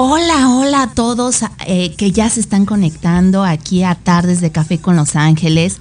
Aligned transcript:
Hola, 0.00 0.50
hola 0.50 0.82
a 0.82 0.94
todos 0.94 1.40
eh, 1.66 1.96
que 1.96 2.12
ya 2.12 2.30
se 2.30 2.38
están 2.38 2.66
conectando 2.66 3.42
aquí 3.42 3.82
a 3.82 3.96
Tardes 3.96 4.40
de 4.40 4.52
Café 4.52 4.78
con 4.78 4.94
Los 4.94 5.16
Ángeles. 5.16 5.80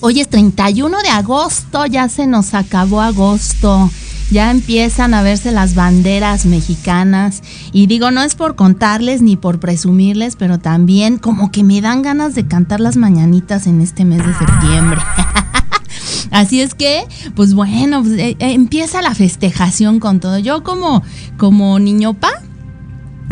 Hoy 0.00 0.20
es 0.20 0.30
31 0.30 1.02
de 1.02 1.10
agosto, 1.10 1.84
ya 1.84 2.08
se 2.08 2.26
nos 2.26 2.54
acabó 2.54 3.02
agosto. 3.02 3.90
Ya 4.30 4.50
empiezan 4.50 5.14
a 5.14 5.22
verse 5.22 5.52
las 5.52 5.74
banderas 5.74 6.44
mexicanas. 6.44 7.42
Y 7.72 7.86
digo, 7.86 8.10
no 8.10 8.22
es 8.22 8.34
por 8.34 8.56
contarles 8.56 9.22
ni 9.22 9.36
por 9.36 9.58
presumirles, 9.58 10.36
pero 10.36 10.58
también 10.58 11.18
como 11.18 11.50
que 11.50 11.64
me 11.64 11.80
dan 11.80 12.02
ganas 12.02 12.34
de 12.34 12.46
cantar 12.46 12.80
las 12.80 12.96
mañanitas 12.96 13.66
en 13.66 13.80
este 13.80 14.04
mes 14.04 14.18
de 14.18 14.34
septiembre. 14.34 15.00
Así 16.30 16.60
es 16.60 16.74
que, 16.74 17.04
pues 17.34 17.54
bueno, 17.54 18.04
eh, 18.06 18.36
eh, 18.38 18.52
empieza 18.52 19.02
la 19.02 19.14
festejación 19.14 19.98
con 19.98 20.20
todo. 20.20 20.38
Yo 20.38 20.62
como, 20.62 21.02
como 21.36 21.78
niño 21.78 22.14
pa, 22.14 22.30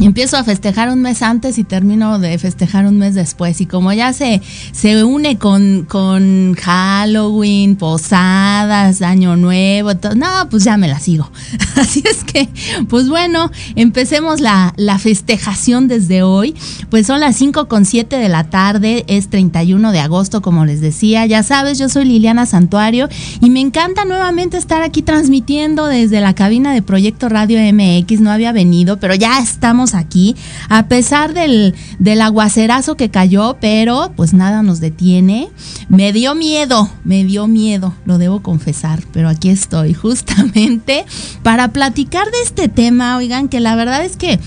empiezo 0.04 0.36
a 0.36 0.44
festejar 0.44 0.90
un 0.90 1.00
mes 1.00 1.22
antes 1.22 1.58
y 1.58 1.64
termino 1.64 2.18
de 2.18 2.38
festejar 2.38 2.86
un 2.86 2.98
mes 2.98 3.14
después. 3.14 3.60
Y 3.60 3.66
como 3.66 3.92
ya 3.92 4.12
se, 4.12 4.42
se 4.72 5.04
une 5.04 5.38
con, 5.38 5.86
con 5.88 6.54
Halloween, 6.54 7.76
posadas, 7.76 9.02
Año 9.02 9.36
Nuevo, 9.36 9.92
no, 10.14 10.48
pues 10.50 10.64
ya 10.64 10.76
me 10.76 10.88
la 10.88 11.00
sigo. 11.00 11.30
Así 11.76 12.02
es 12.04 12.24
que, 12.24 12.48
pues 12.88 13.08
bueno, 13.08 13.50
empecemos 13.74 14.40
la, 14.40 14.74
la 14.76 14.98
festejación 14.98 15.88
desde 15.88 16.22
hoy. 16.22 16.54
Pues 16.90 17.06
son 17.06 17.20
las 17.20 17.36
5 17.36 17.68
con 17.68 17.84
7 17.84 18.16
de 18.16 18.28
la 18.28 18.44
tarde, 18.44 19.04
es 19.08 19.28
31 19.28 19.92
de 19.92 20.00
agosto, 20.00 20.42
como 20.42 20.64
les 20.64 20.80
decía. 20.80 21.26
Ya 21.26 21.42
sabes, 21.42 21.78
yo 21.78 21.88
soy 21.88 22.04
Liliana 22.04 22.46
Santuario 22.46 23.08
y 23.40 23.50
me 23.50 23.60
encanta 23.60 24.04
nuevamente 24.04 24.56
estar 24.56 24.82
aquí 24.82 25.02
transmitiendo 25.02 25.86
desde 25.86 26.20
la 26.20 26.34
cabina 26.34 26.72
de 26.72 26.82
Proyecto 26.82 27.28
Radio 27.28 27.58
MX. 27.72 28.20
No 28.20 28.30
había 28.30 28.52
venido, 28.52 28.98
pero 28.98 29.14
ya 29.14 29.38
estamos 29.40 29.85
aquí, 29.94 30.36
a 30.68 30.86
pesar 30.88 31.34
del, 31.34 31.74
del 31.98 32.20
aguacerazo 32.20 32.96
que 32.96 33.10
cayó, 33.10 33.56
pero 33.60 34.12
pues 34.16 34.34
nada 34.34 34.62
nos 34.62 34.80
detiene. 34.80 35.48
Me 35.88 36.12
dio 36.12 36.34
miedo, 36.34 36.90
me 37.04 37.24
dio 37.24 37.46
miedo, 37.46 37.94
lo 38.04 38.18
debo 38.18 38.42
confesar, 38.42 39.02
pero 39.12 39.28
aquí 39.28 39.48
estoy 39.48 39.94
justamente 39.94 41.04
para 41.42 41.68
platicar 41.68 42.30
de 42.30 42.42
este 42.42 42.68
tema, 42.68 43.16
oigan, 43.16 43.48
que 43.48 43.60
la 43.60 43.76
verdad 43.76 44.04
es 44.04 44.16
que 44.16 44.38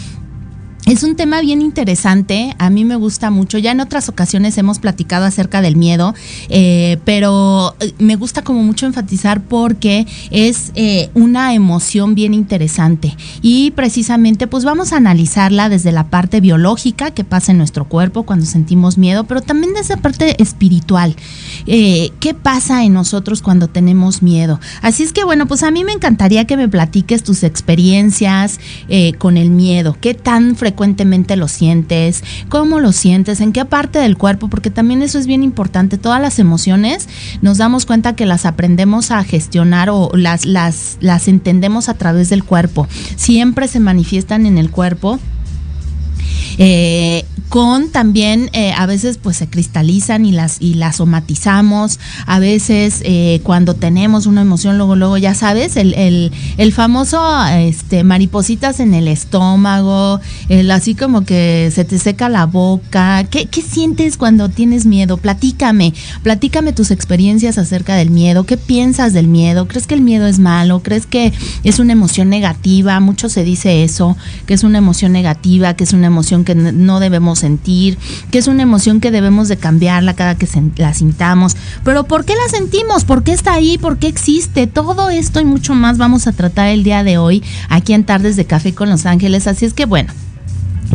es 0.90 1.04
un 1.04 1.16
tema 1.16 1.40
bien 1.42 1.62
interesante, 1.62 2.56
a 2.58 2.72
mí 2.72 2.84
me 2.84 2.96
gusta 2.96 3.30
mucho, 3.30 3.60
ya 3.60 3.72
en 3.74 3.80
otras 3.80 4.10
ocasiones 4.10 4.58
hemos 4.58 4.80
platicado 4.80 5.26
acerca 5.26 5.62
del 5.62 5.76
miedo, 5.76 6.16
eh, 6.50 6.98
pero 7.06 7.76
eh, 7.80 7.94
me 8.00 8.16
gusta 8.16 8.42
como 8.42 8.64
mucho 8.64 8.88
enfatizar 8.88 9.40
porque 9.44 10.08
es 10.32 10.72
eh, 10.74 11.12
una 11.14 11.54
emoción 11.54 12.16
bien 12.16 12.34
interesante 12.34 13.16
y 13.44 13.70
precisamente 13.72 14.48
pues 14.48 14.66
vamos 14.66 14.92
a 14.92 14.98
analizarla 14.98 15.70
desde 15.70 15.92
la 15.92 16.08
parte 16.08 16.42
biológica 16.42 17.12
que 17.12 17.24
pasa 17.24 17.52
en 17.52 17.60
nuestro 17.60 17.86
cuerpo 17.86 18.24
cuando 18.24 18.48
sentimos 18.48 18.98
miedo, 18.98 19.26
pero 19.26 19.42
también 19.42 19.76
desde 19.76 19.96
la 19.96 20.02
parte 20.02 20.42
espiritual, 20.42 21.16
qué 21.68 22.36
pasa 22.42 22.84
en 22.84 22.94
nosotros 22.94 23.44
cuando 23.44 23.68
tenemos 23.68 24.24
miedo. 24.24 24.60
Así 24.82 25.04
es 25.04 25.14
que 25.14 25.24
bueno, 25.24 25.46
pues 25.46 25.62
a 25.62 25.70
mí 25.70 25.84
me 25.84 25.92
encantaría 25.92 26.46
que 26.46 26.58
me 26.58 26.68
platiques 26.68 27.22
tus 27.22 27.44
experiencias 27.44 28.60
con 29.20 29.38
el 29.38 29.52
miedo, 29.52 29.96
qué 30.02 30.16
tan 30.16 30.56
frecuente 30.56 30.79
frecuentemente 30.80 31.36
lo 31.36 31.50
sientes, 31.50 32.24
cómo 32.48 32.80
lo 32.80 32.94
sientes, 32.94 33.42
en 33.42 33.52
qué 33.52 33.66
parte 33.66 34.00
del 34.00 34.16
cuerpo, 34.16 34.48
porque 34.48 34.72
también 34.72 35.02
eso 35.02 35.20
es 35.20 35.28
bien 35.28 35.44
importante. 35.44 35.98
Todas 35.98 36.22
las 36.22 36.40
emociones 36.40 37.10
nos 37.42 37.58
damos 37.58 37.86
cuenta 37.86 38.16
que 38.16 38.26
las 38.26 38.46
aprendemos 38.46 39.12
a 39.12 39.26
gestionar 39.26 39.90
o 39.90 40.10
las, 40.14 40.46
las, 40.46 40.98
las 41.02 41.28
entendemos 41.28 41.90
a 41.90 41.96
través 41.96 42.30
del 42.30 42.46
cuerpo. 42.46 42.88
Siempre 43.18 43.68
se 43.68 43.82
manifiestan 43.82 44.46
en 44.46 44.58
el 44.58 44.72
cuerpo. 44.72 45.20
Eh, 46.58 47.26
con 47.50 47.90
también 47.90 48.52
eh, 48.54 48.72
a 48.78 48.86
veces 48.86 49.18
pues 49.18 49.38
se 49.38 49.50
cristalizan 49.50 50.24
y 50.24 50.32
las 50.32 50.62
y 50.62 50.76
las 50.76 50.98
somatizamos 50.98 52.00
a 52.28 52.38
veces 52.38 53.02
eh, 53.04 53.42
cuando 53.44 53.74
tenemos 53.74 54.28
una 54.28 54.42
emoción 54.42 54.78
luego 54.78 54.96
luego 54.96 55.18
ya 55.18 55.34
sabes 55.34 55.76
el, 55.76 55.96
el, 55.96 56.32
el, 56.58 56.72
famoso 56.72 57.20
este 57.48 58.04
maripositas 58.04 58.80
en 58.80 58.94
el 58.94 59.08
estómago 59.08 60.22
el 60.48 60.70
así 60.70 60.94
como 60.94 61.26
que 61.26 61.72
se 61.74 61.86
te 61.86 61.98
seca 61.98 62.30
la 62.30 62.46
boca 62.46 63.24
¿Qué, 63.32 63.48
¿qué 63.48 63.64
sientes 63.64 64.18
cuando 64.18 64.50
tienes 64.50 64.86
miedo? 64.86 65.18
platícame 65.18 65.94
platícame 66.22 66.72
tus 66.72 66.92
experiencias 66.92 67.58
acerca 67.58 67.96
del 67.96 68.12
miedo 68.12 68.46
¿qué 68.46 68.58
piensas 68.58 69.12
del 69.14 69.28
miedo? 69.28 69.68
¿crees 69.68 69.88
que 69.88 69.96
el 69.96 70.02
miedo 70.02 70.28
es 70.28 70.38
malo? 70.38 70.82
¿crees 70.84 71.08
que 71.08 71.34
es 71.64 71.80
una 71.80 71.94
emoción 71.94 72.30
negativa? 72.30 73.00
mucho 73.00 73.28
se 73.28 73.44
dice 73.44 73.84
eso 73.84 74.16
que 74.46 74.54
es 74.54 74.64
una 74.64 74.78
emoción 74.78 75.12
negativa 75.12 75.74
que 75.74 75.84
es 75.84 75.94
una 75.94 76.08
emoción 76.08 76.46
que 76.46 76.54
no 76.54 77.00
debemos 77.00 77.39
sentir, 77.40 77.98
que 78.32 78.38
es 78.38 78.48
una 78.48 78.64
emoción 78.64 79.00
que 79.00 79.12
debemos 79.12 79.48
de 79.48 79.58
cambiarla 79.58 80.14
cada 80.14 80.36
que 80.36 80.48
la 80.78 80.94
sintamos. 80.94 81.58
Pero 81.84 82.04
¿por 82.04 82.26
qué 82.26 82.34
la 82.36 82.50
sentimos? 82.50 83.06
¿Por 83.06 83.24
qué 83.24 83.34
está 83.34 83.54
ahí? 83.54 83.78
¿Por 83.78 83.98
qué 83.98 84.08
existe? 84.08 84.68
Todo 84.68 85.10
esto 85.10 85.40
y 85.40 85.46
mucho 85.46 85.74
más 85.74 85.98
vamos 85.98 86.28
a 86.28 86.32
tratar 86.32 86.68
el 86.68 86.84
día 86.84 87.04
de 87.04 87.18
hoy 87.18 87.44
aquí 87.70 87.94
en 87.94 88.04
Tardes 88.04 88.36
de 88.36 88.46
Café 88.46 88.74
con 88.74 88.90
Los 88.90 89.06
Ángeles. 89.06 89.48
Así 89.48 89.66
es 89.66 89.74
que 89.74 89.86
bueno. 89.86 90.14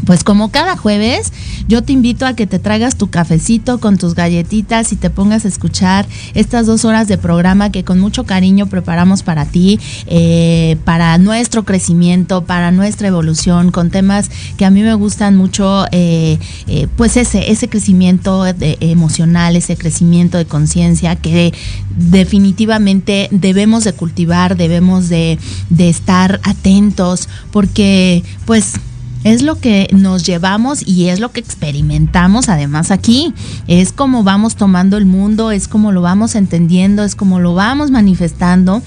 Pues 0.07 0.25
como 0.25 0.51
cada 0.51 0.77
jueves, 0.77 1.33
yo 1.69 1.83
te 1.83 1.93
invito 1.93 2.27
a 2.27 2.35
que 2.35 2.47
te 2.47 2.59
traigas 2.59 2.97
tu 2.97 3.09
cafecito 3.09 3.79
con 3.79 3.97
tus 3.97 4.15
galletitas 4.15 4.93
y 4.93 4.97
te 4.97 5.09
pongas 5.09 5.45
a 5.45 5.49
escuchar 5.49 6.07
estas 6.35 6.67
dos 6.67 6.85
horas 6.85 7.09
de 7.09 7.17
programa 7.17 7.71
que 7.71 7.85
con 7.85 8.01
mucho 8.01 8.25
cariño 8.25 8.67
preparamos 8.67 9.23
para 9.23 9.47
ti, 9.47 9.79
eh, 10.07 10.77
para 10.85 11.17
nuestro 11.19 11.65
crecimiento, 11.65 12.45
para 12.45 12.71
nuestra 12.71 13.09
evolución, 13.09 13.71
con 13.71 13.91
temas 13.91 14.31
que 14.59 14.65
a 14.65 14.71
mí 14.71 14.83
me 14.83 14.95
gustan 14.95 15.37
mucho, 15.37 15.87
eh, 15.93 16.39
eh, 16.67 16.89
pues 16.97 17.17
ese, 17.17 17.51
ese 17.51 17.69
crecimiento 17.69 18.45
emocional, 18.61 19.57
ese 19.57 19.77
crecimiento 19.77 20.39
de 20.39 20.45
conciencia 20.45 21.17
que 21.17 21.55
definitivamente 21.97 23.29
debemos 23.31 23.85
de 23.85 23.93
cultivar, 23.93 24.57
debemos 24.57 25.09
de, 25.09 25.39
de 25.71 25.89
estar 25.89 26.41
atentos, 26.45 27.29
porque 27.53 28.23
pues 28.45 28.75
es 29.25 29.43
lo 29.43 29.59
que 29.59 29.89
nos 29.93 30.25
llevamos 30.25 30.87
y 30.87 31.09
es 31.09 31.19
lo 31.19 31.33
que 31.33 31.41
experimentamos 31.41 32.49
además 32.49 32.91
aquí. 32.91 33.35
Es 33.67 33.91
como 33.93 34.23
vamos 34.23 34.55
tomando 34.55 34.97
el 34.97 35.07
mundo, 35.07 35.51
es 35.51 35.67
como 35.67 35.91
lo 35.91 36.03
vamos 36.03 36.35
entendiendo, 36.35 37.03
es 37.03 37.17
como 37.17 37.41
lo 37.41 37.55
vamos 37.55 37.91
manifestando 37.91 38.83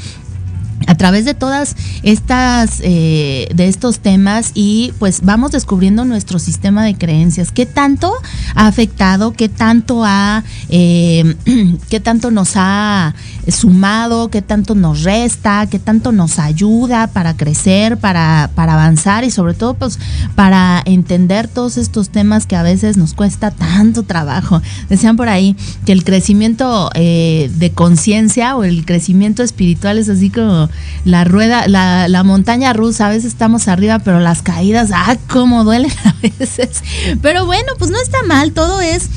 a 0.85 0.95
través 0.95 1.25
de 1.25 1.33
todas 1.33 1.75
estas 2.03 2.81
eh, 2.83 3.49
de 3.55 3.67
estos 3.67 3.99
temas 3.99 4.51
y 4.53 4.93
pues 4.99 5.21
vamos 5.23 5.51
descubriendo 5.51 6.05
nuestro 6.05 6.37
sistema 6.39 6.85
de 6.85 6.95
creencias. 6.95 7.51
Qué 7.51 7.65
tanto 7.65 8.13
ha 8.55 8.67
afectado 8.67 9.33
qué 9.33 9.49
tanto 9.49 10.03
ha 10.05 10.43
eh, 10.69 11.35
qué 11.89 11.99
tanto 11.99 12.31
nos 12.31 12.53
ha 12.55 13.15
sumado 13.47 14.29
qué 14.29 14.41
tanto 14.41 14.75
nos 14.75 15.03
resta 15.03 15.67
qué 15.67 15.79
tanto 15.79 16.11
nos 16.11 16.37
ayuda 16.39 17.07
para 17.07 17.35
crecer 17.35 17.97
para, 17.97 18.51
para 18.55 18.73
avanzar 18.73 19.23
y 19.23 19.31
sobre 19.31 19.53
todo 19.53 19.73
pues 19.73 19.99
para 20.35 20.81
entender 20.85 21.47
todos 21.47 21.77
estos 21.77 22.09
temas 22.09 22.45
que 22.45 22.55
a 22.55 22.63
veces 22.63 22.97
nos 22.97 23.13
cuesta 23.13 23.51
tanto 23.51 24.03
trabajo 24.03 24.61
decían 24.89 25.15
por 25.15 25.29
ahí 25.29 25.55
que 25.85 25.93
el 25.93 26.03
crecimiento 26.03 26.89
eh, 26.93 27.49
de 27.55 27.71
conciencia 27.71 28.55
o 28.55 28.63
el 28.63 28.85
crecimiento 28.85 29.43
espiritual 29.43 29.97
es 29.97 30.09
así 30.09 30.29
como 30.29 30.66
la 31.05 31.23
rueda, 31.23 31.67
la, 31.67 32.07
la, 32.07 32.23
montaña 32.23 32.73
rusa, 32.73 33.07
a 33.07 33.09
veces 33.09 33.25
estamos 33.25 33.67
arriba, 33.67 33.99
pero 33.99 34.19
las 34.19 34.41
caídas, 34.41 34.91
ah, 34.93 35.17
cómo 35.27 35.63
duelen 35.63 35.91
a 36.03 36.15
veces. 36.21 36.83
Pero 37.21 37.45
bueno, 37.45 37.73
pues 37.77 37.91
no 37.91 38.01
está 38.01 38.17
mal, 38.27 38.51
todo 38.51 38.81
es 38.81 39.09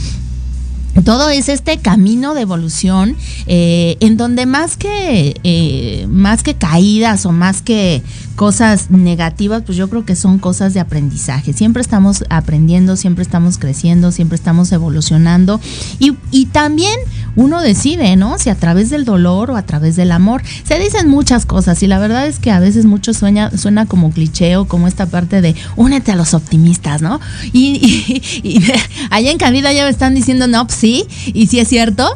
todo 1.05 1.31
es 1.31 1.49
este 1.49 1.79
camino 1.79 2.35
de 2.35 2.43
evolución 2.43 3.17
eh, 3.47 3.97
en 4.01 4.17
donde 4.17 4.45
más 4.45 4.77
que 4.77 5.41
eh, 5.45 6.07
más 6.09 6.43
que 6.43 6.55
caídas 6.55 7.27
o 7.27 7.33
más 7.33 7.63
que 7.63 8.03
cosas 8.41 8.91
negativas 8.91 9.65
pues 9.67 9.77
yo 9.77 9.91
creo 9.91 10.07
que 10.07 10.17
son 10.17 10.39
cosas 10.39 10.73
de 10.73 10.81
aprendizaje. 10.81 11.53
Siempre 11.53 11.83
estamos 11.83 12.25
aprendiendo 12.31 12.97
siempre 12.97 13.23
estamos 13.23 13.59
creciendo 13.59 14.13
siempre 14.13 14.37
estamos 14.37 14.73
evolucionando. 14.73 15.61
Y, 15.99 16.17
y 16.31 16.47
también 16.47 16.99
uno 17.37 17.61
decide 17.61 18.17
no 18.17 18.39
si 18.39 18.49
a 18.49 18.55
través 18.55 18.89
del 18.89 19.05
dolor 19.05 19.51
o 19.51 19.57
a 19.57 19.63
través 19.67 19.95
del 19.95 20.11
amor. 20.11 20.43
Se 20.65 20.79
dicen 20.79 21.07
muchas 21.07 21.45
cosas 21.45 21.83
y 21.83 21.87
la 21.87 21.99
verdad 21.99 22.27
es 22.27 22.39
que 22.39 22.51
a 22.51 22.61
veces 22.61 22.87
mucho 22.87 23.13
suena 23.13 23.51
suena 23.59 23.85
como 23.85 24.11
cliché 24.11 24.57
o 24.57 24.65
como 24.67 24.89
esta 24.89 25.05
parte 25.05 25.43
de 25.43 25.55
únete 25.77 26.13
a 26.13 26.17
los 26.17 26.33
optimistas 26.33 27.03
no 27.03 27.21
y, 27.53 28.23
y, 28.43 28.65
allá 29.11 29.33
en 29.33 29.37
cabida 29.37 29.71
ya 29.75 29.85
me 29.85 29.91
están 29.91 30.15
diciendo 30.15 30.47
no 30.47 30.67
pues 30.67 30.79
sí, 30.79 31.05
y 31.27 31.49
sí 31.49 31.59
es 31.59 31.69
cierto. 31.69 32.09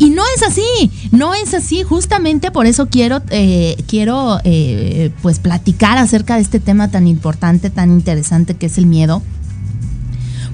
Y 0.00 0.10
no 0.10 0.22
es 0.34 0.42
así, 0.42 0.90
no 1.12 1.32
es 1.32 1.54
así. 1.54 1.84
Justamente 1.84 2.50
por 2.50 2.66
eso 2.66 2.88
quiero, 2.88 3.22
eh, 3.30 3.76
quiero 3.86 4.40
eh, 4.42 5.12
pues 5.22 5.38
platicar 5.38 5.65
acerca 5.98 6.36
de 6.36 6.42
este 6.42 6.60
tema 6.60 6.90
tan 6.90 7.06
importante, 7.06 7.70
tan 7.70 7.90
interesante 7.90 8.54
que 8.54 8.66
es 8.66 8.78
el 8.78 8.86
miedo. 8.86 9.22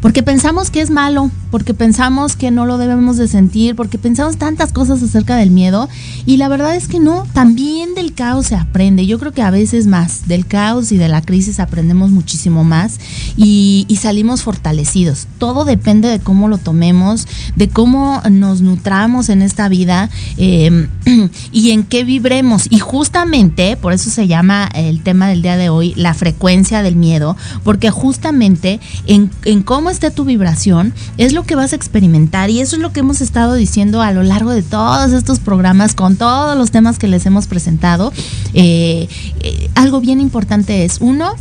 Porque 0.02 0.24
pensamos 0.24 0.70
que 0.70 0.80
es 0.80 0.90
malo, 0.90 1.30
porque 1.52 1.74
pensamos 1.74 2.34
que 2.34 2.50
no 2.50 2.66
lo 2.66 2.76
debemos 2.76 3.18
de 3.18 3.28
sentir, 3.28 3.76
porque 3.76 3.98
pensamos 3.98 4.36
tantas 4.36 4.72
cosas 4.72 5.00
acerca 5.00 5.36
del 5.36 5.52
miedo 5.52 5.88
y 6.26 6.38
la 6.38 6.48
verdad 6.48 6.74
es 6.74 6.88
que 6.88 6.98
no, 6.98 7.24
también 7.32 7.94
del 7.94 8.12
caos 8.12 8.48
se 8.48 8.56
aprende. 8.56 9.06
Yo 9.06 9.20
creo 9.20 9.30
que 9.30 9.42
a 9.42 9.52
veces 9.52 9.86
más, 9.86 10.26
del 10.26 10.44
caos 10.44 10.90
y 10.90 10.96
de 10.96 11.06
la 11.06 11.22
crisis 11.22 11.60
aprendemos 11.60 12.10
muchísimo 12.10 12.64
más 12.64 12.98
y, 13.36 13.86
salimos 14.02 14.42
fortalecidos. 14.42 15.28
Todo 15.38 15.64
depende 15.64 16.08
de 16.08 16.18
cómo 16.18 16.48
lo 16.48 16.58
tomemos, 16.58 17.28
de 17.54 17.68
cómo 17.68 18.20
nos 18.28 18.60
nutramos 18.60 19.28
en 19.28 19.42
esta 19.42 19.68
vida 19.68 20.10
em, 20.36 20.88
y 21.52 21.70
en 21.70 21.84
qué 21.84 22.02
vibremos. 22.02 22.66
Y 22.68 22.80
justamente, 22.80 23.76
por 23.76 23.92
eso 23.92 24.10
se 24.10 24.26
llama 24.26 24.68
el 24.74 25.04
tema 25.04 25.28
del 25.28 25.42
día 25.42 25.56
de 25.56 25.68
hoy, 25.68 25.94
la 25.94 26.14
frecuencia 26.14 26.82
del 26.82 26.96
miedo, 26.96 27.36
porque 27.62 27.92
justamente 27.92 28.80
en, 29.06 29.30
en 29.44 29.62
cómo 29.62 29.91
esté 29.92 30.10
tu 30.10 30.24
vibración 30.24 30.92
es 31.18 31.32
lo 31.32 31.44
que 31.44 31.54
vas 31.54 31.72
a 31.72 31.76
experimentar 31.76 32.50
y 32.50 32.60
eso 32.60 32.76
es 32.76 32.82
lo 32.82 32.92
que 32.92 33.00
hemos 33.00 33.20
estado 33.20 33.54
diciendo 33.54 34.02
a 34.02 34.10
lo 34.10 34.22
largo 34.22 34.50
de 34.50 34.62
todos 34.62 35.12
estos 35.12 35.38
programas 35.38 35.94
con 35.94 36.16
todos 36.16 36.56
los 36.56 36.70
temas 36.70 36.98
que 36.98 37.06
les 37.06 37.24
hemos 37.26 37.46
presentado. 37.46 38.12
Eh, 38.54 39.08
eh, 39.40 39.70
algo 39.74 40.00
bien 40.00 40.20
importante 40.20 40.84
es, 40.84 40.98
uno, 41.00 41.36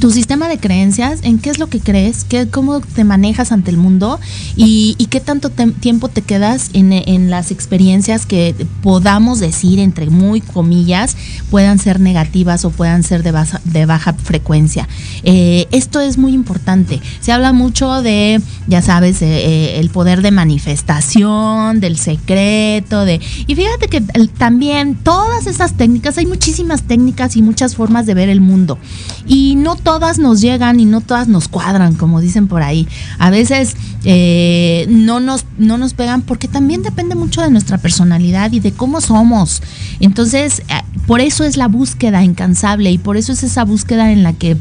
tu 0.00 0.10
sistema 0.10 0.48
de 0.48 0.58
creencias, 0.58 1.20
en 1.22 1.38
qué 1.38 1.50
es 1.50 1.58
lo 1.58 1.68
que 1.68 1.80
crees, 1.80 2.24
qué, 2.24 2.48
cómo 2.48 2.80
te 2.80 3.04
manejas 3.04 3.52
ante 3.52 3.70
el 3.70 3.76
mundo 3.76 4.18
y, 4.56 4.96
qué 5.10 5.20
tanto 5.20 5.50
tiempo 5.50 6.08
te 6.08 6.22
quedas 6.22 6.70
en, 6.72 7.30
las 7.30 7.50
experiencias 7.50 8.24
que 8.24 8.54
podamos 8.82 9.40
decir, 9.40 9.78
entre 9.78 10.08
muy 10.08 10.40
comillas, 10.40 11.16
puedan 11.50 11.78
ser 11.78 12.00
negativas 12.00 12.64
o 12.64 12.70
puedan 12.70 13.02
ser 13.02 13.22
de, 13.22 13.34
de 13.64 13.86
baja 13.86 14.14
frecuencia. 14.14 14.88
Eh, 15.22 15.66
esto 15.70 16.00
es 16.00 16.16
muy 16.16 16.32
importante. 16.32 17.00
Se 17.20 17.32
habla 17.32 17.52
mucho 17.52 18.00
de, 18.02 18.40
ya 18.66 18.80
sabes, 18.80 19.20
eh, 19.20 19.26
eh, 19.26 19.80
el 19.80 19.90
poder 19.90 20.22
de 20.22 20.30
manifestación, 20.30 21.80
del 21.80 21.98
secreto, 21.98 23.04
de... 23.04 23.20
Y 23.46 23.54
fíjate 23.54 23.88
que 23.88 24.00
también 24.38 24.94
todas 24.94 25.46
esas 25.46 25.74
técnicas, 25.74 26.16
hay 26.16 26.26
muchísimas 26.26 26.82
técnicas 26.84 27.36
y 27.36 27.42
muchas 27.42 27.76
formas 27.76 28.06
de 28.06 28.14
ver 28.14 28.30
el 28.30 28.40
mundo. 28.40 28.78
Y 29.26 29.56
no 29.56 29.76
todas 29.82 30.18
nos 30.18 30.40
llegan 30.40 30.80
y 30.80 30.84
no 30.84 31.00
todas 31.00 31.28
nos 31.28 31.48
cuadran, 31.48 31.94
como 31.94 32.20
dicen 32.20 32.48
por 32.48 32.62
ahí. 32.62 32.88
A 33.18 33.30
veces 33.30 33.76
eh, 34.04 34.86
no, 34.88 35.20
nos, 35.20 35.44
no 35.58 35.78
nos 35.78 35.94
pegan 35.94 36.22
porque 36.22 36.48
también 36.48 36.82
depende 36.82 37.14
mucho 37.14 37.42
de 37.42 37.50
nuestra 37.50 37.78
personalidad 37.78 38.52
y 38.52 38.60
de 38.60 38.72
cómo 38.72 39.00
somos. 39.00 39.62
Entonces, 40.00 40.60
eh, 40.68 40.82
por 41.06 41.20
eso 41.20 41.44
es 41.44 41.56
la 41.56 41.68
búsqueda 41.68 42.22
incansable 42.22 42.90
y 42.90 42.98
por 42.98 43.16
eso 43.16 43.32
es 43.32 43.42
esa 43.42 43.64
búsqueda 43.64 44.12
en 44.12 44.22
la 44.22 44.32
que 44.32 44.56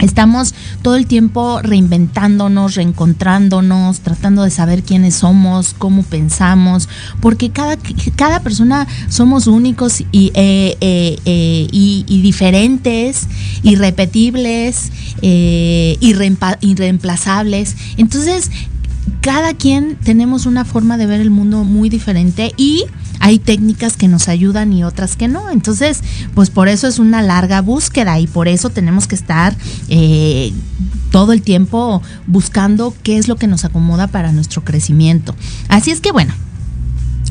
Estamos 0.00 0.54
todo 0.82 0.96
el 0.96 1.06
tiempo 1.06 1.62
reinventándonos, 1.62 2.74
reencontrándonos, 2.74 4.00
tratando 4.00 4.42
de 4.42 4.50
saber 4.50 4.82
quiénes 4.82 5.14
somos, 5.14 5.72
cómo 5.72 6.02
pensamos, 6.02 6.90
porque 7.20 7.48
cada, 7.50 7.78
cada 8.14 8.40
persona 8.40 8.86
somos 9.08 9.46
únicos 9.46 10.02
y, 10.12 10.32
eh, 10.34 10.76
eh, 10.80 11.18
eh, 11.24 11.66
y, 11.70 12.20
diferentes, 12.20 13.26
irrepetibles, 13.62 14.92
irreemplazables. 15.22 17.74
Entonces, 17.96 18.50
cada 19.20 19.54
quien 19.54 19.96
tenemos 19.96 20.46
una 20.46 20.64
forma 20.64 20.96
de 20.96 21.06
ver 21.06 21.20
el 21.20 21.30
mundo 21.30 21.64
muy 21.64 21.88
diferente 21.88 22.52
y 22.56 22.84
hay 23.20 23.38
técnicas 23.38 23.96
que 23.96 24.08
nos 24.08 24.28
ayudan 24.28 24.72
y 24.72 24.84
otras 24.84 25.16
que 25.16 25.28
no. 25.28 25.50
Entonces, 25.50 26.00
pues 26.34 26.50
por 26.50 26.68
eso 26.68 26.86
es 26.86 26.98
una 26.98 27.22
larga 27.22 27.60
búsqueda 27.60 28.18
y 28.20 28.26
por 28.26 28.48
eso 28.48 28.70
tenemos 28.70 29.06
que 29.06 29.14
estar 29.14 29.56
eh, 29.88 30.52
todo 31.10 31.32
el 31.32 31.42
tiempo 31.42 32.02
buscando 32.26 32.94
qué 33.02 33.18
es 33.18 33.28
lo 33.28 33.36
que 33.36 33.46
nos 33.46 33.64
acomoda 33.64 34.06
para 34.06 34.32
nuestro 34.32 34.64
crecimiento. 34.64 35.34
Así 35.68 35.90
es 35.90 36.00
que 36.00 36.12
bueno, 36.12 36.34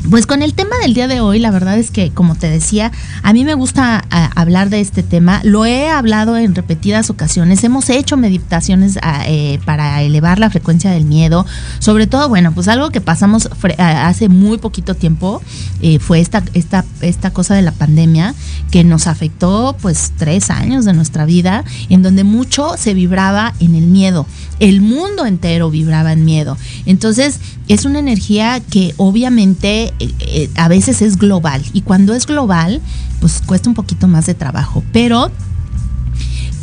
pues 0.10 0.26
con 0.26 0.42
el 0.42 0.54
tema 0.54 0.76
del 0.82 0.94
día 0.94 1.08
de 1.08 1.22
hoy, 1.22 1.40
la 1.40 1.52
verdad 1.52 1.78
es 1.78 1.92
que, 1.92 2.12
como 2.12 2.36
te 2.36 2.50
decía, 2.50 2.92
a 3.24 3.34
mí 3.34 3.44
me 3.44 3.54
gusta 3.54 4.04
hablar 4.36 4.70
de 4.70 4.82
este 4.82 5.04
tema. 5.04 5.42
Lo 5.44 5.66
he 5.66 5.90
hablado 5.90 6.38
en 6.38 6.56
repetidas 6.56 7.10
ocasiones. 7.10 7.64
Hemos 7.64 7.90
hecho 7.90 8.18
meditaciones 8.18 9.00
eh, 9.28 9.60
para 9.66 10.02
elevar 10.02 10.40
la 10.40 10.50
frecuencia 10.50 10.92
del 10.92 11.06
miedo. 11.06 11.46
Sobre 11.80 12.08
todo, 12.08 12.30
bueno, 12.30 12.52
pues 12.54 12.68
algo 12.68 12.90
que 12.90 13.02
pasamos 13.02 13.50
hace 13.78 14.30
muy 14.30 14.58
poquito 14.58 14.96
tiempo 14.96 15.42
eh, 15.82 16.00
fue 16.00 16.20
esta, 16.20 16.44
esta, 16.54 16.86
esta 17.02 17.32
cosa 17.32 17.56
de 17.56 17.62
la 17.62 17.72
pandemia 17.72 18.36
que 18.72 18.84
nos 18.84 19.08
afectó 19.08 19.76
pues 19.82 20.14
tres 20.18 20.50
años 20.50 20.86
de 20.86 20.94
nuestra 20.94 21.26
vida, 21.26 21.64
en 21.90 22.02
donde 22.02 22.24
mucho 22.24 22.76
se 22.78 22.94
vibraba 22.94 23.54
en 23.60 23.76
el 23.76 23.88
miedo. 23.88 24.26
El 24.60 24.82
mundo 24.82 25.26
entero 25.26 25.70
vibraba 25.70 26.14
en 26.14 26.26
miedo. 26.26 26.58
Entonces, 26.86 27.40
es 27.68 27.86
una 27.86 28.00
energía 28.00 28.60
que 28.60 28.94
obviamente 28.98 29.94
eh, 30.00 30.12
eh, 30.20 30.50
a 30.56 30.68
veces 30.68 31.02
es 31.02 31.18
global 31.18 31.64
y 31.74 31.82
cuando 31.82 32.14
es 32.14 32.26
global, 32.26 32.82
pues 33.20 33.42
cuesta 33.46 33.70
un 33.70 33.76
poquito 33.76 34.08
más 34.08 34.26
de 34.26 34.34
trabajo, 34.34 34.84
pero 34.92 35.32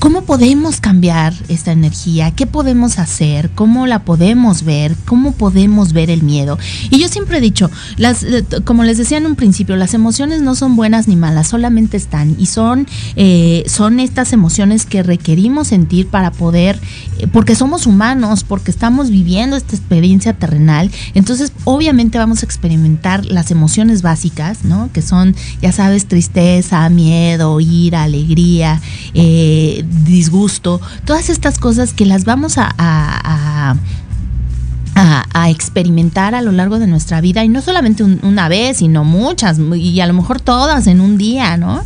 ¿Cómo 0.03 0.23
podemos 0.23 0.81
cambiar 0.81 1.33
esta 1.47 1.71
energía? 1.71 2.33
¿Qué 2.33 2.45
podemos 2.45 2.99
hacer? 2.99 3.51
¿Cómo 3.51 3.87
la 3.87 4.01
podemos 4.01 4.65
ver? 4.65 4.97
¿Cómo 5.05 5.31
podemos 5.31 5.93
ver 5.93 6.11
el 6.11 6.25
miedo? 6.25 6.59
Y 6.91 6.99
yo 6.99 7.07
siempre 7.07 7.39
he 7.39 7.41
dicho, 7.41 7.71
las, 7.99 8.25
eh, 8.25 8.45
como 8.65 8.83
les 8.83 8.99
decía 8.99 9.19
en 9.19 9.27
un 9.27 9.37
principio, 9.37 9.77
las 9.77 9.95
emociones 9.95 10.43
no 10.43 10.57
son 10.57 10.75
buenas 10.75 11.07
ni 11.07 11.15
malas, 11.15 11.47
solamente 11.47 11.97
están 11.97 12.35
y 12.37 12.47
son, 12.47 12.89
eh, 13.15 13.63
son 13.69 14.01
estas 14.01 14.33
emociones 14.33 14.87
que 14.87 15.05
requerimos 15.05 15.69
sentir 15.69 16.09
para 16.09 16.33
poder, 16.33 16.81
eh, 17.21 17.29
porque 17.29 17.55
somos 17.55 17.87
humanos, 17.87 18.43
porque 18.43 18.73
estamos 18.73 19.09
viviendo 19.09 19.55
esta 19.55 19.77
experiencia 19.77 20.33
terrenal. 20.33 20.91
Entonces, 21.15 21.53
obviamente 21.63 22.19
vamos 22.19 22.43
a 22.43 22.47
experimentar 22.47 23.25
las 23.27 23.53
emociones 23.53 24.03
básicas, 24.03 24.65
¿no? 24.65 24.91
Que 24.93 25.01
son, 25.01 25.37
ya 25.61 25.71
sabes, 25.71 26.09
tristeza, 26.09 26.89
miedo, 26.89 27.61
ira, 27.61 28.03
alegría. 28.03 28.81
Eh, 29.15 29.85
disgusto, 30.05 30.81
todas 31.05 31.29
estas 31.29 31.59
cosas 31.59 31.93
que 31.93 32.07
las 32.07 32.25
vamos 32.25 32.55
a, 32.57 32.75
a, 32.79 33.77
experimentar 35.51 36.35
a 36.35 36.43
lo 36.43 36.53
largo 36.53 36.79
de 36.79 36.87
nuestra 36.87 37.21
vida 37.21 37.45
y 37.45 37.49
no 37.49 37.61
solamente 37.63 38.05
una 38.05 38.49
vez, 38.49 38.79
sino 38.79 39.05
muchas 39.05 39.59
y 39.59 40.01
a 40.01 40.07
lo 40.07 40.15
mejor 40.15 40.41
todas 40.41 40.87
en 40.87 41.01
un 41.01 41.19
día, 41.19 41.57
¿no? 41.57 41.83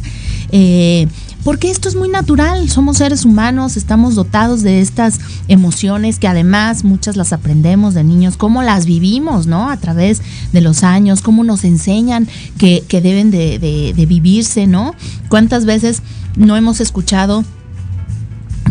Eh, 0.52 1.08
porque 1.42 1.70
esto 1.70 1.88
es 1.88 1.94
muy 1.94 2.08
natural, 2.08 2.68
somos 2.68 2.98
seres 2.98 3.24
humanos, 3.24 3.76
estamos 3.76 4.14
dotados 4.14 4.62
de 4.62 4.80
estas 4.80 5.20
emociones 5.48 6.18
que 6.18 6.28
además 6.28 6.84
muchas 6.84 7.16
las 7.16 7.32
aprendemos 7.32 7.94
de 7.94 8.04
niños, 8.04 8.36
cómo 8.36 8.62
las 8.62 8.84
vivimos, 8.84 9.46
¿no? 9.46 9.70
A 9.70 9.76
través 9.78 10.22
de 10.52 10.60
los 10.60 10.82
años, 10.82 11.22
cómo 11.22 11.44
nos 11.44 11.64
enseñan 11.64 12.28
que, 12.58 12.84
deben 12.90 13.30
de, 13.30 13.58
de 13.96 14.06
vivirse, 14.06 14.66
¿no? 14.66 14.94
¿Cuántas 15.28 15.64
veces 15.64 16.02
no 16.36 16.56
hemos 16.56 16.80
escuchado? 16.80 17.44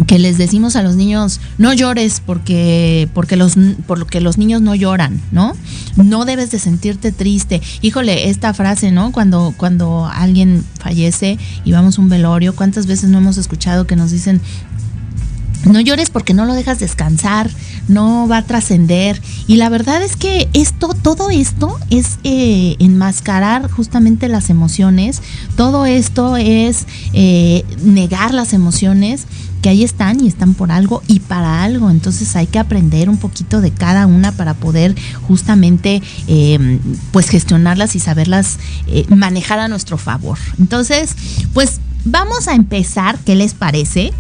Que 0.08 0.20
les 0.20 0.38
decimos 0.38 0.76
a 0.76 0.84
los 0.84 0.96
niños 0.96 1.40
no 1.58 1.74
llores 1.74 2.22
porque 2.26 3.08
porque 3.14 3.36
los 3.36 3.56
los 3.56 4.38
niños 4.38 4.62
no 4.62 4.76
lloran 4.76 5.22
no 5.32 5.56
no 5.96 6.26
debes 6.26 6.52
de 6.52 6.60
sentirte 6.60 7.12
triste 7.12 7.62
híjole 7.82 8.30
esta 8.30 8.54
frase 8.54 8.92
no 8.92 9.12
cuando 9.12 9.54
cuando 9.56 10.06
alguien 10.06 10.64
fallece 10.80 11.38
y 11.64 11.72
vamos 11.72 11.98
a 11.98 12.02
un 12.02 12.10
velorio 12.10 12.56
cuántas 12.56 12.88
veces 12.88 13.10
no 13.10 13.20
hemos 13.20 13.38
escuchado 13.38 13.88
que 13.88 13.96
nos 13.96 14.12
dicen 14.12 14.42
no 15.66 15.80
llores 15.82 16.10
porque 16.10 16.34
no 16.34 16.46
lo 16.46 16.54
dejas 16.54 16.80
descansar, 16.80 17.50
no 17.88 18.28
va 18.28 18.38
a 18.38 18.42
trascender. 18.44 19.20
Y 19.48 19.56
la 19.56 19.70
verdad 19.70 20.04
es 20.04 20.16
que 20.16 20.48
esto, 20.54 20.90
todo 20.94 21.30
esto 21.30 21.78
es 21.90 22.20
eh, 22.24 22.76
enmascarar 22.80 23.70
justamente 23.70 24.28
las 24.28 24.50
emociones. 24.50 25.22
Todo 25.56 25.86
esto 25.86 26.38
es 26.38 26.86
eh, 27.14 27.64
negar 27.84 28.34
las 28.34 28.54
emociones 28.54 29.26
que 29.66 29.70
ahí 29.70 29.84
están 29.84 30.24
y 30.24 30.28
están 30.28 30.54
por 30.54 30.72
algo 30.72 31.02
y 31.08 31.22
para 31.22 31.64
algo. 31.64 31.90
Entonces 31.90 32.36
hay 32.36 32.46
que 32.46 32.60
aprender 32.60 33.10
un 33.10 33.18
poquito 33.18 33.62
de 33.62 33.72
cada 33.72 34.06
una 34.06 34.32
para 34.32 34.54
poder 34.54 34.94
justamente 35.28 36.04
eh, 36.28 36.80
pues 37.10 37.30
gestionarlas 37.30 37.96
y 37.96 38.00
saberlas 38.00 38.60
manejar 39.10 39.58
a 39.58 39.68
nuestro 39.68 39.98
favor. 39.98 40.38
Entonces, 40.60 41.16
pues 41.56 41.82
vamos 42.04 42.48
a 42.48 42.54
empezar. 42.54 43.18
¿Qué 43.26 43.34
les 43.34 43.56
parece? 43.56 44.14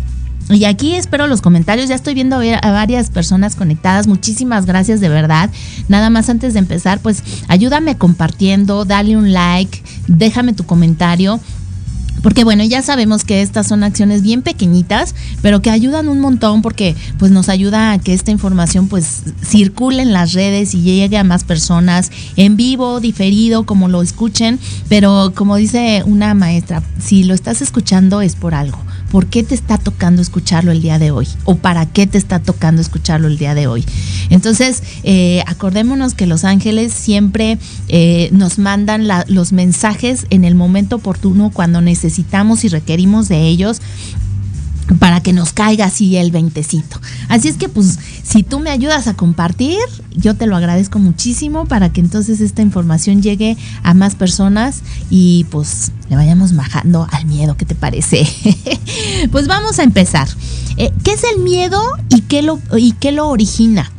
Y 0.50 0.66
aquí 0.66 0.96
espero 0.96 1.28
los 1.28 1.42
comentarios. 1.42 1.90
Ya 1.90 1.96
estoy 1.96 2.16
viendo 2.16 2.38
a 2.38 2.72
varias 2.72 3.12
personas 3.12 3.56
conectadas. 3.56 4.08
Muchísimas 4.08 4.66
gracias 4.66 5.00
de 5.00 5.10
verdad. 5.10 5.52
Nada 5.90 6.10
más 6.10 6.28
antes 6.30 6.54
de 6.54 6.60
empezar, 6.60 7.00
pues 7.02 7.24
ayúdame 7.48 8.00
compartiendo, 8.00 8.84
dale 8.84 9.16
un 9.16 9.32
like, 9.32 9.84
déjame 10.08 10.54
tu 10.54 10.66
comentario. 10.66 11.40
Porque 12.26 12.44
bueno, 12.44 12.64
ya 12.64 12.82
sabemos 12.82 13.24
que 13.24 13.44
estas 13.44 13.68
son 13.68 13.84
acciones 13.84 14.24
bien 14.24 14.42
pequeñitas, 14.42 15.14
pero 15.44 15.62
que 15.62 15.70
ayudan 15.70 16.10
un 16.10 16.20
montón 16.20 16.64
porque 16.64 16.96
pues 17.20 17.32
nos 17.32 17.50
ayuda 17.50 17.92
a 17.92 18.00
que 18.00 18.16
esta 18.16 18.32
información 18.32 18.88
pues 18.88 19.22
circule 19.46 20.02
en 20.02 20.12
las 20.12 20.34
redes 20.34 20.74
y 20.74 20.82
llegue 20.82 21.20
a 21.20 21.24
más 21.24 21.44
personas 21.44 22.12
en 22.36 22.58
vivo, 22.58 23.00
diferido, 23.00 23.68
como 23.68 23.90
lo 23.90 24.02
escuchen, 24.02 24.58
pero 24.90 25.34
como 25.36 25.56
dice 25.56 26.02
una 26.08 26.34
maestra, 26.34 26.82
si 27.00 27.26
lo 27.26 27.36
estás 27.36 27.62
escuchando 27.62 28.22
es 28.22 28.36
por 28.36 28.56
algo 28.56 28.80
por 29.16 29.28
qué 29.28 29.44
te 29.44 29.56
está 29.56 29.78
tocando 29.78 30.22
escucharlo 30.22 30.74
el 30.74 30.82
día 30.82 31.00
de 31.00 31.10
hoy 31.12 31.26
o 31.46 31.56
para 31.56 31.86
qué 31.86 32.06
te 32.06 32.18
está 32.18 32.40
tocando 32.40 32.82
escucharlo 32.82 33.30
el 33.30 33.38
día 33.38 33.56
de 33.56 33.66
hoy. 33.66 33.86
Entonces, 34.30 34.84
eh, 35.04 35.42
acordémonos 35.48 36.14
que 36.14 36.26
los 36.26 36.44
ángeles 36.44 36.92
siempre 36.92 37.58
eh, 37.88 38.28
nos 38.34 38.60
mandan 38.60 39.08
los 39.28 39.54
mensajes 39.54 40.28
en 40.32 40.44
el 40.44 40.54
momento 40.54 40.98
oportuno 40.98 41.50
cuando 41.54 41.80
necesitamos 41.80 42.66
y 42.66 42.68
requerimos 42.68 43.30
de 43.30 43.44
ellos 43.44 43.82
para 45.00 45.22
que 45.22 45.34
nos 45.34 45.54
caiga 45.54 45.86
así 45.86 46.16
el 46.16 46.32
veintecito. 46.32 47.00
Así 47.28 47.48
es 47.48 47.58
que 47.58 47.70
pues 47.70 48.00
si 48.24 48.44
tú 48.44 48.60
me 48.60 48.70
ayudas 48.70 49.08
a 49.08 49.16
compartir, 49.16 49.80
yo 50.16 50.36
te 50.36 50.46
lo 50.46 50.56
agradezco 50.56 51.00
muchísimo 51.00 51.66
para 51.66 51.92
que 51.92 52.02
entonces 52.02 52.40
esta 52.40 52.62
información 52.62 53.22
llegue 53.22 53.58
a 53.84 53.94
más 53.94 54.16
personas 54.16 54.82
y 55.10 55.46
pues 55.50 55.92
le 56.10 56.16
vayamos 56.16 56.56
bajando 56.56 57.08
al 57.12 57.26
miedo, 57.26 57.58
¿qué 57.58 57.66
te 57.66 57.76
parece? 57.76 58.28
pues 59.32 59.48
vamos 59.48 59.80
a 59.80 59.84
empezar. 59.84 60.28
Eh, 60.78 60.92
¿Qué 61.04 61.14
es 61.14 61.24
el 61.36 61.42
miedo 61.42 61.82
y 62.10 62.22
qué 62.22 62.42
lo, 62.42 62.60
y 62.78 62.92
qué 62.94 63.12
lo 63.12 63.28
origina? 63.28 63.92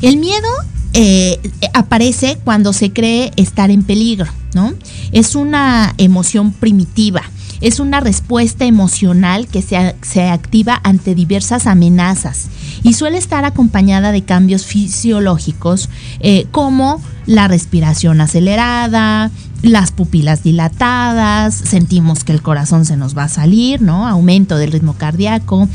El 0.00 0.16
miedo 0.16 0.48
eh, 0.94 1.38
aparece 1.74 2.38
cuando 2.42 2.72
se 2.72 2.92
cree 2.92 3.32
estar 3.36 3.70
en 3.70 3.82
peligro, 3.82 4.30
¿no? 4.54 4.72
Es 5.12 5.34
una 5.34 5.94
emoción 5.98 6.52
primitiva 6.52 7.22
es 7.60 7.80
una 7.80 8.00
respuesta 8.00 8.64
emocional 8.64 9.46
que 9.46 9.62
se, 9.62 10.28
activa 10.28 10.80
ante 10.82 11.14
diversas 11.14 11.66
amenazas 11.66 12.48
y 12.82 12.92
suele 12.94 13.18
estar 13.18 13.44
acompañada 13.44 14.12
de 14.12 14.22
cambios 14.22 14.66
fisiológicos 14.66 15.88
eh, 16.20 16.46
como 16.50 17.00
la 17.26 17.48
respiración 17.48 18.20
acelerada, 18.20 19.30
las 19.62 19.90
pupilas 19.90 20.42
dilatadas, 20.42 21.54
sentimos 21.54 22.24
que 22.24 22.32
el 22.32 22.42
corazón 22.42 22.84
se 22.84 22.96
nos 22.96 23.16
va 23.16 23.24
a 23.24 23.28
salir, 23.28 23.82
¿no? 23.82 24.06
Aumento 24.06 24.58
del 24.58 24.72
ritmo 24.72 24.94
cardíaco, 24.94 25.68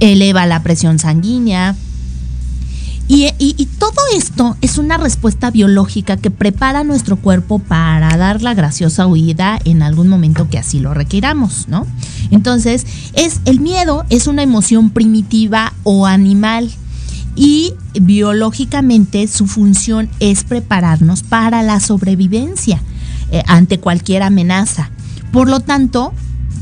eleva 0.00 0.46
la 0.46 0.62
presión 0.62 0.98
sanguínea, 0.98 1.74
y, 3.08 3.68
todo 3.78 4.00
esto 4.16 4.56
es 4.60 4.78
una 4.78 4.96
respuesta 4.96 5.50
biológica 5.50 6.16
que 6.16 6.30
prepara 6.30 6.84
nuestro 6.84 7.16
cuerpo 7.16 7.58
para 7.58 8.16
dar 8.16 8.42
la 8.42 8.54
graciosa 8.54 9.06
huida 9.06 9.58
en 9.64 9.82
algún 9.82 10.08
momento 10.08 10.48
que 10.48 10.58
así 10.58 10.78
lo 10.78 10.94
requiramos, 10.94 11.68
¿no? 11.68 11.86
Entonces, 12.30 12.86
es, 13.14 13.40
el 13.44 13.60
miedo 13.60 14.04
es 14.08 14.28
una 14.28 14.42
emoción 14.42 14.90
primitiva 14.90 15.72
o 15.82 16.06
animal 16.06 16.70
y 17.34 17.74
biológicamente 18.00 19.26
su 19.26 19.46
función 19.46 20.08
es 20.20 20.44
prepararnos 20.44 21.22
para 21.22 21.62
la 21.62 21.80
sobrevivencia 21.80 22.80
eh, 23.30 23.42
ante 23.46 23.80
cualquier 23.80 24.22
amenaza. 24.22 24.90
Por 25.32 25.48
lo 25.48 25.60
tanto, 25.60 26.12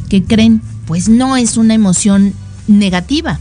¿qué 0.08 0.24
creen? 0.24 0.62
Pues 0.86 1.08
no 1.08 1.36
es 1.36 1.56
una 1.56 1.74
emoción 1.74 2.32
negativa 2.66 3.38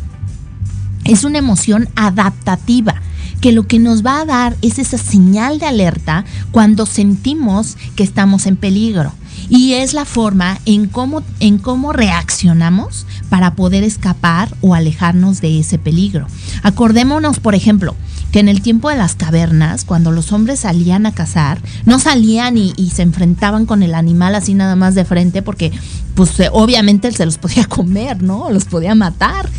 es 1.06 1.24
una 1.24 1.40
emoción 1.40 1.90
adaptativa 1.96 3.02
que 3.42 3.52
lo 3.52 3.68
que 3.68 3.80
nos 3.80 4.06
va 4.06 4.22
a 4.22 4.26
dar 4.26 4.58
es 4.62 4.80
esa 4.80 4.98
señal 4.98 5.60
de 5.60 5.66
alerta 5.66 6.26
cuando 6.52 6.86
sentimos 6.86 7.78
que 7.96 8.04
estamos 8.04 8.46
en 8.46 8.58
peligro. 8.58 9.14
Y 9.48 9.74
es 9.74 9.94
la 9.94 10.06
forma 10.06 10.60
en 10.66 10.88
cómo, 10.88 11.24
en 11.40 11.58
cómo 11.58 11.94
reaccionamos 11.94 13.06
para 13.30 13.56
poder 13.56 13.84
escapar 13.84 14.54
o 14.62 14.76
alejarnos 14.76 15.42
de 15.42 15.60
ese 15.60 15.78
peligro. 15.80 16.28
Acordémonos, 16.62 17.40
por 17.40 17.56
ejemplo, 17.56 17.96
que 18.32 18.40
en 18.40 18.50
el 18.50 18.62
tiempo 18.62 18.90
de 18.90 18.98
las 18.98 19.16
cavernas, 19.16 19.86
cuando 19.86 20.12
los 20.12 20.32
hombres 20.34 20.60
salían 20.60 21.06
a 21.06 21.14
cazar, 21.14 21.60
no 21.86 22.00
salían 22.00 22.58
y, 22.58 22.74
se 22.94 23.02
enfrentaban 23.02 23.66
con 23.66 23.82
el 23.82 23.96
animal 23.96 24.36
así 24.36 24.54
nada 24.54 24.76
más 24.76 24.94
de 24.94 25.06
frente, 25.06 25.42
porque 25.42 25.72
pues 26.16 26.32
obviamente 26.52 27.12
se 27.12 27.26
los 27.26 27.38
podía 27.38 27.66
comer, 27.70 28.22
¿no? 28.22 28.50
Los 28.52 28.66
podía 28.66 28.94
matar 28.94 29.50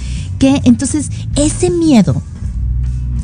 entonces 0.41 1.11
ese 1.37 1.71
miedo 1.71 2.23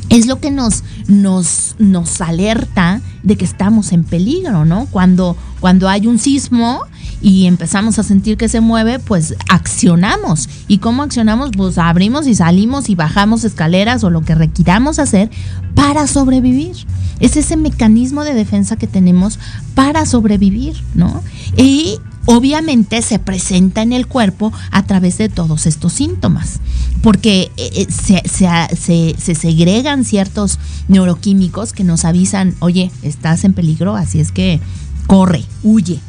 es 0.09 0.27
lo 0.27 0.41
que 0.41 0.51
nos, 0.51 0.85
nos, 1.09 1.75
nos 1.79 2.21
alerta 2.21 3.01
de 3.23 3.37
que 3.37 3.45
estamos 3.45 3.93
en 3.93 4.05
peligro, 4.05 4.65
¿no? 4.65 4.87
Cuando, 4.91 5.37
cuando 5.61 5.89
hay 5.89 6.07
un 6.07 6.19
sismo 6.19 6.83
y 7.21 7.47
empezamos 7.47 7.99
a 7.99 8.03
sentir 8.03 8.37
que 8.37 8.49
se 8.49 8.61
mueve, 8.61 8.99
pues 8.99 9.35
accionamos. 9.49 10.49
¿Y 10.69 10.79
cómo 10.79 11.03
accionamos? 11.03 11.51
Pues 11.57 11.79
abrimos 11.79 12.27
y 12.27 12.35
salimos 12.35 12.89
y 12.89 12.95
bajamos 12.95 13.45
escaleras 13.45 14.05
o 14.05 14.11
lo 14.11 14.23
que 14.23 14.35
requiramos 14.35 14.99
hacer 14.99 15.31
para 15.75 16.07
sobrevivir. 16.07 16.77
Es 17.19 17.37
ese 17.37 17.57
mecanismo 17.57 18.23
de 18.25 18.35
defensa 18.35 18.77
que 18.77 18.87
tenemos 18.87 19.39
para 19.75 20.07
sobrevivir, 20.07 20.77
¿no? 20.95 21.23
Y 21.57 21.99
obviamente 22.27 23.01
se 23.03 23.19
presenta 23.19 23.83
en 23.83 23.93
el 23.93 24.07
cuerpo 24.07 24.53
a 24.71 24.85
través 24.85 25.19
de 25.19 25.29
todos 25.29 25.67
estos 25.67 25.95
síntomas, 25.95 26.61
porque 27.03 27.51
eh, 27.57 27.87
eh, 27.89 29.17
se, 29.19 29.35
segregan 29.35 30.05
ciertos 30.05 30.59
neuroquímicos 30.89 31.73
que 31.73 31.85
nos 31.85 32.05
avisan, 32.05 32.55
oye, 32.61 32.91
estás 33.03 33.45
en 33.45 33.53
peligro, 33.53 33.97
así 33.97 34.21
es 34.21 34.33
que 34.33 34.61
corre, 35.07 35.45
huye. 35.63 36.01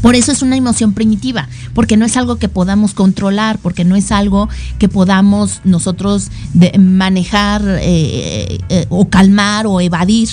Por 0.00 0.16
eso 0.16 0.32
es 0.32 0.42
una 0.42 0.56
emoción 0.56 0.94
primitiva, 0.94 1.48
porque 1.74 1.96
no 1.96 2.04
es 2.04 2.16
algo 2.16 2.36
que 2.36 2.48
podamos 2.48 2.92
controlar, 2.92 3.58
porque 3.58 3.84
no 3.84 3.94
es 3.94 4.10
algo 4.10 4.48
que 4.78 4.88
podamos 4.88 5.60
nosotros 5.64 6.30
manejar 6.78 7.62
eh, 7.80 8.86
o 8.88 9.08
calmar 9.08 9.66
o 9.66 9.80
evadir 9.80 10.28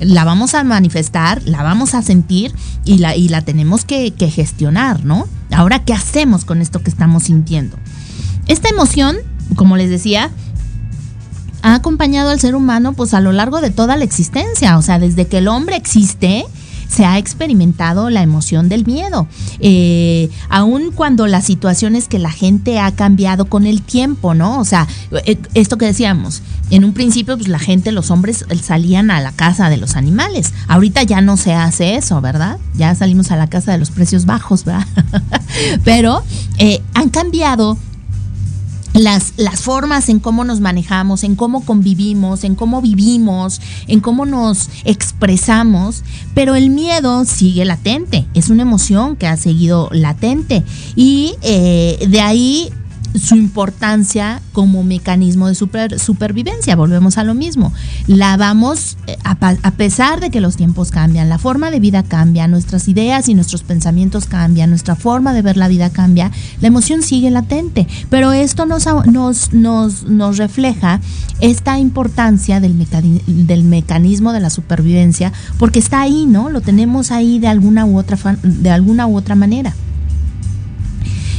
la 0.00 0.24
vamos 0.24 0.54
a 0.54 0.64
manifestar, 0.64 1.42
la 1.44 1.62
vamos 1.62 1.94
a 1.94 2.02
sentir 2.02 2.52
y 2.84 2.98
la, 2.98 3.16
y 3.16 3.28
la 3.28 3.42
tenemos 3.42 3.84
que, 3.84 4.12
gestionar, 4.30 5.04
¿no? 5.04 5.26
Ahora, 5.52 5.84
¿qué 5.84 5.92
hacemos 5.92 6.44
con 6.44 6.60
esto 6.60 6.82
que 6.82 6.90
estamos 6.90 7.24
sintiendo? 7.24 7.76
Esta 8.46 8.68
emoción, 8.68 9.16
como 9.56 9.76
les 9.76 9.90
decía, 9.90 10.30
ha 11.62 11.74
acompañado 11.74 12.30
al 12.30 12.40
ser 12.40 12.54
humano 12.54 12.92
pues 12.92 13.14
a 13.14 13.20
lo 13.20 13.32
largo 13.32 13.60
de 13.60 13.70
toda 13.70 13.96
la 13.96 14.04
existencia, 14.04 14.76
o 14.76 14.82
sea, 14.82 14.98
desde 14.98 15.26
que 15.26 15.38
el 15.38 15.48
hombre 15.48 15.76
existe, 15.76 16.44
se 16.88 17.04
ha 17.04 17.18
experimentado 17.18 18.10
la 18.10 18.22
emoción 18.22 18.68
del 18.68 18.84
miedo. 18.84 19.26
Eh, 19.58 20.30
aun 20.48 20.92
cuando 20.92 21.26
la 21.26 21.40
situación 21.40 21.96
es 21.96 22.06
que 22.06 22.18
la 22.18 22.30
gente 22.30 22.78
ha 22.78 22.92
cambiado 22.92 23.46
con 23.46 23.66
el 23.66 23.82
tiempo, 23.82 24.34
¿no? 24.34 24.60
O 24.60 24.64
sea, 24.64 24.86
eh, 25.24 25.38
esto 25.54 25.78
que 25.78 25.86
decíamos, 25.86 26.42
en 26.70 26.84
un 26.84 26.92
principio, 26.92 27.36
pues 27.36 27.48
la 27.48 27.58
gente, 27.58 27.92
los 27.92 28.10
hombres 28.10 28.44
salían 28.62 29.10
a 29.10 29.20
la 29.20 29.32
casa 29.32 29.70
de 29.70 29.76
los 29.76 29.96
animales. 29.96 30.52
Ahorita 30.68 31.02
ya 31.02 31.20
no 31.20 31.36
se 31.36 31.54
hace 31.54 31.96
eso, 31.96 32.20
¿verdad? 32.20 32.58
Ya 32.76 32.94
salimos 32.94 33.30
a 33.30 33.36
la 33.36 33.48
casa 33.48 33.72
de 33.72 33.78
los 33.78 33.90
precios 33.90 34.24
bajos, 34.24 34.64
¿verdad? 34.64 34.86
Pero 35.84 36.22
eh, 36.58 36.80
han 36.94 37.08
cambiado 37.08 37.76
las, 38.94 39.34
las 39.36 39.60
formas 39.60 40.08
en 40.08 40.20
cómo 40.20 40.44
nos 40.44 40.60
manejamos, 40.60 41.24
en 41.24 41.34
cómo 41.34 41.64
convivimos, 41.64 42.44
en 42.44 42.54
cómo 42.54 42.80
vivimos, 42.80 43.60
en 43.88 44.00
cómo 44.00 44.24
nos 44.24 44.70
expresamos, 44.84 46.02
pero 46.32 46.54
el 46.54 46.70
miedo 46.70 47.24
sigue 47.24 47.64
latente, 47.64 48.26
es 48.34 48.48
una 48.48 48.62
emoción 48.62 49.16
que 49.16 49.26
ha 49.26 49.36
seguido 49.36 49.88
latente. 49.92 50.62
Y 50.94 51.34
eh, 51.42 52.06
de 52.08 52.20
ahí 52.20 52.70
su 53.14 53.36
importancia 53.36 54.42
como 54.52 54.82
mecanismo 54.82 55.48
de 55.48 55.54
supervivencia. 55.54 56.76
Volvemos 56.76 57.16
a 57.16 57.24
lo 57.24 57.34
mismo. 57.34 57.72
La 58.06 58.36
vamos, 58.36 58.96
eh, 59.06 59.16
a, 59.22 59.70
pesar 59.72 60.20
de 60.20 60.30
que 60.30 60.40
los 60.40 60.56
tiempos 60.56 60.90
cambian, 60.90 61.28
la 61.28 61.38
forma 61.38 61.70
de 61.70 61.80
vida 61.80 62.02
cambia, 62.02 62.48
nuestras 62.48 62.88
ideas 62.88 63.28
y 63.28 63.34
nuestros 63.34 63.62
pensamientos 63.62 64.26
cambian, 64.26 64.70
nuestra 64.70 64.96
forma 64.96 65.32
de 65.32 65.42
ver 65.42 65.56
la 65.56 65.68
vida 65.68 65.90
cambia, 65.90 66.30
la 66.60 66.68
emoción 66.68 67.02
sigue 67.02 67.30
latente. 67.30 67.86
Pero 68.10 68.32
esto 68.32 68.66
nos, 68.66 68.86
nos, 69.06 69.52
nos, 69.52 70.36
refleja 70.36 71.00
esta 71.40 71.78
importancia 71.78 72.58
del, 72.58 72.76
del 73.26 73.62
mecanismo 73.62 74.32
de 74.32 74.40
la 74.40 74.50
supervivencia, 74.50 75.32
porque 75.58 75.78
está 75.78 76.00
ahí, 76.00 76.26
¿no? 76.26 76.50
Lo 76.50 76.60
tenemos 76.60 77.12
ahí 77.12 77.38
de 77.38 77.46
alguna 77.46 77.86
u 77.86 77.96
otra, 77.98 78.18
de 78.42 78.70
alguna 78.70 79.06
u 79.06 79.16
otra 79.16 79.36
manera. 79.36 79.74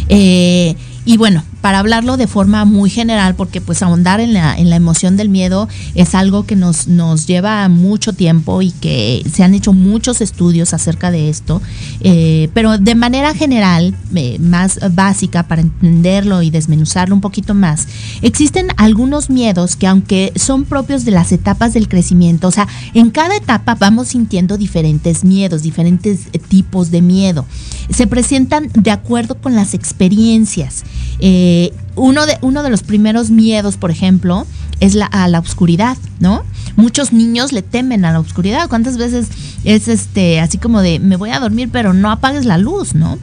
Eh, 0.07 0.75
y 1.05 1.17
bueno, 1.17 1.43
para 1.65 1.80
hablarlo 1.80 2.15
de 2.15 2.28
forma 2.28 2.63
muy 2.63 2.91
general, 2.91 3.34
porque 3.34 3.60
pues 3.60 3.82
ahondar 3.82 4.19
en 4.19 4.34
la, 4.36 4.56
en 4.56 4.69
la 4.69 4.75
emoción 4.75 5.17
del 5.17 5.30
miedo 5.30 5.67
es 5.95 6.13
algo 6.13 6.45
que 6.45 6.56
nos, 6.56 6.88
nos 6.88 7.25
lleva 7.25 7.67
mucho 7.69 8.13
tiempo 8.13 8.62
y 8.62 8.69
que 8.69 9.25
se 9.34 9.43
han 9.43 9.56
hecho 9.56 9.73
muchos 9.73 10.21
estudios 10.21 10.75
acerca 10.75 11.10
de 11.10 11.28
esto, 11.28 11.63
eh, 12.01 12.49
pero 12.54 12.78
de 12.78 12.93
manera 12.93 13.34
general, 13.34 13.95
eh, 14.13 14.38
más 14.38 14.80
básica 14.93 15.47
para 15.47 15.63
entenderlo 15.63 16.43
y 16.43 16.51
desmenuzarlo 16.51 17.15
un 17.15 17.21
poquito 17.21 17.56
más, 17.56 17.88
existen 18.21 18.67
algunos 18.78 19.32
miedos 19.32 19.75
que 19.75 19.88
aunque 19.88 20.34
son 20.36 20.65
propios 20.65 21.04
de 21.04 21.13
las 21.13 21.32
etapas 21.32 21.73
del 21.73 21.88
crecimiento, 21.88 22.47
o 22.47 22.51
sea, 22.51 22.67
en 22.93 23.10
cada 23.10 23.36
etapa 23.36 23.73
vamos 23.73 24.10
sintiendo 24.10 24.60
diferentes 24.60 25.23
miedos, 25.23 25.63
diferentes 25.63 26.28
tipos 26.47 26.91
de 26.91 27.01
miedo, 27.01 27.43
se 27.89 28.06
presentan 28.06 28.69
de 28.75 28.91
acuerdo 28.91 29.34
con 29.41 29.56
las 29.56 29.73
experiencias. 29.73 30.84
Eh, 31.19 31.54
eh, 31.57 31.73
uno, 31.95 32.25
de, 32.25 32.37
uno 32.41 32.63
de 32.63 32.69
los 32.69 32.83
primeros 32.83 33.29
miedos, 33.29 33.77
por 33.77 33.89
ejemplo, 33.89 34.45
es 34.81 34.93
la, 34.93 35.05
a 35.05 35.29
la 35.29 35.39
oscuridad, 35.39 35.97
¿no? 36.19 36.43
Muchos 36.75 37.13
niños 37.13 37.53
le 37.53 37.61
temen 37.61 38.03
a 38.03 38.11
la 38.11 38.19
oscuridad. 38.19 38.67
¿Cuántas 38.67 38.97
veces 38.97 39.29
es 39.63 39.87
este 39.87 40.41
así 40.41 40.57
como 40.57 40.81
de 40.81 40.99
me 40.99 41.15
voy 41.15 41.29
a 41.29 41.39
dormir, 41.39 41.69
pero 41.71 41.93
no 41.93 42.11
apagues 42.11 42.43
la 42.43 42.57
luz, 42.57 42.93
¿no? 42.93 43.17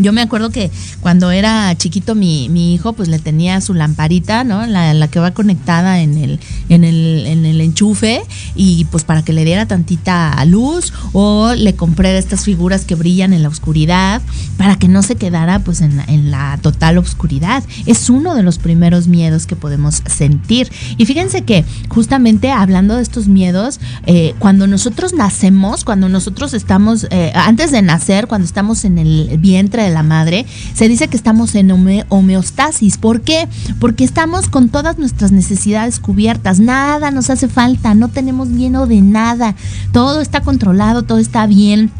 Yo 0.00 0.12
me 0.12 0.22
acuerdo 0.22 0.50
que 0.50 0.70
cuando 1.00 1.30
era 1.30 1.74
chiquito 1.76 2.14
mi, 2.14 2.48
mi 2.48 2.74
hijo 2.74 2.94
pues 2.94 3.08
le 3.08 3.18
tenía 3.18 3.60
su 3.60 3.74
lamparita, 3.74 4.42
¿no? 4.42 4.66
La, 4.66 5.08
que 5.08 5.20
va 5.20 5.32
conectada 5.32 6.00
en 6.00 6.18
el, 6.18 6.40
en, 6.68 6.82
el, 6.82 7.26
en 7.26 7.46
el 7.46 7.60
enchufe 7.60 8.22
y 8.54 8.86
pues 8.86 9.04
para 9.04 9.22
que 9.22 9.32
le 9.32 9.44
diera 9.44 9.66
tantita 9.66 10.44
luz 10.46 10.92
o 11.12 11.54
le 11.54 11.74
compré 11.74 12.16
estas 12.18 12.44
figuras 12.44 12.84
que 12.84 12.94
brillan 12.94 13.32
en 13.32 13.42
la 13.42 13.48
oscuridad 13.48 14.20
para 14.56 14.76
que 14.76 14.88
no 14.88 15.02
se 15.02 15.16
quedara 15.16 15.60
pues 15.60 15.80
en, 15.80 16.00
en 16.08 16.30
la 16.30 16.58
total 16.60 16.98
oscuridad. 16.98 17.62
Es 17.86 18.10
uno 18.10 18.34
de 18.34 18.42
los 18.42 18.58
primeros 18.58 19.06
miedos 19.06 19.46
que 19.46 19.56
podemos 19.56 20.02
sentir. 20.06 20.70
Y 20.96 21.06
fíjense 21.06 21.42
que 21.42 21.64
justamente 21.88 22.50
hablando 22.50 22.96
de 22.96 23.02
estos 23.02 23.28
miedos, 23.28 23.80
eh, 24.06 24.34
cuando 24.38 24.66
nosotros 24.66 25.12
nacemos, 25.14 25.84
cuando 25.84 26.08
nosotros 26.08 26.54
estamos, 26.54 27.06
eh, 27.10 27.32
antes 27.34 27.70
de 27.70 27.82
nacer, 27.82 28.26
cuando 28.26 28.46
estamos 28.46 28.84
en 28.84 28.98
el 28.98 29.38
vientre 29.38 29.83
de 29.84 29.90
la 29.90 30.02
madre, 30.02 30.46
se 30.74 30.88
dice 30.88 31.08
que 31.08 31.16
estamos 31.16 31.54
en 31.54 31.70
homeostasis. 32.08 32.98
¿Por 32.98 33.20
qué? 33.20 33.48
Porque 33.78 34.04
estamos 34.04 34.48
con 34.48 34.68
todas 34.68 34.98
nuestras 34.98 35.32
necesidades 35.32 36.00
cubiertas. 36.00 36.60
Nada 36.60 37.10
nos 37.10 37.30
hace 37.30 37.48
falta, 37.48 37.94
no 37.94 38.08
tenemos 38.08 38.48
miedo 38.48 38.86
de 38.86 39.00
nada. 39.00 39.54
Todo 39.92 40.20
está 40.20 40.40
controlado, 40.40 41.02
todo 41.02 41.18
está 41.18 41.46
bien 41.46 41.90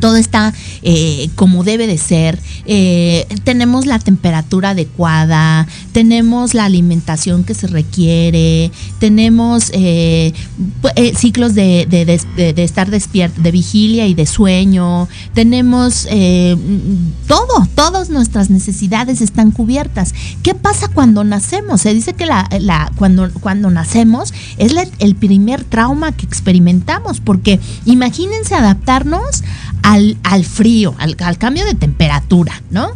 todo 0.00 0.16
está 0.16 0.52
eh, 0.82 1.28
como 1.34 1.64
debe 1.64 1.86
de 1.86 1.98
ser, 1.98 2.38
eh, 2.66 3.26
tenemos 3.44 3.86
la 3.86 3.98
temperatura 3.98 4.70
adecuada, 4.70 5.66
tenemos 5.92 6.54
la 6.54 6.64
alimentación 6.64 7.44
que 7.44 7.54
se 7.54 7.66
requiere, 7.66 8.70
tenemos 8.98 9.70
eh, 9.74 10.32
ciclos 11.16 11.54
de, 11.54 11.86
estar 12.56 12.90
despierto, 12.90 13.42
de 13.42 13.50
vigilia 13.50 14.06
y 14.06 14.14
de 14.14 14.26
sueño, 14.26 15.08
tenemos 15.34 16.06
todo, 17.26 17.68
todas 17.74 18.10
nuestras 18.10 18.50
necesidades 18.50 19.20
están 19.20 19.50
cubiertas. 19.50 20.14
¿Qué 20.42 20.54
pasa 20.54 20.88
cuando 20.88 21.24
nacemos? 21.24 21.82
Se 21.82 21.94
dice 21.94 22.14
que 22.14 22.26
la, 22.26 22.92
cuando, 22.96 23.30
cuando 23.40 23.70
nacemos 23.70 24.32
es 24.58 24.72
el 24.98 25.14
primer 25.14 25.64
trauma 25.64 26.12
que 26.12 26.26
experimentamos, 26.26 27.20
porque 27.20 27.60
imagínense 27.84 28.54
adaptarnos 28.54 29.42
al, 29.82 30.16
al 30.22 30.44
frío, 30.44 30.94
al, 30.98 31.16
al 31.20 31.38
cambio 31.38 31.64
de 31.64 31.74
temperatura, 31.74 32.60
¿no? 32.70 32.90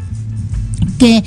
Que 0.98 1.22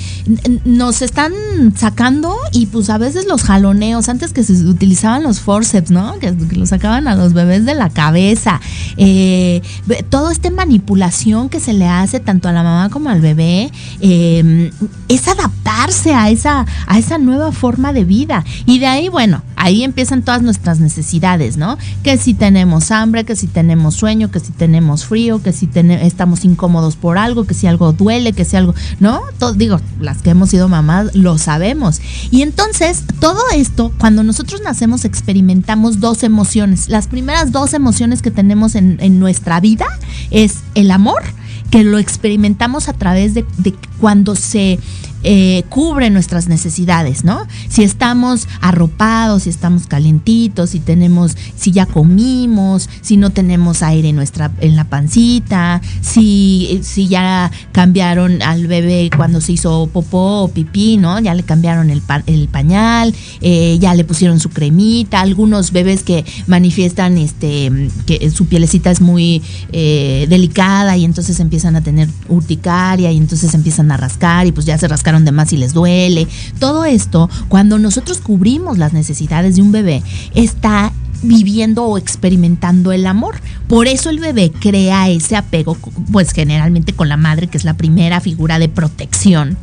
nos 0.65 1.01
están 1.01 1.34
sacando 1.75 2.36
y 2.51 2.67
pues 2.67 2.89
a 2.89 2.97
veces 2.97 3.25
los 3.27 3.43
jaloneos, 3.43 4.10
antes 4.10 4.34
que 4.34 4.43
se 4.43 4.53
utilizaban 4.65 5.23
los 5.23 5.39
forceps, 5.39 5.91
¿no? 5.91 6.17
Que, 6.19 6.32
los 6.32 6.69
sacaban 6.69 7.08
a 7.08 7.15
los 7.15 7.34
bebés 7.34 7.65
de 7.65 7.75
la 7.75 7.89
cabeza, 7.89 8.60
eh, 8.97 9.62
todo 10.10 10.32
esta 10.32 10.49
manipulación 10.49 11.49
que 11.49 11.60
se 11.60 11.73
le 11.73 11.88
hace 11.88 12.19
tanto 12.19 12.49
a 12.49 12.51
la 12.51 12.63
mamá 12.63 12.89
como 12.89 13.10
al 13.10 13.21
bebé, 13.21 13.71
eh, 14.01 14.71
es 15.08 15.27
adaptarse 15.27 16.13
a 16.13 16.29
esa, 16.29 16.65
a 16.88 16.97
esa 16.97 17.17
nueva 17.17 17.51
forma 17.51 17.93
de 17.93 18.03
vida. 18.03 18.43
Y 18.65 18.79
de 18.79 18.88
ahí, 18.88 19.10
bueno, 19.10 19.43
ahí 19.55 19.84
empiezan 19.84 20.23
todas 20.23 20.41
nuestras 20.41 20.79
necesidades, 20.79 21.58
¿no? 21.58 21.77
Que 22.03 22.17
si 22.17 22.34
tenemos 22.34 22.91
hambre, 22.91 23.25
que 23.25 23.36
si 23.36 23.47
tenemos 23.47 23.95
sueño, 23.95 24.32
que 24.32 24.39
si 24.39 24.51
tenemos 24.51 25.05
frío, 25.05 25.41
que 25.41 25.51
si 25.51 25.69
estamos 25.73 26.45
incómodos 26.45 26.95
por 26.95 27.17
algo, 27.17 27.45
que 27.45 27.53
si 27.53 27.67
algo 27.67 27.91
duele, 27.93 28.34
que 28.34 28.45
si 28.45 28.55
algo, 28.55 28.73
¿no? 28.99 29.21
Digo, 29.60 29.80
las 30.00 30.24
que 30.24 30.32
hemos 30.32 30.50
sido 30.50 30.67
mamás 30.67 31.13
lo 31.13 31.38
sabemos. 31.38 32.02
Y 32.32 32.41
entonces, 32.41 33.04
todo 33.19 33.39
esto, 33.54 33.93
cuando 34.00 34.24
nosotros 34.24 34.62
nacemos, 34.63 35.06
experimentamos 35.06 36.00
dos 36.00 36.24
emociones. 36.24 36.89
Las 36.89 37.08
primeras 37.08 37.52
dos 37.52 37.76
emociones 37.76 38.24
que 38.24 38.32
tenemos 38.32 38.74
en, 38.74 38.98
en 39.02 39.19
nuestra 39.19 39.60
vida 39.60 39.86
es 40.32 40.60
el 40.74 40.89
amor, 40.89 41.22
que 41.69 41.84
lo 41.84 42.00
experimentamos 42.00 42.89
a 42.89 42.93
través 42.93 43.34
de, 43.36 43.45
de 43.58 43.76
cuando 44.00 44.36
se 44.36 44.80
eh, 45.23 45.63
cubre 45.69 46.10
nuestras 46.10 46.47
necesidades, 46.47 47.23
¿no? 47.23 47.45
Si 47.67 47.84
estamos 47.84 48.47
arropados, 48.62 49.43
si 49.43 49.49
estamos 49.49 49.88
calentitos, 49.88 50.71
si 50.71 50.79
tenemos, 50.79 51.36
si 51.58 51.71
ya 51.71 51.86
comimos, 51.86 52.89
si 53.01 53.17
no 53.17 53.29
tenemos 53.29 53.84
aire 53.84 54.10
en 54.10 54.15
nuestra, 54.15 54.51
en 54.62 54.75
la 54.75 54.86
pancita, 54.86 55.82
si, 56.01 56.79
si 56.84 57.08
ya 57.08 57.51
cambiaron 57.71 58.41
al 58.41 58.67
bebé 58.67 59.10
cuando 59.15 59.41
se 59.41 59.53
hizo 59.53 59.89
popó 59.91 60.43
o 60.43 60.47
pipí, 60.47 60.97
¿no? 60.97 61.19
Ya 61.19 61.34
le 61.34 61.43
cambiaron 61.43 61.89
el, 61.89 62.01
pañal, 62.47 63.13
eh, 63.41 63.77
ya 63.79 63.93
le 63.93 64.03
pusieron 64.03 64.39
su 64.39 64.49
cremita, 64.49 65.21
algunos 65.21 65.71
bebés 65.71 66.03
que 66.03 66.25
manifiestan 66.47 67.17
este 67.17 67.89
que 68.05 68.29
su 68.32 68.45
pielecita 68.45 68.91
es 68.91 69.01
muy 69.01 69.41
eh, 69.71 70.27
delicada 70.29 70.95
y 70.97 71.05
entonces 71.05 71.39
empiezan 71.39 71.75
a 71.75 71.82
tener 71.82 72.10
urticaria 72.27 73.12
y 73.12 73.17
entonces 73.17 73.53
empiezan 73.53 73.91
a 73.91 73.97
rascar 73.97 74.47
y 74.47 74.51
pues 74.51 74.65
ya 74.65 74.77
se 74.77 74.88
rascan 74.88 75.09
de 75.17 75.32
más 75.32 75.52
y 75.54 75.58
les 75.58 75.74
duele. 75.74 76.28
Todo 76.60 76.86
esto, 76.86 77.30
cuando 77.48 77.80
nosotros 77.80 78.19
cubrimos 78.19 78.78
las 78.78 78.93
necesidades 78.93 79.56
de 79.56 79.62
un 79.62 79.72
bebé, 79.72 80.04
está 80.36 80.91
viviendo 81.22 81.84
o 81.86 81.98
experimentando 81.98 82.91
el 82.91 83.06
amor. 83.06 83.41
Por 83.67 83.88
eso 83.88 84.10
el 84.10 84.19
bebé 84.19 84.52
crea 84.52 85.10
ese 85.10 85.36
apego, 85.36 85.76
pues 86.12 86.32
generalmente 86.32 86.93
con 86.93 87.10
la 87.10 87.17
madre, 87.17 87.48
que 87.48 87.58
es 87.58 87.65
la 87.65 87.76
primera 87.76 88.22
figura 88.22 88.60
de 88.60 88.69
protección 88.69 89.58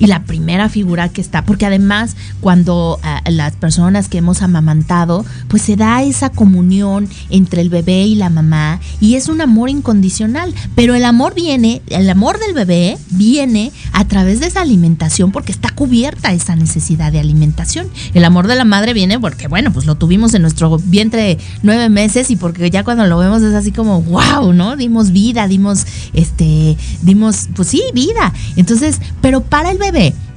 y 0.00 0.06
la 0.06 0.24
primera 0.24 0.68
figura 0.68 1.10
que 1.10 1.20
está, 1.20 1.44
porque 1.44 1.66
además 1.66 2.16
cuando 2.40 2.98
eh, 3.04 3.30
las 3.30 3.54
personas 3.54 4.08
que 4.08 4.18
hemos 4.18 4.42
amamantado, 4.42 5.24
pues 5.46 5.62
se 5.62 5.76
da 5.76 6.02
esa 6.02 6.30
comunión 6.30 7.08
entre 7.28 7.60
el 7.60 7.68
bebé 7.68 8.04
y 8.06 8.14
la 8.14 8.30
mamá 8.30 8.80
y 8.98 9.14
es 9.14 9.28
un 9.28 9.42
amor 9.42 9.68
incondicional, 9.68 10.54
pero 10.74 10.94
el 10.94 11.04
amor 11.04 11.34
viene, 11.34 11.82
el 11.88 12.08
amor 12.08 12.38
del 12.38 12.54
bebé 12.54 12.96
viene 13.10 13.72
a 13.92 14.06
través 14.06 14.40
de 14.40 14.46
esa 14.46 14.62
alimentación 14.62 15.32
porque 15.32 15.52
está 15.52 15.68
cubierta 15.68 16.32
esa 16.32 16.56
necesidad 16.56 17.12
de 17.12 17.20
alimentación. 17.20 17.88
El 18.14 18.24
amor 18.24 18.46
de 18.46 18.56
la 18.56 18.64
madre 18.64 18.94
viene 18.94 19.20
porque, 19.20 19.48
bueno, 19.48 19.70
pues 19.70 19.84
lo 19.84 19.96
tuvimos 19.96 20.32
en 20.32 20.42
nuestro 20.42 20.78
vientre 20.78 21.38
nueve 21.62 21.90
meses 21.90 22.30
y 22.30 22.36
porque 22.36 22.70
ya 22.70 22.84
cuando 22.84 23.04
lo 23.06 23.18
vemos 23.18 23.42
es 23.42 23.54
así 23.54 23.70
como, 23.70 24.00
wow, 24.02 24.54
¿no? 24.54 24.76
Dimos 24.76 25.10
vida, 25.10 25.46
dimos, 25.46 25.84
este, 26.14 26.78
dimos, 27.02 27.48
pues 27.54 27.68
sí, 27.68 27.82
vida. 27.92 28.32
Entonces, 28.56 28.98
pero 29.20 29.42
para 29.42 29.70
el 29.70 29.76
bebé, 29.76 29.89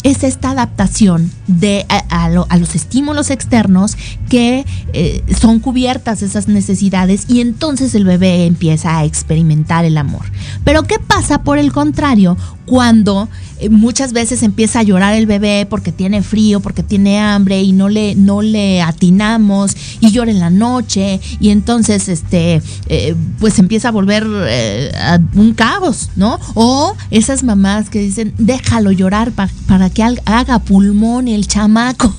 es 0.04 0.24
esta 0.24 0.52
adaptación 0.52 1.32
de, 1.48 1.86
a, 1.90 2.30
los 2.30 2.76
estímulos 2.76 3.30
externos 3.30 3.96
que 4.30 4.66
eh, 4.94 5.24
son 5.40 5.60
cubiertas 5.60 6.22
esas 6.22 6.48
necesidades 6.48 7.26
y 7.28 7.42
entonces 7.42 7.96
el 7.96 8.04
bebé 8.04 8.46
empieza 8.46 8.98
a 8.98 9.06
experimentar 9.06 9.86
el 9.86 9.98
amor. 9.98 10.26
Pero 10.64 10.84
¿qué 10.84 11.00
pasa 11.00 11.44
por 11.44 11.58
el 11.58 11.72
contrario 11.72 12.38
cuando 12.66 13.30
muchas 13.70 14.14
veces 14.14 14.44
empieza 14.44 14.80
a 14.80 14.84
llorar 14.84 15.14
el 15.16 15.26
bebé 15.26 15.66
porque 15.70 15.92
tiene 15.92 16.22
frío, 16.22 16.60
porque 16.60 16.84
tiene 16.84 17.20
hambre 17.20 17.62
y 17.62 17.72
no 17.72 17.90
le, 17.90 18.16
no 18.16 18.42
le 18.42 18.82
atinamos 18.82 19.76
y 20.00 20.12
llora 20.12 20.32
en 20.32 20.40
la 20.40 20.50
noche 20.50 21.20
y 21.40 21.50
entonces 21.50 22.10
este 22.10 22.62
eh, 22.88 23.16
pues 23.40 23.60
empieza 23.60 23.90
a 23.90 23.92
volver 23.92 24.26
eh, 24.48 24.92
un 25.36 25.54
caos, 25.54 26.10
¿no? 26.16 26.40
O 26.54 26.96
esas 27.12 27.44
mamás 27.44 27.90
que 27.90 28.00
dicen 28.00 28.34
déjalo 28.38 28.92
llorar 28.92 29.32
para 29.32 29.90
que 29.90 30.04
haga 30.26 30.60
pulmón 30.60 31.28
el 31.28 31.48
chamaco, 31.48 32.14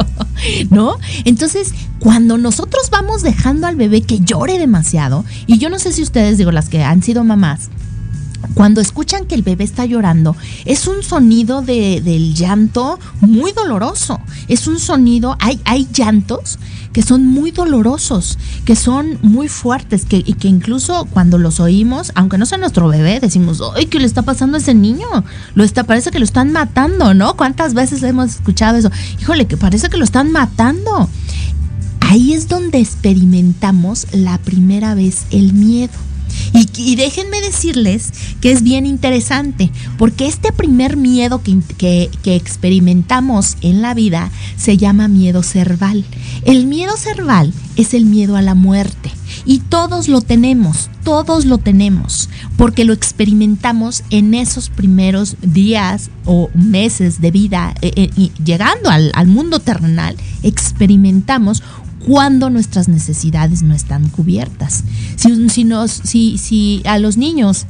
¿no? 0.70 0.96
Entonces 1.24 1.72
cuando 1.98 2.38
nosotros 2.38 2.88
vamos 2.90 3.22
dejando 3.22 3.66
al 3.66 3.76
bebé 3.76 4.00
que 4.00 4.20
llore 4.20 4.58
demasiado, 4.58 5.24
y 5.46 5.58
yo 5.58 5.68
no 5.68 5.78
sé 5.78 5.92
si 5.92 6.02
ustedes, 6.02 6.38
digo, 6.38 6.50
las 6.50 6.68
que 6.68 6.82
han 6.82 7.02
sido 7.02 7.22
mamás, 7.24 7.70
cuando 8.54 8.80
escuchan 8.80 9.26
que 9.26 9.34
el 9.34 9.42
bebé 9.42 9.64
está 9.64 9.84
llorando, 9.84 10.36
es 10.64 10.86
un 10.86 11.02
sonido 11.02 11.62
de, 11.62 12.00
del 12.00 12.34
llanto 12.34 12.98
muy 13.20 13.52
doloroso. 13.52 14.20
Es 14.48 14.66
un 14.66 14.78
sonido, 14.78 15.36
hay, 15.40 15.60
hay 15.64 15.86
llantos 15.92 16.58
que 16.92 17.02
son 17.02 17.24
muy 17.24 17.52
dolorosos, 17.52 18.38
que 18.64 18.74
son 18.74 19.18
muy 19.22 19.48
fuertes, 19.48 20.04
que, 20.04 20.16
y 20.18 20.34
que 20.34 20.48
incluso 20.48 21.06
cuando 21.10 21.38
los 21.38 21.60
oímos, 21.60 22.12
aunque 22.14 22.38
no 22.38 22.46
sea 22.46 22.58
nuestro 22.58 22.88
bebé, 22.88 23.20
decimos, 23.20 23.62
¡ay, 23.76 23.86
qué 23.86 23.98
le 23.98 24.06
está 24.06 24.22
pasando 24.22 24.56
a 24.56 24.60
ese 24.60 24.74
niño! 24.74 25.06
Lo 25.54 25.62
está, 25.62 25.84
parece 25.84 26.10
que 26.10 26.18
lo 26.18 26.24
están 26.24 26.52
matando, 26.52 27.14
¿no? 27.14 27.36
¿Cuántas 27.36 27.74
veces 27.74 28.02
hemos 28.02 28.30
escuchado 28.36 28.78
eso? 28.78 28.90
Híjole, 29.20 29.46
que 29.46 29.56
parece 29.56 29.88
que 29.88 29.96
lo 29.96 30.04
están 30.04 30.32
matando. 30.32 31.08
Ahí 32.00 32.32
es 32.32 32.48
donde 32.48 32.78
experimentamos 32.78 34.08
la 34.12 34.38
primera 34.38 34.96
vez 34.96 35.26
el 35.30 35.52
miedo. 35.52 35.92
Y, 36.52 36.96
déjenme 36.96 37.40
decirles 37.40 38.10
que 38.40 38.52
es 38.52 38.62
bien 38.62 38.86
interesante, 38.86 39.70
porque 39.98 40.26
este 40.26 40.52
primer 40.52 40.96
miedo 40.96 41.42
que, 41.42 42.10
que, 42.22 42.36
experimentamos 42.36 43.56
en 43.60 43.82
la 43.82 43.94
vida 43.94 44.30
se 44.56 44.76
llama 44.76 45.08
miedo 45.08 45.42
cerval. 45.42 46.04
El 46.44 46.66
miedo 46.66 46.96
cerval 46.96 47.52
es 47.76 47.94
el 47.94 48.04
miedo 48.06 48.36
a 48.36 48.42
la 48.42 48.54
muerte. 48.54 49.10
Y 49.44 49.58
todos 49.58 50.08
lo 50.08 50.20
tenemos, 50.20 50.90
todos 51.04 51.44
lo 51.44 51.58
tenemos, 51.58 52.28
porque 52.56 52.84
lo 52.84 52.92
experimentamos 52.92 54.02
en 54.10 54.34
esos 54.34 54.70
primeros 54.70 55.36
días 55.40 56.10
o 56.24 56.50
meses 56.54 57.20
de 57.20 57.30
vida, 57.30 57.74
eh, 57.80 58.10
eh, 58.16 58.30
llegando 58.44 58.90
al, 58.90 59.12
al 59.14 59.28
mundo 59.28 59.60
terrenal, 59.60 60.16
experimentamos 60.42 61.62
cuando 62.10 62.50
nuestras 62.50 62.88
necesidades 62.88 63.62
no 63.62 63.72
están 63.72 64.08
cubiertas. 64.08 64.82
Si, 65.14 65.48
si, 65.48 65.62
nos, 65.62 65.92
si, 65.92 66.38
si 66.38 66.82
a 66.84 66.98
los 66.98 67.16
niños 67.16 67.66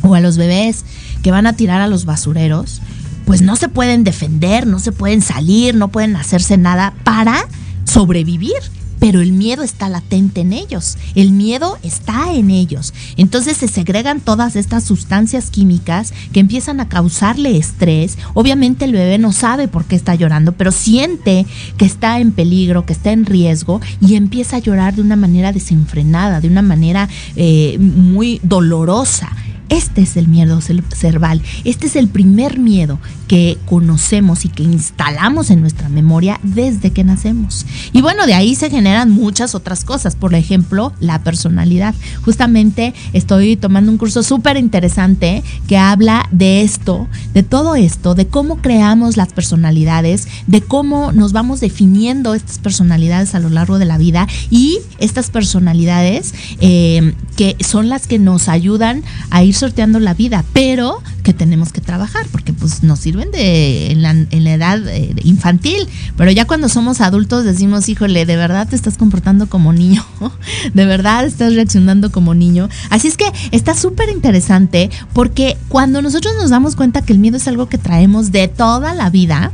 o 0.00 0.14
a 0.14 0.20
los 0.20 0.38
bebés 0.38 0.86
que 1.22 1.30
van 1.30 1.46
a 1.46 1.52
tirar 1.52 1.82
a 1.82 1.86
los 1.86 2.06
basureros, 2.06 2.80
pues 3.26 3.42
no 3.42 3.56
se 3.56 3.68
pueden 3.68 4.02
defender, 4.02 4.66
no 4.66 4.78
se 4.78 4.92
pueden 4.92 5.20
salir, 5.20 5.74
no 5.74 5.88
pueden 5.88 6.16
hacerse 6.16 6.56
nada 6.56 6.94
para 7.04 7.46
sobrevivir 7.84 8.54
pero 9.04 9.20
el 9.20 9.32
miedo 9.32 9.62
está 9.62 9.90
latente 9.90 10.40
en 10.40 10.54
ellos, 10.54 10.96
el 11.14 11.30
miedo 11.30 11.76
está 11.82 12.32
en 12.32 12.48
ellos. 12.48 12.94
Entonces 13.18 13.58
se 13.58 13.68
segregan 13.68 14.18
todas 14.18 14.56
estas 14.56 14.84
sustancias 14.84 15.50
químicas 15.50 16.14
que 16.32 16.40
empiezan 16.40 16.80
a 16.80 16.88
causarle 16.88 17.58
estrés. 17.58 18.16
Obviamente 18.32 18.86
el 18.86 18.92
bebé 18.92 19.18
no 19.18 19.32
sabe 19.32 19.68
por 19.68 19.84
qué 19.84 19.94
está 19.94 20.14
llorando, 20.14 20.52
pero 20.52 20.72
siente 20.72 21.44
que 21.76 21.84
está 21.84 22.18
en 22.18 22.32
peligro, 22.32 22.86
que 22.86 22.94
está 22.94 23.12
en 23.12 23.26
riesgo 23.26 23.78
y 24.00 24.14
empieza 24.14 24.56
a 24.56 24.60
llorar 24.60 24.94
de 24.94 25.02
una 25.02 25.16
manera 25.16 25.52
desenfrenada, 25.52 26.40
de 26.40 26.48
una 26.48 26.62
manera 26.62 27.10
eh, 27.36 27.76
muy 27.78 28.40
dolorosa. 28.42 29.30
Este 29.68 30.00
es 30.00 30.16
el 30.16 30.28
miedo 30.28 30.60
cerval. 30.62 31.42
Este 31.64 31.88
es 31.88 31.96
el 31.96 32.08
primer 32.08 32.58
miedo 32.58 32.98
que 33.34 33.58
conocemos 33.66 34.44
y 34.44 34.48
que 34.48 34.62
instalamos 34.62 35.50
en 35.50 35.60
nuestra 35.60 35.88
memoria 35.88 36.38
desde 36.44 36.92
que 36.92 37.02
nacemos. 37.02 37.66
Y 37.92 38.00
bueno, 38.00 38.26
de 38.26 38.34
ahí 38.34 38.54
se 38.54 38.70
generan 38.70 39.10
muchas 39.10 39.56
otras 39.56 39.82
cosas. 39.82 40.14
Por 40.14 40.36
ejemplo, 40.36 40.92
la 41.00 41.20
personalidad. 41.24 41.96
Justamente 42.24 42.94
estoy 43.12 43.56
tomando 43.56 43.90
un 43.90 43.98
curso 43.98 44.22
súper 44.22 44.56
interesante 44.56 45.42
que 45.66 45.76
habla 45.76 46.28
de 46.30 46.62
esto, 46.62 47.08
de 47.32 47.42
todo 47.42 47.74
esto, 47.74 48.14
de 48.14 48.28
cómo 48.28 48.58
creamos 48.58 49.16
las 49.16 49.32
personalidades, 49.32 50.28
de 50.46 50.60
cómo 50.60 51.10
nos 51.10 51.32
vamos 51.32 51.58
definiendo 51.58 52.34
estas 52.34 52.60
personalidades 52.60 53.34
a 53.34 53.40
lo 53.40 53.50
largo 53.50 53.80
de 53.80 53.84
la 53.84 53.98
vida 53.98 54.28
y 54.48 54.78
estas 55.00 55.30
personalidades 55.30 56.34
eh, 56.60 57.14
que 57.34 57.56
son 57.58 57.88
las 57.88 58.06
que 58.06 58.20
nos 58.20 58.48
ayudan 58.48 59.02
a 59.30 59.42
ir 59.42 59.56
sorteando 59.56 59.98
la 59.98 60.14
vida, 60.14 60.44
pero 60.52 61.02
que 61.24 61.32
tenemos 61.32 61.72
que 61.72 61.80
trabajar 61.80 62.26
porque 62.30 62.52
pues 62.52 62.84
nos 62.84 63.00
sirven 63.00 63.23
en 63.32 64.02
la, 64.02 64.10
en 64.10 64.44
la 64.44 64.54
edad 64.54 64.86
eh, 64.88 65.14
infantil, 65.24 65.86
pero 66.16 66.30
ya 66.30 66.46
cuando 66.46 66.68
somos 66.68 67.00
adultos 67.00 67.44
decimos, 67.44 67.88
híjole, 67.88 68.26
de 68.26 68.36
verdad 68.36 68.68
te 68.68 68.76
estás 68.76 68.96
comportando 68.96 69.48
como 69.48 69.72
niño, 69.72 70.04
de 70.74 70.86
verdad 70.86 71.26
estás 71.26 71.54
reaccionando 71.54 72.10
como 72.10 72.34
niño. 72.34 72.68
Así 72.90 73.08
es 73.08 73.16
que 73.16 73.26
está 73.50 73.74
súper 73.74 74.08
interesante 74.08 74.90
porque 75.12 75.56
cuando 75.68 76.02
nosotros 76.02 76.34
nos 76.36 76.50
damos 76.50 76.76
cuenta 76.76 77.02
que 77.02 77.12
el 77.12 77.18
miedo 77.18 77.36
es 77.36 77.48
algo 77.48 77.68
que 77.68 77.78
traemos 77.78 78.32
de 78.32 78.48
toda 78.48 78.94
la 78.94 79.10
vida, 79.10 79.52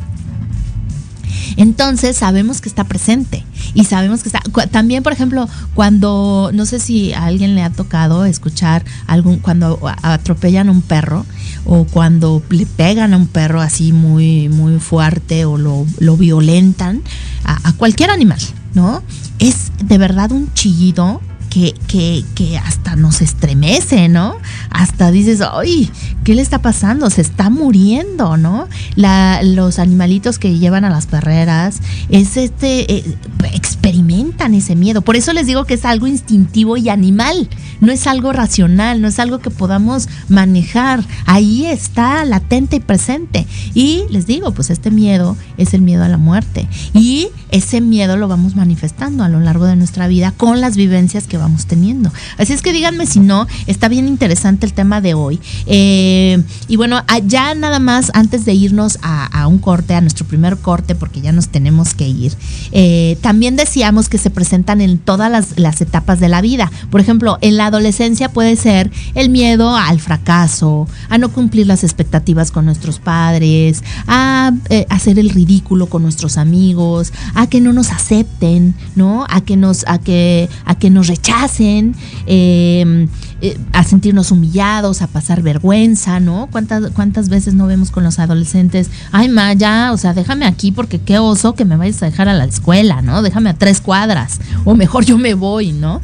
entonces 1.56 2.16
sabemos 2.16 2.60
que 2.60 2.68
está 2.68 2.84
presente 2.84 3.44
y 3.74 3.84
sabemos 3.84 4.22
que 4.22 4.28
está. 4.28 4.40
También, 4.70 5.02
por 5.02 5.12
ejemplo, 5.12 5.48
cuando, 5.74 6.50
no 6.52 6.66
sé 6.66 6.80
si 6.80 7.12
a 7.12 7.24
alguien 7.24 7.54
le 7.54 7.62
ha 7.62 7.70
tocado 7.70 8.24
escuchar 8.24 8.84
algún, 9.06 9.38
cuando 9.38 9.78
atropellan 10.02 10.68
a 10.68 10.72
un 10.72 10.82
perro 10.82 11.26
o 11.64 11.84
cuando 11.84 12.42
le 12.50 12.66
pegan 12.66 13.14
a 13.14 13.16
un 13.16 13.26
perro 13.26 13.60
así 13.60 13.92
muy, 13.92 14.48
muy 14.48 14.78
fuerte 14.78 15.44
o 15.44 15.58
lo, 15.58 15.86
lo 15.98 16.16
violentan 16.16 17.02
a, 17.44 17.68
a 17.68 17.72
cualquier 17.74 18.10
animal, 18.10 18.40
¿no? 18.74 19.02
Es 19.38 19.72
de 19.82 19.98
verdad 19.98 20.32
un 20.32 20.52
chillido 20.54 21.20
que, 21.50 21.74
que, 21.88 22.24
que, 22.34 22.56
hasta 22.56 22.96
nos 22.96 23.20
estremece, 23.20 24.08
¿no? 24.08 24.36
Hasta 24.70 25.10
dices, 25.10 25.42
¡ay! 25.42 25.90
¿Qué 26.24 26.34
le 26.34 26.42
está 26.42 26.62
pasando? 26.62 27.10
Se 27.10 27.20
está 27.20 27.50
muriendo, 27.50 28.36
¿no? 28.36 28.68
Los 28.96 29.78
animalitos 29.78 30.38
que 30.38 30.58
llevan 30.58 30.84
a 30.84 30.90
las 30.90 31.06
perreras, 31.06 31.80
es 32.08 32.36
este, 32.36 32.92
eh, 32.92 33.16
experimentan 33.52 34.54
ese 34.54 34.76
miedo. 34.76 35.02
Por 35.02 35.16
eso 35.16 35.32
les 35.32 35.46
digo 35.46 35.64
que 35.64 35.74
es 35.74 35.84
algo 35.84 36.06
instintivo 36.06 36.76
y 36.76 36.88
animal, 36.88 37.48
no 37.80 37.90
es 37.90 38.06
algo 38.06 38.32
racional, 38.32 39.00
no 39.00 39.08
es 39.08 39.18
algo 39.18 39.40
que 39.40 39.50
podamos 39.50 40.08
manejar. 40.28 41.04
Ahí 41.26 41.66
está 41.66 42.24
latente 42.24 42.76
y 42.76 42.80
presente. 42.80 43.46
Y 43.74 44.04
les 44.10 44.26
digo, 44.26 44.52
pues 44.52 44.70
este 44.70 44.90
miedo 44.90 45.36
es 45.56 45.74
el 45.74 45.82
miedo 45.82 46.04
a 46.04 46.08
la 46.08 46.18
muerte. 46.18 46.68
Y 46.94 47.28
ese 47.50 47.80
miedo 47.80 48.16
lo 48.16 48.28
vamos 48.28 48.54
manifestando 48.54 49.24
a 49.24 49.28
lo 49.28 49.40
largo 49.40 49.64
de 49.64 49.76
nuestra 49.76 50.06
vida 50.06 50.32
con 50.36 50.60
las 50.60 50.76
vivencias 50.76 51.26
que 51.26 51.39
vamos 51.40 51.66
teniendo. 51.66 52.12
Así 52.38 52.53
es 52.53 52.62
que 52.62 52.72
díganme 52.72 53.07
si 53.07 53.20
no, 53.20 53.46
está 53.66 53.88
bien 53.88 54.09
interesante 54.09 54.66
el 54.66 54.72
tema 54.72 55.00
de 55.00 55.14
hoy. 55.14 55.40
Eh, 55.66 56.42
y 56.68 56.76
bueno, 56.76 57.03
ya 57.26 57.55
nada 57.55 57.79
más 57.79 58.11
antes 58.14 58.44
de 58.44 58.55
irnos 58.55 58.98
a, 59.03 59.46
un 59.46 59.59
corte, 59.59 59.94
a 59.94 60.00
nuestro 60.00 60.26
primer 60.26 60.59
corte, 60.59 60.94
porque 60.94 61.20
ya 61.20 61.33
nos 61.33 61.48
tenemos 61.48 61.94
que 61.94 62.09
ir, 62.09 62.35
eh, 62.72 63.18
también 63.20 63.57
decíamos 63.57 64.09
que 64.09 64.18
se 64.18 64.31
presentan 64.31 64.81
en 64.81 64.98
todas 64.98 65.31
las, 65.31 65.59
las 65.59 65.81
etapas 65.81 66.20
de 66.20 66.29
la 66.29 66.40
vida. 66.40 66.70
Por 66.90 67.00
ejemplo, 67.00 67.38
en 67.40 67.57
la 67.57 67.66
adolescencia 67.66 68.31
puede 68.31 68.57
ser 68.57 68.90
el 69.14 69.31
miedo 69.31 69.76
al 69.76 70.00
fracaso, 70.00 70.87
a 71.09 71.18
no 71.18 71.31
cumplir 71.31 71.66
las 71.66 71.85
expectativas 71.85 72.50
con 72.50 72.64
nuestros 72.64 72.98
padres, 72.98 73.83
a 74.07 74.53
eh, 74.68 74.87
hacer 74.88 75.18
el 75.18 75.31
ridículo 75.31 75.87
con 75.87 76.03
nuestros 76.03 76.37
amigos, 76.37 77.12
a 77.35 77.46
que 77.46 77.61
no 77.61 77.72
nos 77.72 77.90
acepten, 77.90 78.74
¿no? 78.94 79.26
A 79.29 79.40
que 79.40 79.57
nos, 79.57 79.85
a 79.87 79.98
que, 79.98 80.48
a 80.64 80.74
que 80.74 80.90
nos 80.90 81.09
rechacen 81.09 81.29
hacen, 81.30 81.94
em, 82.26 83.08
eh, 83.40 83.58
a 83.72 83.82
sentirnos 83.84 84.30
humillados, 84.30 85.02
a 85.02 85.06
pasar 85.06 85.42
vergüenza, 85.42 86.20
¿no? 86.20 86.48
¿Cuántas, 86.50 86.90
¿Cuántas 86.90 87.28
veces 87.28 87.54
no 87.54 87.66
vemos 87.66 87.90
con 87.90 88.04
los 88.04 88.18
adolescentes? 88.18 88.90
Ay, 89.12 89.28
ma, 89.28 89.52
ya, 89.54 89.92
o 89.92 89.96
sea, 89.96 90.12
déjame 90.12 90.46
aquí 90.46 90.72
porque 90.72 90.98
qué 91.00 91.18
oso 91.18 91.54
que 91.54 91.64
me 91.64 91.76
vayas 91.76 92.02
a 92.02 92.06
dejar 92.06 92.28
a 92.28 92.34
la 92.34 92.44
escuela, 92.44 93.02
¿no? 93.02 93.22
Déjame 93.22 93.50
a 93.50 93.54
tres 93.54 93.80
cuadras, 93.80 94.40
o 94.64 94.74
mejor 94.74 95.04
yo 95.04 95.16
me 95.18 95.34
voy, 95.34 95.72
¿no? 95.72 96.00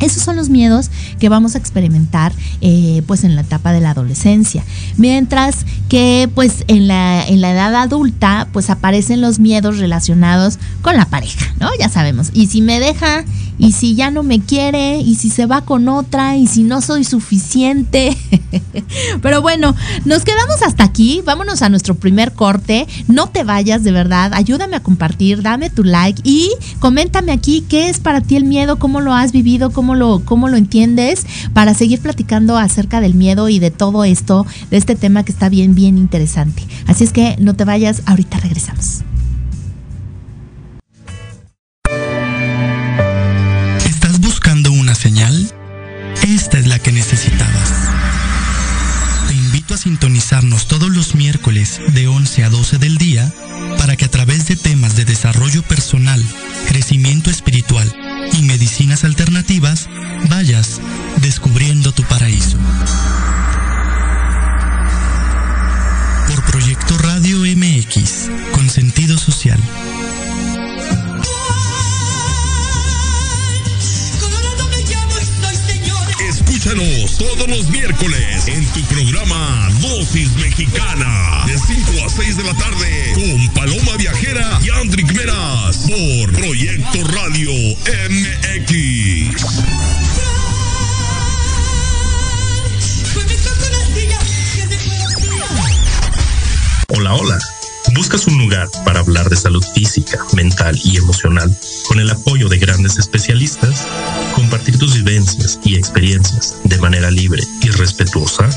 Esos 0.00 0.22
son 0.22 0.36
los 0.36 0.48
miedos 0.48 0.90
que 1.18 1.28
vamos 1.28 1.54
a 1.54 1.58
experimentar 1.58 2.32
eh, 2.60 3.02
pues 3.06 3.24
en 3.24 3.34
la 3.34 3.42
etapa 3.42 3.72
de 3.72 3.80
la 3.80 3.90
adolescencia. 3.90 4.64
Mientras 4.96 5.66
que 5.88 6.28
pues 6.34 6.64
en 6.68 6.88
la, 6.88 7.26
en 7.26 7.40
la 7.40 7.52
edad 7.52 7.74
adulta 7.74 8.48
pues 8.52 8.70
aparecen 8.70 9.20
los 9.20 9.38
miedos 9.38 9.78
relacionados 9.78 10.58
con 10.82 10.96
la 10.96 11.06
pareja, 11.06 11.46
¿no? 11.60 11.70
Ya 11.78 11.88
sabemos. 11.88 12.30
Y 12.32 12.46
si 12.46 12.62
me 12.62 12.80
deja, 12.80 13.24
y 13.58 13.72
si 13.72 13.94
ya 13.94 14.10
no 14.10 14.22
me 14.22 14.40
quiere, 14.40 14.98
y 14.98 15.14
si 15.14 15.30
se 15.30 15.46
va 15.46 15.62
con 15.62 15.88
otra, 15.88 16.36
y 16.36 16.46
si 16.46 16.62
no 16.62 16.80
soy 16.80 17.04
suficiente. 17.04 18.16
Pero 19.22 19.42
bueno, 19.42 19.74
nos 20.04 20.24
quedamos 20.24 20.62
hasta 20.62 20.84
aquí. 20.84 21.22
Vámonos 21.24 21.62
a 21.62 21.68
nuestro 21.68 21.94
primer 21.94 22.32
corte. 22.32 22.86
No 23.06 23.28
te 23.28 23.44
vayas 23.44 23.84
de 23.84 23.92
verdad. 23.92 24.32
Ayúdame 24.34 24.76
a 24.76 24.82
compartir, 24.82 25.42
dame 25.42 25.70
tu 25.70 25.84
like 25.84 26.20
y 26.24 26.50
coméntame 26.80 27.32
aquí 27.32 27.64
qué 27.68 27.88
es 27.88 28.00
para 28.00 28.20
ti 28.20 28.36
el 28.36 28.44
miedo, 28.44 28.78
cómo 28.78 29.00
lo 29.00 29.12
has 29.14 29.32
vivido, 29.32 29.70
cómo 29.70 29.83
cómo 30.24 30.48
lo, 30.48 30.56
entiendes, 30.56 31.26
para 31.52 31.74
seguir 31.74 32.00
platicando 32.00 32.56
acerca 32.56 33.00
del 33.00 33.14
miedo 33.14 33.48
y 33.48 33.58
de 33.58 33.70
todo 33.70 34.04
esto, 34.04 34.46
de 34.70 34.76
este 34.76 34.96
tema 34.96 35.24
que 35.24 35.32
está 35.32 35.48
bien, 35.48 35.74
bien 35.74 35.98
interesante. 35.98 36.62
Así 36.86 37.04
es 37.04 37.12
que 37.12 37.36
no 37.38 37.54
te 37.54 37.64
vayas, 37.64 38.02
ahorita 38.06 38.38
regresamos. 38.38 39.02
¿Estás 43.84 44.20
buscando 44.20 44.72
una 44.72 44.94
señal? 44.94 45.52
Esta 46.26 46.58
es 46.58 46.66
la 46.66 46.78
que 46.78 46.92
necesitabas. 46.92 47.33
Sintonizarnos 49.84 50.66
todos 50.66 50.88
los 50.88 51.14
miércoles 51.14 51.78
de 51.88 52.08
11 52.08 52.44
a 52.44 52.48
12 52.48 52.78
del 52.78 52.96
día 52.96 53.30
para 53.76 53.96
que 53.96 54.06
a 54.06 54.10
través 54.10 54.46
de 54.46 54.56
temas 54.56 54.96
de 54.96 55.04
desarrollo 55.04 55.62
personal, 55.62 56.24
crecimiento 56.68 57.28
espiritual, 57.28 57.94
y 58.32 58.44
medicinas 58.44 59.04
alternativas, 59.04 59.90
vayas 60.30 60.80
descubriendo 61.20 61.92
tu 61.92 62.02
paraíso. 62.04 62.56
Por 66.28 66.42
Proyecto 66.44 66.96
Radio 66.96 67.40
MX, 67.40 68.30
con 68.52 68.70
sentido 68.70 69.18
social. 69.18 69.60
Escúchanos 76.64 77.18
todos 77.18 77.46
los 77.46 77.68
miércoles 77.68 78.48
en 78.48 78.64
tu 78.72 78.80
programa 78.84 79.68
Dosis 79.82 80.34
Mexicana 80.36 81.44
de 81.46 81.58
5 81.58 82.06
a 82.06 82.08
6 82.08 82.38
de 82.38 82.44
la 82.44 82.54
tarde 82.54 83.12
con 83.12 83.48
Paloma 83.52 83.98
Viajera 83.98 84.58
y 84.64 84.70
Andrick 84.70 85.12
Meras 85.12 85.76
por 85.86 86.32
Proyecto 86.32 87.04
Radio 87.08 87.50
MX. 88.08 89.44
Hola, 96.88 97.14
hola. 97.14 97.38
¿Buscas 97.94 98.26
un 98.26 98.38
lugar 98.38 98.68
para 98.86 99.00
hablar 99.00 99.28
de 99.28 99.36
salud 99.36 99.62
física, 99.74 100.18
mental 100.32 100.80
y 100.82 100.96
emocional 100.96 101.54
con 101.88 102.00
el 102.00 102.10
apoyo 102.10 102.48
de 102.48 102.58
grandes 102.58 102.98
especialistas? 102.98 103.86
¿Compartir 104.34 104.78
tus 104.78 104.94
vivencias 104.94 105.58
y 105.64 105.76
experiencias 105.76 106.56
de 106.64 106.78
manera 106.78 107.10
libre 107.10 107.42
y 107.62 107.70
respetuosa? 107.70 108.48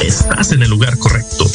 Estás 0.00 0.52
en 0.52 0.62
el 0.62 0.70
lugar 0.70 0.98
correcto. 0.98 1.50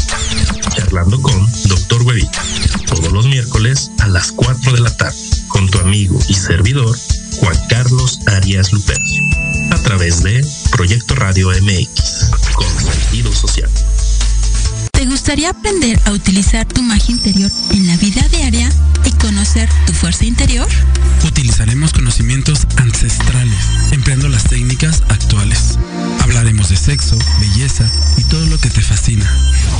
Charlando 0.76 1.22
con 1.22 1.48
Dr. 1.66 2.04
Huevita. 2.04 2.44
Todos 2.88 3.12
los 3.12 3.28
miércoles 3.28 3.92
a 4.00 4.08
las 4.08 4.32
4 4.32 4.74
de 4.74 4.82
la 4.82 4.96
tarde. 4.96 5.18
Con 5.48 5.70
tu 5.70 5.80
amigo 5.80 6.20
y 6.28 6.34
servidor, 6.34 6.98
Juan 7.38 7.58
Carlos 7.70 8.20
Arias 8.28 8.72
Lupercio. 8.72 9.24
A 9.72 9.78
través 9.84 10.24
de 10.24 10.46
Proyecto 10.72 11.16
Radio 11.16 11.50
MX. 11.50 12.32
Con 12.56 12.68
sentido 12.80 13.32
social. 13.34 13.70
¿Te 15.00 15.06
gustaría 15.06 15.52
aprender 15.52 15.98
a 16.04 16.12
utilizar 16.12 16.66
tu 16.66 16.82
magia 16.82 17.16
interior 17.16 17.50
en 17.72 17.88
la 17.88 17.96
vida 17.96 18.22
diaria 18.28 18.70
y 19.06 19.12
conocer 19.14 19.70
tu 19.88 19.94
fuerza 19.94 20.26
interior? 20.26 20.68
Utilizaremos 21.26 21.94
conocimientos 21.94 22.68
ancestrales, 22.76 23.64
empleando 23.94 24.28
las 24.28 24.44
técnicas 24.44 25.02
actuales. 25.08 25.80
Hablaremos 26.20 26.68
de 26.68 26.76
sexo, 26.76 27.18
belleza 27.40 27.90
y 28.18 28.24
todo 28.26 28.46
lo 28.48 28.60
que 28.60 28.70
te 28.70 28.82
fascina. 28.82 29.26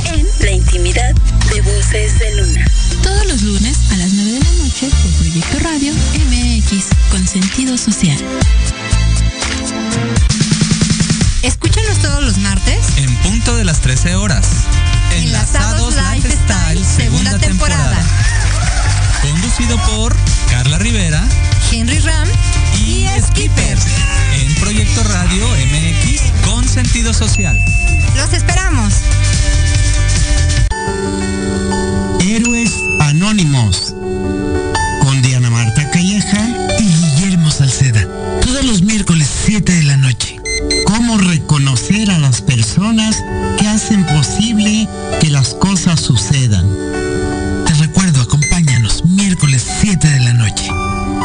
En 0.06 0.26
la 0.40 0.52
intimidad 0.52 1.14
de 1.52 1.60
Voces 1.60 2.18
de 2.18 2.36
Luna. 2.36 2.64
Todos 3.02 3.26
los 3.26 3.42
lunes 3.42 3.76
a 3.92 3.98
las 3.98 4.14
9 4.14 4.32
de 4.32 4.40
la 4.40 4.52
noche 4.52 4.88
por 4.88 5.12
Proyecto 5.18 5.58
Radio 5.58 5.92
MX 6.30 6.86
con 7.10 7.28
sentido 7.28 7.76
social. 7.76 8.16
Escúchanos 11.42 11.98
todos 11.98 12.22
los 12.22 12.38
martes 12.38 12.80
13 13.80 14.14
horas. 14.16 14.46
Enlazados 15.12 15.94
Lifestyle, 16.12 16.84
segunda 16.84 17.38
temporada. 17.38 17.96
Conducido 19.22 19.76
por 19.86 20.14
Carla 20.50 20.78
Rivera, 20.78 21.22
Henry 21.72 21.98
Ram 22.00 22.28
y, 22.86 23.06
Skipper. 23.20 23.78
En 24.34 24.54
Proyecto 24.56 25.02
Radio 25.04 25.46
MX 25.48 26.22
con 26.44 26.68
sentido 26.68 27.12
social. 27.12 27.58
Los 28.16 28.32
esperamos. 28.32 28.94
Héroes 32.20 32.72
Anónimos. 33.00 33.94
Con 35.02 35.22
Diana 35.22 35.50
Marta 35.50 35.90
Calleja 35.90 36.48
y 36.78 36.84
Guillermo 36.84 37.50
Salceda. 37.50 38.06
Todos 38.40 38.64
los 38.64 38.82
miércoles 38.82 39.19
Cómo 40.86 41.18
reconocer 41.18 42.10
a 42.10 42.18
las 42.18 42.40
personas 42.40 43.22
que 43.58 43.66
hacen 43.66 44.04
posible 44.06 44.88
que 45.20 45.30
las 45.30 45.54
cosas 45.54 46.00
sucedan. 46.00 46.66
Te 47.66 47.74
recuerdo, 47.74 48.22
acompáñanos 48.22 49.04
miércoles 49.04 49.66
7 49.80 50.08
de 50.08 50.20
la 50.20 50.34
noche. 50.34 50.68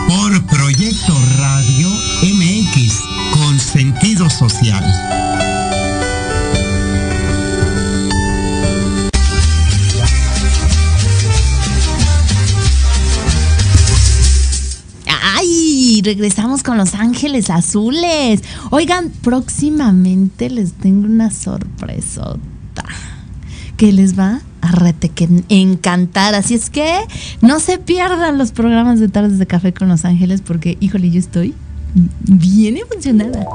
Por 0.07 0.45
Proyecto 0.45 1.17
Radio 1.37 1.89
MX 2.23 2.93
con 3.33 3.59
sentido 3.59 4.29
social. 4.29 4.83
Regresamos 16.05 16.61
con 16.61 16.77
Los 16.77 16.93
Ángeles 16.93 17.49
Azules. 17.49 18.43
Oigan, 18.69 19.09
próximamente 19.23 20.51
les 20.51 20.73
tengo 20.73 21.07
una 21.07 21.31
sorpresota 21.31 22.85
que 23.75 23.91
les 23.91 24.17
va 24.17 24.41
a 24.61 24.71
rete 24.71 25.09
que 25.09 25.27
encantar. 25.49 26.35
Así 26.35 26.53
es 26.53 26.69
que 26.69 26.87
no 27.41 27.59
se 27.59 27.79
pierdan 27.79 28.37
los 28.37 28.51
programas 28.51 28.99
de 28.99 29.09
tardes 29.09 29.39
de 29.39 29.47
café 29.47 29.73
con 29.73 29.87
Los 29.89 30.05
Ángeles 30.05 30.41
porque, 30.41 30.77
híjole, 30.79 31.09
yo 31.09 31.19
estoy 31.19 31.55
bien 31.95 32.77
emocionada. 32.77 33.45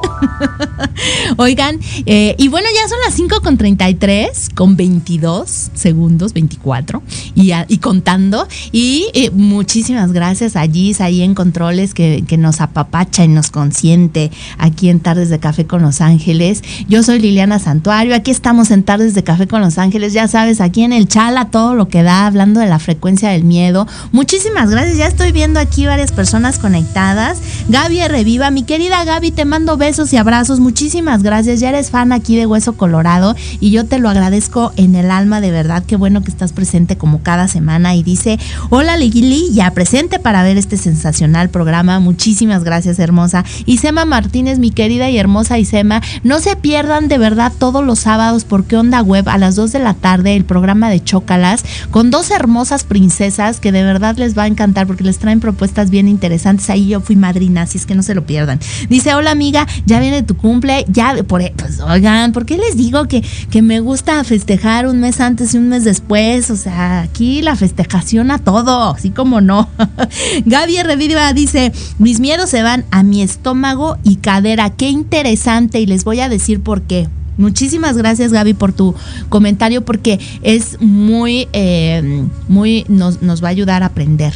Oigan, 1.36 1.78
eh, 2.06 2.34
y 2.38 2.48
bueno, 2.48 2.68
ya 2.74 2.88
son 2.88 2.98
las 3.04 3.14
5 3.14 3.42
con 3.42 3.58
33, 3.58 4.48
con 4.54 4.76
22 4.76 5.70
segundos, 5.74 6.32
24, 6.32 7.02
y, 7.34 7.78
contando. 7.78 8.48
Y 8.72 9.06
eh, 9.12 9.30
muchísimas 9.30 10.12
gracias 10.12 10.56
a 10.56 10.66
Gis 10.66 11.00
ahí 11.00 11.22
en 11.22 11.34
Controles 11.34 11.94
que, 11.94 12.24
que, 12.26 12.38
nos 12.38 12.60
apapacha 12.60 13.24
y 13.24 13.28
nos 13.28 13.50
consiente 13.50 14.30
aquí 14.56 14.88
en 14.88 15.00
Tardes 15.00 15.28
de 15.28 15.38
Café 15.38 15.66
con 15.66 15.82
Los 15.82 16.00
Ángeles. 16.00 16.62
Yo 16.88 17.02
soy 17.02 17.20
Liliana 17.20 17.58
Santuario, 17.58 18.14
aquí 18.14 18.30
estamos 18.30 18.70
en 18.70 18.82
Tardes 18.82 19.14
de 19.14 19.22
Café 19.22 19.46
con 19.46 19.60
Los 19.60 19.76
Ángeles, 19.76 20.14
ya 20.14 20.28
sabes, 20.28 20.60
aquí 20.60 20.82
en 20.82 20.92
el 20.92 21.08
Chala, 21.08 21.50
todo 21.50 21.74
lo 21.74 21.88
que 21.88 22.02
da, 22.02 22.26
hablando 22.26 22.60
de 22.60 22.66
la 22.66 22.78
frecuencia 22.78 23.28
del 23.30 23.44
miedo. 23.44 23.86
Muchísimas 24.12 24.70
gracias, 24.70 24.96
ya 24.96 25.06
estoy 25.06 25.32
viendo 25.32 25.60
aquí 25.60 25.86
varias 25.86 26.12
personas 26.12 26.58
conectadas. 26.58 27.38
Gaby 27.68 28.00
R. 28.00 28.24
Viva, 28.30 28.52
mi 28.52 28.62
querida 28.62 29.02
Gaby, 29.04 29.32
te 29.32 29.44
mando 29.44 29.76
besos 29.76 30.12
y 30.12 30.16
abrazos. 30.16 30.60
Muchísimas 30.60 31.24
gracias. 31.24 31.58
Ya 31.58 31.70
eres 31.70 31.90
fan 31.90 32.12
aquí 32.12 32.36
de 32.36 32.46
Hueso 32.46 32.74
Colorado 32.74 33.34
y 33.58 33.72
yo 33.72 33.86
te 33.86 33.98
lo 33.98 34.08
agradezco 34.08 34.72
en 34.76 34.94
el 34.94 35.10
alma, 35.10 35.40
de 35.40 35.50
verdad. 35.50 35.82
Qué 35.84 35.96
bueno 35.96 36.22
que 36.22 36.30
estás 36.30 36.52
presente 36.52 36.96
como 36.96 37.24
cada 37.24 37.48
semana. 37.48 37.96
Y 37.96 38.04
dice: 38.04 38.38
Hola, 38.68 38.96
Ligili, 38.96 39.52
ya 39.52 39.72
presente 39.72 40.20
para 40.20 40.44
ver 40.44 40.58
este 40.58 40.76
sensacional 40.76 41.48
programa. 41.48 41.98
Muchísimas 41.98 42.62
gracias, 42.62 43.00
hermosa. 43.00 43.44
Isema 43.66 44.04
Martínez, 44.04 44.60
mi 44.60 44.70
querida 44.70 45.10
y 45.10 45.18
hermosa 45.18 45.58
Isema, 45.58 46.00
no 46.22 46.38
se 46.38 46.54
pierdan 46.54 47.08
de 47.08 47.18
verdad 47.18 47.52
todos 47.58 47.84
los 47.84 47.98
sábados 47.98 48.44
porque 48.44 48.76
Onda 48.76 49.02
Web 49.02 49.28
a 49.28 49.38
las 49.38 49.56
2 49.56 49.72
de 49.72 49.80
la 49.80 49.94
tarde 49.94 50.36
el 50.36 50.44
programa 50.44 50.88
de 50.88 51.02
Chócalas 51.02 51.64
con 51.90 52.12
dos 52.12 52.30
hermosas 52.30 52.84
princesas 52.84 53.58
que 53.58 53.72
de 53.72 53.82
verdad 53.82 54.16
les 54.18 54.38
va 54.38 54.44
a 54.44 54.46
encantar 54.46 54.86
porque 54.86 55.02
les 55.02 55.18
traen 55.18 55.40
propuestas 55.40 55.90
bien 55.90 56.06
interesantes. 56.06 56.70
Ahí 56.70 56.86
yo 56.86 57.00
fui 57.00 57.16
madrina, 57.16 57.62
así 57.62 57.76
es 57.76 57.86
que 57.86 57.96
no 57.96 58.04
se 58.04 58.14
lo 58.14 58.19
pierdan. 58.22 58.58
Dice, 58.88 59.14
hola 59.14 59.30
amiga, 59.30 59.66
ya 59.86 60.00
viene 60.00 60.22
tu 60.22 60.36
cumple, 60.36 60.84
ya, 60.88 61.14
por, 61.26 61.42
pues 61.52 61.80
oigan, 61.80 62.32
¿por 62.32 62.46
qué 62.46 62.56
les 62.56 62.76
digo 62.76 63.06
que, 63.06 63.24
que 63.50 63.62
me 63.62 63.80
gusta 63.80 64.22
festejar 64.24 64.86
un 64.86 65.00
mes 65.00 65.20
antes 65.20 65.54
y 65.54 65.58
un 65.58 65.68
mes 65.68 65.84
después? 65.84 66.50
O 66.50 66.56
sea, 66.56 67.02
aquí 67.02 67.42
la 67.42 67.56
festejación 67.56 68.30
a 68.30 68.38
todo, 68.38 68.90
así 68.90 69.10
como 69.10 69.40
no. 69.40 69.68
Gaby 70.46 70.82
Reviva 70.82 71.32
dice, 71.32 71.72
mis 71.98 72.20
miedos 72.20 72.50
se 72.50 72.62
van 72.62 72.84
a 72.90 73.02
mi 73.02 73.22
estómago 73.22 73.98
y 74.02 74.16
cadera, 74.16 74.70
qué 74.70 74.88
interesante 74.88 75.80
y 75.80 75.86
les 75.86 76.04
voy 76.04 76.20
a 76.20 76.28
decir 76.28 76.60
por 76.60 76.82
qué. 76.82 77.08
Muchísimas 77.40 77.96
gracias 77.96 78.32
Gaby 78.32 78.52
por 78.52 78.74
tu 78.74 78.94
comentario 79.30 79.82
porque 79.82 80.20
es 80.42 80.78
muy, 80.80 81.48
eh, 81.54 82.26
muy, 82.48 82.84
nos, 82.88 83.22
nos 83.22 83.42
va 83.42 83.48
a 83.48 83.50
ayudar 83.50 83.82
a 83.82 83.86
aprender. 83.86 84.34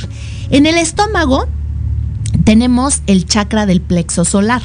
En 0.50 0.64
el 0.64 0.78
estómago 0.78 1.46
tenemos 2.44 3.02
el 3.06 3.26
chakra 3.26 3.66
del 3.66 3.80
plexo 3.80 4.24
solar. 4.24 4.62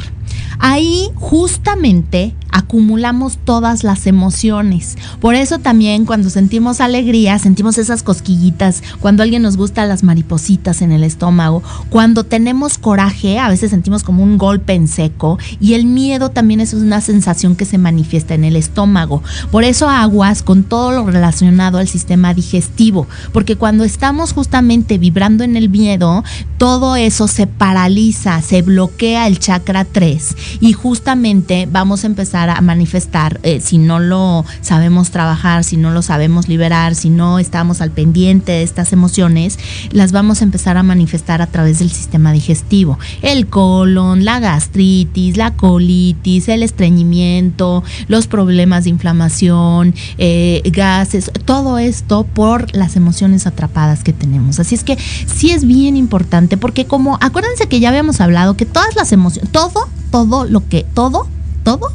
Ahí 0.60 1.10
justamente 1.15 2.36
acumulamos 2.52 3.38
todas 3.44 3.84
las 3.84 4.08
emociones. 4.08 4.98
Por 5.20 5.36
eso 5.36 5.60
también 5.60 6.06
cuando 6.06 6.30
sentimos 6.30 6.82
alegría, 6.82 7.40
sentimos 7.40 7.78
esas 7.78 8.04
cosquillitas, 8.04 8.84
cuando 9.00 9.24
alguien 9.24 9.42
nos 9.42 9.58
gusta 9.58 9.86
las 9.86 10.04
maripositas 10.04 10.82
en 10.82 10.92
el 10.92 11.04
estómago, 11.04 11.64
cuando 11.90 12.24
tenemos 12.24 12.78
coraje, 12.78 13.40
a 13.40 13.50
veces 13.50 13.72
sentimos 13.72 14.04
como 14.04 14.24
un 14.24 14.38
golpe 14.38 14.74
en 14.74 14.88
seco 14.88 15.38
y 15.60 15.74
el 15.74 15.86
miedo 15.86 16.30
también 16.30 16.60
es 16.60 16.74
una 16.74 17.02
sensación 17.02 17.56
que 17.56 17.66
se 17.66 17.78
manifiesta 17.78 18.34
en 18.34 18.43
el 18.43 18.56
estómago. 18.56 19.24
Por 19.52 19.64
eso 19.64 19.89
aguas 19.89 20.43
con 20.43 20.64
todo 20.64 20.91
lo 20.91 21.06
relacionado 21.06 21.78
al 21.78 21.88
sistema 21.88 22.34
digestivo, 22.34 23.08
porque 23.34 23.56
cuando 23.56 23.84
estamos 23.84 24.34
justamente 24.34 24.97
vibrando 24.97 25.43
en 25.43 25.56
el 25.56 25.70
miedo, 25.70 26.24
todo 26.58 26.95
eso 26.95 27.28
se 27.28 27.47
paraliza, 27.47 28.41
se 28.41 28.62
bloquea 28.62 29.28
el 29.28 29.39
chakra 29.39 29.86
3 29.86 30.60
y 30.62 30.74
justamente 30.74 31.68
vamos 31.72 32.04
a 32.04 32.08
empezar 32.08 32.39
a 32.48 32.62
manifestar 32.62 33.40
eh, 33.42 33.60
si 33.60 33.80
no 33.80 34.00
lo 34.00 34.46
sabemos 34.62 35.10
trabajar, 35.10 35.64
si 35.64 35.78
no 35.78 35.90
lo 35.92 36.04
sabemos 36.04 36.48
liberar, 36.48 36.94
si 36.94 37.10
no 37.10 37.40
estamos 37.40 37.82
al 37.82 37.90
pendiente 37.90 38.52
de 38.52 38.64
estas 38.64 38.94
emociones, 38.94 39.58
las 39.92 40.12
vamos 40.12 40.42
a 40.42 40.44
empezar 40.44 40.78
a 40.78 40.84
manifestar 40.84 41.42
a 41.42 41.48
través 41.48 41.80
del 41.80 41.90
sistema 41.90 42.32
digestivo. 42.32 43.00
El 43.22 43.48
colon, 43.48 44.24
la 44.24 44.40
gastritis, 44.40 45.38
la 45.38 45.56
colitis, 45.56 46.48
el 46.50 46.62
estreñimiento, 46.62 47.84
los 48.08 48.28
problemas 48.28 48.84
de 48.84 48.92
inflamación, 48.92 49.96
eh, 50.18 50.62
gases, 50.72 51.32
todo 51.46 51.80
esto 51.80 52.26
por 52.26 52.76
las 52.76 52.96
emociones 52.96 53.48
atrapadas 53.48 54.04
que 54.04 54.14
tenemos. 54.14 54.60
Así 54.60 54.76
es 54.76 54.84
que 54.84 54.98
sí 55.26 55.52
es 55.52 55.66
bien 55.66 55.98
importante 55.98 56.58
porque 56.58 56.86
como 56.86 57.18
acuérdense 57.22 57.68
que 57.68 57.80
ya 57.80 57.90
habíamos 57.90 58.22
hablado 58.22 58.56
que 58.56 58.66
todas 58.66 58.96
las 58.96 59.12
emociones, 59.12 59.52
todo, 59.52 59.88
todo 60.12 60.46
lo 60.46 60.68
que, 60.68 60.86
todo 60.94 61.28
todo 61.70 61.91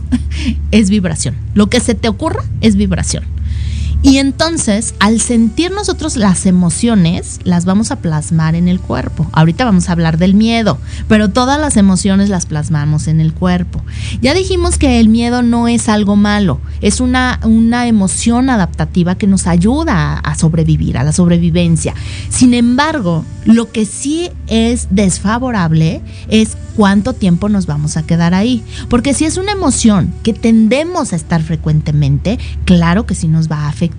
es 0.71 0.89
vibración. 0.89 1.35
Lo 1.55 1.69
que 1.69 1.81
se 1.81 1.97
te 1.97 2.07
ocurra 2.07 2.45
es 2.61 2.77
vibración. 2.77 3.25
Y 4.05 4.19
entonces, 4.19 4.95
al 5.01 5.19
sentir 5.19 5.71
nosotros 5.71 6.19
las 6.19 6.45
emociones, 6.45 7.41
las 7.45 7.65
vamos 7.65 7.91
a 7.91 7.97
plasmar 7.97 8.55
en 8.55 8.69
el 8.69 8.79
cuerpo. 8.79 9.27
Ahorita 9.33 9.65
vamos 9.65 9.89
a 9.89 9.93
hablar 9.93 10.19
del 10.19 10.35
miedo, 10.35 10.77
pero 11.09 11.31
todas 11.31 11.59
las 11.59 11.79
emociones 11.79 12.29
las 12.29 12.45
plasmamos 12.45 13.09
en 13.09 13.19
el 13.19 13.33
cuerpo. 13.33 13.83
Ya 14.21 14.35
dijimos 14.35 14.77
que 14.77 15.01
el 15.01 15.09
miedo 15.09 15.43
no 15.43 15.69
es 15.69 15.89
algo 15.89 16.17
malo, 16.17 16.61
es 16.83 17.01
una, 17.01 17.41
una 17.45 17.89
emoción 17.89 18.51
adaptativa 18.51 19.15
que 19.15 19.27
nos 19.27 19.47
ayuda 19.47 20.19
a, 20.19 20.35
sobrevivir, 20.35 20.99
a 20.99 21.03
la 21.03 21.13
sobrevivencia. 21.13 21.95
Sin 22.29 22.53
embargo, 22.53 23.25
lo 23.47 23.73
que 23.73 23.87
sí 23.87 24.29
es 24.49 24.89
desfavorable 24.91 26.03
es 26.29 26.59
cuánto 26.77 27.13
tiempo 27.15 27.49
nos 27.49 27.67
vamos 27.67 27.97
a 27.97 28.05
quedar 28.05 28.35
ahí. 28.35 28.63
Porque 28.91 29.15
si 29.15 29.25
es 29.25 29.39
una 29.39 29.53
emoción 29.53 30.13
que 30.23 30.35
tendemos 30.35 31.13
a 31.13 31.17
estar 31.17 31.43
frecuentemente, 31.43 32.39
claro 32.65 33.07
que 33.07 33.15
sí 33.15 33.29
nos 33.29 33.51
va 33.51 33.61
a 33.61 33.69
afectar. 33.69 33.94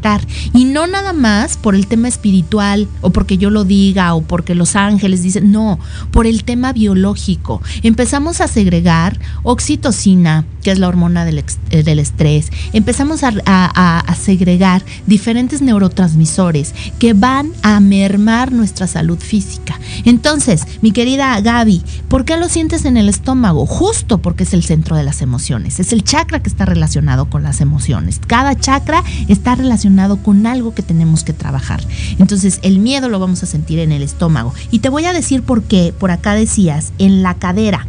Y 0.54 0.66
no 0.66 0.86
nada 0.86 1.14
más 1.14 1.58
por 1.58 1.74
el 1.74 1.88
tema 1.88 2.08
espiritual 2.08 2.88
o 3.02 3.10
porque 3.10 3.38
yo 3.38 3.50
lo 3.50 3.64
diga 3.64 4.14
o 4.14 4.22
porque 4.22 4.54
los 4.54 4.76
ángeles 4.76 5.24
dicen, 5.24 5.52
no, 5.52 5.80
por 6.12 6.28
el 6.28 6.44
tema 6.44 6.74
biológico. 6.74 7.62
Empezamos 7.82 8.40
a 8.40 8.48
segregar 8.48 9.20
oxitocina, 9.44 10.46
que 10.66 10.72
es 10.72 10.80
la 10.80 10.88
hormona 10.88 11.26
del, 11.26 11.44
eh, 11.70 11.84
del 11.84 12.00
estrés. 12.00 12.50
Empezamos 12.74 13.24
a, 13.24 13.32
a, 13.46 14.00
a 14.00 14.16
segregar 14.16 14.84
diferentes 15.06 15.62
neurotransmisores 15.62 16.74
que 16.98 17.14
van 17.14 17.52
a 17.62 17.80
mermar 17.80 18.52
nuestra 18.52 18.88
salud 18.88 19.20
física. 19.20 19.80
Entonces, 20.06 20.64
mi 20.82 20.92
querida 20.92 21.40
Gaby, 21.40 21.84
¿por 22.10 22.26
qué 22.26 22.36
lo 22.38 22.50
sientes 22.50 22.86
en 22.86 22.98
el 22.98 23.10
estómago? 23.10 23.68
Justo 23.68 24.18
porque 24.24 24.42
es 24.42 24.56
el 24.56 24.64
centro 24.64 24.96
de 24.96 25.04
las 25.04 25.22
emociones. 25.22 25.80
Es 25.80 25.94
el 25.94 26.04
chakra 26.04 26.42
que 26.42 26.50
está 26.50 26.66
relacionado 26.66 27.30
con 27.30 27.44
las 27.44 27.62
emociones. 27.62 28.20
Cada 28.26 28.56
chakra 28.56 29.04
está 29.28 29.54
relacionado 29.54 30.18
con 30.18 30.48
algo 30.48 30.74
que 30.74 30.82
tenemos 30.82 31.24
que 31.24 31.34
trabajar. 31.34 31.84
Entonces, 32.18 32.58
el 32.64 32.80
miedo 32.80 33.08
lo 33.08 33.20
vamos 33.20 33.44
a 33.44 33.46
sentir 33.46 33.78
en 33.78 33.92
el 33.92 34.02
estómago. 34.02 34.52
Y 34.72 34.80
te 34.80 34.90
voy 34.90 35.06
a 35.06 35.14
decir 35.14 35.44
por 35.44 35.62
qué. 35.62 35.94
Por 35.96 36.10
acá 36.10 36.34
decías, 36.34 36.92
en 36.98 37.22
la 37.22 37.36
cadera. 37.36 37.88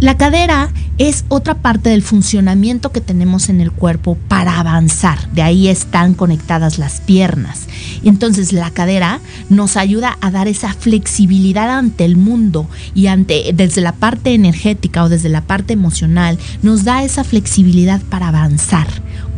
La 0.00 0.16
cadera 0.16 0.70
es 0.98 1.24
otra 1.26 1.54
parte 1.54 1.90
del 1.90 2.02
funcionamiento 2.02 2.92
que 2.92 3.00
tenemos 3.00 3.48
en 3.48 3.60
el 3.60 3.72
cuerpo 3.72 4.16
para 4.28 4.60
avanzar. 4.60 5.28
De 5.32 5.42
ahí 5.42 5.66
están 5.66 6.14
conectadas 6.14 6.78
las 6.78 7.00
piernas. 7.00 7.66
Entonces 8.04 8.52
la 8.52 8.70
cadera 8.70 9.18
nos 9.48 9.76
ayuda 9.76 10.16
a 10.20 10.30
dar 10.30 10.46
esa 10.46 10.72
flexibilidad 10.72 11.76
ante 11.76 12.04
el 12.04 12.16
mundo 12.16 12.68
y 12.94 13.08
ante 13.08 13.50
desde 13.52 13.80
la 13.80 13.90
parte 13.90 14.34
energética 14.34 15.02
o 15.02 15.08
desde 15.08 15.30
la 15.30 15.40
parte 15.40 15.72
emocional 15.72 16.38
nos 16.62 16.84
da 16.84 17.02
esa 17.02 17.24
flexibilidad 17.24 18.00
para 18.02 18.28
avanzar. 18.28 18.86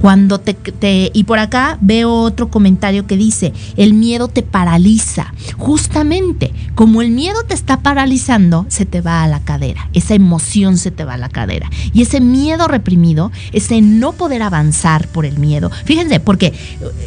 Cuando 0.01 0.41
te, 0.41 0.55
te, 0.55 1.11
y 1.13 1.25
por 1.25 1.39
acá 1.39 1.79
veo 1.81 2.11
otro 2.11 2.49
comentario 2.49 3.07
que 3.07 3.17
dice, 3.17 3.53
el 3.77 3.95
miedo 3.95 4.29
te 4.29 4.43
paraliza. 4.43 5.35
Justamente, 5.59 6.53
como 6.75 7.03
el 7.03 7.11
miedo 7.11 7.43
te 7.47 7.55
está 7.55 7.81
paralizando, 7.81 8.65
se 8.69 8.87
te 8.87 9.01
va 9.01 9.23
a 9.23 9.29
la 9.29 9.41
cadera. 9.41 9.91
Esa 9.93 10.15
emoción 10.15 10.79
se 10.79 10.91
te 10.91 11.05
va 11.05 11.15
a 11.15 11.19
la 11.19 11.29
cadera. 11.29 11.71
Y 11.93 12.03
ese 12.03 12.21
miedo 12.21 12.67
reprimido, 12.69 13.31
ese 13.53 13.81
no 13.81 14.13
poder 14.13 14.43
avanzar 14.43 15.09
por 15.09 15.27
el 15.27 15.39
miedo. 15.39 15.71
Fíjense, 15.85 16.21
porque 16.21 16.55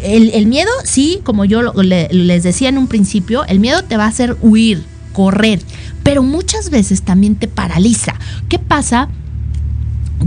el, 0.04 0.30
el 0.30 0.46
miedo, 0.46 0.70
sí, 0.84 1.20
como 1.24 1.46
yo 1.46 1.74
les 1.74 2.44
decía 2.44 2.70
en 2.70 2.78
un 2.78 2.88
principio, 2.88 3.44
el 3.46 3.60
miedo 3.60 3.84
te 3.84 3.98
va 3.98 4.06
a 4.06 4.10
hacer 4.10 4.38
huir, 4.42 4.84
correr, 5.14 5.62
pero 6.04 6.22
muchas 6.22 6.70
veces 6.70 7.02
también 7.02 7.36
te 7.36 7.48
paraliza. 7.48 8.16
¿Qué 8.50 8.60
pasa? 8.60 9.10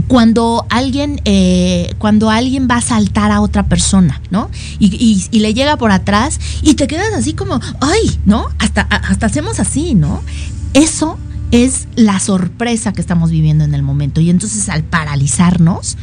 Cuando 0.07 0.65
alguien 0.69 1.21
eh, 1.25 1.93
cuando 1.97 2.29
alguien 2.29 2.67
va 2.69 2.77
a 2.77 2.81
saltar 2.81 3.31
a 3.31 3.41
otra 3.41 3.63
persona, 3.63 4.21
¿no? 4.29 4.49
Y, 4.79 4.87
y, 4.95 5.27
y, 5.31 5.39
le 5.39 5.53
llega 5.53 5.77
por 5.77 5.91
atrás 5.91 6.39
y 6.61 6.75
te 6.75 6.87
quedas 6.87 7.13
así 7.13 7.33
como, 7.33 7.59
ay, 7.81 8.19
¿no? 8.25 8.47
Hasta, 8.59 8.81
hasta 8.81 9.25
hacemos 9.25 9.59
así, 9.59 9.95
¿no? 9.95 10.21
Eso 10.73 11.17
es 11.51 11.87
la 11.95 12.19
sorpresa 12.19 12.93
que 12.93 13.01
estamos 13.01 13.31
viviendo 13.31 13.63
en 13.63 13.73
el 13.73 13.83
momento. 13.83 14.21
Y 14.21 14.29
entonces 14.29 14.69
al 14.69 14.83
paralizarnos, 14.83 15.97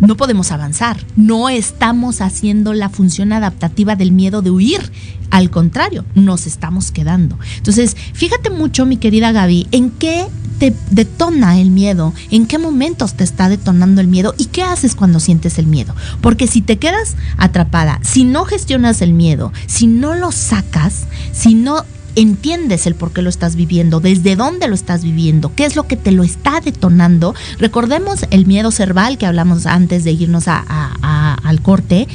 no 0.00 0.16
podemos 0.16 0.52
avanzar. 0.52 0.98
No 1.16 1.48
estamos 1.48 2.20
haciendo 2.20 2.72
la 2.72 2.88
función 2.88 3.32
adaptativa 3.32 3.96
del 3.96 4.12
miedo 4.12 4.42
de 4.42 4.50
huir. 4.50 4.92
Al 5.30 5.50
contrario, 5.50 6.04
nos 6.14 6.46
estamos 6.46 6.90
quedando. 6.90 7.38
Entonces, 7.56 7.96
fíjate 8.12 8.50
mucho, 8.50 8.86
mi 8.86 8.96
querida 8.96 9.32
Gaby, 9.32 9.68
en 9.72 9.90
qué 9.90 10.26
te 10.58 10.74
detona 10.90 11.60
el 11.60 11.70
miedo, 11.70 12.12
en 12.30 12.46
qué 12.46 12.58
momentos 12.58 13.14
te 13.14 13.24
está 13.24 13.48
detonando 13.48 14.00
el 14.00 14.08
miedo 14.08 14.34
y 14.38 14.46
qué 14.46 14.62
haces 14.62 14.94
cuando 14.94 15.20
sientes 15.20 15.58
el 15.58 15.66
miedo. 15.66 15.94
Porque 16.20 16.46
si 16.46 16.62
te 16.62 16.78
quedas 16.78 17.16
atrapada, 17.36 18.00
si 18.02 18.24
no 18.24 18.44
gestionas 18.44 19.02
el 19.02 19.12
miedo, 19.12 19.52
si 19.66 19.86
no 19.86 20.14
lo 20.14 20.32
sacas, 20.32 21.06
si 21.32 21.54
no 21.54 21.84
entiendes 22.20 22.86
el 22.86 22.94
por 22.96 23.12
qué 23.12 23.22
lo 23.22 23.30
estás 23.30 23.54
viviendo, 23.54 24.00
desde 24.00 24.34
dónde 24.34 24.66
lo 24.66 24.74
estás 24.74 25.04
viviendo, 25.04 25.52
qué 25.54 25.64
es 25.64 25.76
lo 25.76 25.86
que 25.86 25.96
te 25.96 26.10
lo 26.10 26.24
está 26.24 26.60
detonando. 26.60 27.34
Recordemos 27.58 28.26
el 28.30 28.44
miedo 28.46 28.72
cerval 28.72 29.18
que 29.18 29.26
hablamos 29.26 29.66
antes 29.66 30.02
de 30.04 30.12
irnos 30.12 30.48
a, 30.48 31.36
al 31.42 31.62
corte. 31.62 32.08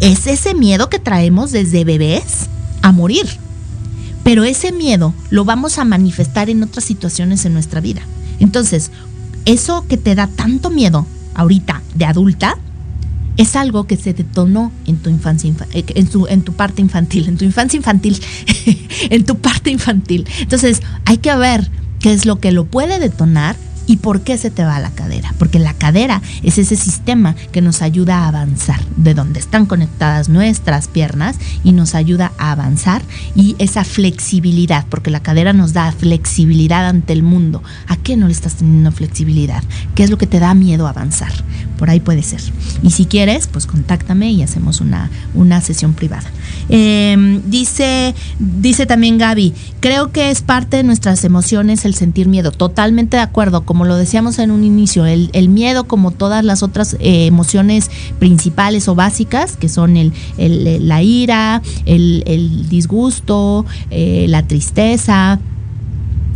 Es 0.00 0.26
ese 0.26 0.54
miedo 0.54 0.88
que 0.88 0.98
traemos 0.98 1.52
desde 1.52 1.84
bebés 1.84 2.48
a 2.80 2.92
morir. 2.92 3.26
Pero 4.24 4.44
ese 4.44 4.72
miedo 4.72 5.12
lo 5.28 5.44
vamos 5.44 5.78
a 5.78 5.84
manifestar 5.84 6.48
en 6.48 6.62
otras 6.62 6.84
situaciones 6.84 7.44
en 7.44 7.52
nuestra 7.52 7.80
vida. 7.80 8.02
Entonces, 8.38 8.90
eso 9.44 9.84
que 9.86 9.98
te 9.98 10.14
da 10.14 10.28
tanto 10.28 10.70
miedo 10.70 11.06
ahorita 11.34 11.82
de 11.94 12.04
adulta, 12.06 12.56
es 13.40 13.56
algo 13.56 13.86
que 13.86 13.96
se 13.96 14.12
detonó 14.12 14.70
en 14.86 14.98
tu 14.98 15.08
infancia, 15.08 15.50
en 15.72 16.06
tu, 16.08 16.26
en 16.26 16.42
tu 16.42 16.52
parte 16.52 16.82
infantil, 16.82 17.26
en 17.26 17.38
tu 17.38 17.46
infancia 17.46 17.78
infantil, 17.78 18.20
en 19.10 19.24
tu 19.24 19.38
parte 19.38 19.70
infantil. 19.70 20.28
Entonces, 20.40 20.82
hay 21.06 21.16
que 21.16 21.34
ver 21.36 21.70
qué 22.00 22.12
es 22.12 22.26
lo 22.26 22.38
que 22.38 22.52
lo 22.52 22.66
puede 22.66 22.98
detonar 22.98 23.56
¿Y 23.90 23.96
por 23.96 24.20
qué 24.20 24.38
se 24.38 24.52
te 24.52 24.62
va 24.62 24.78
la 24.78 24.92
cadera? 24.92 25.34
Porque 25.36 25.58
la 25.58 25.74
cadera 25.74 26.22
es 26.44 26.58
ese 26.58 26.76
sistema 26.76 27.34
que 27.50 27.60
nos 27.60 27.82
ayuda 27.82 28.18
a 28.18 28.28
avanzar, 28.28 28.80
de 28.96 29.14
donde 29.14 29.40
están 29.40 29.66
conectadas 29.66 30.28
nuestras 30.28 30.86
piernas 30.86 31.34
y 31.64 31.72
nos 31.72 31.96
ayuda 31.96 32.30
a 32.38 32.52
avanzar 32.52 33.02
y 33.34 33.56
esa 33.58 33.82
flexibilidad, 33.82 34.86
porque 34.88 35.10
la 35.10 35.24
cadera 35.24 35.52
nos 35.52 35.72
da 35.72 35.90
flexibilidad 35.90 36.86
ante 36.86 37.12
el 37.12 37.24
mundo. 37.24 37.64
¿A 37.88 37.96
qué 37.96 38.16
no 38.16 38.26
le 38.26 38.32
estás 38.32 38.54
teniendo 38.54 38.92
flexibilidad? 38.92 39.64
¿Qué 39.96 40.04
es 40.04 40.10
lo 40.10 40.18
que 40.18 40.28
te 40.28 40.38
da 40.38 40.54
miedo 40.54 40.86
a 40.86 40.90
avanzar? 40.90 41.32
Por 41.80 41.88
ahí 41.88 41.98
puede 41.98 42.22
ser. 42.22 42.42
Y 42.82 42.90
si 42.90 43.06
quieres, 43.06 43.46
pues 43.46 43.64
contáctame 43.64 44.30
y 44.30 44.42
hacemos 44.42 44.82
una, 44.82 45.10
una 45.32 45.62
sesión 45.62 45.94
privada. 45.94 46.30
Eh, 46.68 47.40
dice, 47.46 48.14
dice 48.38 48.84
también 48.84 49.16
Gaby, 49.16 49.54
creo 49.80 50.12
que 50.12 50.30
es 50.30 50.42
parte 50.42 50.76
de 50.76 50.82
nuestras 50.82 51.24
emociones 51.24 51.86
el 51.86 51.94
sentir 51.94 52.28
miedo. 52.28 52.52
Totalmente 52.52 53.16
de 53.16 53.22
acuerdo, 53.22 53.62
como 53.62 53.86
lo 53.86 53.96
decíamos 53.96 54.38
en 54.38 54.50
un 54.50 54.62
inicio, 54.62 55.06
el, 55.06 55.30
el 55.32 55.48
miedo 55.48 55.84
como 55.84 56.10
todas 56.10 56.44
las 56.44 56.62
otras 56.62 56.98
eh, 57.00 57.24
emociones 57.24 57.90
principales 58.18 58.86
o 58.86 58.94
básicas, 58.94 59.56
que 59.56 59.70
son 59.70 59.96
el, 59.96 60.12
el 60.36 60.86
la 60.86 61.02
ira, 61.02 61.62
el, 61.86 62.24
el 62.26 62.68
disgusto, 62.68 63.64
eh, 63.90 64.26
la 64.28 64.46
tristeza 64.46 65.40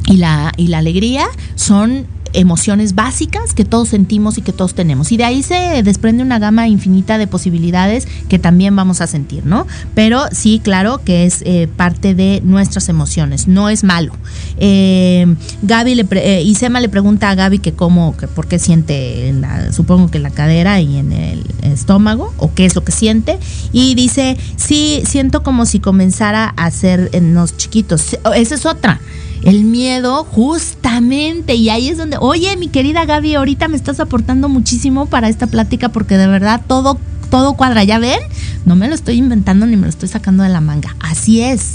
y 0.07 0.17
la, 0.17 0.55
y 0.57 0.69
la 0.69 0.79
alegría, 0.79 1.27
son 1.55 2.07
emociones 2.35 2.95
básicas 2.95 3.55
que 3.55 3.65
todos 3.65 3.89
sentimos 3.89 4.39
y 4.39 4.43
que 4.43 4.53
todos 4.53 4.75
tenemos. 4.75 5.13
Y 5.13 5.17
de 5.17 5.25
ahí 5.25 5.43
se 5.43 5.83
desprende 5.83 6.23
una 6.23 6.39
gama 6.39 6.69
infinita 6.69 7.19
de 7.19 7.27
posibilidades 7.27 8.07
que 8.29 8.39
también 8.39 8.77
vamos 8.77 9.01
a 9.01 9.07
sentir, 9.07 9.47
¿no? 9.47 9.67
Pero 9.95 10.25
sí, 10.33 10.61
claro 10.63 11.01
que 11.05 11.25
es 11.25 11.43
eh, 11.47 11.69
parte 11.77 12.15
de 12.15 12.41
nuestras 12.45 12.89
emociones, 12.89 13.49
no 13.49 13.69
es 13.69 13.85
malo. 13.85 14.13
Eh, 14.59 15.35
Gaby 15.63 15.95
le 15.95 16.07
eh, 16.13 16.43
Isema 16.43 16.81
le 16.81 16.89
pregunta 16.89 17.31
a 17.31 17.35
Gaby 17.35 17.59
que 17.59 17.73
cómo, 17.73 18.17
que 18.17 18.29
por 18.29 18.47
qué 18.47 18.59
siente, 18.59 19.29
en 19.29 19.41
la, 19.41 19.73
supongo 19.73 20.11
que 20.11 20.19
en 20.19 20.25
la 20.25 20.31
cadera 20.31 20.81
y 20.81 20.99
en 20.99 21.13
el 21.13 21.45
estómago, 21.63 22.35
o 22.39 22.53
qué 22.55 22.67
es 22.67 22.75
lo 22.75 22.85
que 22.85 22.93
siente. 22.93 23.39
Y 23.73 23.95
dice, 23.95 24.37
sí, 24.57 25.03
siento 25.07 25.43
como 25.43 25.67
si 25.67 25.81
comenzara 25.81 26.53
a 26.57 26.71
ser 26.71 27.11
en 27.13 27.35
los 27.35 27.57
chiquitos. 27.57 28.19
Esa 28.35 28.55
es 28.55 28.67
otra 28.67 29.01
el 29.45 29.65
miedo 29.65 30.25
justamente 30.25 31.55
y 31.55 31.69
ahí 31.69 31.89
es 31.89 31.99
donde, 31.99 32.17
oye 32.19 32.57
mi 32.57 32.69
querida 32.69 33.05
Gaby, 33.05 33.35
ahorita 33.35 33.69
me 33.69 33.77
estás 33.77 34.01
aportando 34.01 34.49
muchísimo 34.49 35.07
para 35.07 35.29
esta 35.29 35.47
plática 35.47 35.91
porque 35.91 36.17
de 36.17 36.27
verdad 36.27 36.63
todo 36.67 36.99
todo 37.31 37.55
cuadra, 37.55 37.83
¿ya 37.83 37.99
ven? 37.99 38.21
No 38.65 38.77
me 38.77 38.87
lo 38.87 38.95
estoy 38.95 39.17
inventando 39.17 39.67
ni 39.67 39.77
me 39.77 39.83
lo 39.83 39.89
estoy 39.89 40.09
sacando 40.09 40.45
de 40.45 40.51
la 40.51 40.61
manga. 40.61 40.95
Así 41.01 41.41
es. 41.41 41.75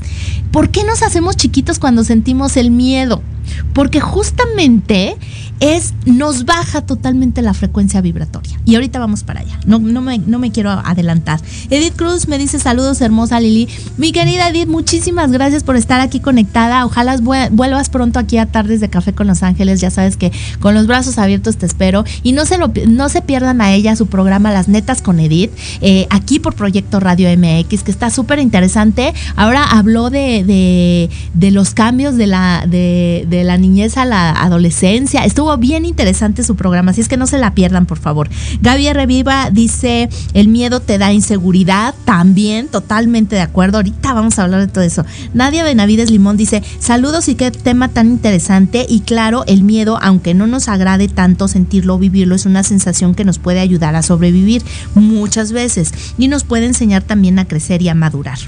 ¿Por 0.51 0.70
qué 0.70 0.86
nos 0.86 1.03
hacemos 1.03 1.36
chiquitos 1.36 1.80
cuando 1.80 2.05
sentimos 2.05 2.55
el 2.55 2.72
miedo? 2.72 3.22
Porque 3.73 3.99
justamente 3.99 5.15
es, 5.59 5.93
nos 6.05 6.45
baja 6.45 6.81
totalmente 6.81 7.41
la 7.41 7.53
frecuencia 7.53 8.01
vibratoria. 8.01 8.59
Y 8.65 8.75
ahorita 8.75 8.99
vamos 8.99 9.23
para 9.23 9.41
allá. 9.41 9.59
No, 9.65 9.79
no, 9.79 10.01
me, 10.01 10.17
no 10.19 10.39
me 10.39 10.51
quiero 10.51 10.71
adelantar. 10.71 11.39
Edith 11.69 11.95
Cruz 11.95 12.27
me 12.27 12.37
dice 12.37 12.59
saludos, 12.59 13.01
hermosa 13.01 13.39
Lili. 13.39 13.67
Mi 13.97 14.11
querida 14.11 14.49
Edith, 14.49 14.67
muchísimas 14.67 15.31
gracias 15.31 15.63
por 15.63 15.75
estar 15.75 15.99
aquí 16.01 16.19
conectada. 16.19 16.85
Ojalá 16.85 17.17
vuelvas 17.17 17.89
pronto 17.89 18.19
aquí 18.19 18.37
a 18.37 18.45
Tardes 18.45 18.79
de 18.79 18.89
Café 18.89 19.13
con 19.13 19.27
Los 19.27 19.43
Ángeles. 19.43 19.81
Ya 19.81 19.91
sabes 19.91 20.17
que 20.17 20.31
con 20.59 20.73
los 20.73 20.87
brazos 20.87 21.17
abiertos 21.17 21.57
te 21.57 21.65
espero. 21.65 22.05
Y 22.23 22.31
no 22.31 22.45
se, 22.45 22.57
no 22.87 23.09
se 23.09 23.21
pierdan 23.21 23.61
a 23.61 23.73
ella 23.73 23.95
su 23.95 24.07
programa 24.07 24.51
Las 24.51 24.67
Netas 24.67 25.01
con 25.01 25.19
Edith, 25.19 25.51
eh, 25.81 26.07
aquí 26.09 26.39
por 26.39 26.55
Proyecto 26.55 26.99
Radio 26.99 27.29
MX, 27.37 27.83
que 27.83 27.91
está 27.91 28.09
súper 28.09 28.39
interesante. 28.39 29.13
Ahora 29.35 29.63
habló 29.63 30.09
de, 30.09 31.09
de, 31.33 31.51
los 31.51 31.73
cambios 31.73 32.15
de 32.15 32.27
la, 32.27 32.65
de 32.67 33.38
la 33.43 33.57
niñez 33.57 33.97
a 33.97 34.05
la 34.05 34.31
adolescencia. 34.31 35.25
Estuvo 35.25 35.55
bien 35.57 35.85
interesante 35.85 36.43
su 36.43 36.55
programa, 36.55 36.91
así 36.91 37.01
es 37.01 37.07
que 37.07 37.17
no 37.17 37.27
se 37.27 37.37
la 37.37 37.53
pierdan, 37.53 37.85
por 37.85 37.99
favor. 37.99 38.29
Gaby 38.61 38.93
Reviva 38.93 39.49
dice, 39.51 40.09
el 40.33 40.47
miedo 40.47 40.79
te 40.79 40.97
da 40.97 41.13
inseguridad, 41.13 41.93
también, 42.05 42.67
totalmente 42.67 43.35
de 43.35 43.41
acuerdo. 43.41 43.77
Ahorita 43.77 44.13
vamos 44.13 44.39
a 44.39 44.43
hablar 44.43 44.61
de 44.61 44.67
todo 44.67 44.83
eso. 44.83 45.05
Nadia 45.33 45.63
Benavides 45.63 46.11
Limón 46.11 46.37
dice, 46.37 46.63
saludos 46.79 47.27
y 47.27 47.35
qué 47.35 47.51
tema 47.51 47.89
tan 47.89 48.07
interesante. 48.07 48.85
Y 48.87 49.01
claro, 49.01 49.43
el 49.47 49.63
miedo, 49.63 49.99
aunque 50.01 50.33
no 50.33 50.47
nos 50.47 50.67
agrade 50.67 51.07
tanto 51.07 51.47
sentirlo 51.47 51.95
o 51.95 51.99
vivirlo, 51.99 52.35
es 52.35 52.45
una 52.45 52.63
sensación 52.63 53.15
que 53.15 53.25
nos 53.25 53.39
puede 53.39 53.59
ayudar 53.59 53.95
a 53.95 54.01
sobrevivir 54.01 54.63
muchas 54.95 55.51
veces 55.51 55.93
y 56.17 56.27
nos 56.27 56.43
puede 56.43 56.65
enseñar 56.65 57.03
también 57.03 57.39
a 57.39 57.45
crecer 57.45 57.81
y 57.81 57.89
a 57.89 57.95
madurar. 57.95 58.39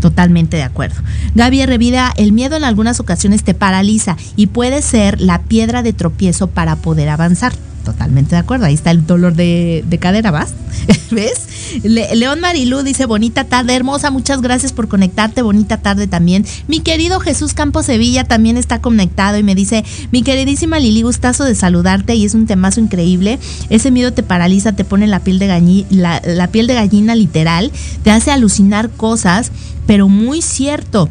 Totalmente 0.00 0.56
de 0.56 0.62
acuerdo. 0.62 0.96
Gaby 1.34 1.66
Revida, 1.66 2.12
el 2.16 2.32
miedo 2.32 2.56
en 2.56 2.64
algunas 2.64 3.00
ocasiones 3.00 3.44
te 3.44 3.54
paraliza 3.54 4.16
y 4.36 4.48
puede 4.48 4.82
ser 4.82 5.20
la 5.20 5.42
piedra 5.42 5.82
de 5.82 5.92
tropiezo 5.92 6.48
para 6.48 6.76
poder 6.76 7.08
avanzar. 7.08 7.52
Totalmente 7.86 8.34
de 8.34 8.40
acuerdo. 8.40 8.64
Ahí 8.64 8.74
está 8.74 8.90
el 8.90 9.06
dolor 9.06 9.36
de, 9.36 9.84
de 9.86 9.98
cadera, 9.98 10.32
¿vas? 10.32 10.54
¿Ves? 11.12 11.46
Le, 11.84 12.16
León 12.16 12.40
Marilú 12.40 12.82
dice, 12.82 13.06
bonita 13.06 13.44
tarde, 13.44 13.76
hermosa, 13.76 14.10
muchas 14.10 14.40
gracias 14.40 14.72
por 14.72 14.88
conectarte, 14.88 15.40
bonita 15.40 15.76
tarde 15.76 16.08
también. 16.08 16.44
Mi 16.66 16.80
querido 16.80 17.20
Jesús 17.20 17.54
Campos 17.54 17.86
Sevilla 17.86 18.24
también 18.24 18.56
está 18.56 18.80
conectado 18.80 19.38
y 19.38 19.44
me 19.44 19.54
dice, 19.54 19.84
mi 20.10 20.24
queridísima 20.24 20.80
Lili, 20.80 21.02
gustazo 21.02 21.44
de 21.44 21.54
saludarte 21.54 22.16
y 22.16 22.24
es 22.24 22.34
un 22.34 22.46
temazo 22.46 22.80
increíble. 22.80 23.38
Ese 23.70 23.92
miedo 23.92 24.12
te 24.12 24.24
paraliza, 24.24 24.72
te 24.72 24.84
pone 24.84 25.06
la 25.06 25.20
piel 25.20 25.38
de 25.38 25.46
gallina, 25.46 25.86
la, 25.90 26.22
la 26.24 26.48
piel 26.48 26.66
de 26.66 26.74
gallina 26.74 27.14
literal, 27.14 27.70
te 28.02 28.10
hace 28.10 28.32
alucinar 28.32 28.90
cosas 28.90 29.52
pero 29.86 30.08
muy 30.08 30.42
cierto. 30.42 31.08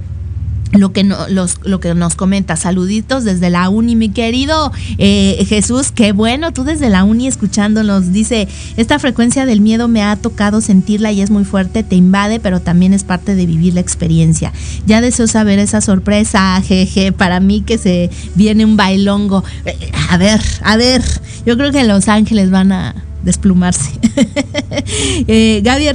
Lo 0.72 0.92
que, 0.92 1.04
no, 1.04 1.28
los, 1.30 1.60
lo 1.64 1.80
que 1.80 1.94
nos 1.94 2.16
comenta. 2.16 2.56
Saluditos 2.56 3.24
desde 3.24 3.50
la 3.50 3.70
uni, 3.70 3.96
mi 3.96 4.10
querido 4.10 4.72
eh, 4.98 5.46
Jesús, 5.48 5.92
qué 5.92 6.12
bueno, 6.12 6.52
tú 6.52 6.64
desde 6.64 6.90
la 6.90 7.04
uni 7.04 7.28
escuchándonos. 7.28 8.12
Dice, 8.12 8.48
esta 8.78 9.00
frecuencia 9.00 9.46
del 9.46 9.62
miedo 9.62 9.88
me 9.88 10.04
ha 10.04 10.16
tocado 10.16 10.62
sentirla 10.62 11.12
y 11.12 11.22
es 11.22 11.30
muy 11.30 11.46
fuerte, 11.46 11.84
te 11.84 11.96
invade, 11.96 12.40
pero 12.40 12.60
también 12.62 12.94
es 12.94 13.04
parte 13.04 13.36
de 13.36 13.46
vivir 13.46 13.74
la 13.74 13.82
experiencia. 13.82 14.52
Ya 14.86 15.02
deseo 15.02 15.28
saber 15.28 15.60
esa 15.60 15.82
sorpresa, 15.82 16.62
jeje, 16.62 17.12
para 17.12 17.40
mí 17.40 17.62
que 17.62 17.78
se 17.78 18.10
viene 18.36 18.66
un 18.66 18.78
bailongo. 18.78 19.44
Eh, 19.66 19.92
a 20.10 20.18
ver, 20.18 20.42
a 20.64 20.78
ver, 20.78 21.04
yo 21.46 21.58
creo 21.58 21.72
que 21.72 21.84
Los 21.84 22.08
Ángeles 22.08 22.50
van 22.52 22.72
a 22.72 22.96
desplumarse. 23.26 23.92
eh, 25.28 25.62
Gaby 25.64 25.90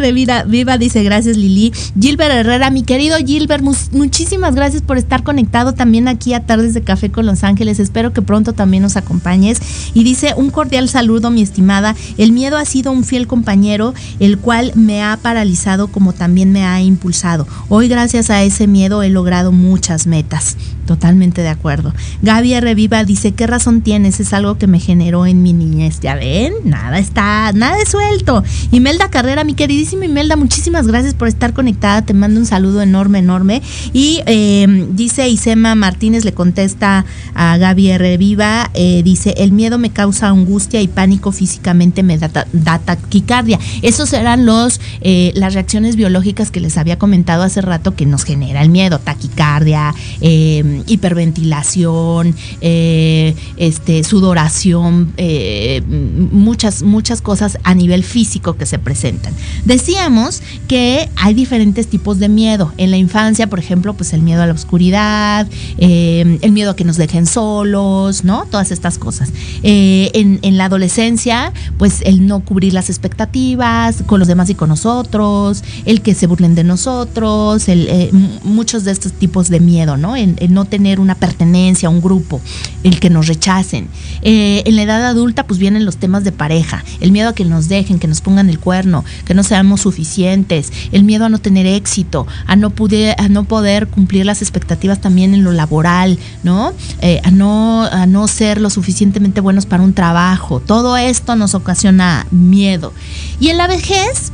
Viva 0.46 0.78
dice 0.78 1.02
gracias 1.02 1.36
Lili. 1.36 1.72
Gilbert 1.98 2.32
Herrera, 2.32 2.70
mi 2.70 2.82
querido 2.82 3.16
Gilbert, 3.24 3.64
muchísimas 3.92 4.54
gracias 4.54 4.82
por 4.82 4.98
estar 4.98 5.22
conectado 5.22 5.72
también 5.72 6.08
aquí 6.08 6.34
a 6.34 6.44
Tardes 6.44 6.74
de 6.74 6.82
Café 6.82 7.10
con 7.10 7.24
Los 7.24 7.44
Ángeles. 7.44 7.80
Espero 7.80 8.12
que 8.12 8.20
pronto 8.20 8.52
también 8.52 8.82
nos 8.82 8.96
acompañes. 8.96 9.60
Y 9.94 10.04
dice 10.04 10.34
un 10.36 10.50
cordial 10.50 10.88
saludo, 10.88 11.30
mi 11.30 11.42
estimada. 11.42 11.94
El 12.18 12.32
miedo 12.32 12.58
ha 12.58 12.64
sido 12.64 12.92
un 12.92 13.04
fiel 13.04 13.26
compañero, 13.26 13.94
el 14.18 14.38
cual 14.38 14.72
me 14.74 15.02
ha 15.02 15.16
paralizado 15.16 15.88
como 15.88 16.12
también 16.12 16.52
me 16.52 16.64
ha 16.64 16.80
impulsado. 16.82 17.46
Hoy 17.68 17.88
gracias 17.88 18.30
a 18.30 18.42
ese 18.42 18.66
miedo 18.66 19.02
he 19.02 19.08
logrado 19.08 19.52
muchas 19.52 20.06
metas. 20.06 20.56
Totalmente 20.86 21.42
de 21.42 21.48
acuerdo. 21.48 21.94
Gaby 22.22 22.58
Reviva 22.58 23.04
dice, 23.04 23.32
¿qué 23.32 23.46
razón 23.46 23.80
tienes? 23.80 24.18
Es 24.18 24.32
algo 24.32 24.58
que 24.58 24.66
me 24.66 24.80
generó 24.80 25.24
en 25.24 25.40
mi 25.40 25.52
niñez. 25.52 26.00
Ya 26.00 26.16
ven, 26.16 26.52
nada 26.64 26.98
está, 26.98 27.19
nada 27.20 27.76
de 27.76 27.86
suelto. 27.86 28.42
Imelda 28.72 29.10
Carrera, 29.10 29.44
mi 29.44 29.54
queridísima 29.54 30.04
Imelda, 30.04 30.36
muchísimas 30.36 30.86
gracias 30.86 31.14
por 31.14 31.28
estar 31.28 31.52
conectada. 31.52 32.02
Te 32.02 32.14
mando 32.14 32.40
un 32.40 32.46
saludo 32.46 32.82
enorme, 32.82 33.18
enorme. 33.18 33.62
Y 33.92 34.22
eh, 34.26 34.86
dice 34.92 35.28
Isema 35.28 35.74
Martínez, 35.74 36.24
le 36.24 36.32
contesta 36.32 37.04
a 37.34 37.56
Gaby 37.56 37.98
Reviva, 37.98 38.70
eh, 38.74 39.02
dice, 39.04 39.34
el 39.38 39.52
miedo 39.52 39.78
me 39.78 39.90
causa 39.90 40.28
angustia 40.28 40.80
y 40.80 40.88
pánico 40.88 41.32
físicamente 41.32 42.02
me 42.02 42.18
da, 42.18 42.78
taquicardia. 42.78 43.58
Esos 43.82 44.08
serán 44.08 44.46
los, 44.46 44.80
eh, 45.00 45.32
las 45.34 45.54
reacciones 45.54 45.96
biológicas 45.96 46.50
que 46.50 46.60
les 46.60 46.78
había 46.78 46.98
comentado 46.98 47.42
hace 47.42 47.60
rato 47.60 47.94
que 47.94 48.06
nos 48.06 48.24
genera 48.24 48.62
el 48.62 48.70
miedo, 48.70 48.98
taquicardia, 48.98 49.94
eh, 50.20 50.82
hiperventilación, 50.86 52.34
eh, 52.60 53.34
este, 53.56 54.04
sudoración, 54.04 55.12
eh, 55.16 55.82
muchas, 55.86 56.82
cosas 57.20 57.58
a 57.64 57.74
nivel 57.74 58.04
físico 58.04 58.56
que 58.56 58.64
se 58.64 58.78
presentan. 58.78 59.34
Decíamos 59.64 60.40
que 60.68 61.08
hay 61.16 61.34
diferentes 61.34 61.88
tipos 61.88 62.20
de 62.20 62.28
miedo. 62.28 62.72
En 62.76 62.92
la 62.92 62.96
infancia, 62.96 63.48
por 63.48 63.58
ejemplo, 63.58 63.94
pues 63.94 64.12
el 64.12 64.22
miedo 64.22 64.42
a 64.42 64.46
la 64.46 64.52
oscuridad, 64.52 65.48
eh, 65.78 66.38
el 66.40 66.52
miedo 66.52 66.70
a 66.70 66.76
que 66.76 66.84
nos 66.84 66.96
dejen 66.96 67.26
solos, 67.26 68.22
¿no? 68.22 68.46
Todas 68.46 68.70
estas 68.70 68.98
cosas. 68.98 69.30
En, 69.62 70.38
en, 70.42 70.56
la 70.56 70.66
adolescencia, 70.66 71.52
pues 71.78 72.02
el 72.04 72.26
no 72.26 72.40
cubrir 72.40 72.72
las 72.72 72.90
expectativas 72.90 74.04
con 74.06 74.20
los 74.20 74.28
demás 74.28 74.48
y 74.50 74.54
con 74.54 74.68
nosotros, 74.68 75.64
el 75.86 76.00
que 76.02 76.14
se 76.14 76.28
burlen 76.28 76.54
de 76.54 76.62
nosotros, 76.64 77.68
el, 77.68 78.10
muchos 78.44 78.84
de 78.84 78.92
estos 78.92 79.12
tipos 79.12 79.48
de 79.48 79.58
miedo, 79.58 79.96
¿no? 79.96 80.16
En, 80.16 80.36
en 80.38 80.54
no 80.54 80.64
tener 80.64 81.00
una 81.00 81.14
pertenencia 81.16 81.88
a 81.88 81.90
un 81.90 82.00
grupo, 82.00 82.40
el 82.84 83.00
que 83.00 83.10
nos 83.10 83.26
rechacen. 83.26 83.88
Eh, 84.22 84.62
en 84.66 84.76
la 84.76 84.82
edad 84.82 85.06
adulta 85.06 85.46
pues 85.46 85.58
vienen 85.58 85.84
los 85.84 85.96
temas 85.96 86.24
de 86.24 86.32
pareja, 86.32 86.84
el 87.00 87.12
miedo 87.12 87.30
a 87.30 87.34
que 87.34 87.44
nos 87.44 87.68
dejen, 87.68 87.98
que 87.98 88.08
nos 88.08 88.20
pongan 88.20 88.50
el 88.50 88.58
cuerno, 88.58 89.04
que 89.24 89.34
no 89.34 89.42
seamos 89.42 89.82
suficientes, 89.82 90.72
el 90.92 91.04
miedo 91.04 91.24
a 91.24 91.28
no 91.28 91.38
tener 91.38 91.66
éxito, 91.66 92.26
a 92.46 92.56
no, 92.56 92.70
poder, 92.70 93.14
a 93.18 93.28
no 93.28 93.44
poder 93.44 93.86
cumplir 93.86 94.26
las 94.26 94.42
expectativas 94.42 95.00
también 95.00 95.34
en 95.34 95.44
lo 95.44 95.52
laboral, 95.52 96.18
¿no? 96.42 96.72
Eh, 97.00 97.20
a 97.24 97.30
¿no? 97.30 97.84
A 97.84 98.06
no 98.06 98.28
ser 98.28 98.60
lo 98.60 98.70
suficientemente 98.70 99.40
buenos 99.40 99.66
para 99.66 99.82
un 99.82 99.94
trabajo. 99.94 100.60
Todo 100.60 100.96
esto 100.96 101.36
nos 101.36 101.54
ocasiona 101.54 102.26
miedo. 102.30 102.92
Y 103.38 103.48
en 103.48 103.58
la 103.58 103.66
vejez, 103.66 104.32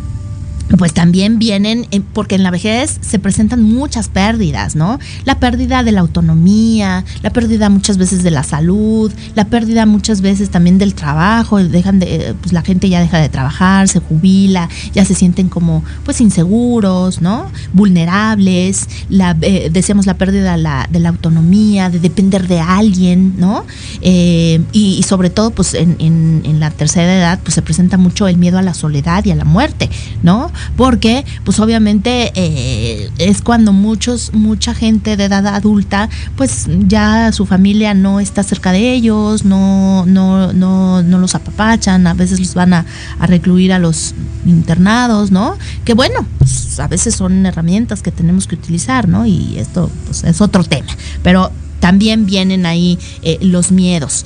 pues 0.78 0.92
también 0.92 1.38
vienen, 1.38 1.86
eh, 1.90 2.00
porque 2.12 2.34
en 2.34 2.42
la 2.42 2.50
vejez 2.50 2.98
se 3.00 3.18
presentan 3.18 3.62
muchas 3.62 4.08
pérdidas, 4.08 4.74
¿no? 4.74 4.98
La 5.24 5.38
pérdida 5.38 5.82
de 5.82 5.92
la 5.92 6.00
autonomía, 6.00 7.04
la 7.22 7.30
pérdida 7.30 7.68
muchas 7.68 7.98
veces 7.98 8.22
de 8.22 8.32
la 8.32 8.42
salud, 8.42 9.12
la 9.34 9.44
pérdida 9.44 9.86
muchas 9.86 10.20
veces 10.20 10.50
también 10.50 10.78
del 10.78 10.94
trabajo, 10.94 11.58
dejan 11.58 12.00
de, 12.00 12.34
pues 12.40 12.52
la 12.52 12.62
gente 12.62 12.88
ya 12.88 13.00
deja 13.00 13.18
de 13.18 13.28
trabajar, 13.28 13.88
se 13.88 14.00
jubila, 14.00 14.68
ya 14.92 15.04
se 15.04 15.14
sienten 15.14 15.48
como 15.48 15.84
pues 16.04 16.20
inseguros, 16.20 17.22
¿no? 17.22 17.50
Vulnerables, 17.72 18.88
la, 19.08 19.36
eh, 19.42 19.70
decíamos 19.72 20.06
la 20.06 20.14
pérdida 20.14 20.52
de 20.52 20.62
la, 20.62 20.88
de 20.90 20.98
la, 20.98 21.10
autonomía, 21.10 21.90
de 21.90 22.00
depender 22.00 22.48
de 22.48 22.60
alguien, 22.60 23.34
¿no? 23.38 23.64
Eh, 24.00 24.60
y, 24.72 25.02
sobre 25.06 25.30
todo 25.30 25.50
pues 25.50 25.74
en, 25.74 25.94
en, 26.00 26.42
en 26.44 26.58
la 26.58 26.70
tercera 26.70 27.14
edad 27.14 27.38
pues 27.42 27.54
se 27.54 27.62
presenta 27.62 27.96
mucho 27.96 28.26
el 28.26 28.38
miedo 28.38 28.58
a 28.58 28.62
la 28.62 28.74
soledad 28.74 29.24
y 29.24 29.30
a 29.30 29.36
la 29.36 29.44
muerte, 29.44 29.88
¿no? 30.24 30.50
Porque 30.76 31.24
pues 31.44 31.60
obviamente 31.60 32.32
eh, 32.34 33.10
es 33.18 33.42
cuando 33.42 33.72
muchos, 33.72 34.32
mucha 34.34 34.74
gente 34.74 35.16
de 35.16 35.24
edad 35.24 35.46
adulta, 35.46 36.08
pues 36.36 36.66
ya 36.86 37.32
su 37.32 37.46
familia 37.46 37.94
no 37.94 38.20
está 38.20 38.42
cerca 38.42 38.72
de 38.72 38.92
ellos, 38.92 39.44
no, 39.44 40.04
no, 40.06 40.52
no, 40.52 41.02
no 41.02 41.18
los 41.18 41.34
apapachan, 41.34 42.06
a 42.06 42.14
veces 42.14 42.40
los 42.40 42.54
van 42.54 42.74
a, 42.74 42.86
recluir 43.20 43.72
a 43.72 43.78
los 43.78 44.14
internados, 44.44 45.30
¿no? 45.30 45.56
Que 45.84 45.94
bueno, 45.94 46.26
pues, 46.38 46.78
a 46.78 46.88
veces 46.88 47.14
son 47.14 47.44
herramientas 47.46 48.02
que 48.02 48.12
tenemos 48.12 48.46
que 48.46 48.54
utilizar, 48.54 49.08
¿no? 49.08 49.26
Y 49.26 49.58
esto 49.58 49.90
pues, 50.06 50.24
es 50.24 50.40
otro 50.40 50.64
tema, 50.64 50.96
pero 51.22 51.50
también 51.80 52.26
vienen 52.26 52.66
ahí 52.66 52.98
eh, 53.22 53.38
los 53.40 53.72
miedos. 53.72 54.24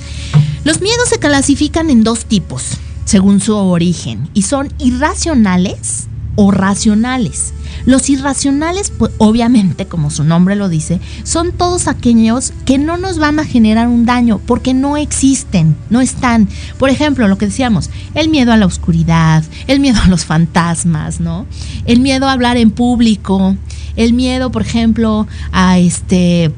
Los 0.63 0.81
miedos 0.81 1.09
se 1.09 1.19
clasifican 1.19 1.89
en 1.89 2.03
dos 2.03 2.25
tipos, 2.25 2.63
según 3.05 3.41
su 3.41 3.55
origen, 3.55 4.29
y 4.33 4.43
son 4.43 4.71
irracionales 4.77 6.07
o 6.35 6.51
racionales. 6.51 7.53
Los 7.85 8.09
irracionales, 8.09 8.91
pues, 8.91 9.11
obviamente, 9.17 9.87
como 9.87 10.09
su 10.09 10.23
nombre 10.23 10.55
lo 10.55 10.69
dice, 10.69 10.99
son 11.23 11.51
todos 11.51 11.87
aquellos 11.87 12.53
que 12.65 12.77
no 12.77 12.97
nos 12.97 13.17
van 13.17 13.39
a 13.39 13.45
generar 13.45 13.87
un 13.87 14.05
daño 14.05 14.39
porque 14.45 14.73
no 14.73 14.97
existen, 14.97 15.75
no 15.89 16.01
están. 16.01 16.47
Por 16.77 16.89
ejemplo, 16.89 17.27
lo 17.27 17.37
que 17.37 17.47
decíamos, 17.47 17.89
el 18.13 18.29
miedo 18.29 18.51
a 18.51 18.57
la 18.57 18.65
oscuridad, 18.65 19.43
el 19.67 19.79
miedo 19.79 19.99
a 20.03 20.07
los 20.07 20.25
fantasmas, 20.25 21.19
¿no? 21.19 21.45
El 21.85 21.99
miedo 21.99 22.27
a 22.27 22.33
hablar 22.33 22.57
en 22.57 22.71
público, 22.71 23.55
el 23.95 24.13
miedo, 24.13 24.51
por 24.51 24.61
ejemplo, 24.61 25.27
a 25.51 25.79
este 25.79 26.51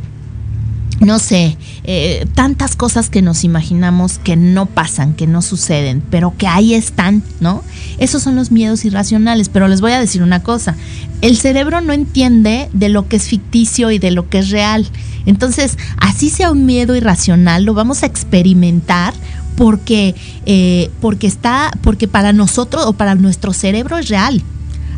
no 0.99 1.19
sé, 1.19 1.57
eh, 1.85 2.25
tantas 2.33 2.75
cosas 2.75 3.09
que 3.09 3.21
nos 3.21 3.43
imaginamos 3.43 4.17
que 4.17 4.35
no 4.35 4.65
pasan, 4.65 5.13
que 5.13 5.27
no 5.27 5.41
suceden, 5.41 6.01
pero 6.09 6.33
que 6.37 6.47
ahí 6.47 6.73
están, 6.73 7.23
¿no? 7.41 7.61
Esos 7.97 8.23
son 8.23 8.35
los 8.35 8.51
miedos 8.51 8.85
irracionales, 8.85 9.49
pero 9.49 9.67
les 9.67 9.81
voy 9.81 9.91
a 9.91 9.99
decir 9.99 10.23
una 10.23 10.41
cosa, 10.41 10.75
el 11.21 11.37
cerebro 11.37 11.81
no 11.81 11.91
entiende 11.91 12.69
de 12.71 12.89
lo 12.89 13.07
que 13.07 13.17
es 13.17 13.27
ficticio 13.27 13.91
y 13.91 13.99
de 13.99 14.11
lo 14.11 14.29
que 14.29 14.39
es 14.39 14.49
real. 14.49 14.87
Entonces, 15.25 15.77
así 15.97 16.29
sea 16.29 16.51
un 16.51 16.65
miedo 16.65 16.95
irracional, 16.95 17.65
lo 17.65 17.73
vamos 17.73 18.03
a 18.03 18.05
experimentar 18.05 19.13
porque, 19.57 20.15
eh, 20.45 20.89
porque 21.01 21.27
está, 21.27 21.71
porque 21.81 22.07
para 22.07 22.33
nosotros 22.33 22.85
o 22.85 22.93
para 22.93 23.15
nuestro 23.15 23.53
cerebro 23.53 23.97
es 23.97 24.07
real 24.07 24.41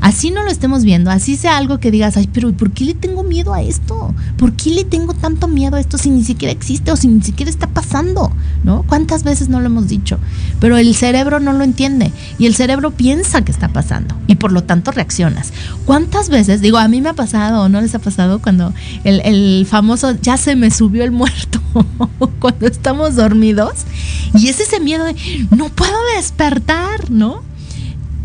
así 0.01 0.31
no 0.31 0.43
lo 0.43 0.49
estemos 0.49 0.83
viendo, 0.83 1.11
así 1.11 1.35
sea 1.35 1.57
algo 1.57 1.79
que 1.79 1.91
digas, 1.91 2.17
ay, 2.17 2.29
pero 2.31 2.51
¿por 2.53 2.71
qué 2.71 2.85
le 2.85 2.93
tengo 2.93 3.23
miedo 3.23 3.53
a 3.53 3.61
esto? 3.61 4.13
¿Por 4.37 4.53
qué 4.53 4.71
le 4.71 4.83
tengo 4.83 5.13
tanto 5.13 5.47
miedo 5.47 5.75
a 5.75 5.79
esto 5.79 5.97
si 5.97 6.09
ni 6.09 6.23
siquiera 6.23 6.51
existe 6.51 6.91
o 6.91 6.95
si 6.95 7.07
ni 7.07 7.21
siquiera 7.21 7.49
está 7.49 7.67
pasando? 7.67 8.31
¿No? 8.63 8.83
¿Cuántas 8.83 9.23
veces 9.23 9.49
no 9.49 9.59
lo 9.59 9.67
hemos 9.67 9.87
dicho? 9.87 10.19
Pero 10.59 10.77
el 10.77 10.95
cerebro 10.95 11.39
no 11.39 11.53
lo 11.53 11.63
entiende 11.63 12.11
y 12.37 12.45
el 12.45 12.55
cerebro 12.55 12.91
piensa 12.91 13.43
que 13.43 13.51
está 13.51 13.69
pasando 13.69 14.15
y 14.27 14.35
por 14.35 14.51
lo 14.51 14.63
tanto 14.63 14.91
reaccionas. 14.91 15.53
¿Cuántas 15.85 16.29
veces, 16.29 16.61
digo, 16.61 16.77
a 16.77 16.87
mí 16.87 17.01
me 17.01 17.09
ha 17.09 17.13
pasado, 17.13 17.69
¿no 17.69 17.81
les 17.81 17.95
ha 17.95 17.99
pasado 17.99 18.41
cuando 18.41 18.73
el, 19.03 19.21
el 19.21 19.67
famoso 19.69 20.15
ya 20.21 20.37
se 20.37 20.55
me 20.55 20.71
subió 20.71 21.03
el 21.03 21.11
muerto 21.11 21.61
cuando 22.39 22.67
estamos 22.67 23.15
dormidos? 23.15 23.85
Y 24.33 24.49
es 24.49 24.59
ese 24.59 24.79
miedo 24.79 25.05
de 25.05 25.15
no 25.55 25.69
puedo 25.69 25.97
despertar, 26.15 27.09
¿no? 27.09 27.41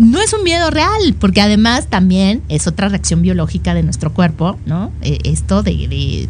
No 0.01 0.19
es 0.19 0.33
un 0.33 0.43
miedo 0.43 0.71
real, 0.71 1.15
porque 1.19 1.43
además 1.43 1.87
también 1.89 2.43
es 2.49 2.67
otra 2.67 2.89
reacción 2.89 3.21
biológica 3.21 3.75
de 3.75 3.83
nuestro 3.83 4.15
cuerpo, 4.15 4.59
¿no? 4.65 4.91
Eh, 5.03 5.19
esto 5.25 5.63
de, 5.63 6.27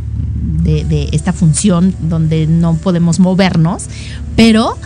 de, 0.63 1.09
esta 1.13 1.33
función 1.33 1.95
donde 2.01 2.49
no 2.49 2.75
podemos 2.75 3.21
movernos, 3.21 3.85
pero 4.35 4.77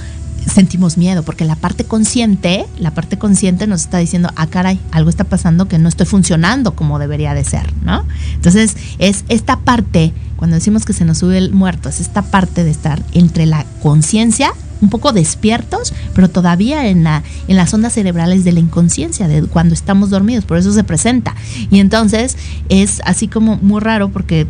sentimos 0.47 0.99
miedo, 0.99 1.22
porque 1.22 1.47
la 1.47 1.57
parte 1.57 1.85
consciente, 1.85 2.66
la 2.78 2.91
parte 2.91 3.16
consciente 3.16 3.66
nos 3.66 3.80
está 3.80 3.97
diciendo, 3.97 4.28
ah, 4.37 4.47
caray, 4.49 4.78
algo 4.91 5.09
está 5.09 5.24
pasando 5.24 5.66
que 5.66 5.78
no 5.78 5.89
estoy 5.89 6.05
funcionando 6.05 6.76
como 6.76 6.99
debería 6.99 7.32
de 7.32 7.45
ser, 7.45 7.72
¿no? 7.82 8.05
Entonces, 8.35 8.76
es 8.99 9.24
esta 9.30 9.61
parte, 9.61 10.12
cuando 10.45 10.57
decimos 10.57 10.84
que 10.84 10.92
se 10.92 11.07
nos 11.07 11.16
sube 11.16 11.38
el 11.38 11.53
muerto, 11.53 11.88
es 11.88 12.01
esta 12.01 12.20
parte 12.20 12.64
de 12.64 12.70
estar 12.70 13.03
entre 13.12 13.47
la 13.47 13.64
conciencia 13.82 14.53
un 14.82 14.90
poco 14.90 15.14
despiertos, 15.14 15.95
pero 16.12 16.28
todavía 16.28 16.86
en, 16.88 17.03
la, 17.03 17.22
en 17.49 17.57
las 17.57 17.72
ondas 17.72 17.95
cerebrales 17.95 18.45
de 18.45 18.53
la 18.53 18.61
inconsciencia, 18.61 19.26
de 19.26 19.45
cuando 19.45 19.72
estamos 19.72 20.11
dormidos, 20.11 20.45
por 20.45 20.59
eso 20.59 20.70
se 20.74 20.84
presenta. 20.84 21.34
Y 21.70 21.78
entonces 21.78 22.36
es 22.68 23.01
así 23.07 23.26
como 23.26 23.57
muy 23.57 23.80
raro 23.80 24.11
porque 24.11 24.47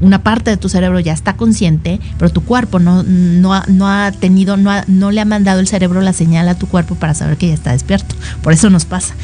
una 0.00 0.22
parte 0.22 0.48
de 0.48 0.56
tu 0.56 0.70
cerebro 0.70 0.98
ya 0.98 1.12
está 1.12 1.36
consciente, 1.36 2.00
pero 2.18 2.32
tu 2.32 2.42
cuerpo 2.42 2.78
no, 2.78 3.02
no, 3.02 3.52
ha, 3.52 3.66
no 3.68 3.86
ha 3.86 4.12
tenido, 4.12 4.56
no, 4.56 4.72
no 4.86 5.10
le 5.10 5.20
ha 5.20 5.26
mandado 5.26 5.60
el 5.60 5.68
cerebro 5.68 6.00
la 6.00 6.14
señal 6.14 6.48
a 6.48 6.54
tu 6.54 6.68
cuerpo 6.68 6.94
para 6.94 7.12
saber 7.12 7.36
que 7.36 7.48
ya 7.48 7.54
está 7.54 7.72
despierto. 7.72 8.14
Por 8.42 8.54
eso 8.54 8.70
nos 8.70 8.86
pasa. 8.86 9.14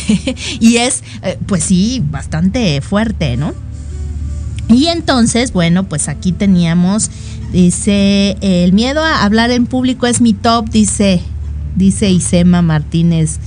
y 0.58 0.78
es, 0.78 1.04
eh, 1.20 1.38
pues 1.44 1.64
sí, 1.64 2.02
bastante 2.10 2.80
fuerte, 2.80 3.36
¿no? 3.36 3.52
Y 4.68 4.86
entonces, 4.86 5.52
bueno, 5.52 5.84
pues 5.84 6.08
aquí 6.08 6.32
teníamos, 6.32 7.10
dice, 7.52 8.36
el 8.40 8.72
miedo 8.72 9.02
a 9.02 9.22
hablar 9.22 9.50
en 9.50 9.66
público 9.66 10.06
es 10.06 10.20
mi 10.20 10.32
top, 10.32 10.68
dice, 10.70 11.20
dice 11.76 12.10
Isema 12.10 12.62
Martínez. 12.62 13.38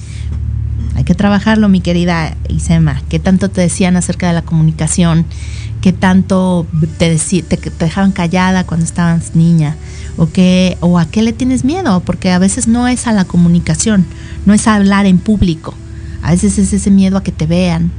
Hay 0.96 1.04
que 1.04 1.16
trabajarlo, 1.16 1.70
mi 1.70 1.82
querida 1.82 2.36
Isema. 2.48 3.02
¿Qué 3.10 3.20
tanto 3.20 3.50
te 3.50 3.62
decían 3.62 3.98
acerca 3.98 4.28
de 4.28 4.34
la 4.34 4.42
comunicación? 4.44 5.26
¿Qué 5.82 5.94
tanto 5.94 6.68
te, 6.98 7.18
te, 7.18 7.72
dejaban 7.80 8.12
callada 8.12 8.66
cuando 8.66 8.86
estabas 8.86 9.36
niña? 9.36 9.76
¿O, 10.18 10.30
qué, 10.30 10.78
¿O 10.82 11.00
a 11.00 11.06
qué 11.06 11.22
le 11.22 11.34
tienes 11.34 11.64
miedo? 11.64 12.02
Porque 12.02 12.32
a 12.32 12.40
veces 12.40 12.68
no 12.68 12.88
es 12.88 13.08
a 13.08 13.14
la 13.14 13.26
comunicación, 13.26 14.06
no 14.46 14.54
es 14.54 14.68
a 14.68 14.76
hablar 14.76 15.06
en 15.06 15.20
público. 15.20 15.74
A 16.22 16.32
veces 16.32 16.58
es 16.60 16.74
ese 16.74 16.92
miedo 16.92 17.18
a 17.18 17.24
que 17.24 17.32
te 17.32 17.46
vean, 17.46 17.92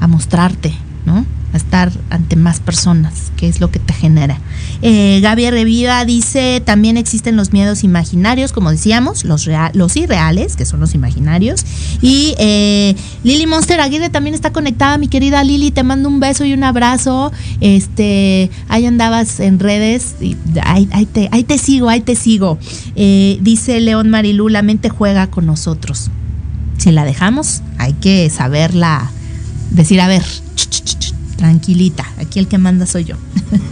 a 0.00 0.06
mostrarte, 0.06 0.72
¿no? 1.04 1.26
Estar 1.54 1.90
ante 2.10 2.36
más 2.36 2.60
personas, 2.60 3.32
que 3.36 3.48
es 3.48 3.60
lo 3.60 3.70
que 3.70 3.78
te 3.78 3.92
genera. 3.92 4.38
Eh, 4.82 5.20
Gaby 5.22 5.50
Reviva 5.50 6.04
dice, 6.04 6.62
también 6.64 6.96
existen 6.96 7.36
los 7.36 7.52
miedos 7.52 7.84
imaginarios, 7.84 8.52
como 8.52 8.70
decíamos, 8.70 9.24
los, 9.24 9.48
los 9.72 9.96
irreales, 9.96 10.56
que 10.56 10.66
son 10.66 10.80
los 10.80 10.94
imaginarios. 10.94 11.64
Y 12.02 12.34
eh, 12.38 12.94
Lili 13.24 13.46
Monster 13.46 13.80
Aguirre 13.80 14.10
también 14.10 14.34
está 14.34 14.52
conectada, 14.52 14.98
mi 14.98 15.08
querida 15.08 15.42
Lili, 15.44 15.70
te 15.70 15.82
mando 15.82 16.08
un 16.08 16.20
beso 16.20 16.44
y 16.44 16.52
un 16.52 16.64
abrazo. 16.64 17.32
Este, 17.60 18.50
ahí 18.68 18.86
andabas 18.86 19.40
en 19.40 19.58
redes, 19.58 20.16
y 20.20 20.36
ahí, 20.62 20.86
te, 21.06 21.28
ahí 21.32 21.44
te 21.44 21.58
sigo, 21.58 21.88
ahí 21.88 22.00
te 22.00 22.16
sigo. 22.16 22.58
Eh, 22.96 23.38
dice 23.40 23.80
León 23.80 24.10
Marilú, 24.10 24.48
la 24.48 24.62
mente 24.62 24.88
juega 24.88 25.28
con 25.28 25.46
nosotros. 25.46 26.10
Si 26.76 26.92
la 26.92 27.04
dejamos, 27.04 27.62
hay 27.78 27.94
que 27.94 28.28
saberla, 28.28 29.10
decir, 29.70 30.00
a 30.00 30.08
ver, 30.08 30.22
tranquilita, 31.36 32.06
aquí 32.18 32.38
el 32.38 32.48
que 32.48 32.58
manda 32.58 32.86
soy 32.86 33.04
yo. 33.04 33.16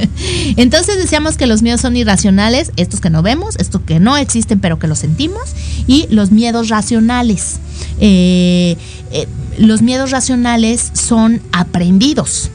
Entonces 0.56 0.98
decíamos 0.98 1.36
que 1.36 1.46
los 1.46 1.62
miedos 1.62 1.80
son 1.80 1.96
irracionales, 1.96 2.72
estos 2.76 3.00
que 3.00 3.10
no 3.10 3.22
vemos, 3.22 3.56
estos 3.56 3.82
que 3.82 4.00
no 4.00 4.16
existen 4.16 4.60
pero 4.60 4.78
que 4.78 4.86
los 4.86 4.98
sentimos, 4.98 5.42
y 5.86 6.06
los 6.10 6.30
miedos 6.30 6.68
racionales. 6.68 7.56
Eh, 8.00 8.76
eh, 9.10 9.26
los 9.58 9.82
miedos 9.82 10.10
racionales 10.10 10.90
son 10.94 11.40
aprendidos. 11.52 12.50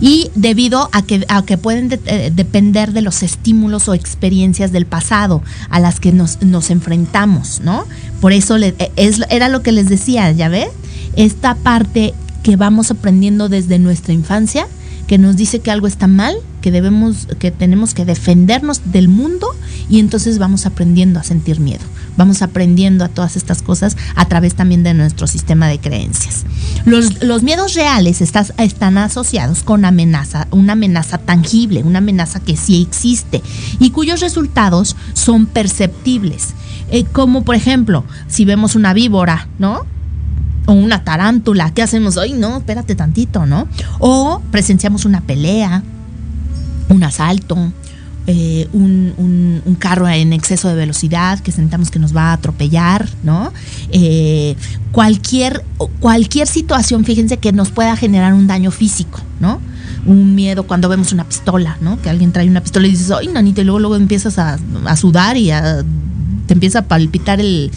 Y 0.00 0.30
debido 0.34 0.88
a 0.92 1.02
que, 1.02 1.24
a 1.28 1.44
que 1.44 1.56
pueden 1.58 2.00
eh, 2.06 2.32
depender 2.34 2.92
de 2.92 3.02
los 3.02 3.22
estímulos 3.22 3.88
o 3.88 3.94
experiencias 3.94 4.72
del 4.72 4.84
pasado 4.84 5.42
a 5.70 5.78
las 5.78 6.00
que 6.00 6.10
nos, 6.10 6.38
enfrentamos, 6.70 7.60
¿no? 7.62 7.86
Por 8.20 8.32
eso 8.32 8.56
es, 8.56 9.20
era 9.30 9.48
lo 9.48 9.62
que 9.62 9.70
les 9.70 9.88
decía, 9.88 10.32
¿ya 10.32 10.48
ve? 10.48 10.68
Esta 11.14 11.54
parte 11.54 12.14
que 12.42 12.56
vamos 12.56 12.90
aprendiendo 12.90 13.48
desde 13.48 13.78
nuestra 13.78 14.12
infancia, 14.12 14.66
que 15.06 15.18
nos 15.18 15.36
dice 15.36 15.60
que 15.60 15.70
algo 15.70 15.86
está 15.86 16.06
mal, 16.06 16.36
que 16.60 16.70
debemos, 16.70 17.26
que 17.38 17.50
tenemos 17.50 17.92
que 17.92 18.04
defendernos 18.04 18.80
del 18.92 19.08
mundo 19.08 19.48
y 19.90 19.98
entonces 19.98 20.38
vamos 20.38 20.64
aprendiendo 20.64 21.20
a 21.20 21.22
sentir 21.22 21.60
miedo. 21.60 21.82
Vamos 22.16 22.40
aprendiendo 22.40 23.04
a 23.04 23.08
todas 23.08 23.36
estas 23.36 23.62
cosas 23.62 23.96
a 24.14 24.26
través 24.26 24.54
también 24.54 24.82
de 24.82 24.94
nuestro 24.94 25.26
sistema 25.26 25.68
de 25.68 25.80
creencias. 25.80 26.44
Los, 26.84 27.42
miedos 27.42 27.74
reales 27.74 28.20
están 28.20 28.98
asociados 28.98 29.62
con 29.62 29.84
amenaza, 29.84 30.46
una 30.50 30.74
amenaza 30.74 31.18
tangible, 31.18 31.82
una 31.82 31.98
amenaza 31.98 32.40
que 32.40 32.56
sí 32.56 32.80
existe 32.82 33.42
y 33.80 33.90
cuyos 33.90 34.20
resultados 34.20 34.96
son 35.14 35.46
perceptibles. 35.46 36.54
Eh, 36.90 37.04
como 37.04 37.42
por 37.42 37.54
ejemplo, 37.54 38.04
si 38.28 38.44
vemos 38.44 38.76
una 38.76 38.92
víbora, 38.92 39.48
¿no? 39.58 39.86
O 40.66 40.72
una 40.72 41.04
tarántula, 41.04 41.72
¿qué 41.72 41.82
hacemos? 41.82 42.16
hoy? 42.16 42.32
no, 42.32 42.58
espérate 42.58 42.94
tantito, 42.94 43.46
¿no? 43.46 43.68
O 43.98 44.40
presenciamos 44.50 45.04
una 45.04 45.20
pelea, 45.20 45.82
un 46.88 47.02
asalto, 47.02 47.72
eh, 48.28 48.68
un, 48.72 49.76
carro 49.80 50.08
en 50.08 50.32
exceso 50.32 50.68
de 50.68 50.76
velocidad 50.76 51.40
que 51.40 51.50
sentamos 51.50 51.90
que 51.90 51.98
nos 51.98 52.14
va 52.16 52.30
a 52.30 52.32
atropellar, 52.34 53.08
¿no? 53.24 53.52
Eh, 53.90 54.54
cualquier, 54.92 55.64
cualquier 55.98 56.46
situación, 56.46 57.04
fíjense, 57.04 57.38
que 57.38 57.52
nos 57.52 57.70
pueda 57.70 57.96
generar 57.96 58.34
un 58.34 58.46
daño 58.46 58.70
físico, 58.70 59.20
¿no? 59.40 59.60
Un 60.06 60.36
miedo 60.36 60.68
cuando 60.68 60.88
vemos 60.88 61.12
una 61.12 61.24
pistola, 61.24 61.78
¿no? 61.80 62.00
Que 62.00 62.10
alguien 62.10 62.30
trae 62.30 62.48
una 62.48 62.60
pistola 62.60 62.86
y 62.86 62.92
dices, 62.92 63.10
ay, 63.10 63.26
nanita, 63.26 63.62
y 63.62 63.64
luego, 63.64 63.80
luego 63.80 63.96
empiezas 63.96 64.38
a, 64.38 64.56
a 64.84 64.96
sudar 64.96 65.36
y 65.36 65.50
a 65.50 65.82
empieza 66.52 66.80
a 66.80 66.82
palpitar 66.82 67.40
el, 67.40 67.70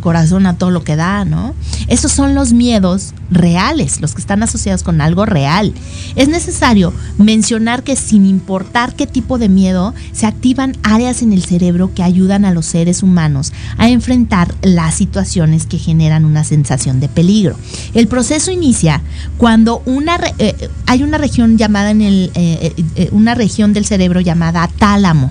corazón 0.00 0.46
a 0.46 0.58
todo 0.58 0.70
lo 0.70 0.84
que 0.84 0.96
da, 0.96 1.24
¿no? 1.24 1.54
Esos 1.88 2.12
son 2.12 2.34
los 2.34 2.52
miedos 2.52 3.14
reales, 3.30 4.00
los 4.00 4.14
que 4.14 4.20
están 4.20 4.42
asociados 4.42 4.82
con 4.82 5.00
algo 5.00 5.26
real. 5.26 5.72
Es 6.14 6.28
necesario 6.28 6.92
mencionar 7.18 7.82
que 7.82 7.96
sin 7.96 8.26
importar 8.26 8.94
qué 8.94 9.06
tipo 9.06 9.38
de 9.38 9.48
miedo, 9.48 9.94
se 10.12 10.26
activan 10.26 10.76
áreas 10.82 11.22
en 11.22 11.32
el 11.32 11.44
cerebro 11.44 11.92
que 11.94 12.02
ayudan 12.02 12.44
a 12.44 12.52
los 12.52 12.66
seres 12.66 13.02
humanos 13.02 13.52
a 13.78 13.88
enfrentar 13.88 14.54
las 14.62 14.94
situaciones 14.94 15.66
que 15.66 15.78
generan 15.78 16.24
una 16.24 16.44
sensación 16.44 17.00
de 17.00 17.08
peligro. 17.08 17.56
El 17.94 18.08
proceso 18.08 18.50
inicia 18.50 19.02
cuando 19.38 19.82
una 19.86 20.18
eh, 20.38 20.68
hay 20.86 21.02
una 21.02 21.18
región 21.18 21.58
llamada 21.58 21.90
en 21.90 22.02
el 22.02 22.30
eh, 22.34 22.72
eh, 22.96 23.08
una 23.12 23.34
región 23.34 23.72
del 23.72 23.84
cerebro 23.84 24.20
llamada 24.20 24.68
tálamo 24.78 25.30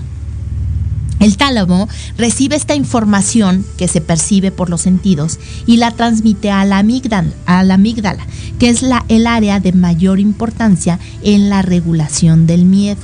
el 1.26 1.36
tálamo 1.36 1.88
recibe 2.16 2.54
esta 2.54 2.76
información 2.76 3.66
que 3.76 3.88
se 3.88 4.00
percibe 4.00 4.52
por 4.52 4.70
los 4.70 4.82
sentidos 4.82 5.40
y 5.66 5.78
la 5.78 5.90
transmite 5.90 6.52
a 6.52 6.64
la 6.64 6.78
amígdala, 6.78 8.24
que 8.60 8.68
es 8.68 8.84
el 9.08 9.26
área 9.26 9.58
de 9.58 9.72
mayor 9.72 10.20
importancia 10.20 11.00
en 11.22 11.50
la 11.50 11.62
regulación 11.62 12.46
del 12.46 12.64
miedo. 12.64 13.00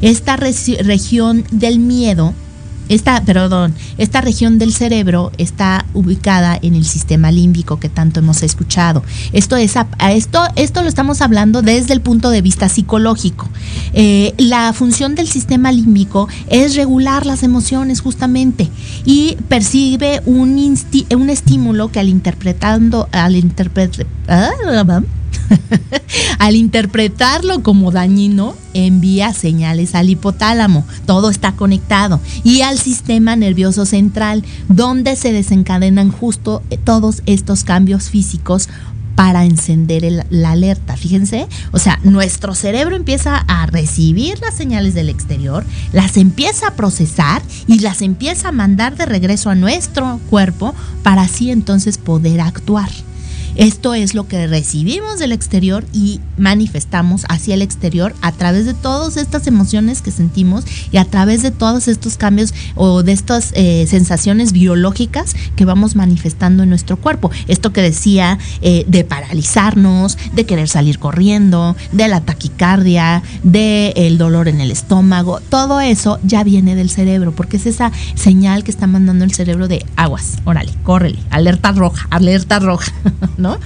Esta 0.00 0.36
región 0.36 1.44
del 1.52 1.78
miedo 1.78 2.34
esta, 2.94 3.22
perdón, 3.24 3.74
esta 3.98 4.20
región 4.20 4.58
del 4.58 4.72
cerebro 4.72 5.32
está 5.38 5.86
ubicada 5.94 6.58
en 6.60 6.74
el 6.74 6.84
sistema 6.84 7.32
límbico 7.32 7.80
que 7.80 7.88
tanto 7.88 8.20
hemos 8.20 8.42
escuchado. 8.42 9.02
Esto, 9.32 9.56
es, 9.56 9.74
esto, 10.10 10.42
esto 10.56 10.82
lo 10.82 10.88
estamos 10.88 11.22
hablando 11.22 11.62
desde 11.62 11.94
el 11.94 12.00
punto 12.00 12.30
de 12.30 12.42
vista 12.42 12.68
psicológico. 12.68 13.48
Eh, 13.94 14.34
la 14.36 14.72
función 14.72 15.14
del 15.14 15.28
sistema 15.28 15.72
límbico 15.72 16.28
es 16.48 16.76
regular 16.76 17.24
las 17.24 17.42
emociones 17.42 18.00
justamente 18.00 18.68
y 19.04 19.36
percibe 19.48 20.20
un, 20.26 20.76
un 21.16 21.30
estímulo 21.30 21.90
que 21.90 22.00
al 22.00 22.08
interpretando, 22.08 23.08
al 23.12 23.36
interpretar, 23.36 24.06
ah, 24.28 24.50
Al 26.38 26.56
interpretarlo 26.56 27.62
como 27.62 27.90
dañino, 27.90 28.54
envía 28.74 29.32
señales 29.32 29.94
al 29.94 30.10
hipotálamo. 30.10 30.84
Todo 31.06 31.30
está 31.30 31.52
conectado. 31.52 32.20
Y 32.44 32.62
al 32.62 32.78
sistema 32.78 33.36
nervioso 33.36 33.86
central, 33.86 34.44
donde 34.68 35.16
se 35.16 35.32
desencadenan 35.32 36.10
justo 36.10 36.62
todos 36.84 37.22
estos 37.26 37.64
cambios 37.64 38.10
físicos 38.10 38.68
para 39.14 39.44
encender 39.44 40.26
la 40.30 40.50
alerta. 40.50 40.96
Fíjense, 40.96 41.46
o 41.72 41.78
sea, 41.78 41.98
nuestro 42.02 42.54
cerebro 42.54 42.96
empieza 42.96 43.36
a 43.36 43.66
recibir 43.66 44.40
las 44.40 44.54
señales 44.54 44.94
del 44.94 45.08
exterior, 45.08 45.64
las 45.92 46.16
empieza 46.16 46.68
a 46.68 46.74
procesar 46.74 47.42
y 47.66 47.80
las 47.80 48.02
empieza 48.02 48.48
a 48.48 48.52
mandar 48.52 48.96
de 48.96 49.06
regreso 49.06 49.50
a 49.50 49.54
nuestro 49.54 50.18
cuerpo 50.30 50.74
para 51.02 51.22
así 51.22 51.50
entonces 51.50 51.98
poder 51.98 52.40
actuar. 52.40 52.88
Esto 53.56 53.94
es 53.94 54.14
lo 54.14 54.26
que 54.26 54.46
recibimos 54.46 55.18
del 55.18 55.32
exterior 55.32 55.84
y 55.92 56.20
manifestamos 56.38 57.24
hacia 57.28 57.54
el 57.54 57.62
exterior 57.62 58.14
a 58.22 58.32
través 58.32 58.66
de 58.66 58.74
todas 58.74 59.16
estas 59.16 59.46
emociones 59.46 60.02
que 60.02 60.10
sentimos 60.10 60.64
y 60.90 60.96
a 60.96 61.04
través 61.04 61.42
de 61.42 61.50
todos 61.50 61.88
estos 61.88 62.16
cambios 62.16 62.54
o 62.74 63.02
de 63.02 63.12
estas 63.12 63.52
eh, 63.54 63.86
sensaciones 63.88 64.52
biológicas 64.52 65.34
que 65.56 65.64
vamos 65.64 65.96
manifestando 65.96 66.62
en 66.62 66.70
nuestro 66.70 66.96
cuerpo. 66.96 67.30
Esto 67.48 67.72
que 67.72 67.82
decía 67.82 68.38
eh, 68.62 68.84
de 68.88 69.04
paralizarnos, 69.04 70.16
de 70.34 70.46
querer 70.46 70.68
salir 70.68 70.98
corriendo, 70.98 71.76
de 71.92 72.08
la 72.08 72.20
taquicardia, 72.20 73.22
del 73.42 74.18
dolor 74.18 74.48
en 74.48 74.60
el 74.60 74.70
estómago, 74.70 75.40
todo 75.40 75.80
eso 75.80 76.18
ya 76.22 76.44
viene 76.44 76.74
del 76.74 76.90
cerebro 76.90 77.32
porque 77.32 77.56
es 77.58 77.66
esa 77.66 77.92
señal 78.14 78.64
que 78.64 78.70
está 78.70 78.86
mandando 78.86 79.24
el 79.24 79.34
cerebro 79.34 79.68
de 79.68 79.84
aguas, 79.96 80.38
órale, 80.44 80.72
córrele, 80.82 81.18
alerta 81.30 81.72
roja, 81.72 82.06
alerta 82.10 82.58
roja. 82.58 82.92
¿no? 83.42 83.58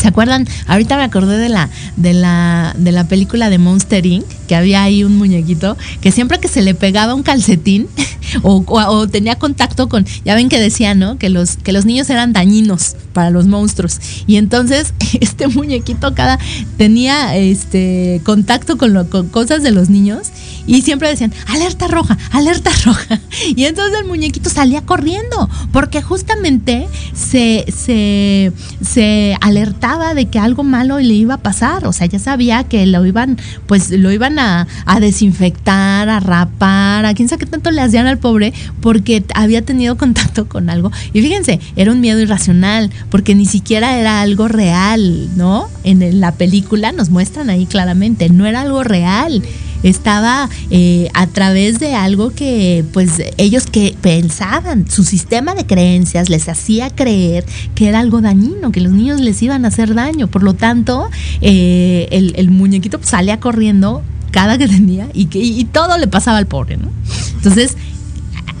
¿Se 0.00 0.08
acuerdan? 0.08 0.46
Ahorita 0.66 0.96
me 0.96 1.02
acordé 1.02 1.36
de 1.38 1.48
la, 1.48 1.68
de 1.96 2.14
la, 2.14 2.74
de 2.76 2.92
la 2.92 3.04
película 3.04 3.50
de 3.50 3.58
Monster 3.58 4.06
Inc., 4.06 4.24
que 4.48 4.56
había 4.56 4.82
ahí 4.82 5.04
un 5.04 5.16
muñequito 5.16 5.76
que 6.00 6.12
siempre 6.12 6.40
que 6.40 6.48
se 6.48 6.62
le 6.62 6.74
pegaba 6.74 7.14
un 7.14 7.22
calcetín, 7.22 7.88
o, 8.42 9.08
tenía 9.08 9.36
contacto 9.36 9.88
con, 9.88 10.06
ya 10.24 10.34
ven 10.34 10.48
que 10.48 10.60
decía, 10.60 10.94
¿no? 10.94 11.18
Que 11.18 11.28
los, 11.28 11.56
que 11.56 11.72
los 11.72 11.84
niños 11.84 12.08
eran 12.10 12.32
dañinos 12.32 12.96
para 13.12 13.30
los 13.30 13.46
monstruos. 13.46 14.00
Y 14.26 14.36
entonces 14.36 14.94
este 15.20 15.48
muñequito 15.48 16.14
cada 16.14 16.38
tenía 16.76 17.36
este 17.36 18.20
contacto 18.24 18.78
con, 18.78 18.92
lo, 18.92 19.08
con 19.08 19.28
cosas 19.28 19.62
de 19.62 19.70
los 19.70 19.90
niños 19.90 20.28
y 20.66 20.82
siempre 20.82 21.08
decían, 21.08 21.32
alerta 21.46 21.88
roja, 21.88 22.16
alerta 22.30 22.70
roja. 22.84 23.20
Y 23.54 23.64
entonces 23.64 23.98
el 23.98 24.06
muñequito 24.06 24.50
salía 24.50 24.82
corriendo, 24.82 25.48
porque 25.72 26.02
justamente 26.02 26.86
se, 27.14 27.64
se, 27.74 28.52
se 28.84 29.36
de 29.82 30.26
que 30.26 30.38
algo 30.38 30.62
malo 30.62 31.00
le 31.00 31.14
iba 31.14 31.34
a 31.34 31.38
pasar. 31.38 31.86
O 31.86 31.92
sea, 31.92 32.06
ya 32.06 32.20
sabía 32.20 32.62
que 32.64 32.86
lo 32.86 33.04
iban, 33.04 33.36
pues 33.66 33.90
lo 33.90 34.12
iban 34.12 34.38
a, 34.38 34.68
a 34.86 35.00
desinfectar, 35.00 36.08
a 36.08 36.20
rapar, 36.20 37.04
a 37.04 37.14
quién 37.14 37.28
sabe 37.28 37.40
qué 37.40 37.46
tanto 37.46 37.72
le 37.72 37.80
hacían 37.80 38.06
al 38.06 38.18
pobre, 38.18 38.52
porque 38.80 39.24
había 39.34 39.62
tenido 39.62 39.96
contacto 39.96 40.48
con 40.48 40.70
algo. 40.70 40.92
Y 41.12 41.20
fíjense, 41.20 41.58
era 41.74 41.90
un 41.90 42.00
miedo 42.00 42.20
irracional, 42.20 42.90
porque 43.10 43.34
ni 43.34 43.44
siquiera 43.44 43.98
era 43.98 44.20
algo 44.20 44.46
real, 44.46 45.28
¿no? 45.36 45.68
En 45.82 46.20
la 46.20 46.32
película 46.32 46.92
nos 46.92 47.10
muestran 47.10 47.50
ahí 47.50 47.66
claramente, 47.66 48.28
no 48.28 48.46
era 48.46 48.60
algo 48.60 48.84
real 48.84 49.42
estaba 49.82 50.48
eh, 50.70 51.08
a 51.14 51.26
través 51.26 51.80
de 51.80 51.94
algo 51.94 52.30
que 52.30 52.84
pues 52.92 53.22
ellos 53.36 53.66
que 53.66 53.94
pensaban, 54.00 54.90
su 54.90 55.04
sistema 55.04 55.54
de 55.54 55.66
creencias 55.66 56.28
les 56.28 56.48
hacía 56.48 56.90
creer 56.90 57.44
que 57.74 57.88
era 57.88 58.00
algo 58.00 58.20
dañino, 58.20 58.72
que 58.72 58.80
los 58.80 58.92
niños 58.92 59.20
les 59.20 59.42
iban 59.42 59.64
a 59.64 59.68
hacer 59.68 59.94
daño. 59.94 60.28
Por 60.28 60.42
lo 60.42 60.54
tanto, 60.54 61.10
eh, 61.40 62.08
el, 62.10 62.50
muñequito 62.50 62.98
pues, 62.98 63.10
salía 63.10 63.40
corriendo 63.40 64.02
cada 64.30 64.58
que 64.58 64.68
tenía 64.68 65.08
y, 65.12 65.26
que, 65.26 65.38
y 65.38 65.64
todo 65.64 65.98
le 65.98 66.06
pasaba 66.06 66.38
al 66.38 66.46
pobre, 66.46 66.76
¿no? 66.76 66.90
Entonces, 67.36 67.76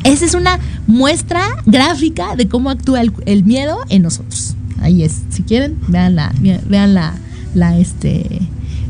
esa 0.04 0.24
es 0.24 0.34
una 0.34 0.58
muestra 0.86 1.42
gráfica 1.66 2.34
de 2.34 2.48
cómo 2.48 2.70
actúa 2.70 3.00
el, 3.00 3.44
miedo 3.44 3.78
en 3.88 4.02
nosotros. 4.02 4.56
Ahí 4.80 5.04
es. 5.04 5.20
Si 5.30 5.44
quieren, 5.44 5.78
vean 5.86 6.16
la, 6.16 6.32
vean 6.68 6.94
la 6.94 7.78
este 7.78 8.40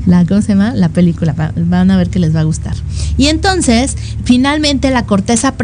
la, 0.06 0.24
¿cómo 0.26 0.42
se 0.42 0.48
llama? 0.48 0.74
La 0.74 0.88
película, 0.88 1.34
van 1.56 1.90
a 1.90 1.96
ver 1.96 2.10
que 2.10 2.18
les 2.18 2.34
va 2.34 2.40
a 2.40 2.44
gustar. 2.44 2.74
Y 3.16 3.26
entonces, 3.26 3.96
finalmente 4.24 4.90
la 4.90 5.06
corteza 5.06 5.54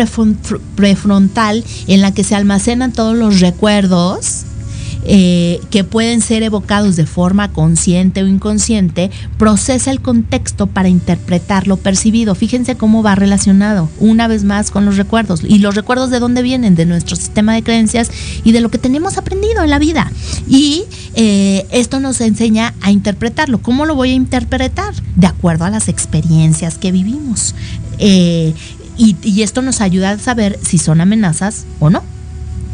prefrontal 0.76 1.64
en 1.86 2.00
la 2.00 2.12
que 2.12 2.24
se 2.24 2.34
almacenan 2.34 2.92
todos 2.92 3.16
los 3.16 3.40
recuerdos, 3.40 4.44
eh, 5.04 5.60
que 5.70 5.84
pueden 5.84 6.20
ser 6.20 6.42
evocados 6.42 6.96
de 6.96 7.06
forma 7.06 7.52
consciente 7.52 8.22
o 8.22 8.26
inconsciente, 8.26 9.10
procesa 9.38 9.90
el 9.90 10.00
contexto 10.00 10.66
para 10.66 10.88
interpretar 10.88 11.66
lo 11.66 11.76
percibido. 11.76 12.34
Fíjense 12.34 12.76
cómo 12.76 13.02
va 13.02 13.14
relacionado 13.14 13.88
una 14.00 14.28
vez 14.28 14.44
más 14.44 14.70
con 14.70 14.84
los 14.84 14.96
recuerdos. 14.96 15.42
¿Y 15.44 15.58
los 15.58 15.74
recuerdos 15.74 16.10
de 16.10 16.18
dónde 16.18 16.42
vienen? 16.42 16.74
De 16.74 16.86
nuestro 16.86 17.16
sistema 17.16 17.54
de 17.54 17.62
creencias 17.62 18.10
y 18.44 18.52
de 18.52 18.60
lo 18.60 18.70
que 18.70 18.78
tenemos 18.78 19.18
aprendido 19.18 19.62
en 19.62 19.70
la 19.70 19.78
vida. 19.78 20.10
Y 20.48 20.84
eh, 21.14 21.66
esto 21.70 22.00
nos 22.00 22.20
enseña 22.20 22.74
a 22.80 22.90
interpretarlo. 22.90 23.62
¿Cómo 23.62 23.86
lo 23.86 23.94
voy 23.94 24.10
a 24.10 24.14
interpretar? 24.14 24.94
De 25.16 25.26
acuerdo 25.26 25.64
a 25.64 25.70
las 25.70 25.88
experiencias 25.88 26.76
que 26.76 26.92
vivimos. 26.92 27.54
Eh, 27.98 28.54
y 29.00 29.42
esto 29.42 29.62
nos 29.62 29.80
ayuda 29.80 30.10
a 30.10 30.18
saber 30.18 30.58
si 30.60 30.76
son 30.76 31.00
amenazas 31.00 31.66
o 31.78 31.88
no. 31.88 32.02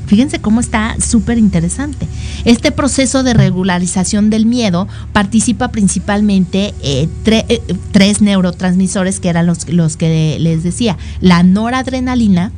Fíjense 0.06 0.40
cómo 0.40 0.60
está 0.60 0.96
súper 1.00 1.38
interesante. 1.38 2.06
Este 2.44 2.72
proceso 2.72 3.22
de 3.22 3.34
regularización 3.34 4.30
del 4.30 4.46
miedo 4.46 4.86
participa 5.12 5.68
principalmente 5.68 6.74
eh, 6.82 7.08
eh, 7.26 7.62
tres 7.92 8.20
neurotransmisores 8.20 9.20
que 9.20 9.28
eran 9.28 9.46
los, 9.46 9.68
los 9.68 9.96
que 9.96 10.36
les 10.38 10.62
decía. 10.62 10.98
La 11.20 11.42
noradrenalina, 11.42 12.52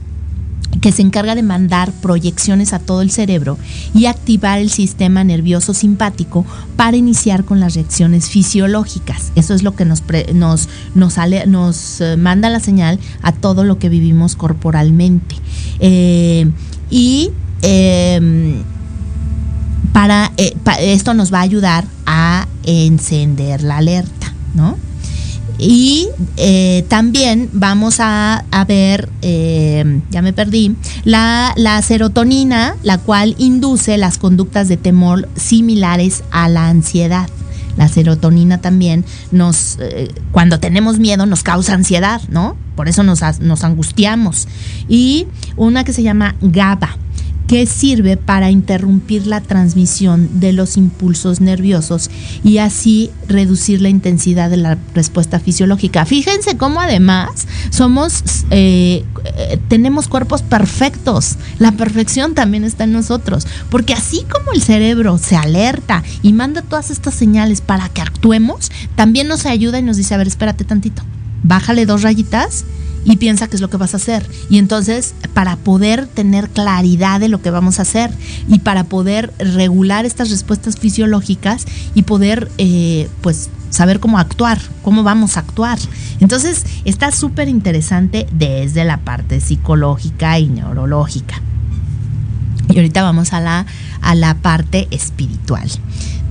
que 0.81 0.93
se 0.93 1.03
encarga 1.03 1.35
de 1.35 1.43
mandar 1.43 1.93
proyecciones 1.93 2.73
a 2.73 2.79
todo 2.79 3.01
el 3.01 3.11
cerebro 3.11 3.59
y 3.95 4.07
activar 4.07 4.59
el 4.59 4.71
sistema 4.71 5.25
nervioso 5.25 5.73
simpático 5.75 6.45
para 6.77 6.97
iniciar 6.97 7.45
con 7.45 7.61
las 7.61 7.75
reacciones 7.75 8.29
fisiológicas. 8.29 9.33
Eso 9.37 9.55
es 9.55 9.63
lo 9.63 9.75
que 9.75 9.85
nos, 9.85 10.03
nos, 10.35 10.69
nos, 10.95 11.17
nos 11.47 12.01
eh, 12.01 12.17
manda 12.17 12.51
la 12.51 12.61
señal 12.61 12.99
a 13.23 13.33
todo 13.33 13.65
lo 13.65 13.79
que 13.79 13.89
vivimos 13.89 14.37
corporalmente 14.37 15.37
y 16.91 17.31
em, 17.63 18.63
para, 19.93 20.33
eh, 20.37 20.55
esto 20.81 21.15
nos 21.15 21.33
va 21.33 21.39
a 21.39 21.43
ayudar 21.43 21.85
a 22.07 22.47
encender 22.65 23.63
la 23.63 23.79
alerta, 23.79 24.33
¿no? 24.55 24.77
Y 25.59 26.09
eh, 26.37 26.85
también 26.89 27.49
vamos 27.53 27.97
a, 28.01 28.45
ver, 28.69 29.09
em, 29.23 30.03
ya 30.11 30.21
me 30.21 30.33
perdí, 30.33 30.77
la, 31.05 31.55
la, 31.57 31.81
serotonina, 31.81 32.77
la 32.83 32.99
cual 32.99 33.35
induce 33.39 33.97
las 33.97 34.19
conductas 34.19 34.69
de 34.69 34.77
temor 34.77 35.29
similares 35.35 36.25
a 36.31 36.49
la 36.49 36.69
ansiedad. 36.69 37.29
La 37.77 37.89
serotonina 37.89 38.59
también 38.59 39.05
nos, 39.31 39.79
eh, 39.81 40.09
cuando 40.33 40.61
tenemos 40.61 40.99
miedo, 40.99 41.27
nos 41.27 41.43
causa 41.43 41.75
ansiedad, 41.75 42.21
¿no? 42.29 42.57
Por 42.75 42.89
eso 42.89 43.03
nos, 43.03 43.21
nos 43.41 43.65
angustiamos. 43.65 44.49
Y 44.89 45.27
una 45.57 45.85
que 45.85 45.93
se 45.93 46.03
llama 46.03 46.37
GABA 46.41 46.97
que 47.47 47.67
sirve 47.67 48.17
para 48.17 48.51
interrumpir 48.51 49.27
la 49.27 49.41
transmisión 49.41 50.41
de 50.41 50.53
los 50.53 50.77
impulsos 50.77 51.41
nerviosos 51.41 52.11
y 52.43 52.59
así 52.59 53.11
reducir 53.29 53.81
la 53.81 53.89
intensidad 53.89 54.51
de 54.51 54.57
la 54.57 54.79
respuesta 54.95 55.39
fisiológica. 55.39 56.05
Fíjense 56.05 56.57
cómo 56.57 56.81
además 56.81 57.47
somos, 57.71 58.23
eh, 58.51 59.05
eh, 59.25 59.59
tenemos 59.69 60.09
cuerpos 60.09 60.43
perfectos. 60.43 61.37
La 61.59 61.73
perfección 61.73 62.35
también 62.35 62.65
está 62.65 62.85
en 62.85 62.93
nosotros, 62.93 63.47
porque 63.71 63.95
así 63.95 64.25
como 64.31 64.53
el 64.53 64.63
cerebro 64.63 65.19
se 65.19 65.37
alerta 65.37 66.03
y 66.23 66.33
manda 66.33 66.63
todas 66.63 66.91
estas 66.91 67.15
señales 67.15 67.61
para 67.61 67.89
que 67.89 68.03
actuemos, 68.03 68.71
también 68.97 69.29
nos 69.29 69.47
ayuda 69.47 69.79
y 69.79 69.83
nos 69.83 69.97
dice, 69.97 70.15
a 70.15 70.19
ver, 70.19 70.27
espérate 70.27 70.65
tantito, 70.65 71.03
bájale 71.43 71.87
dos 71.87 72.03
rayitas 72.03 72.65
y 73.07 73.17
piensa 73.17 73.49
qué 73.49 73.57
es 73.57 73.63
lo 73.63 73.71
que 73.71 73.77
vas 73.77 73.95
a 73.95 73.99
hacer. 73.99 74.29
Y 74.51 74.59
entonces, 74.59 75.15
para 75.33 75.57
poder 75.57 76.07
tener 76.07 76.51
claridad 76.51 77.21
de 77.21 77.29
lo 77.29 77.41
que 77.41 77.51
vamos 77.51 77.79
a 77.79 77.83
hacer 77.83 78.11
y 78.49 78.59
para 78.59 78.85
poder 78.85 79.33
regular 79.39 80.05
estas 80.05 80.31
respuestas 80.31 80.77
fisiológicas 80.77 81.65
y 81.95 82.03
poder, 82.03 82.51
eh, 82.59 83.09
pues, 83.21 83.49
saber 83.71 84.01
cómo 84.01 84.19
actuar, 84.19 84.61
cómo 84.83 85.03
vamos 85.03 85.37
a 85.37 85.41
actuar. 85.41 85.79
Entonces, 86.21 86.65
está 86.85 87.13
súper 87.13 87.49
interesante 87.49 88.27
desde 88.33 88.85
la 88.85 88.99
parte 88.99 89.41
psicológica 89.41 90.39
y 90.39 90.49
neurológica. 90.49 91.41
Y 92.69 92.77
ahorita 92.77 93.03
vamos 93.03 93.33
a 93.33 93.41
la, 93.41 93.67
a 94.01 94.15
la 94.15 94.35
parte 94.35 94.89
espiritual. 94.91 95.69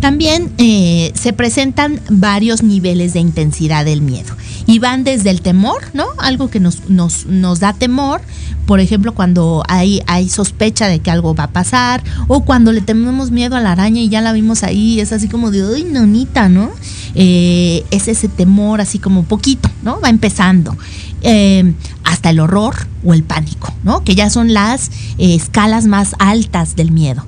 También 0.05 0.51
eh, 0.59 1.11
se 1.15 1.33
presentan 1.33 1.99
varios 2.11 2.61
niveles 2.61 3.13
de 3.13 3.21
intensidad 3.21 3.85
del 3.85 4.03
miedo 4.03 4.35
y 4.67 4.77
van 4.77 5.03
desde 5.03 5.31
el 5.31 5.41
temor, 5.41 5.81
¿no? 5.93 6.05
Algo 6.19 6.47
que 6.47 6.59
nos, 6.59 6.87
nos, 6.91 7.25
nos 7.25 7.59
da 7.59 7.73
temor, 7.73 8.21
por 8.67 8.79
ejemplo, 8.79 9.15
cuando 9.15 9.63
hay, 9.67 10.03
hay 10.05 10.29
sospecha 10.29 10.87
de 10.87 10.99
que 10.99 11.09
algo 11.09 11.33
va 11.33 11.45
a 11.45 11.51
pasar, 11.51 12.03
o 12.27 12.45
cuando 12.45 12.71
le 12.71 12.81
tenemos 12.81 13.31
miedo 13.31 13.55
a 13.55 13.61
la 13.61 13.71
araña 13.71 13.99
y 13.99 14.09
ya 14.09 14.21
la 14.21 14.31
vimos 14.31 14.61
ahí, 14.61 14.99
es 14.99 15.11
así 15.11 15.27
como 15.27 15.49
de, 15.49 15.65
uy, 15.65 15.85
nonita, 15.85 16.49
¿no? 16.49 16.69
Eh, 17.15 17.83
es 17.89 18.07
ese 18.07 18.27
temor 18.27 18.81
así 18.81 18.99
como 18.99 19.23
poquito, 19.23 19.71
¿no? 19.81 19.99
Va 20.01 20.09
empezando. 20.09 20.77
Eh, 21.23 21.73
hasta 22.03 22.29
el 22.29 22.39
horror 22.39 22.75
o 23.03 23.15
el 23.15 23.23
pánico, 23.23 23.73
¿no? 23.83 24.03
Que 24.03 24.13
ya 24.13 24.29
son 24.29 24.53
las 24.53 24.91
eh, 25.17 25.33
escalas 25.33 25.85
más 25.87 26.15
altas 26.19 26.75
del 26.75 26.91
miedo. 26.91 27.25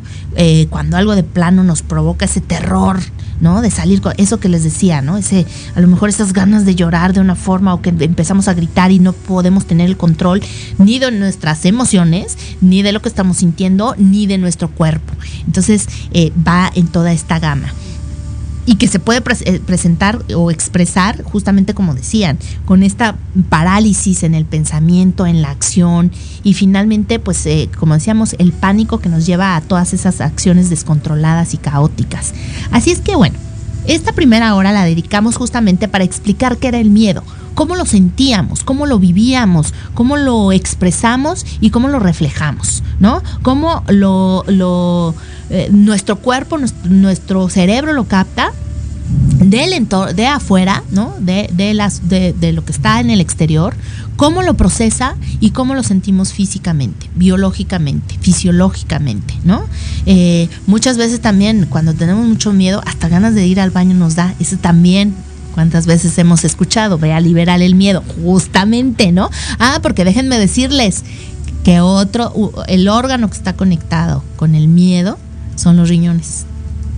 Cuando 0.70 0.98
algo 0.98 1.16
de 1.16 1.24
plano 1.24 1.64
nos 1.64 1.82
provoca 1.82 2.26
ese 2.26 2.42
terror, 2.42 3.00
¿no? 3.42 3.62
De 3.62 3.72
salir 3.72 4.02
con 4.02 4.14
eso 4.18 4.40
que 4.40 4.50
les 4.50 4.64
decía, 4.64 5.02
¿no? 5.02 5.18
Ese, 5.18 5.46
a 5.76 5.82
lo 5.82 5.88
mejor 5.88 6.10
esas 6.10 6.34
ganas 6.34 6.66
de 6.66 6.76
llorar 6.76 7.14
de 7.14 7.20
una 7.20 7.36
forma 7.36 7.74
o 7.74 7.82
que 7.82 7.90
empezamos 7.90 8.48
a 8.48 8.54
gritar 8.54 8.92
y 8.92 9.00
no 9.00 9.14
podemos 9.14 9.66
tener 9.66 9.88
el 9.88 9.98
control 9.98 10.42
ni 10.78 11.00
de 11.00 11.12
nuestras 11.12 11.66
emociones, 11.66 12.38
ni 12.62 12.82
de 12.82 12.92
lo 12.92 13.02
que 13.02 13.10
estamos 13.10 13.38
sintiendo, 13.38 13.96
ni 13.98 14.28
de 14.28 14.38
nuestro 14.38 14.70
cuerpo. 14.70 15.14
Entonces, 15.46 15.88
eh, 16.14 16.32
va 16.48 16.72
en 16.76 16.88
toda 16.88 17.12
esta 17.14 17.40
gama 17.40 17.74
y 18.68 18.76
que 18.76 18.88
se 18.88 19.00
puede 19.00 19.24
eh, 19.46 19.62
presentar 19.66 20.22
o 20.36 20.52
expresar 20.52 21.24
justamente 21.24 21.74
como 21.74 21.96
decían, 21.96 22.38
con 22.66 22.84
esta 22.84 23.16
parálisis 23.50 24.22
en 24.24 24.36
el 24.36 24.46
pensamiento, 24.46 25.26
en 25.26 25.42
la 25.42 25.50
acción 25.50 26.12
y 26.44 26.54
finalmente, 26.54 27.18
pues 27.18 27.44
eh, 27.46 27.70
como 27.80 27.96
decíamos, 27.96 28.36
el 28.38 28.52
pánico 28.52 29.00
que 29.00 29.10
nos 29.10 29.26
lleva 29.26 29.56
a 29.56 29.62
todas 29.62 29.94
esas 29.94 30.22
acciones 30.22 30.70
descontroladas 30.70 31.54
y 31.54 31.58
caóticas. 31.58 32.34
Así 32.70 32.92
es 32.92 33.00
que 33.00 33.16
bueno, 33.16 33.40
esta 33.88 34.12
primera 34.14 34.54
hora 34.56 34.72
la 34.72 34.84
dedicamos 34.84 35.38
justamente 35.38 35.88
para 35.88 36.04
explicar 36.04 36.58
qué 36.58 36.68
era 36.68 36.80
el 36.80 36.90
miedo, 36.90 37.24
cómo 37.58 37.76
lo 37.76 37.86
sentíamos, 37.86 38.64
cómo 38.64 38.86
lo 38.86 39.00
vivíamos, 39.00 39.74
cómo 39.94 40.16
lo 40.16 40.52
expresamos 40.52 41.46
y 41.60 41.72
cómo 41.72 41.88
lo 41.88 41.98
reflejamos, 41.98 42.84
¿no? 43.00 43.24
Cómo 43.42 43.84
lo, 43.88 45.16
eh, 45.50 45.70
nuestro 45.72 46.18
cuerpo, 46.18 46.60
nuestro, 46.84 47.50
cerebro 47.50 47.94
lo 47.94 48.04
capta 48.04 48.52
del 49.40 49.74
entorno, 49.74 50.14
de 50.14 50.28
afuera, 50.28 50.84
¿no? 50.92 51.16
De, 51.20 51.74
las, 51.74 52.08
de, 52.10 52.36
lo 52.54 52.64
que 52.64 52.74
está 52.74 53.00
en 53.00 53.10
el 53.10 53.22
exterior, 53.22 53.74
cómo 54.18 54.42
lo 54.42 54.56
procesa 54.56 55.16
y 55.40 55.52
cómo 55.52 55.74
lo 55.74 55.84
sentimos 55.84 56.34
físicamente, 56.34 57.10
biológicamente, 57.16 58.18
fisiológicamente, 58.20 59.36
¿no? 59.46 59.64
Eh, 60.06 60.50
muchas 60.66 60.98
veces 60.98 61.22
también 61.22 61.68
cuando 61.70 61.94
tenemos 61.94 62.28
mucho 62.28 62.52
miedo, 62.52 62.82
hasta 62.86 63.08
ganas 63.08 63.34
de 63.36 63.48
ir 63.48 63.62
al 63.62 63.72
baño 63.72 63.96
nos 63.96 64.16
da, 64.16 64.36
eso 64.40 64.58
también 64.58 65.16
¿Cuántas 65.54 65.88
veces 65.88 66.16
hemos 66.20 66.44
escuchado? 66.44 67.00
Ve 67.00 67.14
a 67.14 67.20
liberar 67.20 67.64
el 67.64 67.74
miedo, 67.74 68.04
justamente, 68.24 69.12
¿no? 69.12 69.32
Ah, 69.58 69.80
porque 69.82 70.06
déjenme 70.06 70.38
decirles 70.38 71.04
que 71.64 71.80
otro, 71.80 72.32
el 72.68 72.88
órgano 72.88 73.28
que 73.28 73.38
está 73.38 73.54
conectado 73.54 74.24
con 74.36 74.54
el 74.54 74.68
miedo 74.68 75.18
son 75.56 75.76
los 75.76 75.90
riñones. 75.90 76.46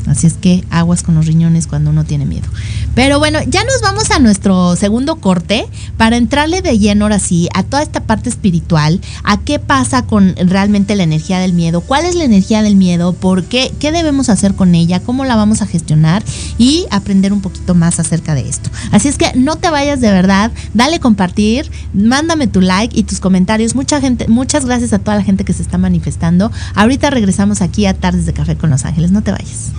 Así 0.08 0.28
es 0.28 0.34
que 0.34 0.64
aguas 0.70 1.04
con 1.04 1.16
los 1.16 1.28
riñones 1.28 1.68
cuando 1.68 1.90
uno 1.92 2.04
tiene 2.04 2.26
miedo. 2.26 2.48
Pero 2.96 3.20
bueno, 3.20 3.40
ya 3.48 3.64
nos 3.64 3.82
vamos 3.82 4.12
a 4.12 4.20
nuestro 4.20 4.76
segundo 4.76 5.18
corte 5.18 5.66
para 5.98 6.18
entrarle 6.18 6.62
de 6.62 6.80
lleno 6.80 7.06
ahora 7.06 7.20
sí 7.20 7.48
a 7.54 7.64
toda 7.64 7.84
esta 7.84 8.02
parte 8.02 8.30
espiritual, 8.30 9.00
a 9.24 9.40
qué 9.40 9.60
pasa 9.60 10.06
con 10.06 10.36
realmente 10.38 10.96
la 10.96 11.04
energía 11.04 11.40
del 11.40 11.54
miedo, 11.54 11.82
cuál 11.82 12.06
es 12.06 12.16
la 12.16 12.24
energía 12.24 12.62
del 12.64 12.76
miedo, 12.76 13.14
por 13.14 13.44
qué, 13.44 13.72
qué 13.80 13.92
debemos 13.92 14.30
hacer 14.30 14.56
con 14.56 14.76
ella, 14.76 15.00
cómo 15.00 15.26
la 15.26 15.36
vamos 15.36 15.62
a 15.62 15.68
gestionar 15.68 16.24
y 16.58 16.88
aprender 16.92 17.34
un 17.34 17.42
poquito 17.42 17.76
más 17.76 18.00
acerca 18.00 18.36
de 18.36 18.50
esto. 18.50 18.70
Así 18.92 19.08
es 19.08 19.18
que 19.18 19.32
no 19.36 19.58
te 19.58 19.70
vayas 19.70 20.02
de 20.02 20.12
verdad, 20.12 20.52
dale 20.74 21.00
compartir, 21.00 21.70
mándame 21.94 22.48
tu 22.48 22.62
like 22.62 22.98
y 22.98 23.04
tus 23.04 23.20
comentarios. 23.20 23.76
Mucha 23.76 24.02
gente, 24.02 24.28
muchas 24.28 24.66
gracias 24.66 24.94
a 24.94 25.00
toda 25.00 25.18
la 25.18 25.24
gente 25.24 25.46
que 25.46 25.54
se 25.54 25.62
está 25.62 25.78
manifestando. 25.78 26.52
Ahorita 26.76 27.10
regresamos 27.10 27.62
aquí 27.62 27.86
a 27.86 27.94
Tardes 27.94 28.26
de 28.26 28.34
Café 28.34 28.56
con 28.56 28.70
Los 28.70 28.86
Ángeles. 28.86 29.12
No 29.12 29.22
te 29.22 29.32
vayas. 29.32 29.72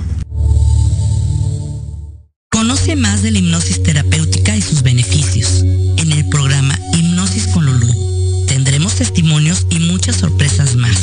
Conoce 2.51 2.97
más 2.97 3.23
de 3.23 3.31
la 3.31 3.39
hipnosis 3.39 3.83
terapéutica 3.83 4.57
y 4.57 4.63
sus 4.63 4.83
beneficios 4.83 5.63
en 5.97 6.13
el 6.13 6.29
programa 6.29 6.79
Hipnosis 6.93 7.47
con 7.49 7.67
Lulú. 7.67 7.89
Tendremos 8.47 8.97
testimonios 8.97 9.67
y 9.71 9.79
muchas 9.79 10.17
sorpresas 10.17 10.77
más. 10.77 11.01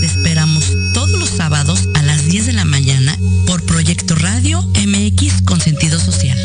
Te 0.00 0.06
esperamos 0.06 0.64
todos 0.92 1.18
los 1.18 1.30
sábados 1.30 1.88
a 1.94 2.02
las 2.02 2.26
10 2.26 2.46
de 2.46 2.52
la 2.52 2.64
mañana 2.64 3.16
por 3.46 3.62
Proyecto 3.64 4.14
Radio 4.14 4.62
MX 4.74 5.42
con 5.42 5.60
sentido 5.60 5.98
social. 5.98 6.38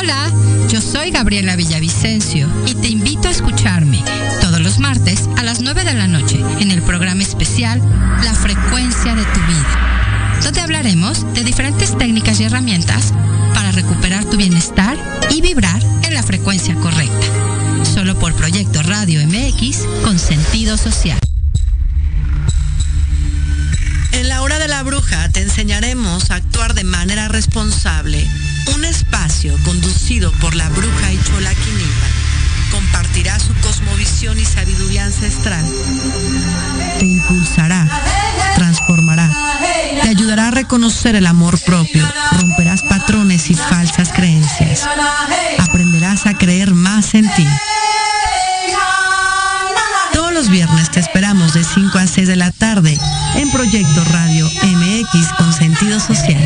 Hola, 0.00 0.32
yo 0.70 0.80
soy 0.80 1.10
Gabriela 1.10 1.56
Villavicencio 1.56 2.48
y 2.66 2.74
te 2.74 2.88
invito 2.88 3.28
a 3.28 3.32
escucharme 3.32 4.02
todos 4.40 4.58
los 4.58 4.78
martes 4.78 5.28
a 5.36 5.42
las 5.42 5.60
9 5.60 5.84
de 5.84 5.92
la 5.92 6.06
noche 6.06 6.42
en 6.58 6.70
el 6.70 6.80
programa 6.80 7.22
especial 7.22 7.82
La 8.24 8.32
frecuencia 8.32 9.14
de 9.14 9.22
tu 9.24 9.40
vida, 9.40 10.40
donde 10.42 10.62
hablaremos 10.62 11.30
de 11.34 11.44
diferentes 11.44 11.98
técnicas 11.98 12.40
y 12.40 12.44
herramientas 12.44 13.12
para 13.52 13.72
recuperar 13.72 14.24
tu 14.24 14.38
bienestar 14.38 14.96
y 15.28 15.42
vibrar 15.42 15.82
en 16.02 16.14
la 16.14 16.22
frecuencia 16.22 16.74
correcta. 16.76 17.84
Solo 17.84 18.18
por 18.18 18.32
Proyecto 18.32 18.82
Radio 18.82 19.20
MX 19.26 19.80
con 20.02 20.18
sentido 20.18 20.78
social. 20.78 21.18
En 24.12 24.30
la 24.30 24.40
hora 24.40 24.58
de 24.58 24.68
la 24.68 24.82
bruja 24.82 25.28
te 25.28 25.42
enseñaremos 25.42 26.30
a 26.30 26.36
actuar 26.36 26.72
de 26.72 26.84
manera 26.84 27.28
responsable. 27.28 28.26
Un 28.74 28.84
espacio 28.84 29.56
conducido 29.64 30.32
por 30.40 30.54
la 30.54 30.68
bruja 30.68 31.12
y 31.12 31.18
Chola 31.22 31.52
compartirá 32.70 33.38
su 33.38 33.54
cosmovisión 33.56 34.38
y 34.38 34.44
sabiduría 34.44 35.04
ancestral. 35.04 35.64
Te 36.98 37.06
impulsará, 37.06 37.86
transformará, 38.54 39.30
te 40.02 40.08
ayudará 40.08 40.48
a 40.48 40.50
reconocer 40.50 41.16
el 41.16 41.26
amor 41.26 41.58
propio, 41.60 42.06
romperás 42.38 42.82
patrones 42.82 43.50
y 43.50 43.54
falsas 43.54 44.12
creencias, 44.12 44.88
aprenderás 45.58 46.26
a 46.26 46.34
creer 46.34 46.74
más 46.74 47.14
en 47.14 47.32
ti. 47.34 47.46
Todos 50.12 50.32
los 50.32 50.48
viernes 50.48 50.90
te 50.90 51.00
esperamos 51.00 51.54
de 51.54 51.64
5 51.64 51.98
a 51.98 52.06
6 52.06 52.28
de 52.28 52.36
la 52.36 52.50
tarde 52.52 52.96
en 53.34 53.50
Proyecto 53.50 54.04
Radio 54.04 54.46
MX 54.46 55.32
con 55.38 55.52
sentido 55.52 55.98
social. 56.00 56.42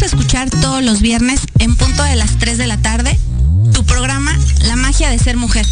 A 0.00 0.04
escuchar 0.04 0.48
todos 0.48 0.80
los 0.80 1.00
viernes 1.00 1.40
en 1.58 1.74
punto 1.74 2.04
de 2.04 2.14
las 2.14 2.38
3 2.38 2.56
de 2.56 2.68
la 2.68 2.76
tarde 2.76 3.18
tu 3.72 3.84
programa 3.84 4.38
La 4.60 4.76
magia 4.76 5.10
de 5.10 5.18
ser 5.18 5.36
mujer. 5.36 5.66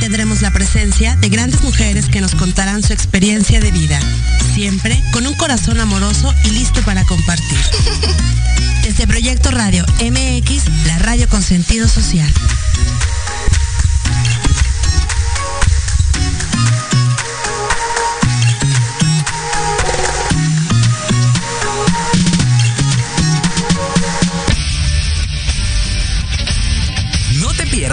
Tendremos 0.00 0.40
la 0.40 0.50
presencia 0.50 1.14
de 1.16 1.28
grandes 1.28 1.62
mujeres 1.62 2.06
que 2.06 2.22
nos 2.22 2.34
contarán 2.34 2.82
su 2.82 2.94
experiencia 2.94 3.60
de 3.60 3.70
vida, 3.70 4.00
siempre 4.54 4.98
con 5.12 5.26
un 5.26 5.34
corazón 5.34 5.78
amoroso 5.78 6.34
y 6.44 6.50
listo 6.50 6.80
para 6.82 7.04
compartir. 7.04 7.58
Desde 8.82 9.06
Proyecto 9.06 9.50
Radio 9.50 9.84
MX, 10.00 10.86
la 10.86 10.98
radio 11.00 11.28
con 11.28 11.42
sentido 11.42 11.86
social. 11.86 12.32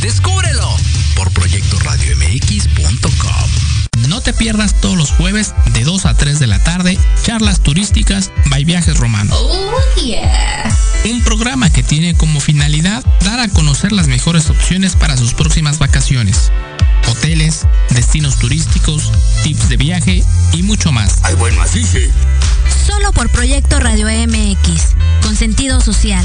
¡Descúbrelo! 0.00 0.76
Por 1.14 1.30
proyectoradiomx.com. 1.32 4.08
No 4.08 4.20
te 4.20 4.32
pierdas 4.32 4.80
todos 4.80 4.96
los 4.96 5.10
jueves 5.10 5.54
de 5.72 5.84
2 5.84 6.06
a 6.06 6.14
3 6.14 6.38
de 6.38 6.46
la 6.46 6.62
tarde 6.62 6.98
charlas 7.22 7.60
turísticas 7.60 8.30
by 8.50 8.64
Viajes 8.64 8.98
Romanos. 8.98 9.36
Un 11.04 11.22
programa 11.22 11.70
que 11.70 11.82
tiene 11.82 12.14
como 12.14 12.40
finalidad 12.40 13.04
dar 13.24 13.40
a 13.40 13.48
conocer 13.48 13.92
las 13.92 14.06
mejores 14.06 14.50
opciones 14.50 14.94
para 14.94 15.16
sus 15.16 15.34
próximas 15.34 15.78
vacaciones. 15.78 16.52
Hoteles, 17.08 17.66
destinos 17.90 18.38
turísticos, 18.38 19.10
tips 19.42 19.68
de 19.68 19.76
viaje 19.76 20.24
y 20.52 20.62
mucho 20.62 20.92
más. 20.92 21.18
Ay, 21.22 21.34
bueno, 21.34 21.60
así 21.62 21.84
sí. 21.84 22.10
Solo 22.86 23.12
por 23.12 23.30
Proyecto 23.30 23.80
Radio 23.80 24.06
MX 24.06 24.94
con 25.22 25.36
sentido 25.36 25.80
social. 25.80 26.24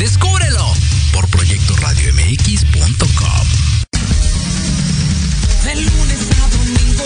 ¡Descúbrelo! 0.00 0.72
Por 1.12 1.28
proyectoradiomx.com. 1.28 3.46
De 5.62 5.74
lunes 5.74 6.20
a 6.42 6.48
domingo 6.56 7.04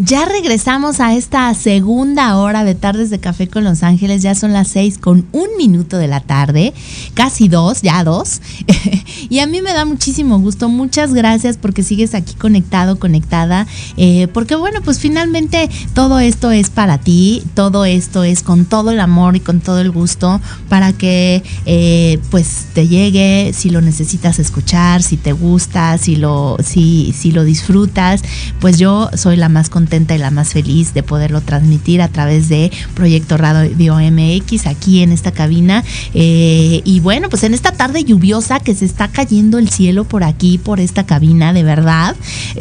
Ya 0.00 0.26
regresamos 0.26 1.00
a 1.00 1.16
esta 1.16 1.52
segunda 1.54 2.36
hora 2.36 2.62
de 2.62 2.76
Tardes 2.76 3.10
de 3.10 3.18
Café 3.18 3.48
con 3.48 3.64
Los 3.64 3.82
Ángeles. 3.82 4.22
Ya 4.22 4.36
son 4.36 4.52
las 4.52 4.68
seis 4.68 4.96
con 4.96 5.26
un 5.32 5.48
minuto 5.58 5.98
de 5.98 6.06
la 6.06 6.20
tarde, 6.20 6.72
casi 7.14 7.48
dos, 7.48 7.82
ya 7.82 8.04
dos. 8.04 8.40
y 9.28 9.40
a 9.40 9.48
mí 9.48 9.60
me 9.60 9.72
da 9.72 9.84
muchísimo 9.84 10.38
gusto. 10.38 10.68
Muchas 10.68 11.14
gracias 11.14 11.56
porque 11.56 11.82
sigues 11.82 12.14
aquí 12.14 12.34
conectado, 12.34 13.00
conectada. 13.00 13.66
eh, 13.96 14.28
porque 14.32 14.54
bueno, 14.54 14.82
pues 14.84 15.00
finalmente 15.00 15.68
todo 15.94 16.20
esto 16.20 16.52
es 16.52 16.70
para 16.70 16.98
ti. 16.98 17.42
Todo 17.54 17.84
esto 17.84 18.22
es 18.22 18.44
con 18.44 18.66
todo 18.66 18.92
el 18.92 19.00
amor 19.00 19.34
y 19.34 19.40
con 19.40 19.58
todo 19.58 19.80
el 19.80 19.90
gusto 19.90 20.40
para 20.68 20.92
que 20.92 21.42
eh, 21.66 22.20
pues 22.30 22.66
te 22.72 22.86
llegue 22.86 23.50
si 23.52 23.68
lo 23.68 23.80
necesitas 23.80 24.38
escuchar, 24.38 25.02
si 25.02 25.16
te 25.16 25.32
gusta, 25.32 25.98
si 25.98 26.14
lo, 26.14 26.56
si, 26.62 27.12
si 27.18 27.32
lo 27.32 27.42
disfrutas. 27.42 28.22
Pues 28.60 28.78
yo 28.78 29.10
soy 29.16 29.34
la 29.34 29.48
más 29.48 29.68
contenta 29.68 29.87
y 29.90 30.18
la 30.18 30.30
más 30.30 30.52
feliz 30.52 30.92
de 30.92 31.02
poderlo 31.02 31.40
transmitir 31.40 32.02
a 32.02 32.08
través 32.08 32.48
de 32.48 32.70
Proyecto 32.94 33.38
Radio 33.38 33.96
MX 33.96 34.66
aquí 34.66 35.02
en 35.02 35.12
esta 35.12 35.32
cabina. 35.32 35.82
Eh, 36.12 36.82
y 36.84 37.00
bueno, 37.00 37.28
pues 37.30 37.42
en 37.44 37.54
esta 37.54 37.72
tarde 37.72 38.04
lluviosa 38.04 38.60
que 38.60 38.74
se 38.74 38.84
está 38.84 39.08
cayendo 39.08 39.58
el 39.58 39.70
cielo 39.70 40.04
por 40.04 40.24
aquí, 40.24 40.58
por 40.58 40.78
esta 40.78 41.06
cabina, 41.06 41.52
de 41.52 41.62
verdad. 41.62 42.16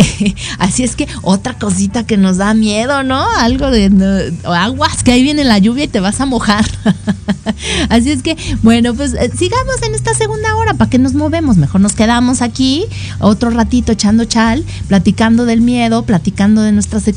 así 0.60 0.84
es 0.84 0.96
que 0.96 1.08
otra 1.22 1.58
cosita 1.58 2.06
que 2.06 2.18
nos 2.18 2.38
da 2.38 2.54
miedo, 2.54 3.04
¿no? 3.04 3.26
Algo 3.38 3.72
de 3.72 4.34
aguas, 4.46 5.04
que 5.04 5.12
ahí 5.12 5.24
viene 5.24 5.44
la 5.44 5.58
lluvia 5.58 5.84
y 5.84 5.88
te 5.90 6.00
vas 6.00 6.22
a 6.22 6.26
mojar. 6.26 6.66
así 7.90 8.12
es 8.12 8.24
que, 8.24 8.38
bueno, 8.64 8.94
pues 8.94 9.14
eh, 9.14 9.32
sigamos 9.38 9.82
en 9.86 9.96
esta 9.96 10.14
segunda 10.14 10.56
hora, 10.56 10.76
¿para 10.76 10.90
que 10.90 10.98
nos 10.98 11.14
movemos? 11.14 11.58
Mejor 11.58 11.82
nos 11.82 11.94
quedamos 11.94 12.42
aquí 12.42 12.86
otro 13.20 13.50
ratito 13.50 13.92
echando 13.92 14.26
chal, 14.26 14.64
platicando 14.88 15.46
del 15.46 15.62
miedo, 15.62 16.04
platicando 16.04 16.62
de 16.62 16.72
nuestras 16.72 17.08
experiencias 17.08 17.17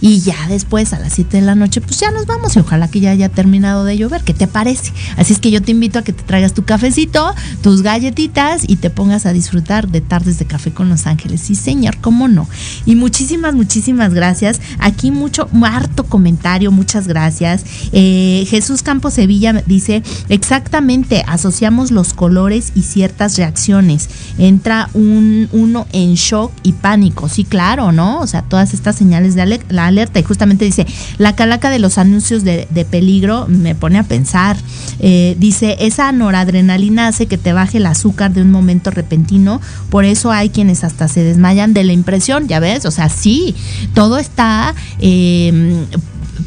y 0.00 0.20
ya 0.20 0.36
después 0.48 0.92
a 0.92 0.98
las 0.98 1.14
7 1.14 1.38
de 1.38 1.42
la 1.42 1.54
noche 1.54 1.80
pues 1.80 1.98
ya 1.98 2.10
nos 2.10 2.26
vamos 2.26 2.56
y 2.56 2.60
ojalá 2.60 2.88
que 2.88 3.00
ya 3.00 3.10
haya 3.10 3.28
terminado 3.28 3.84
de 3.84 3.96
llover, 3.96 4.22
¿qué 4.22 4.34
te 4.34 4.46
parece? 4.46 4.92
Así 5.16 5.32
es 5.32 5.38
que 5.38 5.50
yo 5.50 5.62
te 5.62 5.72
invito 5.72 5.98
a 5.98 6.02
que 6.02 6.12
te 6.12 6.22
traigas 6.22 6.54
tu 6.54 6.64
cafecito, 6.64 7.34
tus 7.62 7.82
galletitas 7.82 8.62
y 8.66 8.76
te 8.76 8.90
pongas 8.90 9.26
a 9.26 9.32
disfrutar 9.32 9.88
de 9.88 10.00
tardes 10.00 10.38
de 10.38 10.44
café 10.44 10.72
con 10.72 10.88
Los 10.88 11.06
Ángeles. 11.06 11.40
Sí, 11.40 11.54
señor, 11.54 11.96
cómo 11.98 12.28
no. 12.28 12.48
Y 12.84 12.94
muchísimas, 12.94 13.54
muchísimas 13.54 14.14
gracias. 14.14 14.60
Aquí 14.78 15.10
mucho, 15.10 15.48
harto 15.62 16.04
comentario, 16.04 16.70
muchas 16.72 17.08
gracias. 17.08 17.64
Eh, 17.92 18.46
Jesús 18.48 18.82
Campos 18.82 19.14
Sevilla 19.14 19.52
dice, 19.66 20.02
exactamente, 20.28 21.24
asociamos 21.26 21.90
los 21.90 22.14
colores 22.14 22.72
y 22.74 22.82
ciertas 22.82 23.36
reacciones. 23.36 24.08
Entra 24.38 24.90
un, 24.94 25.48
uno 25.52 25.86
en 25.92 26.14
shock 26.14 26.52
y 26.62 26.72
pánico. 26.72 27.28
Sí, 27.28 27.44
claro, 27.44 27.92
¿no? 27.92 28.20
O 28.20 28.26
sea, 28.26 28.42
todas 28.42 28.74
estas 28.74 28.95
señales 28.96 29.34
de 29.34 29.60
la 29.68 29.86
alerta. 29.86 30.18
Y 30.18 30.22
justamente 30.22 30.64
dice, 30.64 30.86
la 31.18 31.34
calaca 31.34 31.70
de 31.70 31.78
los 31.78 31.98
anuncios 31.98 32.44
de, 32.44 32.66
peligro 32.90 33.46
me 33.48 33.74
pone 33.74 33.98
a 33.98 34.02
pensar. 34.02 34.56
Eh, 35.00 35.36
dice, 35.38 35.76
esa 35.80 36.10
noradrenalina 36.12 37.08
hace 37.08 37.26
que 37.26 37.38
te 37.38 37.52
baje 37.52 37.78
el 37.78 37.86
azúcar 37.86 38.32
de 38.32 38.42
un 38.42 38.50
momento 38.50 38.90
repentino. 38.90 39.60
Por 39.90 40.04
eso 40.04 40.32
hay 40.32 40.50
quienes 40.50 40.84
hasta 40.84 41.08
se 41.08 41.22
desmayan 41.22 41.74
de 41.74 41.84
la 41.84 41.92
impresión, 41.92 42.48
ya 42.48 42.60
ves. 42.60 42.84
O 42.84 42.90
sea, 42.90 43.08
sí, 43.08 43.54
todo 43.94 44.18
está 44.18 44.74
eh, 45.00 45.84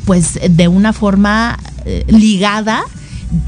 pues 0.06 0.40
de 0.50 0.68
una 0.68 0.94
forma 0.94 1.58
eh, 1.86 2.06
ligada 2.08 2.84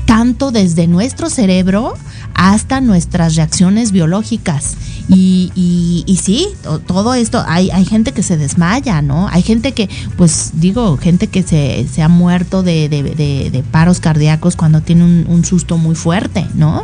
tanto 0.05 0.51
desde 0.51 0.87
nuestro 0.87 1.29
cerebro 1.29 1.93
hasta 2.35 2.81
nuestras 2.81 3.35
reacciones 3.35 3.91
biológicas. 3.91 4.75
Y, 5.09 5.51
y, 5.55 6.03
y 6.05 6.17
sí, 6.17 6.47
to- 6.63 6.79
todo 6.79 7.13
esto, 7.15 7.43
hay, 7.47 7.69
hay 7.71 7.83
gente 7.85 8.11
que 8.13 8.23
se 8.23 8.37
desmaya, 8.37 9.01
¿no? 9.01 9.27
Hay 9.29 9.41
gente 9.41 9.73
que, 9.73 9.89
pues 10.15 10.51
digo, 10.53 10.95
gente 10.97 11.27
que 11.27 11.43
se, 11.43 11.87
se 11.91 12.01
ha 12.01 12.07
muerto 12.07 12.63
de, 12.63 12.87
de- 12.87 13.03
de- 13.03 13.49
de 13.51 13.63
paros 13.63 13.99
cardíacos 13.99 14.55
cuando 14.55 14.81
tiene 14.81 15.03
un, 15.03 15.25
un 15.27 15.43
susto 15.43 15.77
muy 15.77 15.95
fuerte, 15.95 16.47
¿no? 16.53 16.83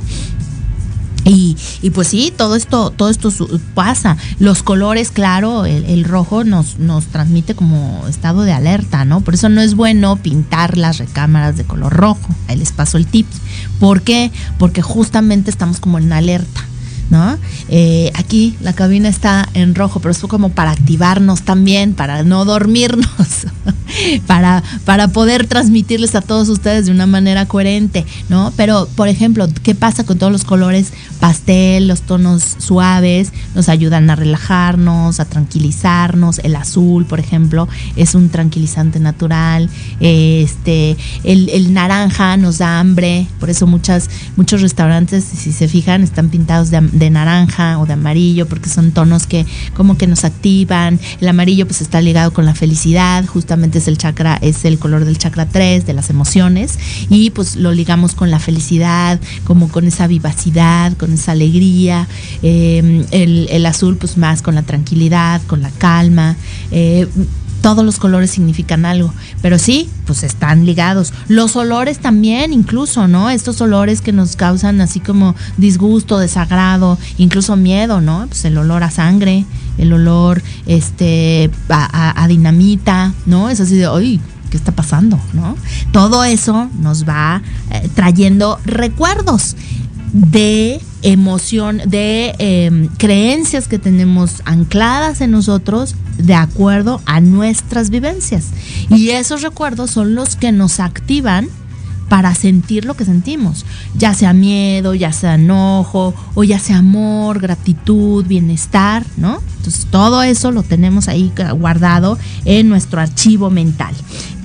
Y, 1.30 1.90
pues 1.92 2.08
sí, 2.08 2.34
todo 2.36 2.56
esto, 2.56 2.92
todo 2.92 3.10
esto 3.10 3.32
pasa. 3.74 4.18
Los 4.40 4.64
colores, 4.64 5.12
claro, 5.12 5.66
el, 5.66 5.86
el 5.86 6.04
rojo 6.04 6.44
nos, 6.44 6.80
nos 6.80 7.06
transmite 7.08 7.56
como 7.56 8.06
estado 8.08 8.44
de 8.44 8.54
alerta, 8.54 9.06
¿no? 9.06 9.22
Por 9.22 9.34
eso 9.34 9.50
no 9.50 9.62
es 9.62 9.76
bueno 9.76 10.16
pintar 10.18 10.78
las 10.78 10.98
recámaras 10.98 11.58
de 11.58 11.64
color 11.64 11.94
rojo. 11.94 12.30
Ahí 12.48 12.58
les 12.58 12.72
paso 12.72 12.98
el 12.98 13.08
tip. 13.08 13.28
¿Por 13.80 14.02
qué? 14.02 14.32
Porque 14.58 14.82
justamente 14.82 15.50
estamos 15.50 15.80
como 15.80 15.98
en 15.98 16.14
alerta. 16.14 16.66
¿No? 17.10 17.38
Eh, 17.70 18.12
aquí 18.16 18.58
la 18.60 18.74
cabina 18.74 19.08
está 19.08 19.48
en 19.54 19.76
rojo, 19.76 20.02
pero 20.02 20.12
es 20.12 20.20
como 20.20 20.50
para 20.50 20.72
activarnos 20.72 21.44
también, 21.44 21.94
para 21.94 22.24
no 22.24 22.44
dormirnos, 22.44 23.08
para, 24.28 24.62
para 24.84 25.08
poder 25.08 25.48
transmitirles 25.48 26.16
a 26.16 26.22
todos 26.22 26.50
ustedes 26.50 26.88
de 26.88 26.92
una 26.92 27.06
manera 27.06 27.46
coherente, 27.46 28.06
¿no? 28.30 28.52
Pero, 28.58 28.90
por 28.96 29.08
ejemplo, 29.08 29.48
¿qué 29.64 29.74
pasa 29.74 30.06
con 30.06 30.18
todos 30.18 30.32
los 30.32 30.44
colores 30.44 30.92
pastel, 31.20 31.88
los 31.88 32.02
tonos 32.02 32.44
suaves? 32.58 33.32
Nos 33.56 33.70
ayudan 33.70 34.10
a 34.10 34.16
relajarnos, 34.16 35.20
a 35.20 35.26
tranquilizarnos. 35.26 36.40
El 36.40 36.56
azul, 36.56 37.06
por 37.06 37.20
ejemplo, 37.20 37.68
es 37.96 38.16
un 38.16 38.30
tranquilizante 38.30 39.00
natural. 39.00 39.70
Este, 40.00 40.98
el, 41.24 41.50
el 41.50 41.74
naranja 41.74 42.38
nos 42.38 42.58
da 42.58 42.80
hambre, 42.80 43.28
por 43.40 43.50
eso 43.50 43.68
muchas, 43.68 44.10
muchos 44.36 44.62
restaurantes, 44.62 45.24
si 45.24 45.52
se 45.52 45.68
fijan, 45.68 46.04
están 46.04 46.30
pintados 46.30 46.72
de, 46.72 46.82
de 47.00 47.10
naranja 47.10 47.80
o 47.80 47.86
de 47.86 47.94
amarillo, 47.94 48.48
porque 48.48 48.70
son 48.70 48.92
tonos 48.92 49.28
que 49.28 49.46
como 49.76 49.98
que 49.98 50.08
nos 50.08 50.24
activan. 50.24 51.00
El 51.22 51.28
amarillo 51.28 51.66
pues 51.66 51.82
está 51.82 52.02
ligado 52.02 52.32
con 52.32 52.46
la 52.46 52.56
felicidad, 52.56 53.26
justamente 53.26 53.80
es 53.80 53.88
el 53.88 53.98
chakra, 53.98 54.38
es 54.42 54.66
el 54.66 54.80
color 54.80 55.06
del 55.06 55.18
chakra 55.18 55.48
3, 55.48 55.86
de 55.86 55.94
las 55.94 56.10
emociones, 56.10 56.80
y 57.10 57.30
pues 57.32 57.56
lo 57.56 57.72
ligamos 57.72 58.16
con 58.16 58.32
la 58.32 58.40
felicidad, 58.40 59.20
como 59.44 59.70
con 59.70 59.88
esa 59.88 60.08
vivacidad, 60.08 60.94
con 60.98 61.14
esa 61.14 61.34
alegría. 61.34 62.08
Eh, 62.44 63.06
el, 63.12 63.48
el 63.50 63.66
azul 63.66 63.98
pues 63.98 64.18
más 64.18 64.42
con 64.42 64.56
la 64.56 64.64
tranquilidad, 64.64 65.42
con 65.48 65.62
la 65.62 65.72
calma. 65.72 66.36
Eh, 66.72 67.08
todos 67.68 67.84
los 67.84 68.00
colores 68.00 68.32
significan 68.32 68.86
algo, 68.86 69.14
pero 69.42 69.60
sí, 69.60 69.90
pues 70.06 70.24
están 70.24 70.66
ligados. 70.66 71.12
Los 71.28 71.58
olores 71.58 72.00
también, 72.00 72.54
incluso, 72.54 73.10
¿no? 73.10 73.30
Estos 73.30 73.60
olores 73.60 74.00
que 74.00 74.14
nos 74.14 74.38
causan 74.38 74.80
así 74.80 75.02
como 75.02 75.36
disgusto, 75.58 76.18
desagrado, 76.18 76.98
incluso 77.18 77.58
miedo, 77.58 78.00
¿no? 78.00 78.26
Pues 78.30 78.46
el 78.46 78.58
olor 78.58 78.84
a 78.84 78.90
sangre, 78.90 79.44
el 79.78 79.92
olor 79.92 80.42
este 80.66 81.52
a, 81.68 82.26
dinamita, 82.30 83.12
¿no? 83.26 83.50
Es 83.50 83.60
así 83.60 83.76
de, 83.76 83.90
uy, 83.90 84.22
¿qué 84.50 84.56
está 84.56 84.72
pasando? 84.72 85.20
¿No? 85.34 85.58
Todo 85.92 86.24
eso 86.24 86.70
nos 86.80 87.04
va 87.04 87.42
eh, 87.72 87.90
trayendo 87.94 88.62
recuerdos 88.64 89.58
de 90.14 90.82
emoción, 91.02 91.82
de 91.86 92.34
eh, 92.40 92.90
creencias 92.98 93.68
que 93.68 93.80
tenemos 93.80 94.42
ancladas 94.46 95.22
en 95.22 95.32
nosotros 95.32 95.96
de 96.18 96.34
acuerdo 96.34 97.02
a 97.06 97.20
nuestras 97.20 97.90
vivencias. 97.90 98.48
Y 98.90 99.10
esos 99.10 99.42
recuerdos 99.42 99.92
son 99.92 100.16
los 100.16 100.36
que 100.36 100.52
nos 100.52 100.80
activan 100.80 101.48
para 102.10 102.34
sentir 102.36 102.86
lo 102.86 102.94
que 102.96 103.04
sentimos, 103.04 103.66
ya 103.98 104.14
sea 104.14 104.32
miedo, 104.32 104.94
ya 104.94 105.12
sea 105.12 105.36
enojo, 105.36 106.14
o 106.36 106.44
ya 106.44 106.58
sea 106.58 106.78
amor, 106.78 107.40
gratitud, 107.40 108.26
bienestar, 108.26 109.06
¿no? 109.18 109.42
Entonces 109.58 109.88
todo 109.92 110.24
eso 110.24 110.52
lo 110.52 110.64
tenemos 110.64 111.10
ahí 111.10 111.34
guardado 111.56 112.18
en 112.46 112.70
nuestro 112.70 113.02
archivo 113.02 113.50
mental. 113.50 113.94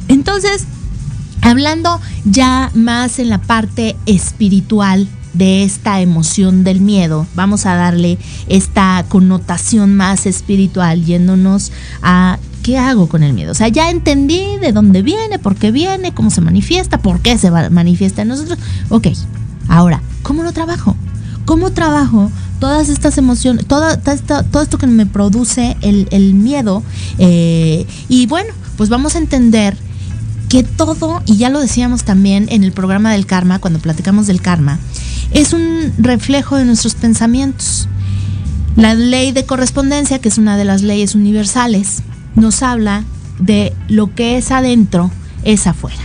Entonces, 0.09 0.65
hablando 1.41 2.01
ya 2.25 2.71
más 2.75 3.21
en 3.21 3.29
la 3.29 3.39
parte 3.39 3.97
espiritual 4.07 5.07
de 5.35 5.65
esta 5.65 6.01
emoción 6.01 6.65
del 6.65 6.81
miedo, 6.81 7.27
vamos 7.35 7.65
a 7.67 7.75
darle 7.75 8.19
esta 8.49 9.05
connotación 9.09 9.95
más 9.97 10.27
espiritual, 10.27 11.05
yéndonos 11.05 11.73
a 12.03 12.39
¿qué 12.63 12.79
hago 12.79 13.09
con 13.09 13.23
el 13.23 13.33
miedo? 13.33 13.53
O 13.53 13.55
sea, 13.55 13.69
ya 13.69 13.91
entendí 13.91 14.59
de 14.61 14.73
dónde 14.73 15.03
viene, 15.03 15.39
por 15.39 15.57
qué 15.57 15.71
viene, 15.73 16.13
cómo 16.13 16.31
se 16.31 16.41
manifiesta, 16.41 16.99
por 16.99 17.21
qué 17.21 17.39
se 17.39 17.51
manifiesta 17.51 18.23
en 18.23 18.29
nosotros. 18.29 18.59
Ok, 18.89 19.09
ahora, 19.69 20.01
¿cómo 20.23 20.43
lo 20.43 20.53
trabajo? 20.53 20.97
¿Cómo 21.45 21.73
trabajo 21.73 22.31
todas 22.61 22.89
estas 22.89 23.19
emociones, 23.19 23.67
toda 23.67 23.95
esta- 24.13 24.45
todo 24.45 24.63
esto 24.63 24.79
que 24.79 24.87
me 24.87 25.07
produce 25.07 25.77
el, 25.81 26.07
el 26.13 26.35
miedo? 26.35 26.85
Eh, 27.19 27.85
y 28.09 28.27
bueno, 28.27 28.53
pues 28.77 28.89
vamos 28.91 29.17
a 29.17 29.19
entender 29.19 29.77
que 30.49 30.63
todo, 30.63 31.23
y 31.27 31.39
ya 31.39 31.49
lo 31.49 31.61
decíamos 31.61 32.05
también 32.05 32.47
en 32.51 32.63
el 32.63 32.73
programa 32.73 33.11
del 33.11 33.27
karma, 33.27 33.59
cuando 33.59 33.81
platicamos 33.81 34.27
del 34.27 34.41
karma, 34.41 34.79
es 35.35 35.53
un 35.53 35.93
reflejo 35.99 36.57
de 36.57 36.65
nuestros 36.65 36.95
pensamientos. 36.95 37.89
La 38.77 38.95
ley 38.95 39.33
de 39.33 39.45
correspondencia, 39.45 40.19
que 40.19 40.29
es 40.29 40.39
una 40.39 40.57
de 40.57 40.65
las 40.65 40.83
leyes 40.83 41.15
universales, 41.15 42.03
nos 42.35 42.63
habla 42.63 43.05
de 43.39 43.75
lo 43.89 44.15
que 44.15 44.39
es 44.39 44.51
adentro 44.51 45.11
es 45.45 45.67
afuera. 45.67 46.01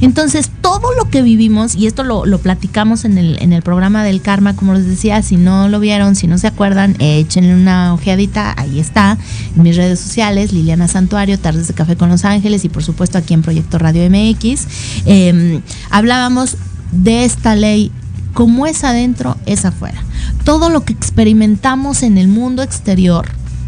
Entonces, 0.00 0.50
todo 0.60 0.92
lo 0.94 1.08
que 1.08 1.22
vivimos, 1.22 1.74
y 1.74 1.86
esto 1.86 2.02
lo, 2.02 2.26
lo 2.26 2.38
platicamos 2.38 3.04
en 3.04 3.16
el, 3.16 3.40
en 3.40 3.52
el 3.52 3.62
programa 3.62 4.04
del 4.04 4.20
karma, 4.20 4.54
como 4.54 4.74
les 4.74 4.86
decía, 4.86 5.22
si 5.22 5.36
no 5.36 5.68
lo 5.68 5.80
vieron, 5.80 6.14
si 6.14 6.26
no 6.26 6.36
se 6.36 6.46
acuerdan, 6.46 6.96
échenle 6.98 7.54
una 7.54 7.94
ojeadita, 7.94 8.54
ahí 8.56 8.80
está, 8.80 9.16
en 9.56 9.62
mis 9.62 9.76
redes 9.76 10.00
sociales, 10.00 10.52
Liliana 10.52 10.88
Santuario, 10.88 11.38
Tardes 11.38 11.68
de 11.68 11.74
Café 11.74 11.96
con 11.96 12.10
Los 12.10 12.24
Ángeles 12.24 12.64
y 12.64 12.68
por 12.68 12.82
supuesto 12.82 13.18
aquí 13.18 13.34
en 13.34 13.42
Proyecto 13.42 13.78
Radio 13.78 14.02
MX. 14.10 14.66
Eh, 15.06 15.60
hablábamos 15.90 16.56
de 16.92 17.24
esta 17.24 17.56
ley, 17.56 17.90
como 18.34 18.66
es 18.66 18.84
adentro, 18.84 19.36
es 19.46 19.64
afuera. 19.64 20.02
Todo 20.44 20.68
lo 20.68 20.84
que 20.84 20.92
experimentamos 20.92 22.02
en 22.02 22.18
el 22.18 22.28
mundo 22.28 22.62
exterior 22.62 23.26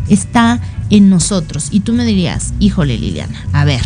está 0.09 0.61
en 0.91 1.09
nosotros. 1.09 1.69
Y 1.71 1.81
tú 1.81 1.93
me 1.93 2.05
dirías, 2.05 2.53
híjole 2.59 2.99
Liliana, 2.99 3.47
a 3.53 3.65
ver, 3.65 3.83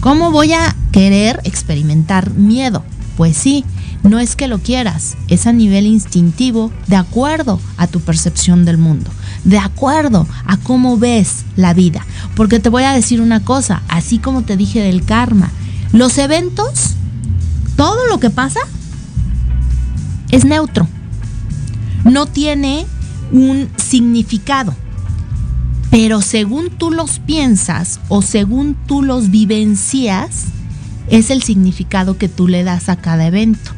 ¿cómo 0.00 0.30
voy 0.30 0.52
a 0.52 0.76
querer 0.92 1.40
experimentar 1.44 2.30
miedo? 2.30 2.84
Pues 3.16 3.36
sí, 3.36 3.64
no 4.04 4.20
es 4.20 4.36
que 4.36 4.46
lo 4.46 4.58
quieras, 4.58 5.16
es 5.26 5.46
a 5.46 5.52
nivel 5.52 5.86
instintivo, 5.86 6.70
de 6.86 6.96
acuerdo 6.96 7.60
a 7.76 7.88
tu 7.88 8.00
percepción 8.00 8.64
del 8.64 8.78
mundo, 8.78 9.10
de 9.44 9.58
acuerdo 9.58 10.26
a 10.46 10.56
cómo 10.58 10.98
ves 10.98 11.44
la 11.56 11.74
vida. 11.74 12.06
Porque 12.36 12.60
te 12.60 12.68
voy 12.68 12.84
a 12.84 12.92
decir 12.92 13.20
una 13.20 13.40
cosa, 13.40 13.82
así 13.88 14.18
como 14.18 14.42
te 14.42 14.56
dije 14.56 14.80
del 14.80 15.04
karma, 15.04 15.50
los 15.92 16.16
eventos, 16.18 16.94
todo 17.76 18.06
lo 18.08 18.20
que 18.20 18.30
pasa, 18.30 18.60
es 20.30 20.44
neutro. 20.44 20.86
No 22.04 22.26
tiene 22.26 22.86
un 23.32 23.68
significado. 23.76 24.74
Pero 25.90 26.20
según 26.20 26.70
tú 26.70 26.90
los 26.90 27.18
piensas 27.18 28.00
o 28.08 28.20
según 28.20 28.76
tú 28.86 29.02
los 29.02 29.30
vivencias, 29.30 30.44
es 31.08 31.30
el 31.30 31.42
significado 31.42 32.18
que 32.18 32.28
tú 32.28 32.46
le 32.46 32.62
das 32.62 32.88
a 32.88 32.96
cada 32.96 33.26
evento. 33.26 33.72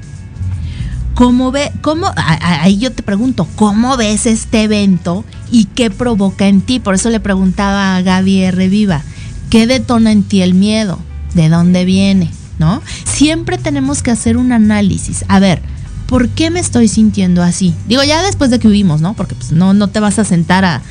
¿Cómo 1.15 1.53
ve, 1.53 1.71
cómo, 1.83 2.07
ahí 2.17 2.79
yo 2.79 2.93
te 2.93 3.03
pregunto, 3.03 3.47
¿cómo 3.57 3.97
ves 3.97 4.27
este 4.27 4.63
evento 4.63 5.25
y 5.53 5.67
qué 5.67 5.91
provoca 5.91 6.49
en 6.49 6.63
ti? 6.63 6.81
Por 6.81 6.95
eso 6.95 7.11
le 7.11 7.21
preguntaba 7.21 7.97
a 7.97 8.03
Gaby 8.03 8.41
R. 8.41 8.69
Viva, 8.69 9.03
¿qué 9.51 9.67
detona 9.67 10.13
en 10.13 10.23
ti 10.23 10.41
el 10.41 10.55
miedo? 10.55 10.99
¿De 11.35 11.49
dónde 11.49 11.85
viene? 11.85 12.31
¿No? 12.59 12.83
Siempre 13.05 13.59
tenemos 13.59 14.03
que 14.03 14.11
hacer 14.11 14.37
un 14.37 14.53
análisis. 14.53 15.25
A 15.29 15.39
ver, 15.41 15.63
¿por 16.11 16.29
qué 16.29 16.51
me 16.51 16.59
estoy 16.59 16.89
sintiendo 16.89 17.41
así? 17.41 17.73
Digo, 17.87 18.03
ya 18.03 18.21
después 18.25 18.51
de 18.51 18.59
que 18.59 18.67
huimos, 18.67 19.01
¿no? 19.01 19.15
Porque 19.15 19.37
pues, 19.37 19.53
no, 19.53 19.75
no 19.75 19.89
te 19.89 20.01
vas 20.01 20.19
a 20.19 20.25
sentar 20.25 20.65
a... 20.65 20.83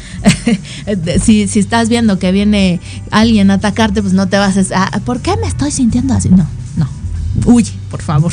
si, 1.22 1.50
si, 1.50 1.60
estás 1.60 1.90
viendo 1.90 2.18
que 2.18 2.32
viene 2.32 2.80
alguien 3.12 3.52
a 3.52 3.56
atacarte, 3.56 4.02
pues 4.02 4.14
no 4.14 4.30
te 4.30 4.38
vas 4.38 4.56
a... 4.72 4.92
¿Por 5.04 5.20
qué 5.20 5.36
me 5.36 5.46
estoy 5.46 5.72
sintiendo 5.72 6.14
así? 6.14 6.30
No, 6.30 6.48
no. 6.78 6.88
Huye, 7.46 7.74
por 7.92 8.02
favor. 8.02 8.32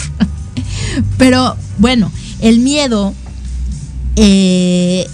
Pero 1.18 1.56
bueno, 1.78 2.12
el 2.40 2.60
miedo... 2.60 3.12
Eh, 4.14 5.08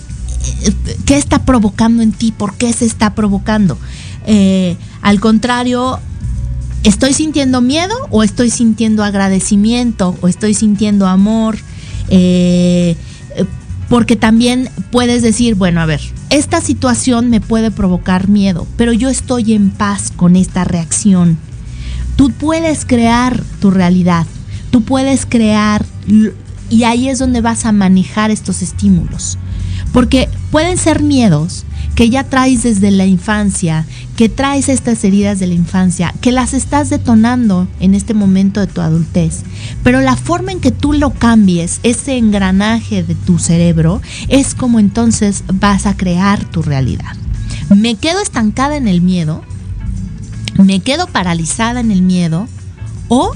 ¿Qué 1.07 1.17
está 1.17 1.47
provocando 1.47 2.03
en 2.03 2.13
ti? 2.13 2.33
¿Por 2.33 2.55
qué 2.55 2.71
se 2.75 2.85
está 2.85 3.15
provocando? 3.15 3.79
Eh, 4.27 4.77
al 5.01 5.21
contrario, 5.21 6.01
¿Estoy 6.83 7.13
sintiendo 7.13 7.61
miedo 7.61 7.95
o 8.11 8.23
estoy 8.23 8.51
sintiendo 8.51 9.05
agradecimiento 9.05 10.17
o 10.21 10.29
estoy 10.29 10.55
sintiendo 10.55 11.07
amor? 11.07 11.57
Eh, 12.09 12.97
porque 13.89 14.17
también 14.17 14.69
puedes 14.91 15.23
decir, 15.23 15.55
bueno, 15.55 15.81
a 15.81 15.87
ver, 15.87 16.01
esta 16.31 16.61
situación 16.61 17.29
me 17.29 17.41
puede 17.41 17.71
provocar 17.71 18.29
miedo, 18.29 18.67
pero 18.77 18.93
yo 18.93 19.11
estoy 19.11 19.53
en 19.53 19.71
paz 19.71 20.11
con 20.15 20.35
esta 20.35 20.65
reacción. 20.65 21.37
Tú 22.17 22.31
puedes 22.31 22.85
crear 22.85 23.43
tu 23.61 23.71
realidad, 23.71 24.27
tú 24.71 24.83
puedes 24.83 25.27
crear, 25.27 25.85
y 26.71 26.85
ahí 26.85 27.09
es 27.11 27.19
donde 27.19 27.43
vas 27.43 27.67
a 27.67 27.73
manejar 27.73 28.31
estos 28.31 28.63
estímulos. 28.63 29.39
Porque 29.93 30.29
pueden 30.53 30.77
ser 30.77 31.03
miedos 31.03 31.65
que 31.95 32.11
ya 32.11 32.25
traes 32.25 32.63
desde 32.63 32.91
la 32.91 33.07
infancia, 33.07 33.87
que 34.17 34.29
traes 34.29 34.69
estas 34.69 35.03
heridas 35.03 35.41
de 35.41 35.47
la 35.47 35.55
infancia, 35.55 36.15
que 36.21 36.31
las 36.31 36.53
estás 36.53 36.91
detonando 36.91 37.67
en 37.81 37.95
este 37.95 38.13
momento 38.13 38.61
de 38.61 38.67
tu 38.67 38.83
adultez. 38.83 39.43
Pero 39.83 40.03
la 40.03 40.15
forma 40.15 40.53
en 40.53 40.61
que 40.61 40.71
tú 40.71 40.93
lo 40.93 41.11
cambies, 41.11 41.81
ese 41.83 42.19
engranaje 42.19 43.03
de 43.03 43.15
tu 43.15 43.39
cerebro, 43.39 44.03
es 44.29 44.55
como 44.55 44.79
entonces 44.79 45.43
vas 45.55 45.87
a 45.87 45.97
crear 45.97 46.45
tu 46.45 46.63
realidad. 46.63 47.17
Me 47.75 47.95
quedo 47.95 48.21
estancada 48.21 48.77
en 48.77 48.89
el 48.89 49.01
miedo, 49.01 49.43
me 50.63 50.81
quedo 50.81 51.07
paralizada 51.07 51.81
en 51.81 51.91
el 51.91 52.03
miedo 52.03 52.47
o 53.09 53.33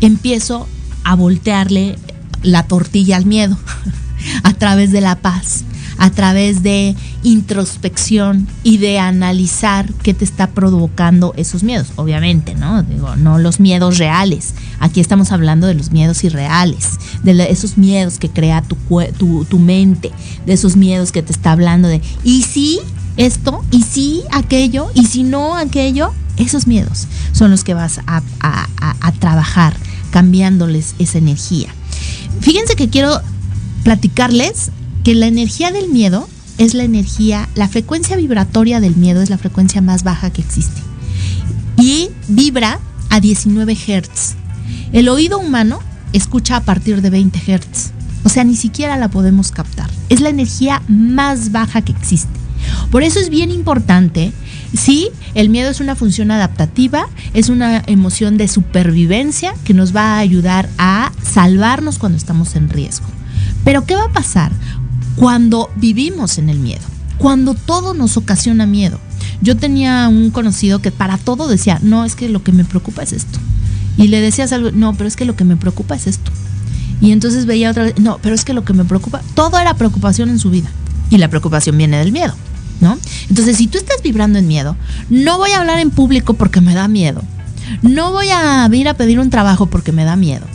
empiezo 0.00 0.68
a 1.02 1.16
voltearle 1.16 1.98
la 2.42 2.62
tortilla 2.62 3.16
al 3.16 3.26
miedo 3.26 3.58
a 4.44 4.52
través 4.54 4.92
de 4.92 5.00
la 5.00 5.16
paz 5.16 5.64
a 6.02 6.10
través 6.10 6.64
de 6.64 6.96
introspección 7.22 8.48
y 8.64 8.78
de 8.78 8.98
analizar 8.98 9.88
qué 10.02 10.12
te 10.14 10.24
está 10.24 10.48
provocando 10.48 11.32
esos 11.36 11.62
miedos. 11.62 11.92
Obviamente, 11.94 12.56
¿no? 12.56 12.82
Digo, 12.82 13.14
no 13.14 13.38
los 13.38 13.60
miedos 13.60 13.98
reales. 13.98 14.54
Aquí 14.80 14.98
estamos 14.98 15.30
hablando 15.30 15.68
de 15.68 15.74
los 15.74 15.92
miedos 15.92 16.24
irreales, 16.24 16.98
de 17.22 17.40
esos 17.48 17.78
miedos 17.78 18.18
que 18.18 18.28
crea 18.28 18.62
tu, 18.62 18.76
tu, 19.16 19.44
tu 19.44 19.60
mente, 19.60 20.10
de 20.44 20.54
esos 20.54 20.74
miedos 20.74 21.12
que 21.12 21.22
te 21.22 21.30
está 21.30 21.52
hablando 21.52 21.86
de, 21.86 22.02
¿y 22.24 22.42
si 22.42 22.80
esto? 23.16 23.64
¿Y 23.70 23.84
si 23.84 24.24
aquello? 24.32 24.90
¿Y 24.94 25.04
si 25.04 25.22
no 25.22 25.56
aquello? 25.56 26.12
Esos 26.36 26.66
miedos 26.66 27.06
son 27.30 27.52
los 27.52 27.62
que 27.62 27.74
vas 27.74 28.00
a, 28.08 28.22
a, 28.40 28.66
a 29.00 29.12
trabajar 29.12 29.76
cambiándoles 30.10 30.96
esa 30.98 31.18
energía. 31.18 31.68
Fíjense 32.40 32.74
que 32.74 32.88
quiero 32.88 33.20
platicarles 33.84 34.72
que 35.04 35.14
la 35.14 35.26
energía 35.26 35.72
del 35.72 35.88
miedo 35.88 36.28
es 36.58 36.74
la 36.74 36.84
energía, 36.84 37.48
la 37.54 37.68
frecuencia 37.68 38.16
vibratoria 38.16 38.80
del 38.80 38.96
miedo 38.96 39.22
es 39.22 39.30
la 39.30 39.38
frecuencia 39.38 39.80
más 39.80 40.04
baja 40.04 40.30
que 40.30 40.42
existe. 40.42 40.80
Y 41.76 42.10
vibra 42.28 42.78
a 43.10 43.20
19 43.20 43.74
Hz. 43.74 44.36
El 44.92 45.08
oído 45.08 45.38
humano 45.38 45.80
escucha 46.12 46.56
a 46.56 46.62
partir 46.62 47.02
de 47.02 47.10
20 47.10 47.38
Hz. 47.38 47.92
O 48.24 48.28
sea, 48.28 48.44
ni 48.44 48.54
siquiera 48.54 48.96
la 48.96 49.08
podemos 49.08 49.50
captar. 49.50 49.90
Es 50.08 50.20
la 50.20 50.28
energía 50.28 50.82
más 50.86 51.50
baja 51.50 51.82
que 51.82 51.92
existe. 51.92 52.42
Por 52.92 53.02
eso 53.02 53.18
es 53.18 53.28
bien 53.28 53.50
importante, 53.50 54.32
sí, 54.76 55.08
el 55.34 55.48
miedo 55.48 55.70
es 55.70 55.80
una 55.80 55.96
función 55.96 56.30
adaptativa, 56.30 57.08
es 57.34 57.48
una 57.48 57.82
emoción 57.86 58.36
de 58.36 58.46
supervivencia 58.46 59.54
que 59.64 59.74
nos 59.74 59.96
va 59.96 60.14
a 60.14 60.18
ayudar 60.18 60.68
a 60.78 61.10
salvarnos 61.22 61.98
cuando 61.98 62.18
estamos 62.18 62.54
en 62.54 62.68
riesgo. 62.68 63.06
Pero 63.64 63.84
¿qué 63.84 63.96
va 63.96 64.04
a 64.04 64.12
pasar 64.12 64.52
cuando 65.16 65.70
vivimos 65.76 66.38
en 66.38 66.48
el 66.48 66.58
miedo, 66.58 66.82
cuando 67.18 67.54
todo 67.54 67.94
nos 67.94 68.16
ocasiona 68.16 68.66
miedo. 68.66 68.98
Yo 69.40 69.56
tenía 69.56 70.08
un 70.08 70.30
conocido 70.30 70.80
que 70.80 70.92
para 70.92 71.18
todo 71.18 71.48
decía, 71.48 71.78
no, 71.82 72.04
es 72.04 72.14
que 72.14 72.28
lo 72.28 72.42
que 72.42 72.52
me 72.52 72.64
preocupa 72.64 73.02
es 73.02 73.12
esto. 73.12 73.38
Y 73.96 74.08
le 74.08 74.20
decías 74.20 74.52
algo, 74.52 74.70
no, 74.70 74.94
pero 74.94 75.08
es 75.08 75.16
que 75.16 75.24
lo 75.24 75.36
que 75.36 75.44
me 75.44 75.56
preocupa 75.56 75.94
es 75.94 76.06
esto. 76.06 76.30
Y 77.00 77.10
entonces 77.10 77.46
veía 77.46 77.70
otra 77.70 77.84
vez, 77.84 77.98
no, 77.98 78.18
pero 78.22 78.34
es 78.34 78.44
que 78.44 78.54
lo 78.54 78.64
que 78.64 78.72
me 78.72 78.84
preocupa, 78.84 79.20
todo 79.34 79.58
era 79.58 79.74
preocupación 79.74 80.30
en 80.30 80.38
su 80.38 80.50
vida. 80.50 80.68
Y 81.10 81.18
la 81.18 81.28
preocupación 81.28 81.76
viene 81.76 81.98
del 81.98 82.12
miedo, 82.12 82.34
¿no? 82.80 82.96
Entonces, 83.28 83.56
si 83.56 83.66
tú 83.66 83.76
estás 83.76 84.02
vibrando 84.02 84.38
en 84.38 84.46
miedo, 84.46 84.76
no 85.10 85.36
voy 85.36 85.50
a 85.50 85.60
hablar 85.60 85.80
en 85.80 85.90
público 85.90 86.34
porque 86.34 86.60
me 86.60 86.74
da 86.74 86.88
miedo. 86.88 87.22
No 87.82 88.12
voy 88.12 88.28
a 88.30 88.68
ir 88.72 88.88
a 88.88 88.94
pedir 88.94 89.18
un 89.18 89.30
trabajo 89.30 89.66
porque 89.66 89.92
me 89.92 90.04
da 90.04 90.16
miedo. 90.16 90.46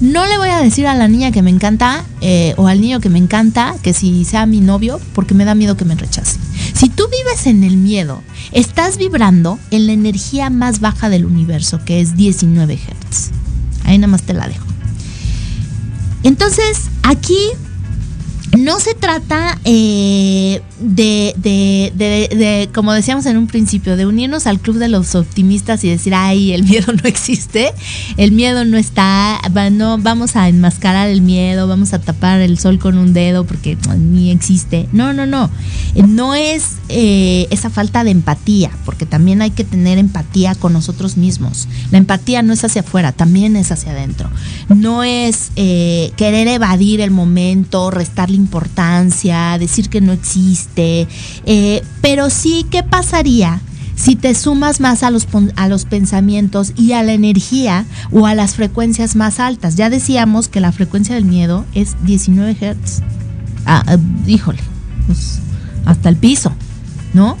No 0.00 0.26
le 0.26 0.36
voy 0.36 0.50
a 0.50 0.60
decir 0.60 0.86
a 0.86 0.94
la 0.94 1.08
niña 1.08 1.32
que 1.32 1.40
me 1.40 1.50
encanta 1.50 2.04
eh, 2.20 2.52
o 2.58 2.66
al 2.68 2.80
niño 2.80 3.00
que 3.00 3.08
me 3.08 3.18
encanta 3.18 3.74
que 3.82 3.94
si 3.94 4.24
sea 4.26 4.44
mi 4.44 4.60
novio 4.60 5.00
porque 5.14 5.32
me 5.32 5.46
da 5.46 5.54
miedo 5.54 5.76
que 5.76 5.86
me 5.86 5.94
rechace. 5.94 6.38
Si 6.74 6.90
tú 6.90 7.04
vives 7.08 7.46
en 7.46 7.64
el 7.64 7.78
miedo, 7.78 8.22
estás 8.52 8.98
vibrando 8.98 9.58
en 9.70 9.86
la 9.86 9.92
energía 9.92 10.50
más 10.50 10.80
baja 10.80 11.08
del 11.08 11.24
universo, 11.24 11.80
que 11.84 12.00
es 12.00 12.16
19 12.16 12.74
Hz. 12.74 13.30
Ahí 13.84 13.96
nada 13.96 14.08
más 14.10 14.22
te 14.22 14.34
la 14.34 14.46
dejo. 14.46 14.66
Entonces, 16.22 16.90
aquí 17.02 17.38
no 18.56 18.80
se 18.80 18.94
trata 18.94 19.58
eh, 19.64 20.62
de, 20.80 21.34
de, 21.36 21.92
de, 21.96 22.68
como 22.74 22.92
decíamos 22.92 23.26
en 23.26 23.36
un 23.36 23.46
principio, 23.46 23.96
de 23.96 24.06
unirnos 24.06 24.46
al 24.46 24.60
club 24.60 24.76
de 24.76 24.88
los 24.88 25.14
optimistas 25.14 25.84
y 25.84 25.88
decir, 25.88 26.14
ay, 26.14 26.52
el 26.52 26.64
miedo 26.64 26.92
no 26.92 27.08
existe, 27.08 27.72
el 28.16 28.32
miedo 28.32 28.64
no 28.64 28.76
está, 28.76 29.40
no, 29.72 29.98
vamos 29.98 30.36
a 30.36 30.48
enmascarar 30.48 31.08
el 31.08 31.22
miedo, 31.22 31.68
vamos 31.68 31.92
a 31.92 32.00
tapar 32.00 32.40
el 32.40 32.58
sol 32.58 32.78
con 32.78 32.98
un 32.98 33.12
dedo 33.12 33.44
porque 33.44 33.76
ni 33.98 34.30
existe. 34.30 34.88
No, 34.92 35.12
no, 35.12 35.26
no. 35.26 35.50
No 35.94 36.34
es 36.34 36.76
eh, 36.88 37.46
esa 37.50 37.70
falta 37.70 38.04
de 38.04 38.10
empatía, 38.10 38.70
porque 38.84 39.06
también 39.06 39.42
hay 39.42 39.50
que 39.50 39.64
tener 39.64 39.98
empatía 39.98 40.54
con 40.54 40.72
nosotros 40.72 41.16
mismos. 41.16 41.68
La 41.90 41.98
empatía 41.98 42.42
no 42.42 42.52
es 42.52 42.64
hacia 42.64 42.82
afuera, 42.82 43.12
también 43.12 43.56
es 43.56 43.72
hacia 43.72 43.92
adentro. 43.92 44.30
No 44.68 45.02
es 45.02 45.50
eh, 45.56 46.12
querer 46.16 46.48
evadir 46.48 47.00
el 47.00 47.10
momento, 47.10 47.90
restarle 47.90 48.36
importancia, 48.46 49.58
decir 49.58 49.88
que 49.88 50.00
no 50.00 50.12
existe. 50.12 51.08
Eh, 51.44 51.82
pero 52.00 52.30
sí, 52.30 52.64
¿qué 52.70 52.82
pasaría 52.82 53.60
si 53.96 54.14
te 54.14 54.34
sumas 54.34 54.80
más 54.80 55.02
a 55.02 55.10
los, 55.10 55.26
a 55.56 55.68
los 55.68 55.84
pensamientos 55.86 56.72
y 56.76 56.92
a 56.92 57.02
la 57.02 57.14
energía 57.14 57.86
o 58.12 58.26
a 58.26 58.34
las 58.34 58.54
frecuencias 58.54 59.16
más 59.16 59.40
altas. 59.40 59.74
Ya 59.74 59.90
decíamos 59.90 60.48
que 60.48 60.60
la 60.60 60.70
frecuencia 60.70 61.14
del 61.14 61.24
miedo 61.24 61.64
es 61.74 61.96
19 62.04 62.54
Hz. 62.54 63.02
Ah, 63.64 63.82
ah, 63.86 63.96
híjole, 64.26 64.60
pues 65.06 65.40
hasta 65.86 66.08
el 66.08 66.16
piso, 66.16 66.52
¿no? 67.14 67.36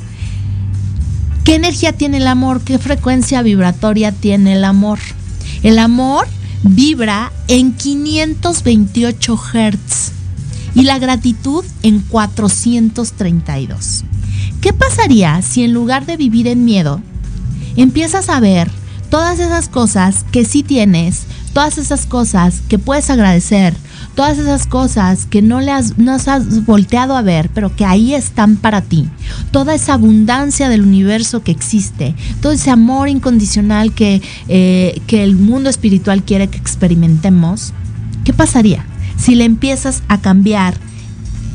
¿Qué 1.44 1.54
energía 1.54 1.92
tiene 1.92 2.16
el 2.16 2.26
amor? 2.26 2.62
¿Qué 2.62 2.78
frecuencia 2.78 3.42
vibratoria 3.42 4.10
tiene 4.10 4.54
el 4.54 4.64
amor? 4.64 4.98
El 5.62 5.78
amor 5.78 6.26
vibra 6.64 7.30
en 7.46 7.74
528 7.74 9.36
Hz 9.36 10.15
y 10.76 10.82
la 10.82 10.98
gratitud 10.98 11.64
en 11.82 12.00
432. 12.00 14.04
¿Qué 14.60 14.74
pasaría 14.74 15.40
si 15.40 15.64
en 15.64 15.72
lugar 15.72 16.04
de 16.04 16.18
vivir 16.18 16.46
en 16.46 16.66
miedo, 16.66 17.00
empiezas 17.76 18.28
a 18.28 18.40
ver 18.40 18.70
todas 19.08 19.38
esas 19.38 19.70
cosas 19.70 20.26
que 20.30 20.44
sí 20.44 20.62
tienes, 20.62 21.24
todas 21.54 21.78
esas 21.78 22.04
cosas 22.04 22.60
que 22.68 22.78
puedes 22.78 23.08
agradecer, 23.08 23.74
todas 24.14 24.36
esas 24.36 24.66
cosas 24.66 25.24
que 25.24 25.40
no 25.40 25.62
le 25.62 25.70
has, 25.70 25.96
no 25.96 26.12
has 26.12 26.66
volteado 26.66 27.16
a 27.16 27.22
ver, 27.22 27.48
pero 27.54 27.74
que 27.74 27.86
ahí 27.86 28.14
están 28.14 28.56
para 28.56 28.82
ti, 28.82 29.08
toda 29.52 29.74
esa 29.74 29.94
abundancia 29.94 30.68
del 30.68 30.82
universo 30.82 31.42
que 31.42 31.52
existe, 31.52 32.14
todo 32.42 32.52
ese 32.52 32.70
amor 32.70 33.08
incondicional 33.08 33.94
que, 33.94 34.20
eh, 34.48 35.00
que 35.06 35.24
el 35.24 35.36
mundo 35.36 35.70
espiritual 35.70 36.22
quiere 36.22 36.48
que 36.48 36.58
experimentemos, 36.58 37.72
¿qué 38.24 38.34
pasaría 38.34 38.84
si 39.16 39.34
le 39.34 39.44
empiezas 39.44 40.02
a 40.08 40.20
cambiar 40.20 40.74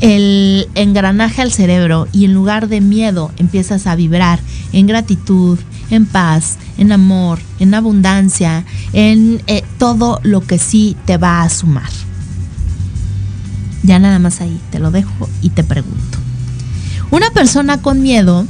el 0.01 0.67
engranaje 0.73 1.41
al 1.41 1.51
cerebro 1.51 2.07
y 2.11 2.25
en 2.25 2.33
lugar 2.33 2.67
de 2.67 2.81
miedo 2.81 3.31
empiezas 3.37 3.85
a 3.85 3.95
vibrar 3.95 4.39
en 4.73 4.87
gratitud, 4.87 5.59
en 5.91 6.05
paz, 6.05 6.57
en 6.77 6.91
amor, 6.91 7.39
en 7.59 7.73
abundancia, 7.73 8.65
en 8.93 9.41
eh, 9.47 9.63
todo 9.77 10.19
lo 10.23 10.41
que 10.41 10.57
sí 10.57 10.97
te 11.05 11.17
va 11.17 11.43
a 11.43 11.49
sumar. 11.49 11.89
Ya 13.83 13.99
nada 13.99 14.19
más 14.19 14.41
ahí 14.41 14.59
te 14.71 14.79
lo 14.79 14.91
dejo 14.91 15.29
y 15.41 15.49
te 15.49 15.63
pregunto. 15.63 16.17
Una 17.11 17.29
persona 17.31 17.81
con 17.81 18.01
miedo 18.01 18.47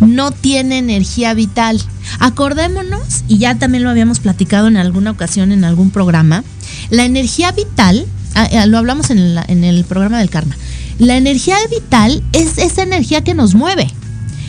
no 0.00 0.30
tiene 0.32 0.78
energía 0.78 1.34
vital. 1.34 1.80
Acordémonos, 2.18 3.24
y 3.28 3.38
ya 3.38 3.58
también 3.58 3.84
lo 3.84 3.90
habíamos 3.90 4.20
platicado 4.20 4.68
en 4.68 4.76
alguna 4.76 5.10
ocasión 5.10 5.52
en 5.52 5.64
algún 5.64 5.90
programa, 5.90 6.44
la 6.90 7.04
energía 7.04 7.52
vital, 7.52 8.06
ah, 8.34 8.66
lo 8.66 8.78
hablamos 8.78 9.10
en, 9.10 9.36
en 9.48 9.64
el 9.64 9.84
programa 9.84 10.18
del 10.18 10.30
karma, 10.30 10.56
la 10.98 11.16
energía 11.16 11.56
vital 11.70 12.22
es 12.32 12.58
esa 12.58 12.82
energía 12.82 13.24
que 13.24 13.34
nos 13.34 13.54
mueve, 13.54 13.88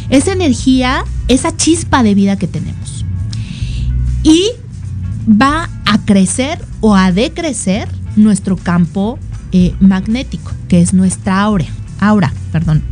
esa 0.09 0.33
energía, 0.33 1.05
esa 1.27 1.55
chispa 1.55 2.03
de 2.03 2.15
vida 2.15 2.37
que 2.37 2.47
tenemos. 2.47 3.05
Y 4.23 4.49
va 5.27 5.69
a 5.85 5.97
crecer 6.05 6.59
o 6.81 6.95
a 6.95 7.11
decrecer 7.11 7.87
nuestro 8.15 8.57
campo 8.57 9.17
eh, 9.51 9.75
magnético, 9.79 10.51
que 10.67 10.81
es 10.81 10.93
nuestra 10.93 11.41
aura, 11.41 11.65
aura, 11.99 12.33
perdón. 12.51 12.83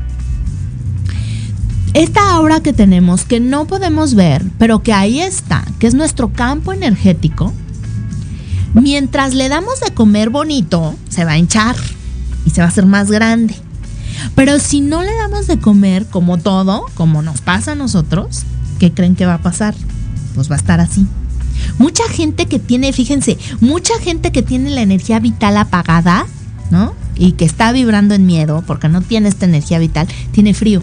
Esta 1.94 2.32
aura 2.32 2.62
que 2.62 2.72
tenemos, 2.72 3.26
que 3.26 3.40
no 3.40 3.68
podemos 3.68 4.16
ver, 4.16 4.46
pero 4.58 4.82
que 4.82 4.94
ahí 4.94 5.20
está, 5.20 5.66
que 5.80 5.88
es 5.88 5.94
nuestro 5.94 6.32
campo 6.32 6.72
energético, 6.72 7.54
mientras 8.74 9.34
le 9.34 9.50
damos 9.50 9.80
de 9.80 9.94
comer 9.94 10.30
bonito, 10.30 10.96
se 11.10 11.26
va 11.26 11.34
a 11.34 11.38
hinchar 11.38 11.76
y 12.46 12.52
se 12.52 12.62
va 12.62 12.66
a 12.66 12.70
hacer 12.70 12.86
más 12.86 13.12
grande. 13.12 13.56
Pero 14.36 14.60
si 14.60 14.82
no 14.82 15.02
le 15.02 15.14
damos 15.16 15.48
de 15.48 15.60
comer 15.60 16.06
como 16.06 16.38
todo, 16.38 16.86
como 16.96 17.22
nos 17.22 17.42
pasa 17.42 17.74
a 17.74 17.76
nosotros, 17.76 18.44
¿qué 18.80 18.92
creen 18.92 19.16
que 19.16 19.26
va 19.26 19.36
a 19.36 19.42
pasar? 19.42 19.76
Pues 20.36 20.50
va 20.50 20.56
a 20.56 20.60
estar 20.60 20.80
así. 20.80 21.06
Mucha 21.78 22.08
gente 22.10 22.46
que 22.46 22.60
tiene, 22.60 22.94
fíjense, 22.94 23.38
mucha 23.60 23.98
gente 24.00 24.32
que 24.32 24.42
tiene 24.42 24.70
la 24.70 24.82
energía 24.82 25.20
vital 25.20 25.58
apagada, 25.58 26.26
¿no? 26.70 26.94
Y 27.16 27.34
que 27.34 27.46
está 27.46 27.72
vibrando 27.72 28.16
en 28.16 28.26
miedo 28.26 28.64
porque 28.66 28.90
no 28.90 29.02
tiene 29.02 29.30
esta 29.30 29.46
energía 29.46 29.80
vital, 29.80 30.08
tiene 30.32 30.54
frío. 30.54 30.82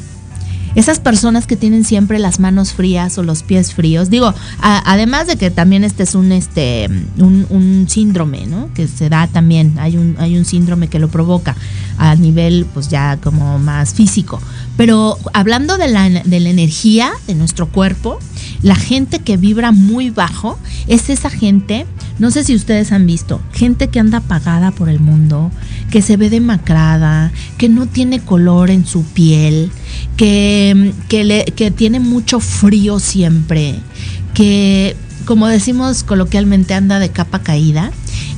Esas 0.74 1.00
personas 1.00 1.46
que 1.46 1.56
tienen 1.56 1.84
siempre 1.84 2.18
las 2.18 2.40
manos 2.40 2.72
frías 2.72 3.18
o 3.18 3.22
los 3.22 3.42
pies 3.42 3.74
fríos, 3.74 4.10
digo, 4.10 4.34
además 4.60 5.26
de 5.26 5.36
que 5.36 5.50
también 5.50 5.84
este 5.84 6.02
es 6.02 6.14
un, 6.14 6.32
este, 6.32 6.88
un, 7.18 7.86
síndrome, 7.88 8.46
¿no? 8.46 8.72
Que 8.74 8.86
se 8.86 9.08
da 9.08 9.26
también, 9.26 9.78
hay 9.78 9.96
un, 9.96 10.16
hay 10.18 10.36
un 10.36 10.44
síndrome 10.44 10.88
que 10.88 10.98
lo 10.98 11.08
provoca 11.08 11.56
a 11.96 12.14
nivel, 12.14 12.66
pues 12.72 12.88
ya 12.88 13.16
como 13.16 13.58
más 13.58 13.94
físico. 13.94 14.40
Pero 14.76 15.18
hablando 15.32 15.78
de 15.78 15.88
la, 15.88 16.08
de 16.08 16.40
la 16.40 16.48
energía 16.48 17.12
de 17.26 17.34
nuestro 17.34 17.68
cuerpo, 17.68 18.18
la 18.62 18.76
gente 18.76 19.20
que 19.20 19.36
vibra 19.36 19.72
muy 19.72 20.10
bajo 20.10 20.58
es 20.86 21.10
esa 21.10 21.30
gente, 21.30 21.86
no 22.18 22.30
sé 22.32 22.42
si 22.42 22.54
ustedes 22.54 22.90
han 22.90 23.06
visto, 23.06 23.40
gente 23.52 23.88
que 23.88 24.00
anda 24.00 24.18
apagada 24.18 24.72
por 24.72 24.88
el 24.88 24.98
mundo, 24.98 25.52
que 25.90 26.02
se 26.02 26.16
ve 26.16 26.30
demacrada, 26.30 27.32
que 27.58 27.68
no 27.68 27.86
tiene 27.86 28.20
color 28.20 28.70
en 28.70 28.86
su 28.86 29.04
piel, 29.04 29.70
que, 30.16 30.92
que, 31.08 31.70
tiene 31.70 32.00
mucho 32.00 32.40
frío 32.40 32.98
siempre, 32.98 33.76
que 34.34 34.96
como 35.26 35.46
decimos 35.46 36.02
coloquialmente 36.02 36.74
anda 36.74 36.98
de 36.98 37.10
capa 37.10 37.40
caída, 37.40 37.92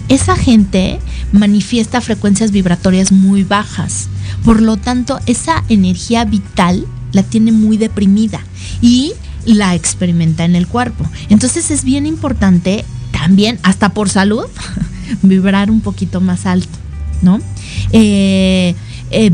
esa 0.08 0.36
gente 0.36 0.98
manifiesta 1.32 2.00
frecuencias 2.00 2.50
vibratorias 2.50 3.12
muy 3.12 3.44
bajas. 3.44 4.08
Por 4.44 4.60
lo 4.60 4.76
tanto, 4.76 5.20
esa 5.26 5.64
energía 5.68 6.24
vital 6.24 6.86
la 7.12 7.22
tiene 7.22 7.52
muy 7.52 7.76
deprimida 7.76 8.40
y 8.82 9.12
la 9.44 9.74
experimenta 9.74 10.44
en 10.44 10.56
el 10.56 10.66
cuerpo. 10.66 11.08
Entonces 11.28 11.70
es 11.70 11.84
bien 11.84 12.06
importante 12.06 12.84
también, 13.20 13.58
hasta 13.62 13.90
por 13.90 14.08
salud, 14.08 14.46
vibrar 15.22 15.70
un 15.70 15.82
poquito 15.82 16.22
más 16.22 16.46
alto, 16.46 16.78
¿no? 17.20 17.38
Eh, 17.92 18.74
eh, 19.10 19.30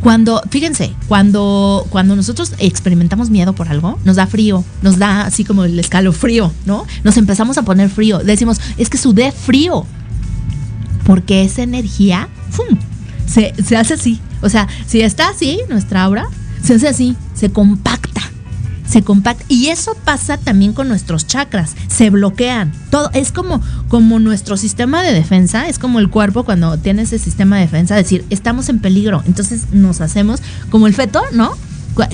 cuando, 0.00 0.40
fíjense, 0.48 0.94
cuando, 1.08 1.86
cuando 1.90 2.16
nosotros 2.16 2.54
experimentamos 2.58 3.28
miedo 3.28 3.52
por 3.52 3.68
algo, 3.68 3.98
nos 4.06 4.16
da 4.16 4.26
frío, 4.26 4.64
nos 4.80 4.98
da 4.98 5.26
así 5.26 5.44
como 5.44 5.64
el 5.64 5.78
escalofrío, 5.78 6.50
¿no? 6.64 6.86
Nos 7.04 7.18
empezamos 7.18 7.58
a 7.58 7.62
poner 7.62 7.90
frío. 7.90 8.20
Decimos, 8.20 8.62
es 8.78 8.88
que 8.88 8.96
sudé 8.96 9.30
frío. 9.30 9.84
Porque 11.04 11.42
esa 11.42 11.62
energía 11.62 12.28
Se, 13.26 13.52
se 13.62 13.76
hace 13.76 13.94
así. 13.94 14.20
O 14.40 14.48
sea, 14.48 14.68
si 14.86 15.02
está 15.02 15.28
así, 15.28 15.60
nuestra 15.68 16.02
aura, 16.04 16.28
se 16.62 16.74
hace 16.74 16.88
así, 16.88 17.14
se 17.34 17.50
compacta 17.50 18.17
se 18.88 19.02
compacta. 19.02 19.44
Y 19.48 19.68
eso 19.68 19.96
pasa 20.04 20.38
también 20.38 20.72
con 20.72 20.88
nuestros 20.88 21.26
chakras, 21.26 21.74
se 21.88 22.10
bloquean. 22.10 22.72
Todo 22.90 23.10
es 23.12 23.32
como, 23.32 23.60
como 23.88 24.18
nuestro 24.18 24.56
sistema 24.56 25.02
de 25.02 25.12
defensa, 25.12 25.68
es 25.68 25.78
como 25.78 25.98
el 25.98 26.10
cuerpo 26.10 26.44
cuando 26.44 26.78
tiene 26.78 27.02
ese 27.02 27.18
sistema 27.18 27.56
de 27.56 27.62
defensa, 27.62 27.94
decir, 27.94 28.24
estamos 28.30 28.68
en 28.68 28.80
peligro. 28.80 29.22
Entonces 29.26 29.66
nos 29.72 30.00
hacemos 30.00 30.40
como 30.70 30.86
el 30.86 30.94
feto, 30.94 31.22
¿no? 31.32 31.52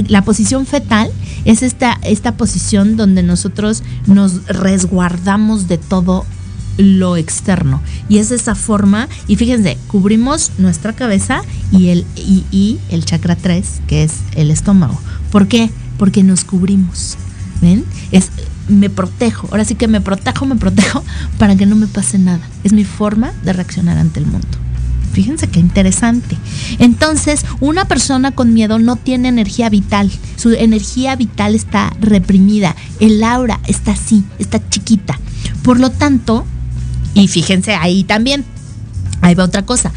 La 0.08 0.22
posición 0.22 0.66
fetal 0.66 1.10
es 1.44 1.62
esta, 1.62 1.98
esta 2.02 2.36
posición 2.36 2.96
donde 2.96 3.22
nosotros 3.22 3.82
nos 4.06 4.46
resguardamos 4.46 5.68
de 5.68 5.76
todo 5.78 6.24
lo 6.78 7.16
externo. 7.16 7.82
Y 8.08 8.18
es 8.18 8.30
esa 8.30 8.54
forma, 8.54 9.08
y 9.28 9.36
fíjense, 9.36 9.78
cubrimos 9.88 10.52
nuestra 10.58 10.94
cabeza 10.94 11.42
y 11.70 11.88
el, 11.88 12.06
y, 12.16 12.44
y 12.50 12.78
el 12.88 13.04
chakra 13.04 13.36
3, 13.36 13.82
que 13.86 14.04
es 14.04 14.14
el 14.34 14.50
estómago. 14.50 14.98
¿Por 15.30 15.48
qué? 15.48 15.70
Nos 16.22 16.44
cubrimos. 16.44 17.16
¿Ven? 17.60 17.84
Es 18.10 18.30
me 18.68 18.90
protejo. 18.90 19.48
Ahora 19.50 19.64
sí 19.64 19.74
que 19.74 19.88
me 19.88 20.00
protejo, 20.00 20.46
me 20.46 20.56
protejo 20.56 21.04
para 21.38 21.56
que 21.56 21.66
no 21.66 21.76
me 21.76 21.86
pase 21.86 22.18
nada. 22.18 22.40
Es 22.62 22.72
mi 22.72 22.84
forma 22.84 23.32
de 23.44 23.52
reaccionar 23.52 23.98
ante 23.98 24.20
el 24.20 24.26
mundo. 24.26 24.48
Fíjense 25.12 25.48
qué 25.48 25.60
interesante. 25.60 26.36
Entonces, 26.80 27.44
una 27.60 27.84
persona 27.84 28.32
con 28.32 28.52
miedo 28.52 28.80
no 28.80 28.96
tiene 28.96 29.28
energía 29.28 29.68
vital. 29.68 30.10
Su 30.36 30.50
energía 30.50 31.14
vital 31.14 31.54
está 31.54 31.94
reprimida. 32.00 32.74
El 32.98 33.22
aura 33.22 33.60
está 33.68 33.92
así, 33.92 34.24
está 34.40 34.68
chiquita. 34.68 35.18
Por 35.62 35.78
lo 35.78 35.90
tanto, 35.90 36.44
y 37.14 37.28
fíjense 37.28 37.74
ahí 37.74 38.02
también, 38.02 38.44
ahí 39.20 39.36
va 39.36 39.44
otra 39.44 39.64
cosa. 39.64 39.92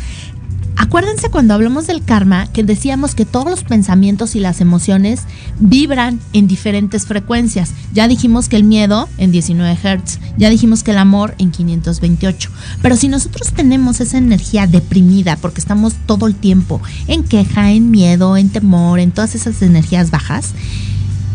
Acuérdense 0.80 1.30
cuando 1.32 1.56
hablamos 1.56 1.88
del 1.88 2.04
karma 2.04 2.46
que 2.54 2.64
decíamos 2.64 3.16
que 3.16 3.26
todos 3.26 3.50
los 3.50 3.64
pensamientos 3.64 4.36
y 4.36 4.40
las 4.40 4.62
emociones 4.62 5.22
vibran 5.60 6.20
en 6.34 6.48
diferentes 6.48 7.08
frecuencias. 7.08 7.72
Ya 7.94 8.08
dijimos 8.08 8.48
que 8.48 8.58
el 8.58 8.64
miedo 8.64 9.10
en 9.18 9.32
19 9.32 9.76
Hz, 9.76 10.20
ya 10.38 10.52
dijimos 10.52 10.84
que 10.84 10.92
el 10.92 11.00
amor 11.00 11.34
en 11.40 11.50
528. 11.50 12.52
Pero 12.84 12.96
si 12.96 13.08
nosotros 13.08 13.54
tenemos 13.54 14.02
esa 14.02 14.20
energía 14.20 14.68
deprimida 14.68 15.36
porque 15.36 15.62
estamos 15.62 15.96
todo 16.06 16.28
el 16.28 16.36
tiempo 16.36 16.80
en 17.08 17.24
queja, 17.24 17.72
en 17.72 17.90
miedo, 17.90 18.38
en 18.38 18.50
temor, 18.50 19.00
en 19.00 19.10
todas 19.10 19.34
esas 19.34 19.64
energías 19.64 20.12
bajas, 20.12 20.54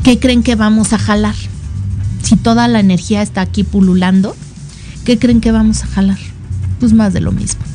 ¿qué 0.04 0.20
creen 0.20 0.44
que 0.44 0.54
vamos 0.54 0.92
a 0.92 0.98
jalar? 0.98 1.36
Si 2.22 2.36
toda 2.36 2.68
la 2.68 2.78
energía 2.78 3.22
está 3.22 3.40
aquí 3.40 3.64
pululando, 3.64 4.36
¿qué 5.04 5.18
creen 5.18 5.40
que 5.40 5.50
vamos 5.50 5.82
a 5.82 5.88
jalar? 5.88 6.18
Pues 6.78 6.92
más 6.92 7.12
de 7.12 7.20
lo 7.20 7.32
mismo 7.32 7.71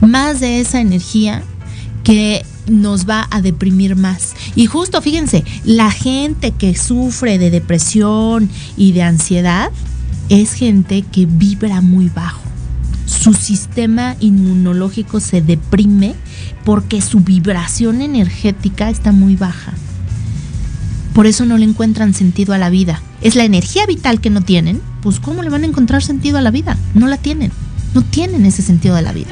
más 0.00 0.40
de 0.40 0.60
esa 0.60 0.80
energía 0.80 1.42
que 2.02 2.44
nos 2.66 3.08
va 3.08 3.26
a 3.30 3.40
deprimir 3.40 3.96
más. 3.96 4.34
Y 4.54 4.66
justo, 4.66 5.00
fíjense, 5.02 5.44
la 5.64 5.90
gente 5.90 6.52
que 6.52 6.76
sufre 6.76 7.38
de 7.38 7.50
depresión 7.50 8.48
y 8.76 8.92
de 8.92 9.02
ansiedad 9.02 9.70
es 10.28 10.52
gente 10.52 11.02
que 11.02 11.26
vibra 11.26 11.80
muy 11.80 12.08
bajo. 12.08 12.40
Su 13.06 13.34
sistema 13.34 14.16
inmunológico 14.20 15.20
se 15.20 15.42
deprime 15.42 16.14
porque 16.64 17.02
su 17.02 17.20
vibración 17.20 18.00
energética 18.00 18.88
está 18.88 19.12
muy 19.12 19.36
baja. 19.36 19.74
Por 21.12 21.26
eso 21.26 21.44
no 21.44 21.58
le 21.58 21.64
encuentran 21.64 22.12
sentido 22.12 22.54
a 22.54 22.58
la 22.58 22.70
vida. 22.70 23.00
Es 23.20 23.36
la 23.36 23.44
energía 23.44 23.86
vital 23.86 24.20
que 24.20 24.30
no 24.30 24.40
tienen. 24.40 24.80
Pues 25.02 25.20
¿cómo 25.20 25.42
le 25.42 25.50
van 25.50 25.62
a 25.62 25.66
encontrar 25.66 26.02
sentido 26.02 26.38
a 26.38 26.42
la 26.42 26.50
vida? 26.50 26.76
No 26.94 27.06
la 27.06 27.18
tienen. 27.18 27.52
No 27.94 28.02
tienen 28.02 28.46
ese 28.46 28.62
sentido 28.62 28.96
de 28.96 29.02
la 29.02 29.12
vida. 29.12 29.30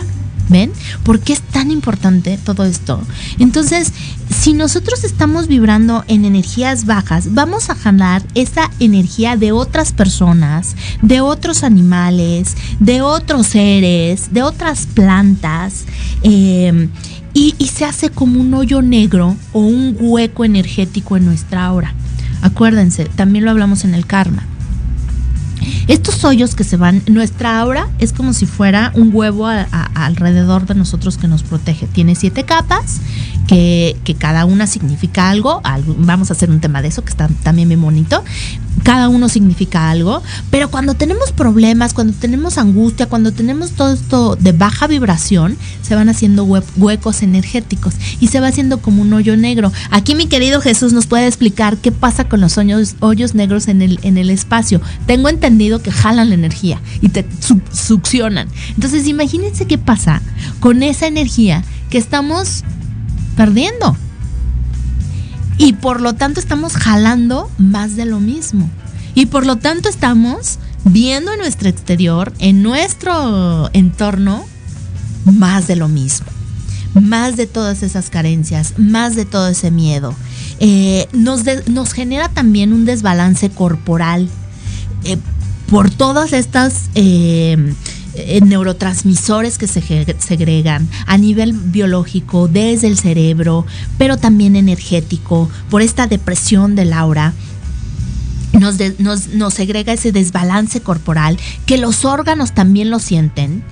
¿Ven? 0.53 0.71
¿Por 1.03 1.21
qué 1.21 1.33
es 1.33 1.41
tan 1.41 1.71
importante 1.71 2.39
todo 2.45 2.65
esto? 2.65 3.01
Entonces, 3.39 3.93
si 4.31 4.53
nosotros 4.53 5.03
estamos 5.03 5.49
vibrando 5.49 6.05
en 6.09 6.27
energías 6.27 6.85
bajas, 6.85 7.33
vamos 7.33 7.71
a 7.71 7.75
jalar 7.75 8.23
esa 8.35 8.71
energía 8.79 9.37
de 9.37 9.53
otras 9.53 9.93
personas, 9.93 10.77
de 11.01 11.23
otros 11.23 11.65
animales, 11.65 12.55
de 12.81 13.01
otros 13.01 13.47
seres, 13.47 14.33
de 14.35 14.43
otras 14.43 14.87
plantas. 14.87 15.85
Eh, 16.23 16.89
y, 17.35 17.55
y 17.59 17.69
se 17.69 17.87
hace 17.87 18.11
como 18.11 18.39
un 18.39 18.53
hoyo 18.53 18.83
negro 18.83 19.37
o 19.53 19.61
un 19.61 19.97
hueco 19.99 20.45
energético 20.45 21.17
en 21.17 21.25
nuestra 21.25 21.65
aura. 21.65 21.95
Acuérdense, 22.43 23.07
también 23.07 23.47
lo 23.47 23.51
hablamos 23.51 23.85
en 23.85 23.95
el 23.95 24.05
karma. 24.05 24.47
Estos 25.89 26.25
hoyos 26.25 26.55
que 26.55 26.65
se 26.65 26.77
van, 26.77 27.03
nuestra 27.07 27.59
aura 27.61 27.89
es 27.99 28.13
como 28.13 28.33
si 28.33 28.47
fuera 28.47 28.93
un 28.95 29.11
huevo 29.13 29.47
alrededor 29.95 30.67
de 30.67 30.75
nosotros 30.75 31.19
que 31.19 31.29
nos 31.29 31.43
protege. 31.43 31.87
Tiene 31.87 32.15
siete 32.15 32.45
capas, 32.45 33.01
que, 33.47 33.97
que 34.05 34.15
cada 34.15 34.45
una 34.45 34.67
significa 34.67 35.31
algo. 35.31 35.61
algo- 35.65 35.95
Vamos 35.99 36.31
a 36.31 36.35
hacer 36.35 36.51
un 36.51 36.61
tema 36.61 36.83
de 36.83 36.89
eso, 36.89 37.03
que 37.05 37.11
está 37.11 37.29
también 37.43 37.69
bien 37.69 37.81
bonito. 37.83 38.23
Cada 38.85 39.09
uno 39.09 39.29
significa 39.29 39.91
algo. 39.91 40.23
Pero 40.51 40.71
cuando 40.71 40.95
tenemos 40.95 41.33
problemas, 41.33 41.95
cuando 41.95 42.13
tenemos 42.13 42.59
angustia, 42.59 43.07
cuando 43.07 43.33
tenemos 43.33 43.73
todo 43.73 43.93
esto 43.93 44.37
de 44.37 44.53
baja 44.53 44.87
vibración, 44.87 45.57
se 45.83 45.95
van 45.95 46.09
haciendo 46.09 46.45
hue- 46.47 46.63
huecos 46.77 47.23
energéticos 47.23 47.95
y 48.21 48.29
se 48.29 48.41
va 48.41 48.49
haciendo 48.49 48.79
como 48.81 49.03
un 49.03 49.13
hoyo 49.13 49.37
negro. 49.37 49.73
Aquí 49.91 50.15
mi 50.15 50.27
querido 50.27 50.61
Jesús 50.61 50.93
nos 50.93 51.07
puede 51.07 51.27
explicar 51.27 51.77
qué 51.77 51.93
pasa 51.93 52.29
con 52.29 52.41
los 52.41 52.59
hoyos, 52.59 53.35
negros 53.35 53.69
en 53.69 53.83
el, 53.83 53.99
en 54.03 54.19
el 54.19 54.31
espacio. 54.31 54.81
Tengo 55.07 55.29
entendido 55.29 55.83
que 55.83 55.91
jalan 55.93 56.29
la 56.29 56.35
energía 56.35 56.81
y 57.01 57.09
te 57.09 57.27
su- 57.41 57.61
succionan. 57.73 58.49
Entonces 58.75 59.07
imagínense 59.07 59.67
qué 59.67 59.79
pasa 59.79 60.21
con 60.61 60.83
esa 60.83 61.07
energía 61.07 61.63
que 61.91 61.99
estamos 61.99 62.65
perdiendo. 63.37 63.97
Y 65.59 65.75
por 65.75 66.01
lo 66.01 66.15
tanto 66.15 66.41
estamos 66.41 66.75
jalando 66.75 67.51
más 67.59 67.97
de 67.97 68.07
lo 68.07 68.21
mismo. 68.21 68.71
Y 69.15 69.27
por 69.27 69.47
lo 69.47 69.57
tanto 69.57 69.89
estamos 69.89 70.59
viendo 70.85 71.33
en 71.33 71.39
nuestro 71.39 71.69
exterior, 71.69 72.33
en 72.39 72.63
nuestro 72.63 73.71
entorno, 73.73 74.45
más 75.25 75.67
de 75.67 75.77
lo 75.77 75.89
mismo. 75.89 76.27
Más 76.95 77.37
de 77.37 77.47
todas 77.47 77.83
esas 77.83 78.11
carencias, 78.11 78.75
más 78.79 79.15
de 79.15 79.25
todo 79.25 79.49
ese 79.49 79.71
miedo. 79.71 80.15
Eh, 80.61 81.09
nos, 81.13 81.43
nos 81.69 81.93
genera 81.93 82.29
también 82.29 82.73
un 82.73 82.85
desbalance 82.85 83.51
corporal 83.51 84.29
eh, 85.05 85.17
por 85.69 85.91
todas 85.91 86.33
estas 86.33 86.91
eh, 86.95 87.75
neurotransmisores 88.43 89.59
que 89.59 89.67
se 89.67 89.81
segregan 90.19 90.89
a 91.07 91.17
nivel 91.19 91.53
biológico 91.53 92.49
desde 92.49 92.87
el 92.89 92.99
cerebro, 92.99 93.67
pero 93.99 94.17
también 94.17 94.57
energético, 94.57 95.49
por 95.71 95.83
esta 95.83 96.07
depresión 96.07 96.75
de- 98.79 98.95
nos, 98.99 99.29
nos 99.29 99.55
segrega 99.55 99.95
ese 99.95 100.13
desbalance 100.13 100.81
corporal 100.81 101.39
que 101.65 101.79
los 101.79 102.05
órganos 102.05 102.53
también 102.53 102.91
lo 102.91 102.99
sienten 102.99 103.63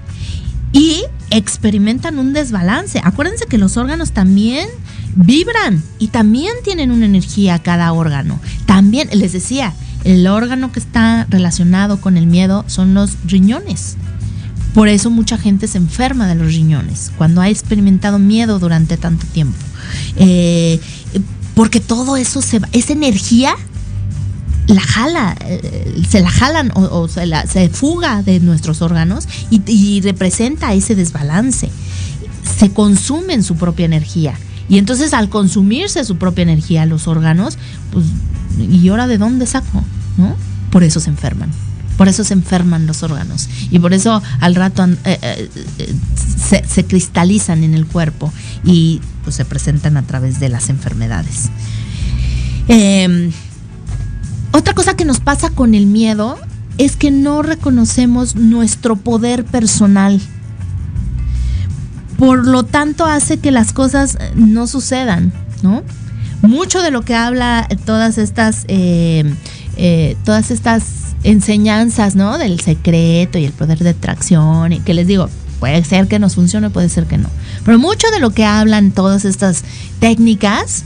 y 0.72 1.02
experimentan 1.30 2.18
un 2.18 2.32
desbalance. 2.32 3.00
Acuérdense 3.04 3.46
que 3.46 3.58
los 3.58 3.76
órganos 3.76 4.12
también 4.12 4.68
vibran 5.16 5.82
y 5.98 6.08
también 6.08 6.52
tienen 6.64 6.92
una 6.92 7.06
energía 7.06 7.58
cada 7.58 7.92
órgano. 7.92 8.40
También, 8.66 9.08
les 9.12 9.32
decía, 9.32 9.74
el 10.04 10.26
órgano 10.26 10.72
que 10.72 10.78
está 10.80 11.26
relacionado 11.28 12.00
con 12.00 12.16
el 12.16 12.26
miedo 12.26 12.64
son 12.68 12.94
los 12.94 13.16
riñones. 13.26 13.96
Por 14.74 14.88
eso 14.88 15.10
mucha 15.10 15.36
gente 15.36 15.66
se 15.66 15.78
enferma 15.78 16.28
de 16.28 16.36
los 16.36 16.54
riñones 16.54 17.10
cuando 17.18 17.40
ha 17.40 17.48
experimentado 17.48 18.18
miedo 18.18 18.58
durante 18.58 18.96
tanto 18.96 19.26
tiempo. 19.26 19.58
Eh, 20.16 20.80
porque 21.54 21.80
todo 21.80 22.16
eso 22.16 22.40
se 22.42 22.60
va, 22.60 22.68
esa 22.72 22.92
energía 22.92 23.54
la 24.66 24.80
jala, 24.80 25.36
eh, 25.40 26.02
se 26.08 26.20
la 26.20 26.30
jalan 26.30 26.70
o, 26.74 27.08
se, 27.08 27.26
la, 27.26 27.46
se 27.46 27.68
fuga 27.68 28.22
de 28.22 28.40
nuestros 28.40 28.82
órganos 28.82 29.26
y, 29.50 29.62
y 29.66 30.00
representa 30.00 30.72
ese 30.74 30.94
desbalance. 30.94 31.68
Se 32.58 32.70
consumen 32.70 33.42
su 33.42 33.56
propia 33.56 33.86
energía. 33.86 34.38
Y 34.68 34.78
entonces 34.78 35.12
al 35.12 35.28
consumirse 35.28 36.04
su 36.04 36.16
propia 36.16 36.42
energía 36.42 36.86
los 36.86 37.08
órganos, 37.08 37.58
pues, 37.90 38.06
¿y 38.58 38.88
ahora 38.88 39.08
de 39.08 39.18
dónde 39.18 39.46
saco? 39.46 39.82
¿No? 40.16 40.36
Por 40.70 40.84
eso 40.84 41.00
se 41.00 41.10
enferman. 41.10 41.50
Por 42.00 42.08
eso 42.08 42.24
se 42.24 42.32
enferman 42.32 42.86
los 42.86 43.02
órganos. 43.02 43.50
Y 43.70 43.78
por 43.78 43.92
eso 43.92 44.22
al 44.40 44.54
rato 44.54 44.82
eh, 45.04 45.18
eh, 45.22 45.50
se, 46.66 46.86
cristalizan 46.86 47.62
en 47.62 47.74
el 47.74 47.84
cuerpo 47.84 48.32
y 48.64 49.02
pues, 49.22 49.36
se 49.36 49.44
presentan 49.44 49.98
a 49.98 50.02
través 50.04 50.40
de 50.40 50.48
las 50.48 50.70
enfermedades. 50.70 51.50
Eh, 52.68 53.30
otra 54.52 54.72
cosa 54.72 54.96
que 54.96 55.04
nos 55.04 55.20
pasa 55.20 55.50
con 55.50 55.74
el 55.74 55.84
miedo 55.84 56.38
es 56.78 56.96
que 56.96 57.10
no 57.10 57.42
reconocemos 57.42 58.34
nuestro 58.34 58.96
poder 58.96 59.44
personal. 59.44 60.22
Por 62.16 62.46
lo 62.46 62.62
tanto, 62.62 63.04
hace 63.04 63.40
que 63.40 63.50
las 63.50 63.74
cosas 63.74 64.16
eh, 64.18 64.32
no 64.36 64.66
sucedan, 64.66 65.34
¿no? 65.62 65.82
Mucho 66.40 66.80
de 66.80 66.92
lo 66.92 67.02
que 67.02 67.14
habla 67.14 67.68
todas 67.84 68.16
estas, 68.16 68.64
todas 70.24 70.50
estas 70.50 70.99
enseñanzas, 71.22 72.16
¿no? 72.16 72.38
Del 72.38 72.60
secreto 72.60 73.38
y 73.38 73.44
el 73.44 73.52
poder 73.52 73.78
de 73.78 73.90
atracción, 73.90 74.72
y 74.72 74.80
que 74.80 74.94
les 74.94 75.06
digo, 75.06 75.28
puede 75.58 75.84
ser 75.84 76.08
que 76.08 76.18
nos 76.18 76.34
funcione, 76.34 76.70
puede 76.70 76.88
ser 76.88 77.06
que 77.06 77.18
no. 77.18 77.28
Pero 77.64 77.78
mucho 77.78 78.08
de 78.10 78.20
lo 78.20 78.30
que 78.30 78.44
hablan 78.44 78.90
todas 78.92 79.24
estas 79.24 79.64
técnicas, 80.00 80.84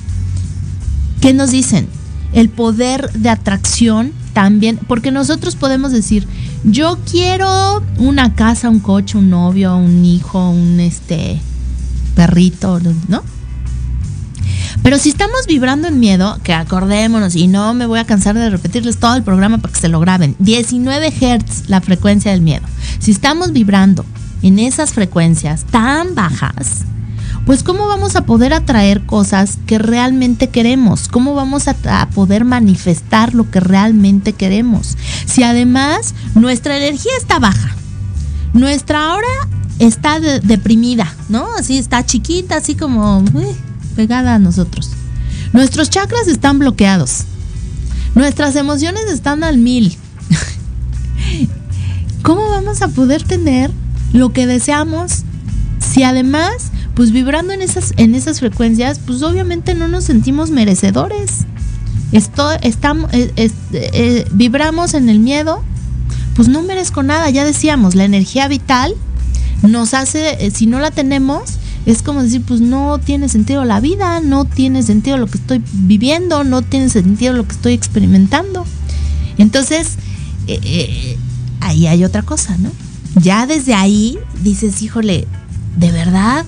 ¿qué 1.20 1.32
nos 1.32 1.51
dicen? 1.51 1.89
el 2.35 2.48
poder 2.48 3.11
de 3.12 3.31
atracción 3.31 4.12
también, 4.32 4.78
porque 4.89 5.12
nosotros 5.12 5.55
podemos 5.55 5.93
decir, 5.93 6.27
yo 6.65 6.98
quiero 7.09 7.82
una 7.98 8.35
casa, 8.35 8.69
un 8.69 8.81
coche, 8.81 9.16
un 9.16 9.31
novio, 9.31 9.77
un 9.77 10.05
hijo, 10.05 10.51
un 10.51 10.81
este 10.81 11.40
perrito, 12.16 12.81
¿no? 13.09 13.23
Pero 14.82 14.98
si 14.98 15.09
estamos 15.09 15.46
vibrando 15.46 15.88
en 15.88 16.01
miedo, 16.01 16.38
que 16.42 16.52
acordémonos, 16.52 17.36
y 17.36 17.46
no 17.46 17.74
me 17.74 17.86
voy 17.86 17.98
a 17.98 18.05
cansar 18.05 18.34
de 18.34 18.51
repetirles 18.51 18.98
todo 18.98 19.14
el 19.14 19.22
programa 19.22 19.59
para 19.59 19.72
que 19.72 19.80
se 19.80 19.88
lo 19.88 20.01
graben, 20.01 20.36
19 20.40 21.10
Hz 21.10 21.68
la 21.68 21.80
frecuencia 21.80 22.32
del 22.32 22.40
miedo. 22.40 22.64
Si 22.98 23.10
estamos 23.10 23.52
vibrando 23.52 24.05
en 24.42 24.59
esas 24.59 24.92
frecuencias 24.92 25.64
tan 25.64 26.14
bajas, 26.14 26.84
pues 27.46 27.62
cómo 27.62 27.86
vamos 27.86 28.16
a 28.16 28.24
poder 28.24 28.55
atraer 28.55 29.05
cosas 29.05 29.59
que 29.66 29.78
realmente 29.78 30.48
queremos, 30.48 31.09
cómo 31.09 31.34
vamos 31.34 31.68
a, 31.68 31.74
poder 32.14 32.44
manifestar 32.44 33.34
lo 33.34 33.51
que 33.51 33.60
realmente 33.60 34.32
queremos. 34.32 34.96
Si 35.26 35.42
además 35.42 36.14
nuestra 36.34 36.76
energía 36.76 37.12
está 37.18 37.38
baja, 37.38 37.74
nuestra 38.55 39.12
aura 39.12 39.28
está 39.78 40.20
de, 40.20 40.40
deprimida, 40.40 41.12
¿no? 41.28 41.46
Así 41.59 41.76
está 41.76 42.05
chiquita, 42.06 42.56
así 42.56 42.74
como 42.76 43.22
pegada 43.96 44.34
a 44.34 44.38
nosotros. 44.38 44.90
Nuestros 45.52 45.90
chakras 45.90 46.28
están 46.28 46.58
bloqueados, 46.58 47.24
nuestras 48.14 48.56
emociones 48.56 49.04
están 49.08 49.44
al 49.44 49.58
mil. 49.58 49.96
¿Cómo 52.22 52.48
vamos 52.50 52.82
a 52.82 52.88
poder 52.88 53.22
tener 53.22 53.70
lo 54.12 54.32
que 54.32 54.46
deseamos 54.46 55.24
si 55.80 56.02
además 56.02 56.70
pues 56.94 57.10
vibrando 57.10 57.52
en 57.52 57.60
esas, 57.60 57.92
en 57.96 58.14
esas 58.14 58.40
frecuencias, 58.40 59.00
pues 59.04 59.22
obviamente 59.22 59.74
no 59.74 59.88
nos 59.88 60.04
sentimos 60.04 60.50
merecedores. 60.50 61.40
Esto, 62.12 62.52
estamos, 62.62 63.12
eh, 63.12 63.32
eh, 63.36 63.50
eh, 63.72 64.26
vibramos 64.30 64.94
en 64.94 65.08
el 65.08 65.18
miedo, 65.18 65.62
pues 66.36 66.48
no 66.48 66.62
merezco 66.62 67.02
nada, 67.02 67.28
ya 67.30 67.44
decíamos, 67.44 67.96
la 67.96 68.04
energía 68.04 68.46
vital 68.46 68.94
nos 69.62 69.94
hace, 69.94 70.50
si 70.52 70.66
no 70.66 70.78
la 70.78 70.90
tenemos, 70.90 71.58
es 71.86 72.02
como 72.02 72.23
decir, 72.23 72.43
pues 72.43 72.61
no 72.61 72.98
tiene 72.98 73.28
sentido 73.28 73.65
la 73.65 73.81
vida, 73.81 74.20
no 74.20 74.44
tiene 74.44 74.82
sentido 74.82 75.19
lo 75.19 75.27
que 75.27 75.39
estoy 75.39 75.62
viviendo, 75.73 76.44
no 76.44 76.62
tiene 76.62 76.89
sentido 76.89 77.35
lo 77.35 77.47
que 77.47 77.52
estoy 77.52 77.74
experimentando. 77.74 78.65
Entonces, 79.36 79.97
eh, 80.47 81.19
ahí 81.61 81.86
hay 81.86 82.05
otra 82.05 82.23
cosa, 82.23 82.56
¿no? 82.59 82.70
Ya 83.16 83.47
desde 83.47 83.74
ahí 83.74 84.19
dices, 84.43 84.82
híjole, 84.82 85.27
¿de 85.77 85.93
verdad? 85.93 86.44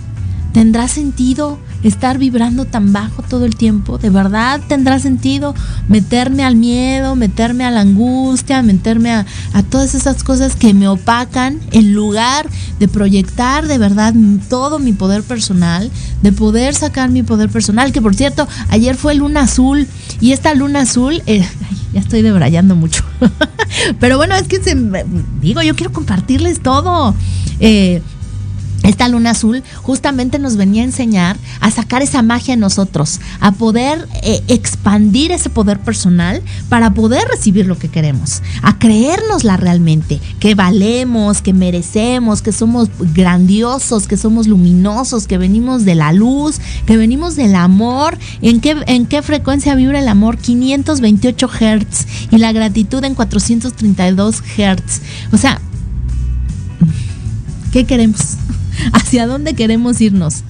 ¿Tendrá 0.52 0.88
sentido 0.88 1.58
estar 1.82 2.18
vibrando 2.18 2.64
tan 2.64 2.92
bajo 2.92 3.22
todo 3.22 3.44
el 3.44 3.56
tiempo? 3.56 3.98
¿De 3.98 4.10
verdad 4.10 4.60
tendrá 4.68 4.98
sentido 4.98 5.54
meterme 5.88 6.44
al 6.44 6.56
miedo, 6.56 7.16
meterme 7.16 7.64
a 7.64 7.70
la 7.70 7.80
angustia, 7.80 8.62
meterme 8.62 9.12
a, 9.12 9.26
a 9.52 9.62
todas 9.62 9.94
esas 9.94 10.24
cosas 10.24 10.56
que 10.56 10.74
me 10.74 10.88
opacan 10.88 11.60
en 11.72 11.92
lugar 11.94 12.48
de 12.78 12.88
proyectar 12.88 13.66
de 13.66 13.78
verdad 13.78 14.14
todo 14.48 14.78
mi 14.78 14.92
poder 14.92 15.22
personal, 15.22 15.90
de 16.22 16.32
poder 16.32 16.74
sacar 16.74 17.10
mi 17.10 17.22
poder 17.22 17.48
personal? 17.48 17.92
Que 17.92 18.02
por 18.02 18.14
cierto, 18.14 18.48
ayer 18.68 18.96
fue 18.96 19.14
luna 19.14 19.42
azul 19.42 19.86
y 20.20 20.32
esta 20.32 20.54
luna 20.54 20.80
azul, 20.80 21.22
eh, 21.26 21.46
ya 21.92 22.00
estoy 22.00 22.22
debrayando 22.22 22.76
mucho. 22.76 23.04
Pero 24.00 24.16
bueno, 24.16 24.34
es 24.34 24.48
que 24.48 24.62
se, 24.62 24.76
digo, 25.40 25.62
yo 25.62 25.74
quiero 25.74 25.92
compartirles 25.92 26.60
todo. 26.60 27.14
Eh, 27.60 28.02
esta 28.82 29.08
luna 29.08 29.30
azul 29.30 29.62
justamente 29.82 30.38
nos 30.38 30.56
venía 30.56 30.82
a 30.82 30.86
enseñar 30.86 31.36
a 31.60 31.70
sacar 31.70 32.02
esa 32.02 32.22
magia 32.22 32.54
en 32.54 32.60
nosotros, 32.60 33.20
a 33.40 33.52
poder 33.52 34.06
eh, 34.22 34.42
expandir 34.48 35.32
ese 35.32 35.50
poder 35.50 35.80
personal 35.80 36.42
para 36.68 36.94
poder 36.94 37.26
recibir 37.28 37.66
lo 37.66 37.78
que 37.78 37.88
queremos, 37.88 38.42
a 38.62 38.78
creérnosla 38.78 39.56
realmente, 39.56 40.20
que 40.38 40.54
valemos, 40.54 41.42
que 41.42 41.52
merecemos, 41.52 42.42
que 42.42 42.52
somos 42.52 42.90
grandiosos, 43.14 44.06
que 44.06 44.16
somos 44.16 44.46
luminosos, 44.46 45.26
que 45.26 45.38
venimos 45.38 45.84
de 45.84 45.94
la 45.94 46.12
luz, 46.12 46.60
que 46.86 46.96
venimos 46.96 47.36
del 47.36 47.54
amor. 47.54 48.18
¿En 48.42 48.60
qué, 48.60 48.76
en 48.86 49.06
qué 49.06 49.22
frecuencia 49.22 49.74
vibra 49.74 49.98
el 49.98 50.08
amor? 50.08 50.38
528 50.38 51.48
Hz 51.48 52.06
y 52.30 52.38
la 52.38 52.52
gratitud 52.52 53.02
en 53.04 53.14
432 53.14 54.42
Hz. 54.56 55.00
O 55.32 55.36
sea, 55.36 55.60
¿qué 57.72 57.84
queremos? 57.84 58.36
hacia 58.92 59.26
dónde 59.26 59.54
queremos 59.54 60.00
irnos. 60.00 60.44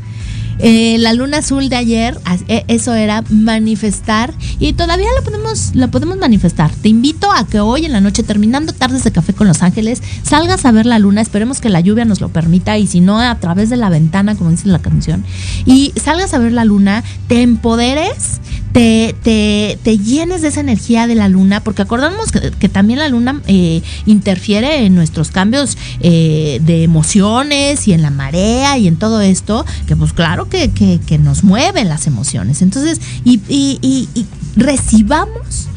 Eh, 0.59 0.97
la 0.99 1.13
luna 1.13 1.39
azul 1.39 1.69
de 1.69 1.77
ayer, 1.77 2.19
eh, 2.49 2.65
eso 2.69 2.95
era 2.95 3.23
manifestar 3.29 4.33
y 4.59 4.73
todavía 4.73 5.09
lo 5.19 5.23
podemos, 5.23 5.75
lo 5.75 5.91
podemos 5.91 6.17
manifestar. 6.17 6.71
Te 6.71 6.89
invito 6.89 7.31
a 7.31 7.47
que 7.47 7.61
hoy 7.61 7.85
en 7.85 7.93
la 7.93 8.01
noche, 8.01 8.23
terminando 8.23 8.73
tardes 8.73 9.05
de 9.05 9.11
café 9.11 9.35
con 9.35 9.47
Los 9.47 9.63
Ángeles, 9.63 10.03
salgas 10.23 10.65
a 10.65 10.73
ver 10.73 10.87
la 10.87 10.99
luna. 10.99 11.21
Esperemos 11.21 11.61
que 11.61 11.69
la 11.69 11.81
lluvia 11.81 12.07
nos 12.07 12.23
lo 12.23 12.31
permita 12.31 12.79
y 12.79 12.87
si 12.87 13.01
no, 13.01 13.21
a 13.21 13.35
través 13.39 13.69
de 13.69 13.77
la 13.77 13.91
ventana, 13.91 14.35
como 14.35 14.51
dice 14.51 14.69
la 14.69 14.79
canción, 14.79 15.25
y 15.67 15.93
salgas 16.03 16.33
a 16.33 16.39
ver 16.39 16.53
la 16.53 16.65
luna, 16.65 17.05
te 17.29 17.43
empoderes 17.43 18.41
te, 18.73 19.15
te, 19.23 19.79
te, 19.83 19.99
llenes 19.99 20.43
de 20.43 20.49
esa 20.49 20.61
energía 20.61 21.07
de 21.07 21.15
la 21.15 21.29
luna, 21.29 21.63
porque 21.63 21.83
acordamos 21.83 22.31
que, 22.31 22.69
también 22.69 22.99
la 22.99 23.09
luna 23.09 23.41
eh, 23.47 23.83
interfiere 24.05 24.85
en 24.85 24.95
nuestros 24.95 25.31
cambios 25.31 25.79
eh, 26.01 26.61
de 26.63 26.83
emociones 26.83 27.89
y 27.89 27.93
en 27.93 28.03
la 28.03 28.11
marea 28.11 28.77
y 28.79 28.87
en 28.87 28.97
todo 28.97 29.21
esto, 29.21 29.65
que 29.87 29.97
pues 29.97 30.13
claro 30.13 30.49
que, 30.49 30.71
que, 30.71 31.01
que 31.07 31.19
nos 31.19 31.43
mueven 31.45 31.89
las 31.89 32.07
emociones. 32.07 32.63
Entonces, 32.63 33.01
y, 33.25 33.41
y, 33.49 33.79
y, 33.81 34.09
y 34.15 34.27
recibamos, 34.57 35.69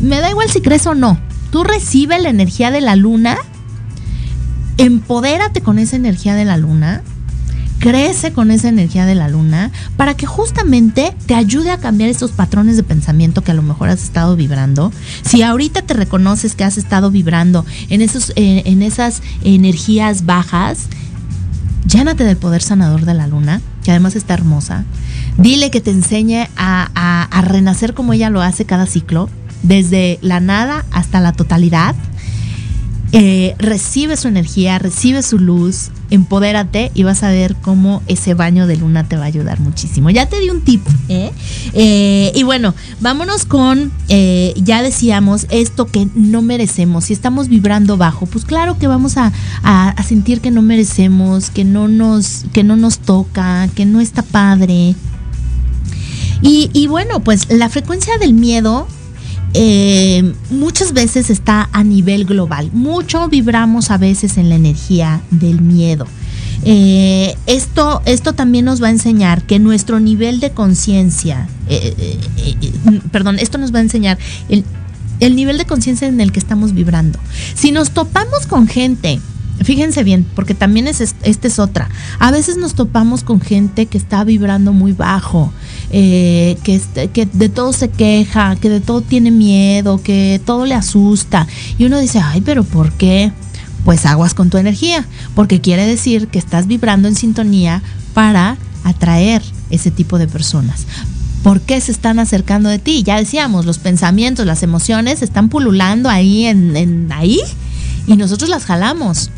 me 0.00 0.20
da 0.20 0.30
igual 0.30 0.50
si 0.50 0.60
crees 0.60 0.86
o 0.86 0.94
no, 0.94 1.20
tú 1.50 1.64
recibes 1.64 2.22
la 2.22 2.30
energía 2.30 2.70
de 2.70 2.80
la 2.80 2.96
luna, 2.96 3.36
empodérate 4.78 5.60
con 5.60 5.78
esa 5.78 5.96
energía 5.96 6.34
de 6.34 6.46
la 6.46 6.56
luna 6.56 7.02
crece 7.80 8.32
con 8.32 8.52
esa 8.52 8.68
energía 8.68 9.06
de 9.06 9.16
la 9.16 9.28
luna 9.28 9.72
para 9.96 10.14
que 10.14 10.26
justamente 10.26 11.12
te 11.26 11.34
ayude 11.34 11.72
a 11.72 11.78
cambiar 11.78 12.10
esos 12.10 12.30
patrones 12.30 12.76
de 12.76 12.84
pensamiento 12.84 13.42
que 13.42 13.50
a 13.50 13.54
lo 13.54 13.62
mejor 13.62 13.88
has 13.88 14.04
estado 14.04 14.36
vibrando. 14.36 14.92
Si 15.22 15.42
ahorita 15.42 15.82
te 15.82 15.94
reconoces 15.94 16.54
que 16.54 16.62
has 16.62 16.78
estado 16.78 17.10
vibrando 17.10 17.64
en, 17.88 18.02
esos, 18.02 18.32
en 18.36 18.82
esas 18.82 19.22
energías 19.42 20.26
bajas, 20.26 20.86
llénate 21.86 22.22
del 22.24 22.36
poder 22.36 22.62
sanador 22.62 23.06
de 23.06 23.14
la 23.14 23.26
luna, 23.26 23.60
que 23.82 23.90
además 23.90 24.14
está 24.14 24.34
hermosa. 24.34 24.84
Dile 25.38 25.70
que 25.70 25.80
te 25.80 25.90
enseñe 25.90 26.48
a, 26.56 27.28
a 27.30 27.42
renacer 27.42 27.94
como 27.94 28.12
ella 28.12 28.28
lo 28.28 28.42
hace 28.42 28.66
cada 28.66 28.86
ciclo, 28.86 29.30
desde 29.62 30.18
la 30.20 30.40
nada 30.40 30.84
hasta 30.90 31.20
la 31.20 31.32
totalidad. 31.32 31.94
Eh, 33.12 33.56
recibe 33.58 34.16
su 34.16 34.28
energía, 34.28 34.78
recibe 34.78 35.22
su 35.22 35.40
luz, 35.40 35.90
empodérate 36.10 36.92
y 36.94 37.02
vas 37.02 37.24
a 37.24 37.30
ver 37.30 37.56
cómo 37.56 38.02
ese 38.06 38.34
baño 38.34 38.68
de 38.68 38.76
luna 38.76 39.08
te 39.08 39.16
va 39.16 39.24
a 39.24 39.26
ayudar 39.26 39.58
muchísimo. 39.58 40.10
Ya 40.10 40.26
te 40.26 40.38
di 40.38 40.48
un 40.48 40.60
tip, 40.60 40.86
¿eh? 41.08 41.32
Eh, 41.72 42.30
y 42.36 42.44
bueno, 42.44 42.72
vámonos 43.00 43.46
con, 43.46 43.90
eh, 44.08 44.54
ya 44.56 44.82
decíamos, 44.82 45.46
esto 45.50 45.86
que 45.86 46.06
no 46.14 46.40
merecemos. 46.40 47.06
Si 47.06 47.12
estamos 47.12 47.48
vibrando 47.48 47.96
bajo, 47.96 48.26
pues 48.26 48.44
claro 48.44 48.78
que 48.78 48.86
vamos 48.86 49.16
a, 49.16 49.32
a, 49.64 49.88
a 49.88 50.02
sentir 50.04 50.40
que 50.40 50.52
no 50.52 50.62
merecemos, 50.62 51.50
que 51.50 51.64
no 51.64 51.88
nos, 51.88 52.44
que 52.52 52.62
no 52.62 52.76
nos 52.76 53.00
toca, 53.00 53.68
que 53.74 53.86
no 53.86 54.00
está 54.00 54.22
padre. 54.22 54.94
Y, 56.42 56.70
y 56.72 56.86
bueno, 56.86 57.20
pues 57.20 57.50
la 57.50 57.68
frecuencia 57.68 58.18
del 58.18 58.34
miedo 58.34 58.86
eh, 59.54 60.34
muchas 60.50 60.92
veces 60.92 61.30
está 61.30 61.68
a 61.72 61.82
nivel 61.84 62.24
global. 62.24 62.70
Mucho 62.72 63.28
vibramos 63.28 63.90
a 63.90 63.98
veces 63.98 64.38
en 64.38 64.48
la 64.48 64.54
energía 64.54 65.20
del 65.30 65.60
miedo. 65.60 66.06
Eh, 66.64 67.36
esto, 67.46 68.02
esto 68.04 68.34
también 68.34 68.66
nos 68.66 68.82
va 68.82 68.88
a 68.88 68.90
enseñar 68.90 69.42
que 69.42 69.58
nuestro 69.58 69.98
nivel 69.98 70.40
de 70.40 70.50
conciencia, 70.50 71.48
eh, 71.68 72.18
perdón, 73.10 73.38
esto 73.38 73.56
nos 73.56 73.74
va 73.74 73.78
a 73.78 73.82
enseñar 73.82 74.18
el, 74.50 74.64
el 75.20 75.36
nivel 75.36 75.56
de 75.56 75.64
conciencia 75.64 76.06
en 76.06 76.20
el 76.20 76.32
que 76.32 76.38
estamos 76.38 76.74
vibrando. 76.74 77.18
Si 77.54 77.72
nos 77.72 77.92
topamos 77.92 78.46
con 78.46 78.68
gente 78.68 79.20
Fíjense 79.62 80.04
bien, 80.04 80.26
porque 80.34 80.54
también 80.54 80.88
es, 80.88 81.00
esta 81.00 81.46
es 81.46 81.58
otra. 81.58 81.88
A 82.18 82.30
veces 82.30 82.56
nos 82.56 82.74
topamos 82.74 83.24
con 83.24 83.40
gente 83.40 83.86
que 83.86 83.98
está 83.98 84.24
vibrando 84.24 84.72
muy 84.72 84.92
bajo, 84.92 85.52
eh, 85.92 86.56
que, 86.62 87.26
de 87.32 87.48
todo 87.48 87.72
se 87.72 87.88
queja, 87.88 88.56
que 88.56 88.68
de 88.68 88.80
todo 88.80 89.00
tiene 89.00 89.30
miedo, 89.30 90.00
que 90.02 90.40
todo 90.44 90.64
le 90.66 90.74
asusta. 90.74 91.46
Y 91.78 91.84
uno 91.84 91.98
dice, 91.98 92.20
ay, 92.20 92.40
pero 92.42 92.64
¿por 92.64 92.92
qué? 92.92 93.32
Pues 93.84 94.06
aguas 94.06 94.34
con 94.34 94.50
tu 94.50 94.58
energía, 94.58 95.06
porque 95.34 95.60
quiere 95.60 95.86
decir 95.86 96.28
que 96.28 96.38
estás 96.38 96.66
vibrando 96.66 97.08
en 97.08 97.16
sintonía 97.16 97.82
para 98.14 98.56
atraer 98.84 99.42
ese 99.70 99.90
tipo 99.90 100.18
de 100.18 100.28
personas. 100.28 100.86
¿Por 101.42 101.60
qué 101.62 101.80
se 101.80 101.90
están 101.90 102.18
acercando 102.18 102.68
de 102.68 102.78
ti? 102.78 103.02
Ya 103.02 103.16
decíamos, 103.16 103.64
los 103.64 103.78
pensamientos, 103.78 104.46
las 104.46 104.62
emociones 104.62 105.22
están 105.22 105.48
pululando 105.48 106.08
ahí 106.10 106.44
en, 106.44 106.76
en 106.76 107.10
ahí 107.12 107.40
y 108.06 108.16
nosotros 108.16 108.50
las 108.50 108.64
jalamos. 108.64 109.30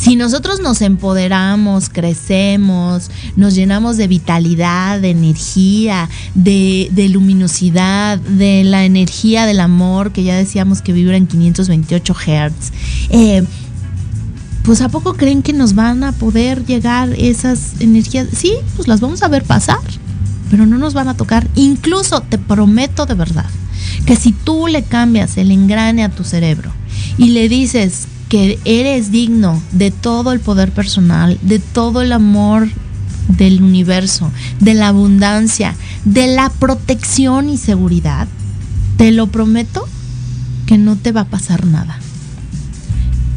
Si 0.00 0.16
nosotros 0.16 0.60
nos 0.60 0.80
empoderamos, 0.80 1.90
crecemos, 1.90 3.10
nos 3.36 3.54
llenamos 3.54 3.98
de 3.98 4.08
vitalidad, 4.08 4.98
de 4.98 5.10
energía, 5.10 6.08
de, 6.34 7.08
luminosidad, 7.12 8.18
de 8.18 8.64
la 8.64 8.86
energía 8.86 9.44
del 9.44 9.60
amor, 9.60 10.12
que 10.12 10.24
ya 10.24 10.36
decíamos 10.36 10.80
que 10.80 10.94
vibra 10.94 11.18
en 11.18 11.26
528 11.26 12.14
Hz, 12.14 12.72
eh, 13.10 13.44
pues 14.62 14.80
¿a 14.80 14.88
poco 14.88 15.14
creen 15.14 15.42
que 15.42 15.52
nos 15.52 15.74
van 15.74 16.02
a 16.02 16.12
poder 16.12 16.64
llegar 16.64 17.10
esas 17.18 17.78
energías? 17.80 18.28
Sí, 18.34 18.54
pues 18.76 18.88
las 18.88 19.02
vamos 19.02 19.22
a 19.22 19.28
ver 19.28 19.44
pasar, 19.44 19.80
pero 20.50 20.64
no 20.64 20.78
nos 20.78 20.94
van 20.94 21.08
a 21.08 21.14
tocar. 21.14 21.46
Incluso 21.56 22.22
te 22.22 22.38
prometo 22.38 23.04
de 23.04 23.14
verdad 23.14 23.50
que 24.06 24.16
si 24.16 24.32
tú 24.32 24.66
le 24.66 24.82
cambias 24.82 25.36
el 25.36 25.50
engrane 25.50 26.04
a 26.04 26.08
tu 26.08 26.24
cerebro 26.24 26.72
y 27.18 27.30
le 27.30 27.50
dices, 27.50 28.06
que 28.30 28.60
eres 28.64 29.10
digno 29.10 29.60
de 29.72 29.90
todo 29.90 30.32
el 30.32 30.38
poder 30.38 30.70
personal, 30.70 31.36
de 31.42 31.58
todo 31.58 32.00
el 32.00 32.12
amor 32.12 32.68
del 33.26 33.60
universo, 33.60 34.30
de 34.60 34.74
la 34.74 34.88
abundancia, 34.88 35.74
de 36.04 36.28
la 36.28 36.48
protección 36.48 37.48
y 37.48 37.58
seguridad, 37.58 38.28
te 38.96 39.10
lo 39.10 39.26
prometo 39.26 39.86
que 40.66 40.78
no 40.78 40.94
te 40.94 41.10
va 41.10 41.22
a 41.22 41.28
pasar 41.28 41.66
nada. 41.66 41.98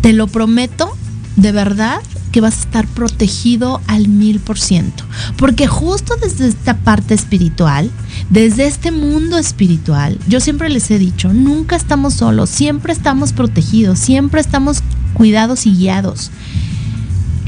Te 0.01 0.13
lo 0.13 0.27
prometo 0.27 0.95
de 1.35 1.51
verdad 1.51 2.01
que 2.31 2.41
vas 2.41 2.57
a 2.57 2.61
estar 2.61 2.87
protegido 2.87 3.81
al 3.87 4.07
mil 4.07 4.39
por 4.39 4.59
ciento. 4.59 5.03
Porque 5.37 5.67
justo 5.67 6.15
desde 6.21 6.47
esta 6.47 6.77
parte 6.77 7.13
espiritual, 7.13 7.91
desde 8.29 8.65
este 8.65 8.91
mundo 8.91 9.37
espiritual, 9.37 10.17
yo 10.27 10.39
siempre 10.39 10.69
les 10.69 10.89
he 10.91 10.97
dicho, 10.97 11.31
nunca 11.31 11.75
estamos 11.75 12.15
solos, 12.15 12.49
siempre 12.49 12.93
estamos 12.93 13.33
protegidos, 13.33 13.99
siempre 13.99 14.41
estamos 14.41 14.81
cuidados 15.13 15.65
y 15.65 15.75
guiados. 15.75 16.31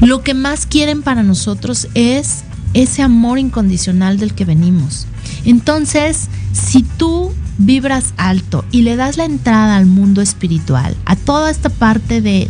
Lo 0.00 0.22
que 0.22 0.34
más 0.34 0.66
quieren 0.66 1.02
para 1.02 1.22
nosotros 1.22 1.88
es 1.94 2.44
ese 2.74 3.02
amor 3.02 3.38
incondicional 3.38 4.18
del 4.18 4.34
que 4.34 4.44
venimos. 4.44 5.06
Entonces, 5.44 6.28
si 6.52 6.82
tú 6.82 7.32
vibras 7.58 8.12
alto 8.16 8.64
y 8.70 8.82
le 8.82 8.96
das 8.96 9.16
la 9.16 9.24
entrada 9.24 9.76
al 9.76 9.86
mundo 9.86 10.20
espiritual, 10.20 10.96
a 11.04 11.16
toda 11.16 11.50
esta 11.50 11.68
parte 11.68 12.20
de, 12.20 12.48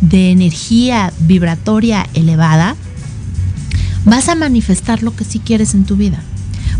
de, 0.00 0.30
energía 0.30 1.12
vibratoria 1.20 2.08
elevada, 2.14 2.76
vas 4.04 4.28
a 4.28 4.34
manifestar 4.34 5.02
lo 5.02 5.14
que 5.14 5.24
sí 5.24 5.38
quieres 5.38 5.74
en 5.74 5.84
tu 5.84 5.96
vida. 5.96 6.22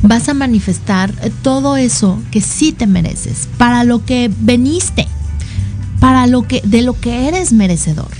Vas 0.03 0.29
a 0.29 0.35
manifestar 0.35 1.15
todo 1.43 1.77
eso 1.77 2.21
que 2.31 2.41
sí 2.41 2.73
te 2.73 2.87
mereces, 2.87 3.49
para 3.57 3.85
lo 3.85 4.05
que 4.05 4.31
veniste, 4.41 5.07
para 6.01 6.27
lo 6.27 6.43
que, 6.43 6.61
de 6.65 6.83
lo 6.83 6.99
que 6.99 7.29
eres 7.29 7.53
merecedor. 7.53 8.11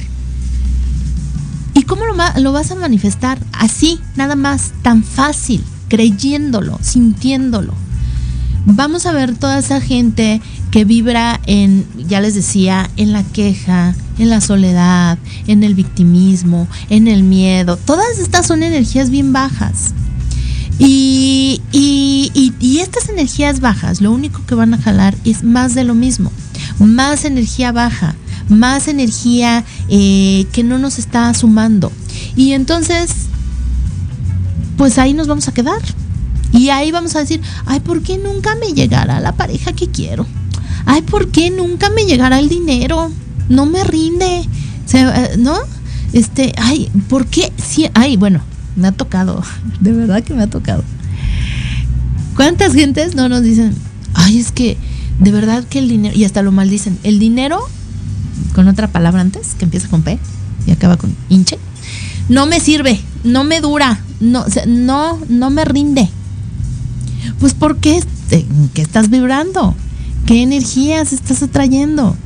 cómo 1.87 2.07
lo, 2.07 2.15
lo 2.41 2.53
vas 2.53 2.71
a 2.71 2.77
manifestar? 2.77 3.39
Así, 3.53 4.01
nada 4.17 4.37
más, 4.37 4.73
tan 4.83 5.03
fácil, 5.03 5.63
creyéndolo, 5.89 6.79
sintiéndolo. 6.81 7.75
Vamos 8.65 9.07
a 9.07 9.13
ver 9.13 9.37
toda 9.37 9.59
esa 9.59 9.81
gente 9.81 10.41
que 10.71 10.85
vibra 10.85 11.41
en, 11.47 11.87
ya 11.97 12.21
les 12.21 12.35
decía, 12.35 12.89
en 12.97 13.13
la 13.13 13.25
queja, 13.25 13.95
en 14.19 14.31
la 14.31 14.41
soledad, 14.41 15.19
en 15.47 15.65
el 15.65 15.75
victimismo, 15.75 16.69
en 16.89 17.09
el 17.09 17.25
miedo. 17.25 17.77
Todas 17.77 18.19
estas 18.19 18.47
son 18.47 18.63
energías 18.63 19.11
bien 19.11 19.33
bajas. 19.33 19.95
Y, 20.79 21.61
y, 21.73 22.79
estas 22.81 23.09
energías 23.09 23.61
bajas 23.61 24.01
lo 24.01 24.11
único 24.11 24.45
que 24.47 24.57
van 24.57 24.75
a 24.75 24.79
jalar 24.79 25.15
es 25.25 25.45
más 25.45 25.75
de 25.75 25.85
lo 25.85 25.95
mismo, 25.95 26.33
más 26.81 27.25
energía 27.25 27.71
baja, 27.71 28.17
más 28.49 28.89
energía 28.89 29.65
eh, 29.89 30.47
que 30.53 30.65
no 30.65 30.79
nos 30.79 30.99
está 30.99 31.33
sumando. 31.35 31.93
Y 32.35 32.53
entonces, 32.53 33.11
pues 34.77 34.99
ahí 34.99 35.13
nos 35.15 35.29
vamos 35.29 35.47
a 35.47 35.55
quedar. 35.55 35.81
Y 36.53 36.69
ahí 36.69 36.91
vamos 36.93 37.17
a 37.17 37.21
decir, 37.21 37.41
ay, 37.67 37.81
¿por 37.81 38.03
qué 38.03 38.19
nunca 38.19 38.55
me 38.57 38.73
llegará 38.73 39.21
la 39.21 39.33
pareja 39.33 39.73
que 39.73 39.89
quiero? 39.89 40.27
Ay, 40.85 41.03
¿por 41.03 41.29
qué 41.29 41.51
nunca 41.51 41.91
me 41.91 42.05
llegará 42.05 42.39
el 42.39 42.49
dinero? 42.49 43.11
No 43.49 43.67
me 43.67 43.85
rinde. 43.85 44.47
Eh, 44.93 45.37
¿No? 45.39 45.59
Este, 46.13 46.53
ay, 46.59 46.91
¿por 47.09 47.27
qué? 47.27 47.53
Sí, 47.57 47.89
ay, 47.95 48.17
bueno, 48.17 48.43
me 48.77 48.89
ha 48.89 48.93
tocado, 48.93 49.43
de 49.81 49.93
verdad 49.93 50.23
que 50.23 50.35
me 50.35 50.43
ha 50.43 50.51
tocado. 50.51 50.85
¿Cuántas 52.37 52.75
gentes 52.75 53.15
no 53.15 53.29
nos 53.29 53.43
dicen, 53.43 53.75
ay, 54.15 54.39
es 54.39 54.53
que 54.53 54.77
de 55.21 55.31
verdad 55.33 55.65
que 55.65 55.79
el 55.79 55.89
dinero, 55.89 56.17
y 56.17 56.25
hasta 56.25 56.43
lo 56.43 56.53
maldicen, 56.53 56.99
el 57.03 57.19
dinero, 57.19 57.61
con 58.55 58.69
otra 58.69 58.89
palabra 58.89 59.21
antes, 59.21 59.55
que 59.59 59.65
empieza 59.65 59.89
con 59.89 60.03
P 60.03 60.19
y 60.67 60.71
acaba 60.71 60.97
con 60.97 61.15
hinche, 61.29 61.59
no 62.29 62.47
me 62.47 62.61
sirve, 62.61 63.01
no 63.25 63.45
me 63.45 63.61
dura, 63.61 64.01
no, 64.21 64.45
no, 64.67 65.19
no 65.29 65.51
me 65.51 65.65
rinde. 65.65 66.09
Pues 67.39 67.55
porque, 67.55 68.03
¿qué 68.75 68.83
estás 68.83 69.11
vibrando? 69.11 69.75
¿Qué 70.27 70.43
energías 70.43 71.13
estás 71.13 71.43
atrayendo? 71.43 72.17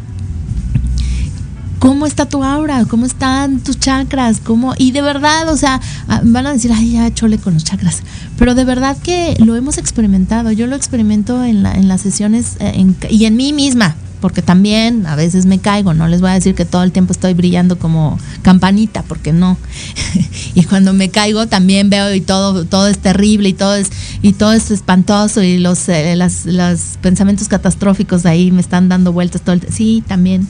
¿Cómo 1.79 2.07
está 2.07 2.27
tu 2.27 2.43
aura? 2.43 2.85
¿Cómo 2.87 3.07
están 3.07 3.61
tus 3.61 3.79
chakras? 3.79 4.41
¿Cómo? 4.43 4.75
Y 4.77 4.93
de 4.93 5.03
verdad, 5.03 5.49
o 5.49 5.57
sea, 5.57 5.81
ah, 6.09 6.21
van 6.25 6.47
a 6.47 6.53
decir, 6.53 6.73
ay, 6.75 6.93
ya 6.93 7.13
chole 7.13 7.39
con 7.39 7.55
los 7.55 7.65
chakras. 7.65 8.03
Pero 8.39 8.55
de 8.55 8.65
verdad 8.65 8.97
que 8.97 9.37
lo 9.39 9.57
hemos 9.57 9.79
experimentado. 9.79 10.53
Yo 10.53 10.67
lo 10.67 10.75
experimento 10.75 11.45
en, 11.45 11.63
la, 11.63 11.75
en 11.75 11.89
las 11.89 12.01
sesiones 12.01 12.57
eh, 12.61 12.87
y 13.11 13.27
en 13.27 13.37
mí 13.37 13.53
misma 13.53 13.95
porque 14.21 14.43
también 14.43 15.07
a 15.07 15.15
veces 15.15 15.47
me 15.47 15.59
caigo, 15.59 15.95
no 15.95 16.09
les 16.09 16.21
voy 16.21 16.31
a 16.31 16.35
decir 16.35 16.55
que 16.55 16.65
todo 16.65 16.83
el 16.83 16.93
tiempo 16.93 17.13
estoy 17.13 17.35
brillando 17.35 17.79
como 17.79 18.19
campanita, 18.43 19.03
porque 19.03 19.33
no. 19.33 19.59
y 20.55 20.65
cuando 20.65 20.93
me 20.93 21.11
caigo 21.11 21.47
también 21.47 21.91
veo 21.91 22.15
y 22.15 22.21
todo 22.21 22.65
todo 22.65 22.89
es 22.89 22.99
terrible 22.99 23.49
y 23.51 23.53
todo 23.53 23.75
es 23.75 23.91
y 24.23 24.33
todo 24.33 24.53
es 24.53 24.71
espantoso 24.71 25.43
y 25.43 25.59
los 25.59 25.89
eh, 25.89 26.17
los 26.17 26.81
pensamientos 27.01 27.49
catastróficos 27.49 28.27
ahí 28.27 28.51
me 28.51 28.61
están 28.61 28.89
dando 28.89 29.13
vueltas 29.13 29.43
todo 29.43 29.55
el 29.55 29.63
sí, 29.73 30.03
también. 30.07 30.47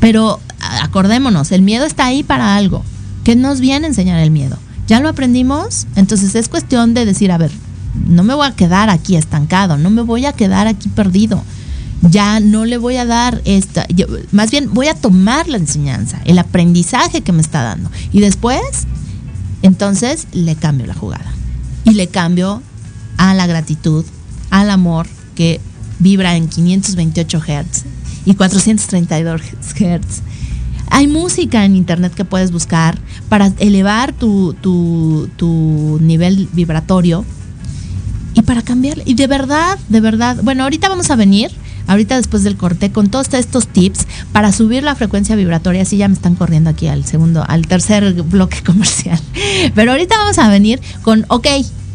Pero 0.00 0.40
acordémonos, 0.82 1.52
el 1.52 1.62
miedo 1.62 1.84
está 1.84 2.06
ahí 2.06 2.22
para 2.22 2.56
algo. 2.56 2.82
¿Qué 3.24 3.36
nos 3.36 3.60
viene 3.60 3.86
a 3.86 3.90
enseñar 3.90 4.18
el 4.20 4.30
miedo? 4.30 4.56
¿Ya 4.86 5.00
lo 5.00 5.10
aprendimos? 5.10 5.86
Entonces 5.94 6.34
es 6.34 6.48
cuestión 6.48 6.94
de 6.94 7.04
decir, 7.04 7.30
a 7.30 7.38
ver, 7.38 7.50
no 8.08 8.22
me 8.22 8.34
voy 8.34 8.46
a 8.46 8.56
quedar 8.56 8.88
aquí 8.88 9.16
estancado, 9.16 9.76
no 9.76 9.90
me 9.90 10.00
voy 10.00 10.24
a 10.24 10.32
quedar 10.32 10.66
aquí 10.66 10.88
perdido 10.88 11.42
ya 12.02 12.40
no 12.40 12.64
le 12.64 12.78
voy 12.78 12.96
a 12.96 13.04
dar 13.04 13.42
esta, 13.44 13.86
más 14.32 14.50
bien 14.50 14.72
voy 14.72 14.88
a 14.88 14.94
tomar 14.94 15.48
la 15.48 15.58
enseñanza, 15.58 16.20
el 16.24 16.38
aprendizaje 16.38 17.20
que 17.20 17.32
me 17.32 17.42
está 17.42 17.62
dando. 17.62 17.90
Y 18.12 18.20
después, 18.20 18.86
entonces 19.62 20.26
le 20.32 20.56
cambio 20.56 20.86
la 20.86 20.94
jugada. 20.94 21.32
Y 21.84 21.92
le 21.92 22.08
cambio 22.08 22.62
a 23.16 23.34
la 23.34 23.46
gratitud, 23.46 24.04
al 24.50 24.70
amor 24.70 25.06
que 25.34 25.60
vibra 25.98 26.36
en 26.36 26.48
528 26.48 27.40
Hz 27.40 27.84
y 28.24 28.34
432 28.34 29.42
Hz. 29.42 30.22
Hay 30.92 31.06
música 31.06 31.64
en 31.64 31.76
internet 31.76 32.14
que 32.14 32.24
puedes 32.24 32.50
buscar 32.50 32.98
para 33.28 33.52
elevar 33.58 34.12
tu, 34.12 34.54
tu, 34.54 35.28
tu 35.36 35.98
nivel 36.00 36.48
vibratorio 36.52 37.24
y 38.34 38.42
para 38.42 38.62
cambiar. 38.62 39.02
Y 39.04 39.14
de 39.14 39.26
verdad, 39.26 39.78
de 39.88 40.00
verdad, 40.00 40.38
bueno, 40.42 40.64
ahorita 40.64 40.88
vamos 40.88 41.10
a 41.10 41.16
venir 41.16 41.50
ahorita 41.86 42.16
después 42.16 42.42
del 42.42 42.56
corte 42.56 42.92
con 42.92 43.08
todos 43.08 43.32
estos 43.34 43.68
tips 43.68 44.06
para 44.32 44.52
subir 44.52 44.82
la 44.82 44.94
frecuencia 44.94 45.36
vibratoria. 45.36 45.84
Sí, 45.84 45.96
ya 45.96 46.08
me 46.08 46.14
están 46.14 46.34
corriendo 46.34 46.70
aquí 46.70 46.88
al 46.88 47.04
segundo, 47.04 47.44
al 47.46 47.66
tercer 47.66 48.12
bloque 48.22 48.62
comercial. 48.64 49.20
Pero 49.74 49.92
ahorita 49.92 50.16
vamos 50.16 50.38
a 50.38 50.48
venir 50.48 50.80
con, 51.02 51.24
ok, 51.28 51.46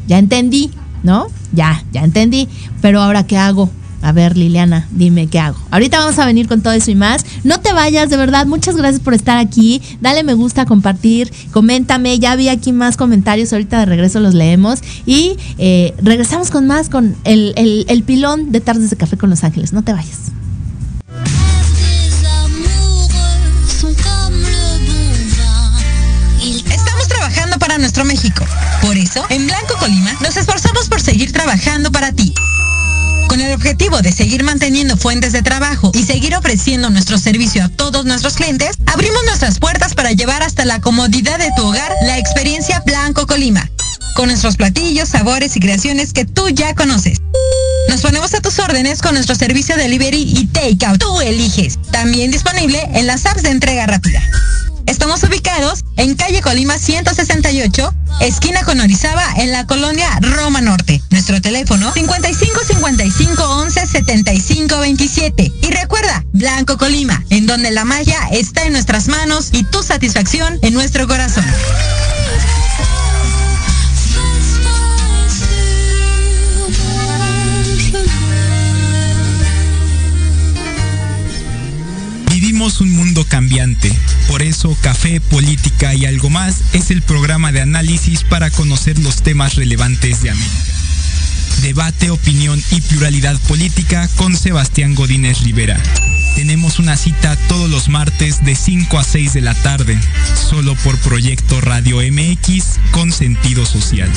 ya 0.07 0.17
entendí, 0.17 0.71
¿no? 1.03 1.27
Ya, 1.51 1.83
ya 1.91 2.03
entendí. 2.03 2.47
Pero 2.81 3.01
ahora, 3.01 3.25
¿qué 3.25 3.37
hago? 3.37 3.69
A 4.05 4.11
ver, 4.11 4.37
Liliana, 4.37 4.87
dime 4.91 5.25
qué 5.25 5.39
hago. 5.39 5.57
Ahorita 5.71 5.97
vamos 5.97 6.19
a 6.19 6.27
venir 6.27 6.47
con 6.47 6.61
todo 6.61 6.73
eso 6.73 6.91
y 6.91 6.95
más. 6.95 7.25
No 7.43 7.59
te 7.59 7.73
vayas, 7.73 8.07
de 8.07 8.17
verdad. 8.17 8.45
Muchas 8.45 8.75
gracias 8.75 9.01
por 9.01 9.15
estar 9.15 9.39
aquí. 9.39 9.81
Dale 9.99 10.23
me 10.23 10.35
gusta, 10.35 10.67
compartir, 10.67 11.33
coméntame. 11.51 12.19
Ya 12.19 12.35
vi 12.35 12.49
aquí 12.49 12.71
más 12.71 12.97
comentarios. 12.97 13.51
Ahorita 13.51 13.79
de 13.79 13.87
regreso 13.87 14.19
los 14.19 14.35
leemos. 14.35 14.81
Y 15.07 15.37
eh, 15.57 15.95
regresamos 15.97 16.51
con 16.51 16.67
más, 16.67 16.89
con 16.89 17.15
el, 17.23 17.55
el 17.87 18.03
pilón 18.03 18.51
de 18.51 18.61
Tardes 18.61 18.91
de 18.91 18.95
Café 18.95 19.17
con 19.17 19.31
Los 19.31 19.43
Ángeles. 19.43 19.73
No 19.73 19.83
te 19.83 19.91
vayas. 19.91 20.19
Estamos 26.69 27.07
trabajando 27.07 27.57
para 27.57 27.79
nuestro 27.79 28.05
México. 28.05 28.45
Por 28.83 28.95
eso, 28.97 29.25
en 29.29 29.47
Blanco 29.47 29.73
Colima, 29.79 30.13
nos 30.21 30.37
esforzamos 30.37 30.89
por 30.89 31.01
seguir 31.01 31.31
trabajando 31.31 31.91
para 31.91 32.11
ti. 32.11 32.31
Con 33.27 33.41
el 33.41 33.53
objetivo 33.53 34.01
de 34.01 34.11
seguir 34.11 34.43
manteniendo 34.43 34.97
fuentes 34.97 35.31
de 35.31 35.41
trabajo 35.41 35.91
y 35.93 36.03
seguir 36.03 36.35
ofreciendo 36.35 36.89
nuestro 36.89 37.17
servicio 37.17 37.63
a 37.63 37.69
todos 37.69 38.05
nuestros 38.05 38.35
clientes, 38.35 38.77
abrimos 38.85 39.23
nuestras 39.25 39.59
puertas 39.59 39.93
para 39.93 40.11
llevar 40.11 40.43
hasta 40.43 40.65
la 40.65 40.79
comodidad 40.81 41.39
de 41.39 41.51
tu 41.55 41.67
hogar 41.67 41.91
la 42.03 42.17
experiencia 42.17 42.81
Blanco 42.85 43.27
Colima, 43.27 43.69
con 44.15 44.27
nuestros 44.27 44.55
platillos, 44.55 45.09
sabores 45.09 45.55
y 45.55 45.59
creaciones 45.59 46.13
que 46.13 46.25
tú 46.25 46.49
ya 46.49 46.75
conoces. 46.75 47.19
Nos 47.89 48.01
ponemos 48.01 48.33
a 48.33 48.41
tus 48.41 48.59
órdenes 48.59 49.01
con 49.01 49.13
nuestro 49.13 49.35
servicio 49.35 49.75
delivery 49.77 50.21
y 50.21 50.47
takeout. 50.47 50.99
Tú 50.99 51.21
eliges. 51.21 51.79
También 51.91 52.31
disponible 52.31 52.81
en 52.93 53.07
las 53.07 53.25
apps 53.25 53.43
de 53.43 53.49
entrega 53.49 53.85
rápida. 53.85 54.21
Estamos 54.87 55.23
ubicados 55.23 55.83
en 55.97 56.15
calle 56.15 56.41
Colima 56.41 56.77
168, 56.77 57.93
esquina 58.21 58.63
con 58.63 58.79
Orizaba, 58.79 59.23
en 59.37 59.51
la 59.51 59.65
colonia 59.65 60.07
Roma 60.21 60.61
Norte. 60.61 61.01
Nuestro 61.09 61.41
teléfono 61.41 61.91
55 61.93 62.59
55 62.67 63.43
11 63.43 63.87
75 63.87 64.79
27. 64.79 65.51
Y 65.61 65.67
recuerda, 65.71 66.23
Blanco 66.33 66.77
Colima, 66.77 67.23
en 67.29 67.45
donde 67.45 67.71
la 67.71 67.85
magia 67.85 68.19
está 68.31 68.65
en 68.65 68.73
nuestras 68.73 69.07
manos 69.07 69.49
y 69.51 69.63
tu 69.63 69.81
satisfacción 69.81 70.59
en 70.61 70.73
nuestro 70.73 71.07
corazón. 71.07 71.45
Un 82.65 82.91
mundo 82.91 83.23
cambiante. 83.25 83.95
Por 84.27 84.41
eso 84.41 84.75
Café, 84.81 85.21
Política 85.21 85.93
y 85.93 86.07
algo 86.07 86.31
más 86.31 86.61
es 86.73 86.89
el 86.89 87.03
programa 87.03 87.51
de 87.51 87.61
análisis 87.61 88.23
para 88.23 88.49
conocer 88.49 88.97
los 88.97 89.21
temas 89.21 89.53
relevantes 89.53 90.23
de 90.23 90.31
América. 90.31 90.73
Debate, 91.61 92.09
opinión 92.09 92.61
y 92.71 92.81
pluralidad 92.81 93.39
política 93.41 94.09
con 94.15 94.35
Sebastián 94.35 94.95
Godínez 94.95 95.41
Rivera. 95.41 95.79
Tenemos 96.35 96.79
una 96.79 96.97
cita 96.97 97.37
todos 97.47 97.69
los 97.69 97.87
martes 97.87 98.43
de 98.43 98.55
5 98.55 98.99
a 98.99 99.03
6 99.05 99.33
de 99.33 99.41
la 99.41 99.53
tarde, 99.53 99.97
solo 100.35 100.75
por 100.83 100.97
Proyecto 100.99 101.61
Radio 101.61 101.99
MX 101.99 102.77
con 102.91 103.13
sentido 103.13 103.65
social. 103.65 104.11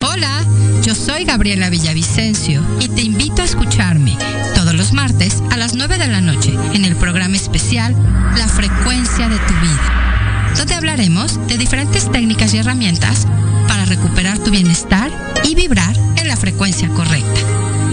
Hola, 0.00 0.46
yo 0.84 0.94
soy 0.94 1.24
Gabriela 1.24 1.68
Villavicencio 1.68 2.64
y 2.78 2.88
te 2.88 3.02
invito 3.02 3.42
a 3.42 3.46
escucharme 3.46 4.16
todos 4.54 4.74
los 4.74 4.92
martes 4.92 5.42
a 5.50 5.56
las 5.56 5.74
9 5.74 5.98
de 5.98 6.06
la 6.06 6.20
noche 6.20 6.54
en 6.72 6.84
el 6.84 6.94
programa 6.94 7.36
especial 7.36 7.96
La 8.38 8.46
frecuencia 8.46 9.28
de 9.28 9.36
tu 9.36 9.54
vida, 9.54 10.54
donde 10.56 10.74
hablaremos 10.76 11.44
de 11.48 11.58
diferentes 11.58 12.10
técnicas 12.12 12.54
y 12.54 12.58
herramientas 12.58 13.26
para 13.66 13.86
recuperar 13.86 14.38
tu 14.38 14.52
bienestar 14.52 15.10
y 15.42 15.56
vibrar 15.56 15.96
en 16.16 16.28
la 16.28 16.36
frecuencia 16.36 16.88
correcta. 16.90 17.40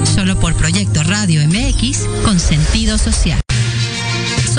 Solo 0.05 0.39
por 0.39 0.55
Proyecto 0.55 1.03
Radio 1.03 1.41
MX 1.47 2.05
con 2.23 2.39
sentido 2.39 2.99
social. 2.99 3.46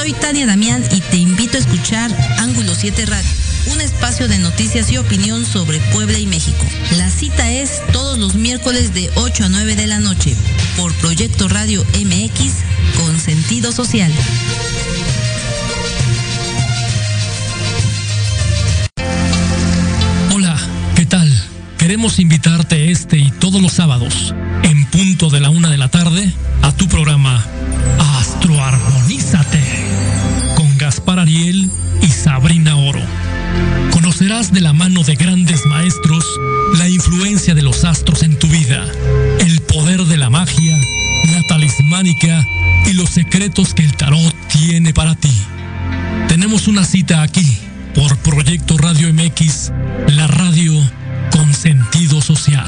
Soy 0.08 0.18
Tania 0.18 0.46
Damián 0.46 0.82
y 0.90 1.02
te 1.02 1.18
invito 1.18 1.58
a 1.58 1.60
escuchar 1.60 2.10
Ángulo 2.38 2.74
7 2.74 3.04
Radio, 3.04 3.28
un 3.74 3.82
espacio 3.82 4.26
de 4.26 4.38
noticias 4.38 4.90
y 4.90 4.96
opinión 4.96 5.44
sobre 5.44 5.80
Puebla 5.92 6.18
y 6.18 6.24
México. 6.24 6.64
La 6.96 7.10
cita 7.10 7.50
es 7.50 7.82
todos 7.92 8.16
los 8.16 8.34
miércoles 8.34 8.94
de 8.94 9.10
8 9.16 9.44
a 9.44 9.48
9 9.50 9.76
de 9.76 9.86
la 9.86 10.00
noche 10.00 10.34
por 10.78 10.94
Proyecto 10.94 11.46
Radio 11.48 11.84
MX 11.92 12.54
con 12.96 13.20
sentido 13.20 13.70
social. 13.70 14.10
Hola, 20.34 20.56
¿qué 20.96 21.04
tal? 21.04 21.30
Queremos 21.76 22.18
invitarte 22.18 22.90
este 22.90 23.18
y 23.18 23.30
todos 23.30 23.60
los 23.60 23.74
sábados, 23.74 24.34
en 24.62 24.86
punto 24.86 25.28
de 25.28 25.40
la 25.40 25.50
una 25.50 25.68
de 25.68 25.76
la 25.76 25.88
tarde, 25.88 26.32
a 26.62 26.72
tu 26.72 26.88
programa 26.88 27.44
Astroarmo 28.18 28.97
con 30.56 30.78
Gaspar 30.78 31.18
Ariel 31.18 31.70
y 32.00 32.06
Sabrina 32.06 32.76
Oro. 32.76 33.02
Conocerás 33.90 34.52
de 34.52 34.62
la 34.62 34.72
mano 34.72 35.02
de 35.02 35.16
grandes 35.16 35.66
maestros 35.66 36.24
la 36.78 36.88
influencia 36.88 37.54
de 37.54 37.60
los 37.60 37.84
astros 37.84 38.22
en 38.22 38.38
tu 38.38 38.46
vida, 38.48 38.86
el 39.40 39.60
poder 39.60 40.04
de 40.04 40.16
la 40.16 40.30
magia, 40.30 40.78
la 41.32 41.42
talismánica 41.42 42.46
y 42.86 42.94
los 42.94 43.10
secretos 43.10 43.74
que 43.74 43.82
el 43.84 43.94
tarot 43.96 44.34
tiene 44.48 44.94
para 44.94 45.14
ti. 45.14 45.32
Tenemos 46.28 46.66
una 46.66 46.84
cita 46.84 47.22
aquí 47.22 47.58
por 47.94 48.16
Proyecto 48.18 48.78
Radio 48.78 49.12
MX, 49.12 49.72
la 50.08 50.26
radio 50.26 50.72
con 51.32 51.52
sentido 51.52 52.22
social. 52.22 52.66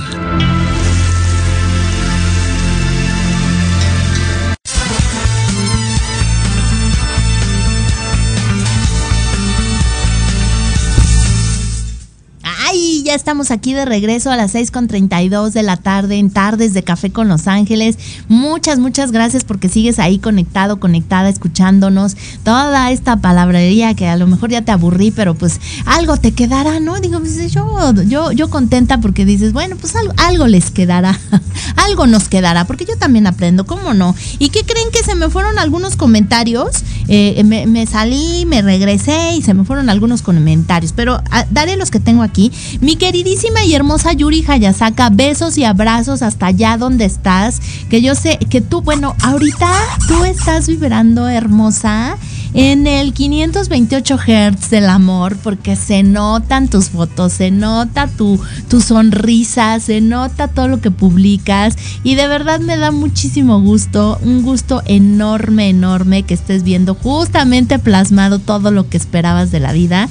Ya 13.11 13.17
estamos 13.17 13.51
aquí 13.51 13.73
de 13.73 13.85
regreso 13.85 14.31
a 14.31 14.37
las 14.37 14.55
6.32 14.55 15.51
de 15.51 15.65
la 15.65 15.77
tarde 15.77 16.19
en 16.19 16.31
Tardes 16.31 16.75
de 16.75 16.85
Café 16.85 17.11
con 17.11 17.27
Los 17.27 17.49
Ángeles. 17.49 17.99
Muchas, 18.29 18.79
muchas 18.79 19.11
gracias 19.11 19.43
porque 19.43 19.69
sigues 19.69 19.99
ahí 19.99 20.21
conectado, 20.21 20.79
conectada, 20.79 21.29
escuchándonos. 21.29 22.17
Toda 22.45 22.93
esta 22.93 23.17
palabrería 23.17 23.95
que 23.95 24.07
a 24.07 24.17
lo 24.17 24.29
mejor 24.29 24.51
ya 24.51 24.63
te 24.63 24.71
aburrí, 24.71 25.11
pero 25.11 25.35
pues 25.35 25.61
algo 25.87 26.19
te 26.19 26.31
quedará, 26.31 26.79
¿no? 26.79 27.01
Digo, 27.01 27.19
pues 27.19 27.51
yo, 27.51 27.93
yo, 28.03 28.31
yo 28.31 28.49
contenta 28.49 28.99
porque 28.99 29.25
dices, 29.25 29.53
bueno, 29.53 29.75
pues 29.75 29.93
algo, 30.17 30.47
les 30.47 30.71
quedará. 30.71 31.19
algo 31.79 32.07
nos 32.07 32.29
quedará, 32.29 32.65
porque 32.65 32.85
yo 32.85 32.97
también 32.97 33.27
aprendo, 33.27 33.67
¿cómo 33.67 33.93
no? 33.93 34.15
¿Y 34.39 34.51
qué 34.51 34.63
creen 34.63 34.87
que 34.93 35.03
se 35.03 35.17
me 35.17 35.31
fueron 35.31 35.59
algunos 35.59 35.97
comentarios? 35.97 36.85
Eh, 37.09 37.43
me, 37.43 37.87
salí, 37.87 38.47
me 38.47 38.63
regresé 38.63 39.35
y 39.35 39.43
se 39.43 39.53
me 39.53 39.65
fueron 39.65 39.91
algunos 39.91 40.23
comentarios, 40.23 40.93
pero 40.93 41.21
ah, 41.33 41.45
daré 41.51 41.77
los 41.77 41.91
que 41.91 41.99
tengo 41.99 42.23
aquí. 42.23 42.53
Queridísima 43.01 43.65
y 43.65 43.75
hermosa 43.75 44.13
Yuri 44.13 44.45
Hayasaka, 44.47 45.09
besos 45.09 45.57
y 45.57 45.65
abrazos 45.65 46.21
hasta 46.21 46.47
allá 46.47 46.77
donde 46.77 47.07
estás. 47.07 47.59
Que 47.89 48.03
yo 48.03 48.15
sé 48.15 48.39
que 48.51 48.61
tú, 48.61 48.83
bueno, 48.83 49.17
ahorita 49.23 49.73
tú 50.07 50.23
estás 50.25 50.69
vibrando 50.69 51.27
hermosa 51.27 52.19
en 52.53 52.87
el 52.87 53.15
528 53.15 54.19
Hz 54.19 54.69
del 54.69 54.91
amor, 54.91 55.39
porque 55.43 55.77
se 55.77 56.03
notan 56.03 56.69
tus 56.69 56.91
fotos, 56.91 57.33
se 57.33 57.51
nota 57.51 58.07
tu, 58.07 58.39
tu 58.69 58.83
sonrisa, 58.83 59.81
se 59.81 60.03
nota 60.03 60.49
todo 60.49 60.69
lo 60.69 60.83
que 60.83 60.91
publicas 60.91 61.77
y 62.05 62.17
de 62.17 62.29
verdad 62.29 62.61
me 62.61 62.77
da 62.77 62.91
muchísimo 62.91 63.63
gusto, 63.63 64.19
un 64.23 64.43
gusto 64.43 64.83
enorme, 64.85 65.71
enorme 65.71 66.25
que 66.25 66.35
estés 66.35 66.65
viendo 66.65 66.95
justamente 66.95 67.79
plasmado 67.79 68.41
todo 68.41 68.71
lo 68.71 68.91
que 68.91 68.99
esperabas 68.99 69.51
de 69.51 69.61
la 69.61 69.73
vida. 69.73 70.07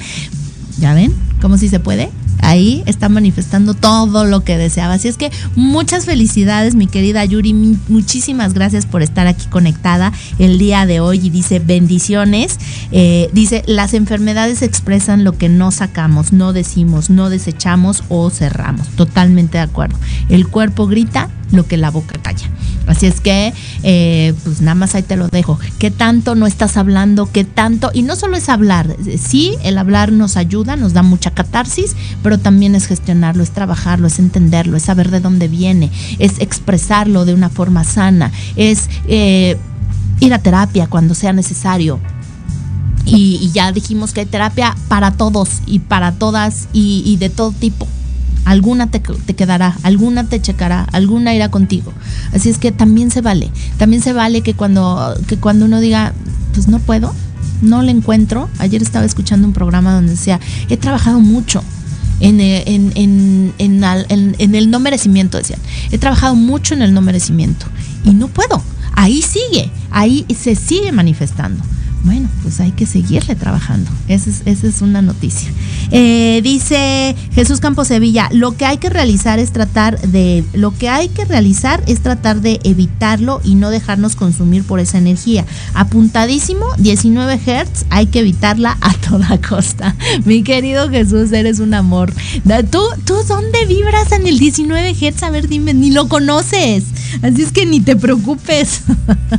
¿Ya 0.78 0.92
ven? 0.92 1.14
¿Cómo 1.40 1.56
si 1.56 1.68
se 1.68 1.78
puede? 1.78 2.10
Ahí 2.42 2.82
está 2.86 3.08
manifestando 3.08 3.74
todo 3.74 4.24
lo 4.24 4.44
que 4.44 4.58
deseaba. 4.58 4.94
Así 4.94 5.08
es 5.08 5.16
que 5.16 5.30
muchas 5.56 6.04
felicidades, 6.04 6.74
mi 6.74 6.86
querida 6.86 7.24
Yuri. 7.24 7.52
Muchísimas 7.88 8.54
gracias 8.54 8.86
por 8.86 9.02
estar 9.02 9.26
aquí 9.26 9.46
conectada 9.46 10.12
el 10.38 10.58
día 10.58 10.86
de 10.86 11.00
hoy. 11.00 11.20
Y 11.24 11.30
dice, 11.30 11.58
bendiciones. 11.58 12.58
Eh, 12.92 13.30
dice, 13.32 13.62
las 13.66 13.94
enfermedades 13.94 14.62
expresan 14.62 15.24
lo 15.24 15.36
que 15.36 15.48
no 15.48 15.70
sacamos, 15.70 16.32
no 16.32 16.52
decimos, 16.52 17.10
no 17.10 17.30
desechamos 17.30 18.04
o 18.08 18.30
cerramos. 18.30 18.88
Totalmente 18.88 19.58
de 19.58 19.64
acuerdo. 19.64 19.96
El 20.28 20.48
cuerpo 20.48 20.86
grita 20.86 21.28
lo 21.52 21.66
que 21.66 21.76
la 21.76 21.90
boca 21.90 22.18
calla. 22.20 22.48
Así 22.86 23.06
es 23.06 23.20
que, 23.20 23.52
eh, 23.82 24.34
pues 24.44 24.60
nada 24.60 24.74
más 24.74 24.94
ahí 24.94 25.02
te 25.02 25.16
lo 25.16 25.28
dejo. 25.28 25.58
¿Qué 25.78 25.90
tanto 25.90 26.34
no 26.34 26.46
estás 26.46 26.76
hablando? 26.76 27.30
¿Qué 27.30 27.44
tanto? 27.44 27.90
Y 27.94 28.02
no 28.02 28.16
solo 28.16 28.36
es 28.36 28.48
hablar, 28.48 28.96
sí, 29.18 29.54
el 29.62 29.78
hablar 29.78 30.12
nos 30.12 30.36
ayuda, 30.36 30.76
nos 30.76 30.92
da 30.92 31.02
mucha 31.02 31.30
catarsis, 31.30 31.94
pero 32.22 32.38
también 32.38 32.74
es 32.74 32.86
gestionarlo, 32.86 33.42
es 33.42 33.50
trabajarlo, 33.50 34.06
es 34.06 34.18
entenderlo, 34.18 34.76
es 34.76 34.84
saber 34.84 35.10
de 35.10 35.20
dónde 35.20 35.48
viene, 35.48 35.90
es 36.18 36.40
expresarlo 36.40 37.24
de 37.24 37.34
una 37.34 37.48
forma 37.48 37.84
sana, 37.84 38.32
es 38.56 38.88
eh, 39.06 39.56
ir 40.20 40.34
a 40.34 40.38
terapia 40.38 40.86
cuando 40.88 41.14
sea 41.14 41.32
necesario. 41.32 42.00
Y, 43.06 43.50
ya 43.52 43.72
dijimos 43.72 44.12
que 44.12 44.20
hay 44.20 44.26
terapia 44.26 44.76
para 44.88 45.12
todos 45.12 45.62
y 45.66 45.80
para 45.80 46.12
todas 46.12 46.68
y 46.72 47.16
de 47.16 47.28
todo 47.30 47.50
tipo 47.50 47.88
alguna 48.44 48.90
te, 48.90 49.00
te, 49.00 49.34
quedará, 49.34 49.76
alguna 49.82 50.24
te 50.24 50.40
checará, 50.40 50.84
alguna 50.92 51.34
irá 51.34 51.50
contigo. 51.50 51.92
Así 52.32 52.48
es 52.48 52.58
que 52.58 52.72
también 52.72 53.10
se 53.10 53.20
vale, 53.20 53.50
también 53.78 54.02
se 54.02 54.12
vale 54.12 54.42
que 54.42 54.54
cuando, 54.54 55.14
que 55.26 55.36
cuando 55.36 55.64
uno 55.66 55.80
diga, 55.80 56.12
pues 56.54 56.68
no 56.68 56.78
puedo, 56.78 57.14
no 57.62 57.82
le 57.82 57.92
encuentro. 57.92 58.48
Ayer 58.58 58.82
estaba 58.82 59.04
escuchando 59.04 59.46
un 59.46 59.52
programa 59.52 59.92
donde 59.92 60.12
decía, 60.12 60.40
he 60.68 60.76
trabajado 60.76 61.20
mucho. 61.20 61.62
En, 62.22 62.38
en, 62.38 62.92
en, 62.96 63.54
en 63.58 64.54
el 64.54 64.70
no 64.70 64.78
merecimiento, 64.78 65.38
decían. 65.38 65.58
He 65.90 65.96
trabajado 65.96 66.34
mucho 66.34 66.74
en 66.74 66.82
el 66.82 66.92
no 66.92 67.00
merecimiento 67.00 67.64
y 68.04 68.10
no 68.10 68.28
puedo. 68.28 68.62
Ahí 68.92 69.22
sigue, 69.22 69.70
ahí 69.90 70.26
se 70.38 70.54
sigue 70.54 70.92
manifestando 70.92 71.64
bueno, 72.04 72.28
pues 72.42 72.60
hay 72.60 72.72
que 72.72 72.86
seguirle 72.86 73.34
trabajando. 73.34 73.90
Esa 74.08 74.30
es, 74.30 74.42
esa 74.46 74.66
es 74.66 74.80
una 74.80 75.02
noticia. 75.02 75.50
Eh, 75.90 76.40
dice 76.42 77.14
Jesús 77.34 77.60
Campos 77.60 77.88
Sevilla, 77.88 78.28
lo 78.32 78.56
que 78.56 78.64
hay 78.64 78.78
que 78.78 78.88
realizar 78.88 79.38
es 79.38 79.52
tratar 79.52 80.00
de, 80.00 80.44
lo 80.54 80.76
que 80.76 80.88
hay 80.88 81.08
que 81.08 81.24
realizar 81.24 81.82
es 81.86 82.00
tratar 82.00 82.40
de 82.40 82.60
evitarlo 82.64 83.40
y 83.44 83.54
no 83.54 83.70
dejarnos 83.70 84.16
consumir 84.16 84.64
por 84.64 84.80
esa 84.80 84.98
energía. 84.98 85.44
Apuntadísimo, 85.74 86.66
19 86.78 87.38
Hz, 87.38 87.86
hay 87.90 88.06
que 88.06 88.20
evitarla 88.20 88.78
a 88.80 88.94
toda 88.94 89.38
costa. 89.40 89.94
Mi 90.24 90.42
querido 90.42 90.88
Jesús, 90.88 91.32
eres 91.32 91.60
un 91.60 91.74
amor. 91.74 92.12
¿Tú, 92.70 92.82
tú 93.04 93.14
dónde 93.28 93.66
vibras 93.66 94.12
en 94.12 94.26
el 94.26 94.38
19 94.38 94.94
Hz? 94.94 95.22
A 95.22 95.30
ver, 95.30 95.48
dime, 95.48 95.74
ni 95.74 95.90
lo 95.90 96.08
conoces. 96.08 96.84
Así 97.22 97.42
es 97.42 97.52
que 97.52 97.66
ni 97.66 97.80
te 97.80 97.96
preocupes. 97.96 98.82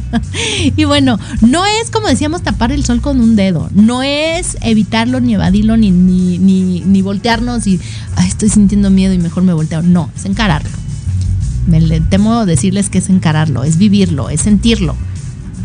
y 0.75 0.83
bueno, 0.83 1.19
no 1.41 1.65
es 1.65 1.89
como 1.89 2.07
decíamos 2.07 2.41
tapar 2.51 2.71
el 2.71 2.83
sol 2.83 3.01
con 3.01 3.19
un 3.21 3.35
dedo. 3.35 3.69
No 3.73 4.03
es 4.03 4.57
evitarlo, 4.61 5.19
ni 5.21 5.35
evadirlo, 5.35 5.77
ni, 5.77 5.91
ni, 5.91 6.37
ni, 6.37 6.81
ni 6.81 7.01
voltearnos 7.01 7.65
y 7.65 7.79
estoy 8.27 8.49
sintiendo 8.49 8.89
miedo 8.89 9.13
y 9.13 9.17
mejor 9.17 9.43
me 9.43 9.53
volteo. 9.53 9.81
No, 9.81 10.09
es 10.15 10.25
encararlo. 10.25 10.69
Me 11.67 12.01
temo 12.01 12.45
decirles 12.45 12.89
que 12.89 12.97
es 12.97 13.09
encararlo, 13.09 13.63
es 13.63 13.77
vivirlo, 13.77 14.29
es 14.29 14.41
sentirlo. 14.41 14.95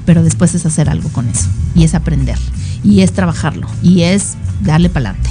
Pero 0.05 0.23
después 0.23 0.55
es 0.55 0.65
hacer 0.65 0.89
algo 0.89 1.09
con 1.09 1.29
eso. 1.29 1.49
Y 1.75 1.83
es 1.83 1.95
aprender. 1.95 2.39
Y 2.85 3.01
es 3.01 3.13
trabajarlo. 3.13 3.67
Y 3.83 4.03
es 4.03 4.37
darle 4.63 4.89
para 4.89 5.11
adelante. 5.11 5.31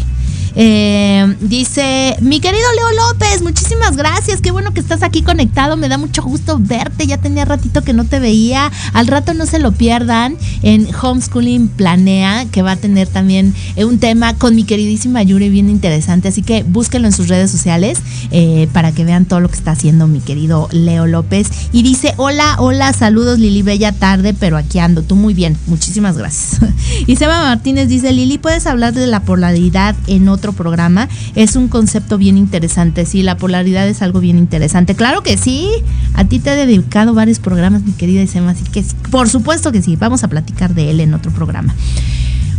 Eh, 0.55 1.35
dice, 1.41 2.15
mi 2.21 2.39
querido 2.39 2.63
Leo 2.75 3.07
López, 3.07 3.41
muchísimas 3.41 3.97
gracias. 3.97 4.41
Qué 4.41 4.51
bueno 4.51 4.73
que 4.73 4.79
estás 4.79 5.03
aquí 5.03 5.21
conectado. 5.21 5.75
Me 5.77 5.89
da 5.89 5.97
mucho 5.97 6.23
gusto 6.23 6.57
verte. 6.59 7.07
Ya 7.07 7.17
tenía 7.17 7.45
ratito 7.45 7.83
que 7.83 7.93
no 7.93 8.05
te 8.05 8.19
veía. 8.19 8.71
Al 8.93 9.07
rato 9.07 9.33
no 9.33 9.45
se 9.45 9.59
lo 9.59 9.73
pierdan 9.73 10.37
en 10.61 10.87
Homeschooling 10.95 11.67
Planea, 11.67 12.45
que 12.51 12.61
va 12.61 12.73
a 12.73 12.75
tener 12.77 13.07
también 13.07 13.53
eh, 13.75 13.85
un 13.85 13.99
tema 13.99 14.35
con 14.35 14.55
mi 14.55 14.63
queridísima 14.63 15.23
Yuri 15.23 15.49
bien 15.49 15.69
interesante. 15.69 16.29
Así 16.29 16.41
que 16.41 16.63
búsquenlo 16.63 17.07
en 17.07 17.13
sus 17.13 17.27
redes 17.27 17.51
sociales 17.51 17.99
eh, 18.31 18.67
para 18.71 18.91
que 18.91 19.03
vean 19.03 19.25
todo 19.25 19.41
lo 19.41 19.49
que 19.49 19.55
está 19.55 19.71
haciendo 19.71 20.07
mi 20.07 20.21
querido 20.21 20.69
Leo 20.71 21.05
López. 21.05 21.49
Y 21.71 21.83
dice, 21.83 22.13
hola, 22.17 22.55
hola, 22.59 22.93
saludos 22.93 23.39
Lili, 23.39 23.61
bella 23.61 23.91
tarde, 23.91 24.33
pero 24.33 24.57
aquí 24.57 24.79
ando. 24.79 25.01
Tú 25.03 25.15
muy 25.15 25.33
bien. 25.33 25.57
Muchísimas 25.67 26.17
gracias. 26.17 26.61
y 27.07 27.17
Seba 27.17 27.39
Martínez 27.39 27.89
dice, 27.89 28.13
Lili, 28.13 28.37
¿puedes 28.37 28.67
hablar 28.67 28.93
de 28.93 29.07
la 29.07 29.21
polaridad 29.21 29.95
en 30.07 30.29
otro 30.29 30.44
programa. 30.53 31.09
Es 31.35 31.55
un 31.55 31.67
concepto 31.67 32.17
bien 32.17 32.37
interesante, 32.37 33.05
sí, 33.05 33.23
la 33.23 33.37
polaridad 33.37 33.87
es 33.87 34.01
algo 34.01 34.19
bien 34.19 34.37
interesante. 34.37 34.95
Claro 34.95 35.23
que 35.23 35.37
sí, 35.37 35.69
a 36.13 36.25
ti 36.25 36.39
te 36.39 36.51
he 36.51 36.55
dedicado 36.55 37.13
varios 37.13 37.39
programas, 37.39 37.83
mi 37.83 37.93
querida 37.93 38.21
Isema, 38.21 38.51
así 38.51 38.63
que 38.63 38.83
por 39.11 39.29
supuesto 39.29 39.71
que 39.71 39.81
sí, 39.81 39.95
vamos 39.95 40.23
a 40.23 40.27
platicar 40.27 40.73
de 40.73 40.91
él 40.91 40.99
en 40.99 41.13
otro 41.13 41.31
programa. 41.31 41.75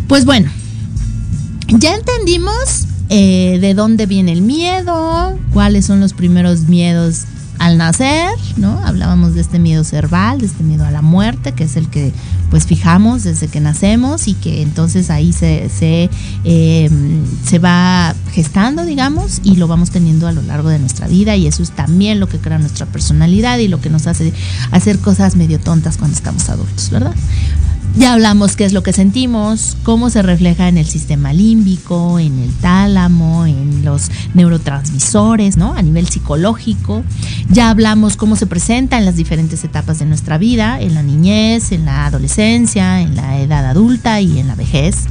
Pues 0.08 0.24
bueno, 0.24 0.50
ya 1.68 1.94
entendimos 1.94 2.86
eh, 3.08 3.58
de 3.60 3.74
dónde 3.74 4.06
viene 4.06 4.32
el 4.32 4.42
miedo, 4.42 5.38
cuáles 5.52 5.86
son 5.86 6.00
los 6.00 6.12
primeros 6.12 6.62
miedos 6.62 7.24
al 7.58 7.78
nacer, 7.78 8.30
¿no? 8.56 8.80
Hablábamos 8.84 9.34
de 9.34 9.40
este 9.40 9.58
miedo 9.58 9.84
cerval, 9.84 10.40
de 10.40 10.46
este 10.46 10.62
miedo 10.62 10.84
a 10.84 10.90
la 10.90 11.02
muerte, 11.02 11.52
que 11.52 11.64
es 11.64 11.76
el 11.76 11.88
que 11.88 12.12
pues 12.50 12.66
fijamos 12.66 13.24
desde 13.24 13.48
que 13.48 13.60
nacemos 13.60 14.28
y 14.28 14.34
que 14.34 14.62
entonces 14.62 15.10
ahí 15.10 15.32
se, 15.32 15.68
se, 15.68 16.10
eh, 16.44 16.90
se 17.44 17.58
va 17.58 18.14
gestando, 18.32 18.84
digamos, 18.84 19.40
y 19.42 19.56
lo 19.56 19.68
vamos 19.68 19.90
teniendo 19.90 20.26
a 20.28 20.32
lo 20.32 20.42
largo 20.42 20.68
de 20.68 20.78
nuestra 20.78 21.08
vida 21.08 21.36
y 21.36 21.46
eso 21.46 21.62
es 21.62 21.70
también 21.70 22.20
lo 22.20 22.28
que 22.28 22.38
crea 22.38 22.58
nuestra 22.58 22.86
personalidad 22.86 23.58
y 23.58 23.68
lo 23.68 23.80
que 23.80 23.90
nos 23.90 24.06
hace 24.06 24.32
hacer 24.70 24.98
cosas 24.98 25.36
medio 25.36 25.58
tontas 25.58 25.96
cuando 25.96 26.16
estamos 26.16 26.48
adultos, 26.48 26.90
¿verdad? 26.90 27.14
Ya 27.98 28.12
hablamos 28.12 28.56
qué 28.56 28.66
es 28.66 28.74
lo 28.74 28.82
que 28.82 28.92
sentimos, 28.92 29.74
cómo 29.82 30.10
se 30.10 30.20
refleja 30.20 30.68
en 30.68 30.76
el 30.76 30.84
sistema 30.84 31.32
límbico, 31.32 32.18
en 32.18 32.38
el 32.40 32.52
tálamo, 32.52 33.46
en 33.46 33.86
los 33.86 34.10
neurotransmisores, 34.34 35.56
¿no? 35.56 35.72
A 35.72 35.80
nivel 35.80 36.06
psicológico. 36.06 37.02
Ya 37.48 37.70
hablamos 37.70 38.16
cómo 38.16 38.36
se 38.36 38.46
presenta 38.46 38.98
en 38.98 39.06
las 39.06 39.16
diferentes 39.16 39.64
etapas 39.64 39.98
de 39.98 40.04
nuestra 40.04 40.36
vida, 40.36 40.78
en 40.78 40.94
la 40.94 41.02
niñez, 41.02 41.72
en 41.72 41.86
la 41.86 42.04
adolescencia, 42.04 43.00
en 43.00 43.16
la 43.16 43.40
edad 43.40 43.64
adulta 43.64 44.20
y 44.20 44.40
en 44.40 44.48
la 44.48 44.56
vejez. 44.56 45.06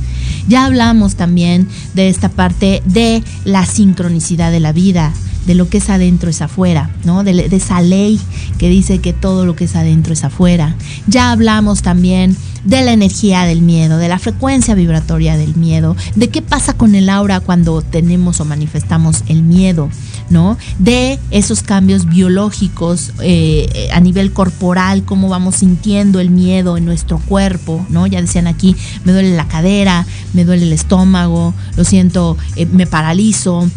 Ya 0.47 0.65
hablamos 0.65 1.15
también 1.15 1.68
de 1.93 2.10
esta 2.10 2.30
parte 2.30 2.81
de 2.85 3.23
la 3.43 3.65
sincronicidad 3.65 4.52
de 4.52 4.60
la 4.60 4.72
vida, 4.72 5.14
de 5.45 5.56
lo 5.56 5.69
que 5.69 5.77
es 5.77 5.89
adentro 5.89 6.30
es 6.30 6.41
afuera, 6.41 6.89
¿no? 7.03 7.23
De, 7.23 7.47
esa 7.52 7.81
ley 7.81 8.19
que 8.57 8.69
dice 8.69 8.99
que 8.99 9.14
todo 9.14 9.45
lo 9.45 9.56
que 9.56 9.65
es 9.65 9.76
adentro 9.76 10.14
es 10.14 10.23
afuera. 10.23 10.76
Ya 11.07 11.31
hablamos 11.31 11.81
también 11.81 12.35
de 12.64 12.81
la 12.81 12.93
energía 12.93 13.43
del 13.43 13.61
miedo, 13.61 13.97
de 13.97 14.07
la 14.07 14.18
frecuencia 14.18 14.73
vibratoria 14.73 15.38
del 15.38 15.56
miedo, 15.56 15.95
de 16.15 16.30
qué 16.30 16.41
pasa 16.41 16.73
con 16.73 16.95
el 16.95 17.10
aura 17.10 17.39
cuando 17.39 17.81
tenemos 17.84 18.39
o 18.39 18.45
manifestamos 18.45 19.23
el 19.27 19.43
miedo, 19.43 19.89
¿no? 20.31 20.57
De 20.80 21.19
esos 21.30 21.61
cambios 21.61 22.07
biológicos 22.07 23.11
eh, 23.22 23.89
a 23.93 23.99
nivel 23.99 24.34
corporal, 24.34 25.03
cómo 25.06 25.30
vamos 25.30 25.57
sintiendo 25.57 26.19
el 26.19 26.31
miedo 26.31 26.76
en 26.76 26.85
nuestro 26.85 27.19
cuerpo, 27.19 27.85
¿no? 27.89 28.07
Ya 28.07 28.19
decían 28.19 28.47
aquí, 28.47 28.76
me 29.03 29.11
duele 29.11 29.35
la 29.35 29.47
cadera, 29.47 30.07
me 30.34 30.46
duele 30.46 30.64
el 30.64 30.74
estómago, 30.74 31.54
lo 31.76 31.84
siento, 31.84 32.38
eh, 32.56 32.66
me 32.66 32.88
paralizo, 32.88 33.70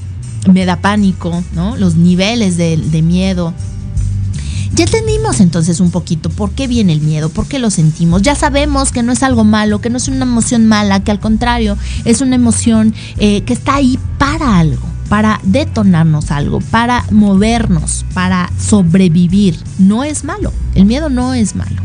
me 0.52 0.64
da 0.64 0.76
pánico, 0.76 1.42
¿no? 1.54 1.76
Los 1.76 1.96
niveles 1.96 2.56
de, 2.56 3.02
miedo. 3.02 3.52
Ya 4.74 4.84
entendimos 4.84 5.40
entonces 5.40 5.80
un 5.80 5.90
poquito 5.90 6.30
por 6.30 6.50
qué 6.50 6.66
viene 6.66 6.92
el 6.92 7.00
miedo, 7.00 7.30
por 7.30 7.46
qué 7.46 7.58
lo 7.58 7.70
sentimos. 7.70 8.22
Ya 8.22 8.34
sabemos 8.34 8.92
que 8.92 9.02
no 9.02 9.12
es 9.12 9.22
algo 9.22 9.44
malo, 9.44 9.80
que 9.80 9.90
no 9.90 9.96
es 9.96 10.08
una 10.08 10.22
emoción 10.22 10.66
mala, 10.66 11.00
que 11.00 11.10
al 11.10 11.20
contrario 11.20 11.76
es 12.04 12.20
una 12.20 12.36
emoción 12.36 12.94
eh, 13.18 13.42
que 13.42 13.54
está 13.54 13.76
ahí 13.76 13.98
para 14.18 14.58
algo, 14.58 14.86
para 15.08 15.40
detonarnos 15.42 16.30
algo, 16.30 16.60
para 16.60 17.04
movernos, 17.10 18.04
para 18.14 18.50
sobrevivir. 18.58 19.58
No 19.78 20.04
es 20.04 20.24
malo, 20.24 20.52
el 20.74 20.84
miedo 20.84 21.08
no 21.08 21.34
es 21.34 21.56
malo. 21.56 21.82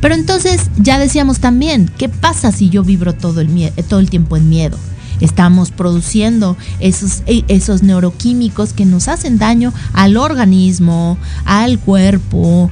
Pero 0.00 0.14
entonces 0.14 0.70
ya 0.78 0.98
decíamos 0.98 1.40
también, 1.40 1.90
¿qué 1.98 2.08
pasa 2.08 2.52
si 2.52 2.68
yo 2.68 2.82
vibro 2.82 3.14
todo 3.14 3.40
el, 3.40 3.72
todo 3.88 4.00
el 4.00 4.10
tiempo 4.10 4.36
en 4.36 4.48
miedo? 4.48 4.78
estamos 5.20 5.70
produciendo 5.70 6.56
esos, 6.78 7.22
esos 7.26 7.82
neuroquímicos 7.82 8.72
que 8.72 8.84
nos 8.84 9.08
hacen 9.08 9.38
daño 9.38 9.72
al 9.92 10.16
organismo, 10.16 11.18
al 11.44 11.78
cuerpo, 11.78 12.70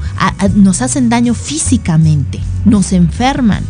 nos 0.55 0.83
hacen 0.83 1.09
daño 1.09 1.35
físicamente, 1.35 2.41
nos 2.65 2.93
enferman. 2.93 3.65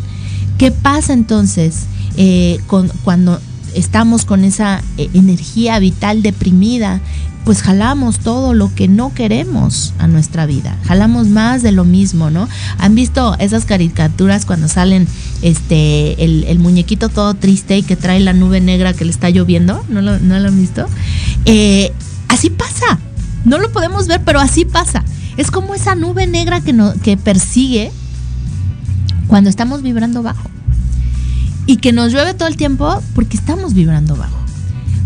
¿Qué 0.58 0.70
pasa 0.70 1.12
entonces 1.12 1.84
eh, 2.16 2.60
cuando 3.04 3.40
estamos 3.74 4.24
con 4.24 4.44
esa 4.44 4.82
eh, 4.98 5.08
energía 5.14 5.78
vital 5.78 6.22
deprimida? 6.22 7.00
pues 7.44 7.62
jalamos 7.62 8.18
todo 8.20 8.54
lo 8.54 8.74
que 8.74 8.88
no 8.88 9.12
queremos 9.12 9.92
a 9.98 10.06
nuestra 10.06 10.46
vida. 10.46 10.78
Jalamos 10.86 11.28
más 11.28 11.62
de 11.62 11.72
lo 11.72 11.84
mismo, 11.84 12.30
¿no? 12.30 12.48
¿Han 12.78 12.94
visto 12.94 13.36
esas 13.38 13.66
caricaturas 13.66 14.46
cuando 14.46 14.66
salen 14.66 15.06
este 15.42 16.24
el, 16.24 16.58
muñequito 16.58 17.10
todo 17.10 17.34
triste 17.34 17.76
y 17.76 17.82
que 17.82 17.96
trae 17.96 18.20
la 18.20 18.32
nube 18.32 18.60
negra 18.60 18.94
que 18.94 19.04
le 19.04 19.10
está 19.10 19.28
lloviendo? 19.28 19.84
¿No 19.88 20.00
lo, 20.00 20.18
no 20.18 20.38
lo 20.38 20.48
han 20.48 20.58
visto? 20.58 20.86
Eh, 21.44 21.92
así 22.28 22.48
pasa. 22.48 22.98
No 23.44 23.58
lo 23.58 23.70
podemos 23.72 24.06
ver, 24.06 24.22
pero 24.24 24.40
así 24.40 24.64
pasa. 24.64 25.04
Es 25.36 25.50
como 25.50 25.74
esa 25.74 25.94
nube 25.94 26.26
negra 26.26 26.62
que, 26.62 26.72
no, 26.72 26.94
que 27.02 27.18
persigue 27.18 27.92
cuando 29.26 29.50
estamos 29.50 29.82
vibrando 29.82 30.22
bajo. 30.22 30.48
Y 31.66 31.76
que 31.78 31.92
nos 31.92 32.12
llueve 32.12 32.34
todo 32.34 32.48
el 32.48 32.56
tiempo 32.56 33.02
porque 33.14 33.36
estamos 33.36 33.74
vibrando 33.74 34.16
bajo. 34.16 34.36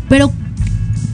Pero, 0.09 0.33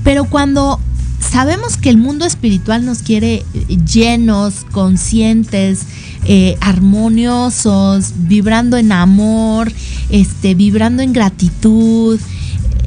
pero 0.02 0.24
cuando 0.24 0.80
sabemos 1.20 1.76
que 1.76 1.90
el 1.90 1.96
mundo 1.96 2.24
espiritual 2.24 2.86
nos 2.86 2.98
quiere 3.02 3.44
llenos, 3.84 4.64
conscientes, 4.70 5.80
eh, 6.26 6.56
armoniosos, 6.60 8.12
vibrando 8.16 8.76
en 8.76 8.92
amor, 8.92 9.72
este, 10.10 10.54
vibrando 10.54 11.02
en 11.02 11.12
gratitud. 11.12 12.18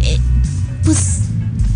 Eh, 0.02 0.20
pues 0.84 1.20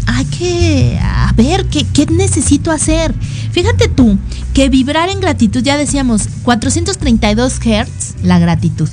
hay 0.07 0.25
que 0.25 0.99
a 1.01 1.33
ver 1.33 1.65
¿qué, 1.65 1.85
qué 1.93 2.05
necesito 2.05 2.71
hacer. 2.71 3.13
Fíjate 3.51 3.89
tú 3.89 4.17
que 4.53 4.69
vibrar 4.69 5.09
en 5.09 5.19
gratitud, 5.19 5.61
ya 5.61 5.77
decíamos, 5.77 6.27
432 6.43 7.59
Hz, 7.59 8.23
la 8.23 8.39
gratitud. 8.39 8.89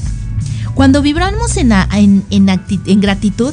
Cuando 0.78 1.02
vibramos 1.02 1.56
en, 1.56 1.72
en, 1.72 2.24
en, 2.30 3.00
gratitud, 3.00 3.52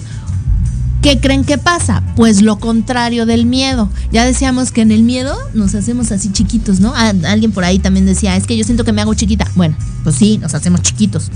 ¿Qué 1.02 1.20
creen 1.20 1.44
que 1.44 1.58
pasa? 1.58 2.04
Pues 2.16 2.44
lo 2.44 2.60
contrario 2.60 3.26
del 3.26 3.48
miedo. 3.48 3.90
Ya 4.12 4.24
decíamos 4.26 4.72
que 4.72 4.82
en 4.82 4.92
el 4.92 5.02
miedo 5.02 5.36
nos 5.56 5.74
hacemos 5.74 6.12
así 6.12 6.32
chiquitos, 6.32 6.80
¿no? 6.80 6.94
alguien 6.94 7.52
por 7.52 7.64
ahí 7.64 7.80
también 7.80 8.06
decía, 8.06 8.36
es 8.36 8.46
que 8.46 8.56
yo 8.56 8.64
siento 8.64 8.84
que 8.84 8.92
me 8.92 9.02
hago 9.02 9.16
chiquita. 9.16 9.50
Bueno, 9.56 9.76
pues 10.04 10.18
sí, 10.18 10.38
nos 10.38 10.54
hacemos 10.54 10.84
chiquitos. 10.84 11.32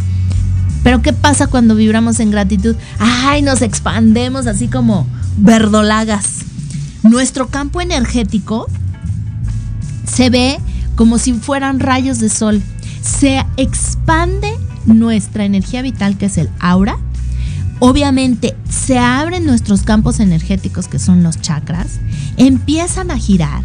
Pero 0.83 1.01
¿qué 1.01 1.11
pasa 1.11 1.47
cuando 1.47 1.73
vibramos 1.73 2.19
en 2.19 2.29
gratitud? 2.29 2.75
Ay, 2.99 3.41
nos 3.41 3.63
expandemos 3.63 4.45
así 4.45 4.67
como 4.67 5.07
verdolagas. 5.37 6.25
Nuestro 7.01 7.47
campo 7.47 7.81
energético 7.81 8.67
se 10.05 10.29
ve 10.29 10.59
como 10.95 11.17
si 11.17 11.33
fueran 11.33 11.79
rayos 11.79 12.19
de 12.19 12.29
sol. 12.29 12.61
Se 13.01 13.43
expande 13.57 14.55
nuestra 14.85 15.45
energía 15.45 15.81
vital, 15.81 16.17
que 16.17 16.27
es 16.27 16.37
el 16.37 16.49
aura, 16.59 16.97
obviamente 17.79 18.55
se 18.69 18.97
abren 18.97 19.45
nuestros 19.45 19.83
campos 19.83 20.19
energéticos 20.19 20.87
que 20.87 20.99
son 20.99 21.23
los 21.23 21.39
chakras, 21.41 21.99
empiezan 22.37 23.11
a 23.11 23.17
girar 23.17 23.63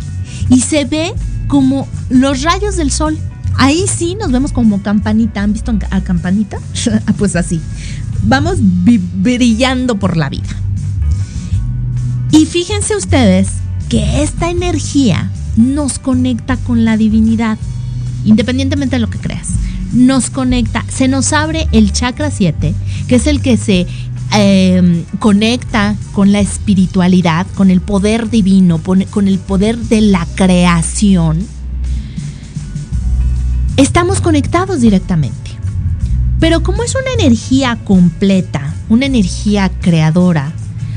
y 0.48 0.60
se 0.60 0.84
ve 0.84 1.14
como 1.48 1.88
los 2.08 2.42
rayos 2.42 2.76
del 2.76 2.90
sol. 2.90 3.18
Ahí 3.56 3.84
sí 3.86 4.16
nos 4.16 4.32
vemos 4.32 4.52
como 4.52 4.82
campanita. 4.82 5.42
¿Han 5.42 5.52
visto 5.52 5.72
a 5.90 6.00
campanita? 6.00 6.58
pues 7.18 7.36
así. 7.36 7.60
Vamos 8.24 8.58
brillando 8.60 9.96
por 9.96 10.16
la 10.16 10.28
vida. 10.28 10.48
Y 12.32 12.46
fíjense 12.46 12.96
ustedes 12.96 13.48
que 13.88 14.22
esta 14.22 14.50
energía 14.50 15.30
nos 15.56 16.00
conecta 16.00 16.56
con 16.56 16.84
la 16.84 16.96
divinidad, 16.96 17.58
independientemente 18.24 18.96
de 18.96 19.00
lo 19.00 19.10
que 19.10 19.18
creas 19.18 19.50
nos 19.94 20.30
conecta, 20.30 20.84
se 20.88 21.08
nos 21.08 21.32
abre 21.32 21.68
el 21.72 21.92
chakra 21.92 22.30
7, 22.30 22.74
que 23.08 23.14
es 23.14 23.26
el 23.26 23.40
que 23.40 23.56
se 23.56 23.86
eh, 24.36 25.04
conecta 25.20 25.96
con 26.12 26.32
la 26.32 26.40
espiritualidad, 26.40 27.46
con 27.54 27.70
el 27.70 27.80
poder 27.80 28.30
divino, 28.30 28.80
con 28.82 29.28
el 29.28 29.38
poder 29.38 29.78
de 29.78 30.00
la 30.00 30.26
creación, 30.34 31.46
estamos 33.76 34.20
conectados 34.20 34.80
directamente. 34.80 35.50
Pero 36.40 36.62
como 36.62 36.82
es 36.82 36.94
una 36.94 37.12
energía 37.12 37.78
completa, 37.84 38.74
una 38.88 39.06
energía 39.06 39.70
creadora, 39.80 40.52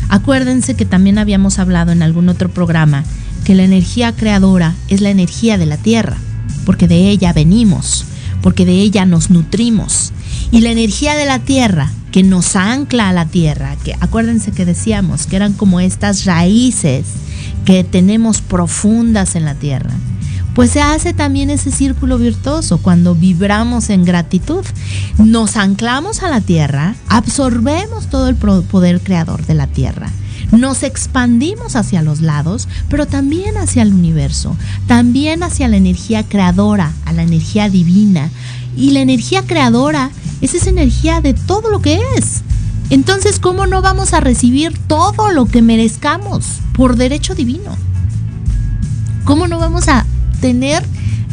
acuérdense 0.10 0.76
que 0.76 0.86
también 0.86 1.20
habíamos 1.20 1.60
hablado 1.60 1.92
en 1.92 2.02
algún 2.02 2.30
otro 2.30 2.50
programa 2.50 3.04
que 3.46 3.56
la 3.56 3.64
energía 3.64 4.14
creadora 4.14 4.76
es 4.90 5.00
la 5.02 5.10
energía 5.10 5.58
de 5.58 5.68
la 5.68 5.78
tierra, 5.78 6.18
porque 6.66 6.88
de 6.88 7.10
ella 7.10 7.34
venimos 7.34 8.07
porque 8.42 8.66
de 8.66 8.74
ella 8.74 9.06
nos 9.06 9.30
nutrimos. 9.30 10.12
Y 10.52 10.62
la 10.62 10.72
energía 10.72 11.16
de 11.16 11.26
la 11.26 11.40
tierra 11.40 11.92
que 12.12 12.24
nos 12.24 12.56
ancla 12.56 13.10
a 13.10 13.14
la 13.14 13.26
tierra, 13.26 13.76
que 13.84 13.96
acuérdense 14.00 14.52
que 14.52 14.66
decíamos 14.66 15.28
que 15.28 15.36
eran 15.36 15.54
como 15.54 15.80
estas 15.80 16.26
raíces 16.26 17.06
que 17.66 17.84
tenemos 17.84 18.42
profundas 18.42 19.36
en 19.36 19.46
la 19.46 19.56
tierra, 19.56 19.92
pues 20.56 20.72
se 20.72 20.82
hace 20.82 21.14
también 21.14 21.50
ese 21.50 21.72
círculo 21.72 22.18
virtuoso 22.18 22.80
cuando 22.80 23.14
vibramos 23.14 23.90
en 23.90 24.06
gratitud. 24.06 24.66
Nos 25.18 25.56
anclamos 25.56 26.24
a 26.24 26.30
la 26.30 26.42
tierra, 26.42 26.96
absorbemos 27.10 28.08
todo 28.10 28.30
el 28.30 28.36
poder 28.36 29.02
creador 29.02 29.46
de 29.46 29.54
la 29.54 29.68
tierra 29.68 30.12
nos 30.52 30.84
expandimos 30.84 31.76
hacia 31.76 32.02
los 32.02 32.22
lados, 32.22 32.68
pero 32.90 33.06
también 33.06 33.58
hacia 33.58 33.84
el 33.84 33.94
universo, 33.94 34.56
también 34.88 35.44
hacia 35.44 35.68
la 35.68 35.78
energía 35.78 36.24
creadora, 36.24 36.94
a 37.06 37.14
la 37.14 37.24
energía 37.24 37.70
divina. 37.70 38.30
Y 38.76 38.92
la 38.92 39.00
energía 39.00 39.44
creadora 39.46 40.12
es 40.42 40.54
esa 40.54 40.70
energía 40.70 41.22
de 41.22 41.34
todo 41.34 41.70
lo 41.70 41.82
que 41.82 42.00
es. 42.16 42.44
Entonces, 42.90 43.40
¿cómo 43.40 43.68
no 43.68 43.82
vamos 43.82 44.14
a 44.14 44.22
recibir 44.22 44.78
todo 44.88 45.32
lo 45.32 45.46
que 45.46 45.62
merezcamos 45.62 46.46
por 46.74 46.96
derecho 46.96 47.36
divino? 47.36 47.76
¿Cómo 49.26 49.48
no 49.48 49.60
vamos 49.60 49.90
a 49.90 50.06
tener 50.40 50.84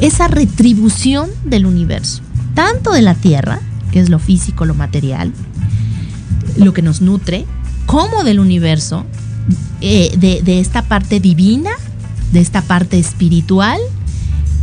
esa 0.00 0.26
retribución 0.26 1.30
del 1.44 1.66
universo? 1.66 2.22
Tanto 2.54 2.92
de 2.92 3.02
la 3.02 3.14
tierra, 3.14 3.60
que 3.92 4.00
es 4.00 4.08
lo 4.08 4.18
físico, 4.18 4.64
lo 4.64 4.74
material, 4.74 5.32
lo 6.56 6.72
que 6.72 6.82
nos 6.82 7.00
nutre, 7.00 7.46
como 7.94 8.24
del 8.24 8.40
universo, 8.40 9.06
eh, 9.80 10.16
de, 10.18 10.58
esta 10.58 10.82
parte 10.82 11.20
divina, 11.20 11.70
de 12.32 12.40
esta 12.40 12.60
parte 12.60 12.98
espiritual 12.98 13.78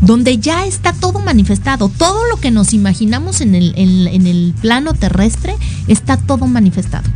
donde 0.02 0.38
ya 0.38 0.66
está 0.66 0.92
todo 0.92 1.20
manifestado. 1.20 1.88
Todo 1.88 2.26
lo 2.30 2.36
que 2.42 2.52
nos 2.52 2.74
imaginamos 2.74 3.40
en 3.40 3.56
el, 3.56 4.54
plano 4.60 4.94
terrestre 4.94 5.56
está 5.88 6.18
todo 6.18 6.46
manifestado. 6.46 7.08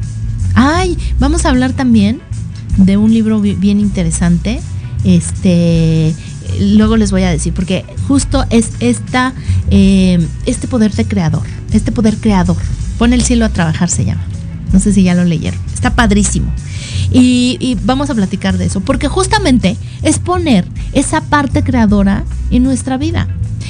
Ay, 0.54 0.98
vamos 1.20 1.46
a 1.46 1.50
hablar 1.50 1.74
también 1.74 2.22
de 2.78 2.96
un 2.96 3.14
libro 3.14 3.42
bi- 3.42 3.56
bien 3.56 3.82
interesante. 3.82 4.62
Este, 5.04 6.16
luego 6.62 6.96
les 6.96 7.12
voy 7.12 7.24
a 7.24 7.30
decir, 7.30 7.54
porque 7.54 7.84
justo 8.08 8.46
es 8.52 8.70
esta, 8.80 9.34
eh, 9.70 10.26
este 10.46 10.70
poder 10.70 10.94
de 10.94 11.06
creador, 11.06 11.44
este 11.74 11.92
poder 11.92 12.16
creador. 12.16 12.56
Pone 12.98 13.18
el 13.18 13.24
cielo 13.24 13.44
a 13.44 13.50
trabajar, 13.50 13.90
se 13.90 14.06
llama. 14.06 14.24
No 14.76 14.82
sé 14.82 14.92
si 14.92 15.04
ya 15.04 15.16
lo 15.16 15.24
leyeron. 15.24 15.58
Está 15.74 15.96
padrísimo. 15.96 16.52
Y, 17.10 17.78
vamos 17.86 18.10
a 18.10 18.14
platicar 18.14 18.58
de 18.58 18.66
eso, 18.66 18.82
porque 18.82 19.08
justamente 19.08 19.78
es 20.02 20.20
poner 20.20 20.68
esa 20.92 21.22
parte 21.22 21.64
creadora 21.64 22.26
en 22.52 22.64
nuestra 22.64 22.98
vida. 22.98 23.30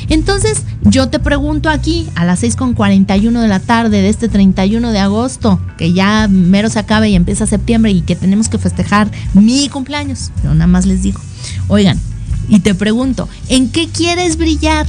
Entonces, 0.10 0.64
yo 0.82 1.10
te 1.10 1.19
pregunto 1.19 1.69
aquí 1.69 2.07
a 2.15 2.26
las 2.26 2.41
6.41 2.41 3.40
de 3.40 3.48
la 3.48 3.60
tarde 3.60 4.02
de 4.02 4.10
este 4.10 4.30
31 4.30 4.91
de 4.91 4.98
agosto, 4.98 5.60
que 5.77 5.94
ya 5.94 6.27
mero 6.27 6.69
se 6.69 6.80
acaba 6.80 7.07
y 7.07 7.14
empieza 7.14 7.45
septiembre 7.45 7.91
y 7.91 8.02
que 8.02 8.15
tenemos 8.15 8.49
que 8.49 8.57
festejar 8.57 9.11
mi 9.36 9.69
cumpleaños. 9.69 10.32
Yo 10.44 10.56
nada 10.56 10.65
más 10.65 10.88
les 10.88 11.03
digo, 11.03 11.22
oigan, 11.68 11.99
y 12.49 12.61
te 12.61 12.73
pregunto, 12.73 13.30
¿en 13.48 13.69
qué 13.69 13.90
quieres 13.90 14.38
brillar? 14.38 14.88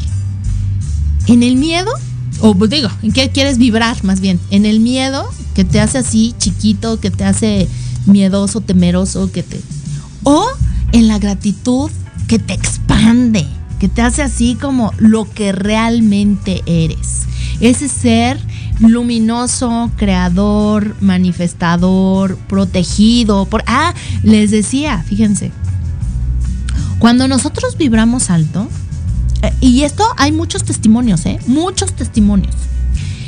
¿En 1.26 1.42
el 1.42 1.56
miedo? 1.56 1.92
O 2.40 2.54
pues, 2.54 2.70
digo, 2.70 2.88
¿en 3.02 3.12
qué 3.12 3.30
quieres 3.30 3.58
vibrar 3.58 4.02
más 4.04 4.20
bien? 4.20 4.38
¿En 4.50 4.66
el 4.66 4.80
miedo 4.80 5.28
que 5.54 5.64
te 5.64 5.80
hace 5.80 5.98
así 5.98 6.34
chiquito, 6.38 7.00
que 7.00 7.10
te 7.10 7.24
hace 7.24 7.68
miedoso, 8.06 8.60
temeroso, 8.60 9.30
que 9.32 9.42
te... 9.42 9.60
O 10.22 10.46
en 10.92 11.08
la 11.08 11.18
gratitud 11.18 11.90
que 12.26 12.38
te 12.38 12.54
expande, 12.54 13.46
que 13.78 13.88
te 13.88 14.02
hace 14.02 14.22
así 14.22 14.56
como 14.60 14.92
lo 14.98 15.30
que 15.30 15.52
realmente 15.52 16.62
eres. 16.66 17.22
Ese 17.60 17.88
ser 17.88 18.38
luminoso, 18.80 19.90
creador, 19.96 20.96
manifestador, 21.00 22.36
protegido. 22.48 23.46
Por, 23.46 23.64
ah, 23.66 23.94
les 24.22 24.50
decía, 24.50 25.02
fíjense, 25.06 25.52
cuando 26.98 27.28
nosotros 27.28 27.76
vibramos 27.76 28.30
alto, 28.30 28.68
y 29.60 29.82
esto 29.82 30.04
hay 30.16 30.32
muchos 30.32 30.64
testimonios, 30.64 31.24
¿eh? 31.26 31.38
Muchos 31.46 31.92
testimonios. 31.92 32.54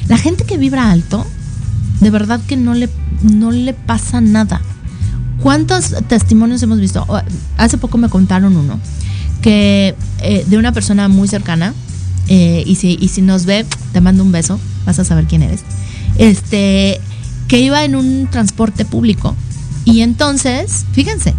La 0.08 0.16
gente 0.16 0.44
que 0.44 0.56
vibra 0.56 0.90
alto, 0.90 1.26
de 2.00 2.10
verdad 2.10 2.40
que 2.46 2.56
no 2.56 2.74
le, 2.74 2.88
no 3.22 3.50
le 3.50 3.74
pasa 3.74 4.20
nada. 4.20 4.60
¿Cuántos 5.42 5.94
testimonios 6.08 6.62
hemos 6.62 6.80
visto? 6.80 7.06
Hace 7.56 7.78
poco 7.78 7.98
me 7.98 8.08
contaron 8.08 8.56
uno, 8.56 8.80
que 9.42 9.94
eh, 10.20 10.44
de 10.48 10.58
una 10.58 10.72
persona 10.72 11.08
muy 11.08 11.28
cercana, 11.28 11.74
eh, 12.28 12.62
y, 12.66 12.74
si, 12.74 12.98
y 13.00 13.08
si 13.08 13.22
nos 13.22 13.46
ve, 13.46 13.64
te 13.92 14.00
mando 14.00 14.22
un 14.22 14.32
beso, 14.32 14.58
vas 14.84 14.98
a 14.98 15.04
saber 15.04 15.26
quién 15.26 15.42
eres, 15.42 15.60
este, 16.16 17.00
que 17.46 17.60
iba 17.60 17.84
en 17.84 17.94
un 17.94 18.28
transporte 18.30 18.84
público. 18.84 19.36
Y 19.84 20.02
entonces, 20.02 20.84
fíjense, 20.92 21.34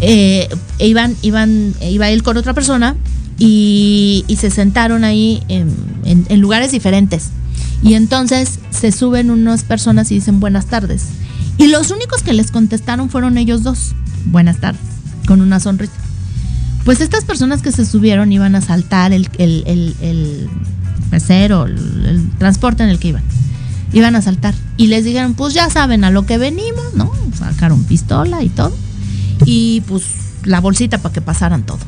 eh, 0.00 0.48
iban, 0.78 1.16
iban, 1.22 1.74
iba 1.82 2.08
él 2.10 2.22
con 2.22 2.36
otra 2.36 2.54
persona 2.54 2.96
y, 3.38 4.24
y 4.28 4.36
se 4.36 4.50
sentaron 4.50 5.04
ahí 5.04 5.42
en, 5.48 5.72
en- 6.04 6.26
en 6.28 6.40
lugares 6.40 6.72
diferentes. 6.72 7.28
Y 7.82 7.94
entonces 7.94 8.58
se 8.70 8.92
suben 8.92 9.30
unas 9.30 9.64
personas 9.64 10.10
y 10.10 10.16
dicen 10.16 10.40
buenas 10.40 10.66
tardes. 10.66 11.04
Y 11.56 11.68
los 11.68 11.90
únicos 11.90 12.22
que 12.22 12.32
les 12.32 12.50
contestaron 12.50 13.08
fueron 13.10 13.38
ellos 13.38 13.62
dos. 13.62 13.92
Buenas 14.26 14.58
tardes, 14.58 14.80
con 15.26 15.40
una 15.40 15.60
sonrisa. 15.60 15.92
Pues 16.84 17.00
estas 17.00 17.24
personas 17.24 17.62
que 17.62 17.72
se 17.72 17.84
subieron 17.86 18.32
iban 18.32 18.54
a 18.54 18.60
saltar 18.60 19.12
el, 19.12 19.28
el, 19.38 19.62
el, 19.66 19.94
el 20.00 20.48
mesero, 21.10 21.66
el, 21.66 22.30
transporte 22.38 22.82
en 22.82 22.90
el 22.90 22.98
que 22.98 23.08
iban. 23.08 23.22
Iban 23.92 24.14
a 24.16 24.22
saltar. 24.22 24.54
Y 24.76 24.86
les 24.86 25.04
dijeron, 25.04 25.34
pues 25.34 25.52
ya 25.54 25.68
saben 25.70 26.04
a 26.04 26.10
lo 26.10 26.24
que 26.26 26.38
venimos, 26.38 26.94
¿no? 26.94 27.12
Sacaron 27.38 27.84
pistola 27.84 28.42
y 28.42 28.48
todo 28.50 28.74
y 29.46 29.80
pues 29.88 30.04
la 30.44 30.60
bolsita 30.60 30.98
para 30.98 31.12
que 31.14 31.20
pasaran 31.22 31.62
todo. 31.64 31.78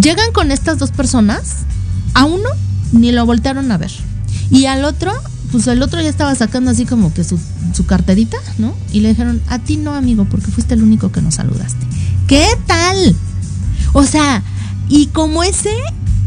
Llegan 0.00 0.32
con 0.32 0.50
estas 0.50 0.78
dos 0.78 0.90
personas, 0.90 1.64
a 2.14 2.24
uno 2.24 2.48
ni 2.92 3.12
lo 3.12 3.24
voltearon 3.26 3.70
a 3.72 3.78
ver. 3.78 3.92
Y 4.50 4.66
al 4.66 4.84
otro, 4.84 5.12
pues 5.52 5.66
el 5.66 5.82
otro 5.82 6.00
ya 6.00 6.08
estaba 6.08 6.34
sacando 6.34 6.70
así 6.70 6.86
como 6.86 7.12
que 7.12 7.24
su, 7.24 7.38
su 7.72 7.86
carterita, 7.86 8.36
¿no? 8.58 8.74
Y 8.92 9.00
le 9.00 9.10
dijeron, 9.10 9.40
a 9.48 9.58
ti 9.58 9.76
no, 9.76 9.94
amigo, 9.94 10.26
porque 10.26 10.50
fuiste 10.50 10.74
el 10.74 10.82
único 10.82 11.10
que 11.12 11.22
nos 11.22 11.34
saludaste. 11.34 11.86
¿Qué 12.26 12.46
tal? 12.66 13.16
O 13.92 14.04
sea, 14.04 14.42
y 14.88 15.06
como 15.06 15.42
ese, 15.42 15.74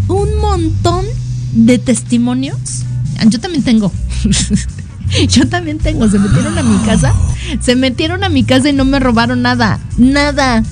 un 0.08 0.38
montón 0.38 1.06
de 1.54 1.78
testimonios. 1.78 2.84
Yo 3.28 3.40
también 3.40 3.64
tengo. 3.64 3.92
Yo 5.30 5.48
también 5.48 5.78
tengo. 5.78 6.10
Se 6.10 6.20
metieron 6.20 6.58
a 6.58 6.64
mi 6.64 6.78
casa. 6.86 7.14
Se 7.62 7.76
metieron 7.76 8.24
a 8.24 8.30
mi 8.30 8.44
casa 8.44 8.70
y 8.70 8.74
no 8.74 8.86
me 8.86 9.00
robaron 9.00 9.42
nada. 9.42 9.80
Nada. 9.98 10.64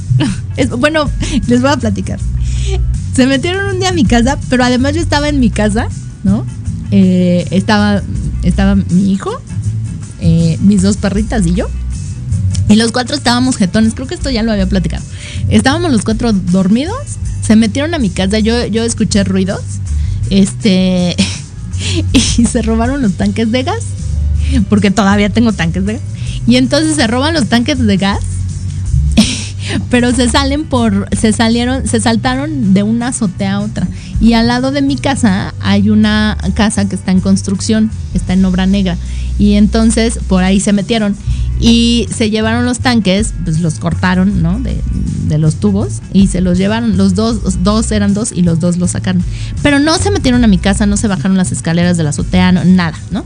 Bueno, 0.78 1.10
les 1.48 1.62
voy 1.62 1.72
a 1.72 1.78
platicar. 1.78 2.20
Se 3.14 3.26
metieron 3.26 3.66
un 3.74 3.80
día 3.80 3.90
a 3.90 3.94
mi 3.94 4.06
casa, 4.06 4.38
pero 4.50 4.64
además 4.64 4.94
yo 4.94 5.02
estaba 5.02 5.30
en 5.30 5.40
mi 5.40 5.50
casa, 5.50 5.88
¿no? 6.24 6.46
Eh, 6.92 7.48
estaba, 7.52 8.02
estaba 8.44 8.76
mi 8.76 9.12
hijo, 9.12 9.42
eh, 10.20 10.58
mis 10.62 10.82
dos 10.82 10.98
perritas 10.98 11.46
y 11.46 11.54
yo. 11.54 11.68
Y 12.70 12.76
los 12.76 12.92
cuatro 12.92 13.16
estábamos 13.16 13.56
jetones, 13.56 13.94
creo 13.94 14.08
que 14.08 14.16
esto 14.16 14.30
ya 14.30 14.44
lo 14.44 14.52
había 14.52 14.68
platicado. 14.68 15.04
Estábamos 15.50 15.92
los 15.92 16.04
cuatro 16.04 16.34
dormidos, 16.34 16.98
se 17.42 17.56
metieron 17.56 17.94
a 17.94 18.00
mi 18.00 18.10
casa, 18.10 18.40
yo, 18.40 18.66
yo 18.68 18.84
escuché 18.84 19.24
ruidos, 19.24 19.62
este, 20.30 21.16
y 22.14 22.46
se 22.46 22.62
robaron 22.62 23.02
los 23.02 23.14
tanques 23.14 23.52
de 23.52 23.64
gas, 23.64 23.84
porque 24.70 24.92
todavía 24.92 25.30
tengo 25.30 25.54
tanques 25.54 25.86
de 25.86 25.94
gas. 25.94 26.02
Y 26.46 26.58
entonces 26.58 26.96
se 26.96 27.08
roban 27.08 27.34
los 27.34 27.48
tanques 27.48 27.80
de 27.80 27.98
gas, 27.98 28.20
pero 29.90 30.14
se 30.14 30.30
salen 30.30 30.66
por, 30.66 31.08
se 31.16 31.34
salieron, 31.34 31.88
se 31.88 32.00
saltaron 32.00 32.74
de 32.74 32.84
una 32.84 33.10
azotea 33.10 33.56
a 33.56 33.60
otra. 33.60 33.88
Y 34.20 34.34
al 34.34 34.48
lado 34.48 34.72
de 34.72 34.82
mi 34.82 34.96
casa 34.96 35.54
hay 35.60 35.90
una 35.90 36.38
casa 36.56 36.88
que 36.88 36.96
está 36.96 37.12
en 37.12 37.22
construcción, 37.22 37.92
está 38.14 38.34
en 38.34 38.46
obra 38.46 38.66
negra. 38.66 38.98
Y 39.40 39.54
entonces 39.54 40.20
por 40.28 40.44
ahí 40.44 40.60
se 40.60 40.74
metieron 40.74 41.16
y 41.60 42.08
se 42.16 42.30
llevaron 42.30 42.66
los 42.66 42.80
tanques, 42.80 43.34
pues 43.44 43.60
los 43.60 43.80
cortaron, 43.80 44.42
¿no? 44.42 44.60
De, 44.60 44.82
los 45.38 45.56
tubos 45.56 46.02
y 46.14 46.28
se 46.28 46.42
los 46.42 46.58
llevaron. 46.58 46.98
Los 46.98 47.14
dos, 47.14 47.64
dos 47.64 47.92
eran 47.92 48.14
dos 48.14 48.32
y 48.32 48.42
los 48.42 48.60
dos 48.60 48.78
los 48.78 48.92
sacaron. 48.92 49.24
Pero 49.62 49.78
no 49.80 49.98
se 49.98 50.10
metieron 50.10 50.44
a 50.44 50.48
mi 50.48 50.58
casa, 50.58 50.86
no 50.86 50.98
se 50.98 51.08
bajaron 51.08 51.38
las 51.38 51.52
escaleras 51.52 51.98
de 51.98 52.04
la 52.04 52.10
azotea, 52.10 52.52
nada, 52.52 52.98
¿no? 53.12 53.24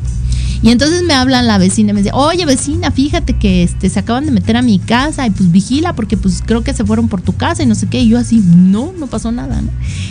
Y 0.64 0.70
entonces 0.70 1.02
me 1.04 1.14
habla 1.14 1.42
la 1.42 1.58
vecina 1.58 1.90
y 1.90 1.94
me 1.94 2.02
dice, 2.02 2.14
oye 2.14 2.46
vecina, 2.46 2.92
fíjate 2.92 3.34
que 3.34 3.64
este, 3.64 3.90
se 3.90 4.00
acaban 4.00 4.26
de 4.26 4.32
meter 4.32 4.58
a 4.58 4.62
mi 4.62 4.78
casa 4.78 5.26
y 5.26 5.32
pues 5.32 5.52
vigila 5.52 5.94
porque 5.94 6.18
pues 6.18 6.44
creo 6.46 6.64
que 6.64 6.74
se 6.74 6.86
fueron 6.86 7.08
por 7.08 7.22
tu 7.22 7.36
casa 7.36 7.64
y 7.64 7.66
no 7.66 7.74
sé 7.74 7.88
qué. 7.88 8.02
Y 8.02 8.10
yo 8.10 8.20
así, 8.20 8.44
no, 8.46 8.94
no 8.98 9.08
pasó 9.08 9.32
nada, 9.32 9.62
¿no? 9.62 9.70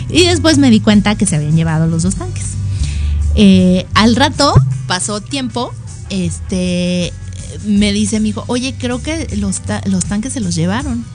Y 0.09 0.25
después 0.25 0.57
me 0.57 0.69
di 0.69 0.81
cuenta 0.81 1.15
que 1.15 1.25
se 1.25 1.37
habían 1.37 1.55
llevado 1.55 1.87
los 1.87 2.03
dos 2.03 2.15
tanques. 2.15 2.45
Eh, 3.35 3.85
al 3.93 4.15
rato, 4.17 4.53
pasó 4.87 5.21
tiempo, 5.21 5.71
este, 6.09 7.13
me 7.65 7.93
dice 7.93 8.19
mi 8.19 8.29
hijo, 8.29 8.43
oye, 8.47 8.75
creo 8.77 9.01
que 9.01 9.27
los, 9.37 9.61
los 9.85 10.05
tanques 10.05 10.33
se 10.33 10.41
los 10.41 10.55
llevaron. 10.55 11.05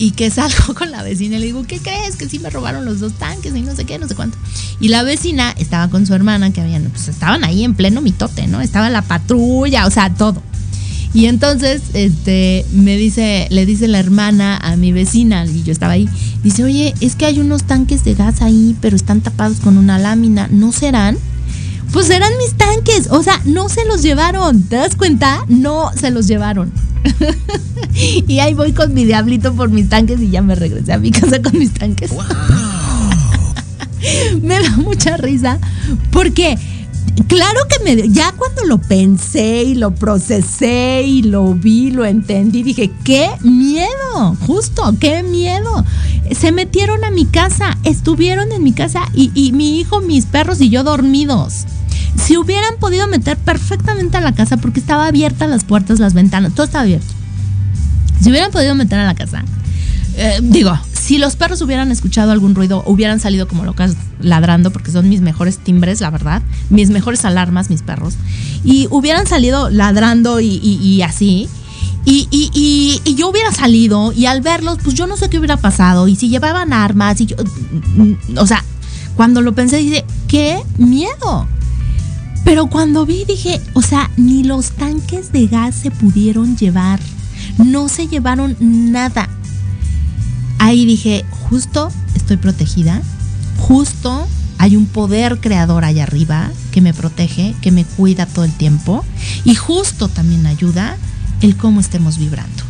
Y 0.00 0.12
que 0.12 0.30
salgo 0.30 0.72
con 0.78 0.90
la 0.90 1.02
vecina 1.02 1.36
y 1.36 1.40
le 1.40 1.46
digo, 1.46 1.62
¿qué 1.66 1.78
crees? 1.78 2.16
Que 2.16 2.26
sí 2.26 2.38
me 2.38 2.48
robaron 2.48 2.86
los 2.86 3.00
dos 3.00 3.12
tanques 3.12 3.54
y 3.54 3.60
no 3.60 3.76
sé 3.76 3.84
qué, 3.84 3.98
no 3.98 4.08
sé 4.08 4.14
cuánto. 4.14 4.38
Y 4.80 4.88
la 4.88 5.02
vecina 5.02 5.54
estaba 5.58 5.90
con 5.90 6.06
su 6.06 6.14
hermana, 6.14 6.54
que 6.54 6.62
habían, 6.62 6.84
pues 6.84 7.08
estaban 7.08 7.44
ahí 7.44 7.64
en 7.64 7.74
pleno 7.74 8.00
mitote, 8.00 8.46
¿no? 8.46 8.62
Estaba 8.62 8.88
la 8.88 9.02
patrulla, 9.02 9.84
o 9.86 9.90
sea, 9.90 10.08
todo. 10.14 10.42
Y 11.12 11.26
entonces, 11.26 11.82
este, 11.92 12.64
me 12.72 12.96
dice, 12.96 13.46
le 13.50 13.66
dice 13.66 13.88
la 13.88 13.98
hermana 13.98 14.56
a 14.56 14.74
mi 14.76 14.90
vecina, 14.90 15.44
y 15.44 15.64
yo 15.64 15.72
estaba 15.72 15.92
ahí, 15.92 16.08
dice, 16.42 16.64
oye, 16.64 16.94
es 17.02 17.14
que 17.14 17.26
hay 17.26 17.38
unos 17.38 17.64
tanques 17.64 18.02
de 18.02 18.14
gas 18.14 18.40
ahí, 18.40 18.74
pero 18.80 18.96
están 18.96 19.20
tapados 19.20 19.60
con 19.60 19.76
una 19.76 19.98
lámina, 19.98 20.48
¿no 20.50 20.72
serán? 20.72 21.18
Pues 21.92 22.08
eran 22.08 22.32
mis 22.38 22.54
tanques, 22.54 23.08
o 23.10 23.22
sea, 23.22 23.38
no 23.44 23.68
se 23.68 23.84
los 23.84 24.00
llevaron, 24.00 24.62
¿te 24.62 24.76
das 24.76 24.96
cuenta? 24.96 25.44
No 25.48 25.90
se 25.94 26.10
los 26.10 26.26
llevaron. 26.26 26.72
y 28.26 28.38
ahí 28.38 28.54
voy 28.54 28.72
con 28.72 28.94
mi 28.94 29.04
diablito 29.04 29.54
por 29.54 29.70
mis 29.70 29.88
tanques 29.88 30.20
y 30.20 30.30
ya 30.30 30.42
me 30.42 30.54
regresé 30.54 30.92
a 30.92 30.98
mi 30.98 31.10
casa 31.10 31.40
con 31.42 31.58
mis 31.58 31.72
tanques. 31.72 32.12
me 34.42 34.60
da 34.60 34.76
mucha 34.76 35.16
risa 35.16 35.58
porque 36.10 36.58
claro 37.26 37.60
que 37.68 37.84
me 37.84 38.08
ya 38.08 38.32
cuando 38.32 38.64
lo 38.64 38.78
pensé 38.78 39.64
y 39.64 39.74
lo 39.74 39.94
procesé 39.94 41.02
y 41.02 41.22
lo 41.22 41.54
vi, 41.54 41.90
lo 41.90 42.04
entendí, 42.04 42.62
dije, 42.62 42.90
qué 43.04 43.28
miedo, 43.42 44.36
justo, 44.46 44.94
qué 45.00 45.22
miedo. 45.22 45.84
Se 46.32 46.52
metieron 46.52 47.04
a 47.04 47.10
mi 47.10 47.26
casa, 47.26 47.76
estuvieron 47.84 48.52
en 48.52 48.62
mi 48.62 48.72
casa 48.72 49.02
y, 49.14 49.30
y 49.34 49.52
mi 49.52 49.80
hijo, 49.80 50.00
mis 50.00 50.26
perros 50.26 50.60
y 50.60 50.70
yo 50.70 50.84
dormidos. 50.84 51.66
Si 52.16 52.36
hubieran 52.36 52.76
podido 52.78 53.06
meter 53.08 53.36
perfectamente 53.36 54.16
a 54.16 54.20
la 54.20 54.32
casa 54.32 54.56
porque 54.56 54.80
estaba 54.80 55.06
abierta 55.06 55.46
las 55.46 55.64
puertas, 55.64 55.98
las 55.98 56.14
ventanas, 56.14 56.54
todo 56.54 56.64
estaba 56.64 56.82
abierto. 56.82 57.06
Si 58.20 58.30
hubieran 58.30 58.50
podido 58.50 58.74
meter 58.74 58.98
a 58.98 59.04
la 59.06 59.14
casa, 59.14 59.42
eh, 60.16 60.38
digo, 60.42 60.78
si 60.92 61.18
los 61.18 61.36
perros 61.36 61.62
hubieran 61.62 61.90
escuchado 61.90 62.30
algún 62.32 62.54
ruido, 62.54 62.82
hubieran 62.86 63.18
salido 63.20 63.48
como 63.48 63.64
locas 63.64 63.94
ladrando, 64.20 64.70
porque 64.70 64.90
son 64.90 65.08
mis 65.08 65.20
mejores 65.22 65.58
timbres, 65.58 66.00
la 66.00 66.10
verdad, 66.10 66.42
mis 66.68 66.90
mejores 66.90 67.24
alarmas, 67.24 67.70
mis 67.70 67.82
perros, 67.82 68.14
y 68.64 68.86
hubieran 68.90 69.26
salido 69.26 69.70
ladrando 69.70 70.40
y, 70.40 70.60
y- 70.62 70.76
y 70.82 71.02
así. 71.02 71.48
Y, 72.04 72.28
y- 72.30 73.14
yo 73.14 73.28
hubiera 73.28 73.52
salido 73.52 74.12
y 74.12 74.26
al 74.26 74.40
verlos, 74.40 74.78
pues 74.82 74.94
yo 74.94 75.06
no 75.06 75.16
sé 75.16 75.28
qué 75.30 75.38
hubiera 75.38 75.56
pasado. 75.56 76.08
Y 76.08 76.16
si 76.16 76.28
llevaban 76.28 76.72
armas, 76.72 77.20
y 77.20 77.26
yo, 77.26 77.36
mm, 77.96 78.38
o 78.38 78.46
sea, 78.46 78.64
cuando 79.16 79.40
lo 79.42 79.54
pensé, 79.54 79.78
dije, 79.78 80.04
qué 80.28 80.62
miedo. 80.78 81.46
Pero 82.44 82.66
cuando 82.66 83.06
vi, 83.06 83.24
dije, 83.24 83.60
o 83.74 83.82
sea, 83.82 84.10
ni 84.16 84.42
los 84.42 84.72
tanques 84.72 85.32
de 85.32 85.46
gas 85.46 85.74
se 85.74 85.90
pudieron 85.90 86.56
llevar. 86.56 87.00
No 87.58 87.88
se 87.88 88.08
llevaron 88.08 88.56
nada. 88.60 89.28
Ahí 90.58 90.84
dije, 90.84 91.24
justo 91.48 91.90
estoy 92.14 92.36
protegida. 92.36 93.02
Justo 93.58 94.26
hay 94.58 94.76
un 94.76 94.86
poder 94.86 95.40
creador 95.40 95.84
allá 95.84 96.02
arriba 96.02 96.50
que 96.70 96.80
me 96.80 96.92
protege, 96.94 97.54
que 97.60 97.72
me 97.72 97.84
cuida 97.84 98.26
todo 98.26 98.44
el 98.44 98.52
tiempo. 98.52 99.04
Y 99.44 99.54
justo 99.54 100.08
también 100.08 100.46
ayuda 100.46 100.96
el 101.40 101.56
cómo 101.56 101.80
estemos 101.80 102.18
vibrando. 102.18 102.69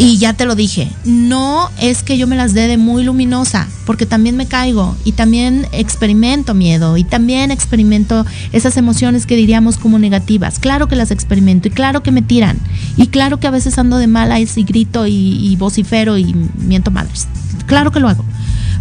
Y 0.00 0.18
ya 0.18 0.32
te 0.32 0.46
lo 0.46 0.54
dije, 0.54 0.90
no 1.04 1.70
es 1.80 2.02
que 2.02 2.18
yo 2.18 2.26
me 2.26 2.36
las 2.36 2.54
dé 2.54 2.66
de 2.66 2.76
muy 2.76 3.04
luminosa, 3.04 3.68
porque 3.84 4.04
también 4.04 4.36
me 4.36 4.46
caigo 4.46 4.96
y 5.04 5.12
también 5.12 5.66
experimento 5.72 6.54
miedo 6.54 6.96
y 6.96 7.04
también 7.04 7.50
experimento 7.50 8.26
esas 8.52 8.76
emociones 8.76 9.26
que 9.26 9.36
diríamos 9.36 9.76
como 9.76 9.98
negativas. 9.98 10.58
Claro 10.58 10.88
que 10.88 10.96
las 10.96 11.10
experimento 11.10 11.68
y 11.68 11.70
claro 11.70 12.02
que 12.02 12.10
me 12.10 12.22
tiran 12.22 12.58
y 12.96 13.08
claro 13.08 13.38
que 13.38 13.46
a 13.46 13.52
veces 13.52 13.78
ando 13.78 13.98
de 13.98 14.08
mala 14.08 14.40
y 14.40 14.46
grito 14.64 15.06
y, 15.06 15.12
y 15.12 15.56
vocifero 15.56 16.18
y 16.18 16.34
miento 16.58 16.90
madres. 16.90 17.28
Claro 17.66 17.92
que 17.92 18.00
lo 18.00 18.08
hago, 18.08 18.24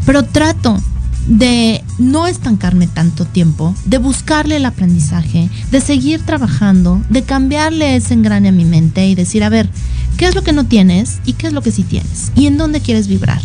pero 0.06 0.23
trato 0.23 0.82
de 1.27 1.84
no 1.98 2.27
estancarme 2.27 2.88
tanto 2.88 3.26
tiempo, 3.26 3.76
de 3.86 3.98
buscarle 3.98 4.57
el 4.57 4.65
aprendizaje, 4.65 5.49
de 5.72 5.82
seguir 5.82 6.22
trabajando, 6.22 7.02
de 7.10 7.23
cambiarle 7.23 7.95
ese 7.95 8.14
engrane 8.14 8.49
a 8.49 8.52
mi 8.52 8.65
mente 8.65 9.07
y 9.07 9.15
decir, 9.15 9.44
a 9.44 9.49
ver, 9.49 9.69
¿qué 10.17 10.25
es 10.25 10.35
lo 10.35 10.43
que 10.43 10.53
no 10.53 10.65
tienes 10.65 11.19
y 11.25 11.33
qué 11.33 11.47
es 11.47 11.53
lo 11.53 11.61
que 11.61 11.71
sí 11.71 11.83
tienes? 11.83 12.31
¿Y 12.35 12.47
en 12.47 12.57
dónde 12.57 12.81
quieres 12.81 13.07
vibrar? 13.07 13.41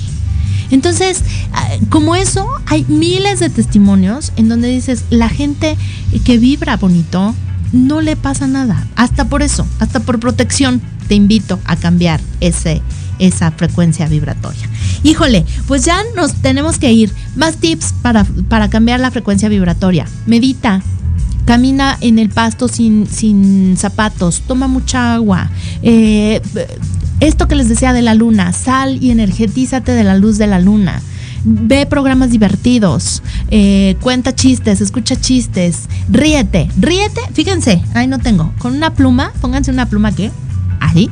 Entonces, 0.70 1.22
ah, 1.52 1.68
como 1.88 2.14
eso, 2.14 2.48
hay 2.66 2.84
miles 2.88 3.40
de 3.40 3.50
testimonios 3.50 4.32
en 4.36 4.48
donde 4.48 4.68
dices, 4.68 5.04
la 5.10 5.28
gente 5.28 5.76
que 6.24 6.38
vibra 6.38 6.76
bonito, 6.76 7.34
no 7.72 8.00
le 8.00 8.16
pasa 8.16 8.46
nada. 8.46 8.86
Hasta 8.96 9.26
por 9.26 9.42
eso, 9.42 9.66
hasta 9.78 10.00
por 10.00 10.20
protección, 10.20 10.80
te 11.08 11.14
invito 11.14 11.58
a 11.64 11.76
cambiar 11.76 12.20
ese, 12.40 12.82
esa 13.18 13.50
frecuencia 13.50 14.06
vibratoria. 14.06 14.68
Híjole, 15.02 15.44
pues 15.66 15.84
ya 15.84 16.00
nos 16.14 16.34
tenemos 16.34 16.78
que 16.78 16.92
ir. 16.92 17.12
Más 17.36 17.56
tips 17.56 17.94
para, 18.02 18.24
para 18.48 18.70
cambiar 18.70 19.00
la 19.00 19.10
frecuencia 19.10 19.48
vibratoria. 19.48 20.06
Medita, 20.26 20.82
camina 21.44 21.96
en 22.00 22.18
el 22.18 22.28
pasto 22.28 22.68
sin, 22.68 23.06
sin 23.06 23.76
zapatos, 23.76 24.42
toma 24.46 24.68
mucha 24.68 25.14
agua. 25.14 25.50
Eh, 25.82 26.40
esto 27.20 27.48
que 27.48 27.54
les 27.54 27.68
decía 27.68 27.92
de 27.92 28.02
la 28.02 28.14
luna, 28.14 28.52
sal 28.52 29.02
y 29.02 29.10
energetízate 29.10 29.92
de 29.92 30.04
la 30.04 30.16
luz 30.16 30.38
de 30.38 30.46
la 30.46 30.58
luna. 30.58 31.02
Ve 31.44 31.86
programas 31.86 32.30
divertidos, 32.30 33.22
eh, 33.50 33.96
cuenta 34.00 34.34
chistes, 34.34 34.80
escucha 34.80 35.16
chistes, 35.18 35.88
ríete, 36.10 36.68
ríete, 36.78 37.20
fíjense, 37.32 37.82
ahí 37.94 38.06
no 38.06 38.18
tengo, 38.18 38.52
con 38.58 38.74
una 38.74 38.92
pluma, 38.94 39.32
pónganse 39.40 39.70
una 39.70 39.86
pluma 39.86 40.12
que, 40.12 40.30
ahí, 40.80 41.10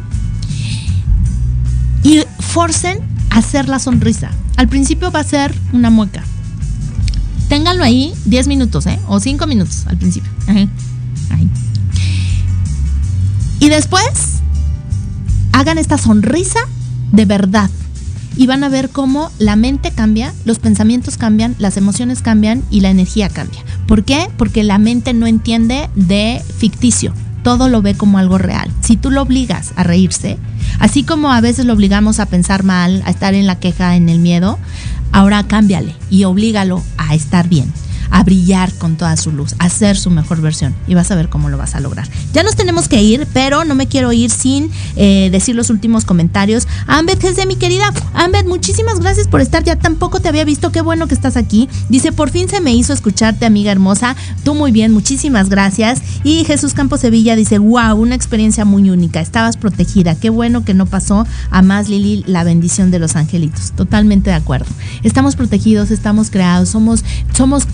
y 2.03 2.23
forcen 2.41 2.99
a 3.31 3.39
hacer 3.39 3.69
la 3.69 3.79
sonrisa. 3.79 4.31
Al 4.57 4.69
principio 4.69 5.11
va 5.11 5.21
a 5.21 5.25
ser 5.25 5.55
una 5.73 5.89
mueca. 5.89 6.23
Ténganlo 7.49 7.83
ahí 7.83 8.13
10 8.27 8.47
minutos, 8.49 8.87
¿eh? 8.87 8.99
O 9.09 9.21
5 9.21 9.47
minutos 9.47 9.87
al 9.87 9.97
principio. 9.97 10.31
Ahí. 10.47 10.69
Y 13.61 13.69
después, 13.69 14.41
hagan 15.53 15.79
esta 15.79 15.99
sonrisa 15.99 16.61
de 17.13 17.25
verdad. 17.25 17.71
Y 18.37 18.47
van 18.47 18.63
a 18.63 18.69
ver 18.69 18.91
cómo 18.91 19.33
la 19.39 19.57
mente 19.57 19.91
cambia, 19.91 20.33
los 20.45 20.61
pensamientos 20.61 21.17
cambian, 21.17 21.57
las 21.59 21.77
emociones 21.77 22.23
cambian 22.23 22.63
y 22.71 22.81
la 22.81 22.91
energía 22.91 23.29
cambia. 23.29 23.65
¿Por 23.89 24.05
qué? 24.05 24.29
Porque 24.37 24.63
la 24.63 24.79
mente 24.79 25.13
no 25.13 25.27
entiende 25.27 25.91
de 25.97 26.41
ficticio. 26.57 27.13
Todo 27.43 27.69
lo 27.69 27.83
ve 27.83 27.95
como 27.95 28.19
algo 28.19 28.39
real. 28.39 28.71
Si 28.81 28.97
tú 28.97 29.11
lo 29.11 29.23
obligas 29.23 29.73
a 29.75 29.83
reírse, 29.83 30.39
así 30.79 31.03
como 31.03 31.33
a 31.33 31.41
veces 31.41 31.67
lo 31.67 31.73
obligamos 31.73 32.21
a 32.21 32.27
pensar 32.27 32.63
mal, 32.63 33.03
a 33.07 33.11
estar 33.11 33.35
en 33.35 33.49
la 33.49 33.59
queja, 33.59 33.97
en 33.97 34.09
el 34.09 34.21
miedo, 34.21 34.59
ahora 35.13 35.47
cámbiale 35.47 35.95
y 36.11 36.25
oblígalo 36.25 36.83
a 36.97 37.15
estar 37.15 37.49
bien, 37.49 37.73
a 38.11 38.25
brillar 38.25 38.73
con 38.75 38.97
toda 38.97 39.17
su 39.17 39.33
luz, 39.33 39.55
a 39.59 39.69
ser 39.69 39.97
su 39.97 40.11
mejor 40.11 40.41
versión 40.41 40.75
y 40.87 40.95
vas 40.95 41.11
a 41.11 41.15
ver 41.15 41.29
cómo 41.29 41.49
lo 41.49 41.59
vas 41.59 41.75
a 41.75 41.81
lograr. 41.81 42.09
Ya 42.33 42.43
nos 42.43 42.57
tenemos 42.57 42.89
que 42.89 43.03
ir, 43.03 43.27
pero 43.33 43.65
no 43.65 43.75
me 43.75 43.87
quiero 43.87 44.13
ir 44.13 44.31
sin 44.31 44.71
eh, 44.97 45.29
decir 45.31 45.55
los 45.55 45.71
últimos 45.71 46.05
comentarios. 46.05 46.67
Ambet 46.87 47.19
de 47.19 47.47
mi 47.47 47.57
querida 47.57 47.93
Ambet, 48.15 48.47
muchísimas 48.47 49.01
gracias 49.01 49.29
por 49.29 49.41
estar. 49.41 49.65
Ya 49.65 49.77
tampoco 49.77 50.21
te 50.21 50.29
había 50.29 50.45
visto, 50.45 50.73
qué 50.73 50.81
bueno 50.81 51.07
que 51.07 51.15
estás 51.15 51.37
aquí. 51.37 51.69
Dice, 51.89 52.13
por 52.13 52.31
fin 52.31 52.49
se 52.49 52.61
me 52.61 52.75
hizo 52.75 52.93
escucharte, 52.93 53.47
amiga 53.47 53.73
hermosa. 53.73 54.17
Tú 54.45 54.55
muy 54.55 54.73
bien, 54.73 54.93
muchísimas 54.93 55.49
gracias. 55.49 56.01
Y 56.25 56.45
Jesús 56.45 56.75
Campos 56.75 57.01
Sevilla 57.01 57.37
dice, 57.37 57.59
wow, 57.59 57.95
una 57.95 58.15
experiencia 58.15 58.65
muy 58.65 58.91
única. 58.91 59.21
Estabas 59.21 59.57
protegida. 59.57 60.15
Qué 60.15 60.31
bueno 60.31 60.65
que 60.65 60.75
no 60.75 60.87
pasó 60.87 61.27
a 61.51 61.63
más 61.63 61.89
Lili 61.89 62.25
la 62.27 62.45
bendición 62.45 62.91
de 62.91 62.99
los 62.99 63.17
angelitos. 63.17 63.73
Totalmente 63.73 64.31
de 64.31 64.37
acuerdo. 64.37 64.67
Estamos 65.03 65.37
protegidos, 65.37 65.91
estamos 65.91 66.31
creados, 66.31 66.69
somos, 66.69 67.05
somos 67.35 67.67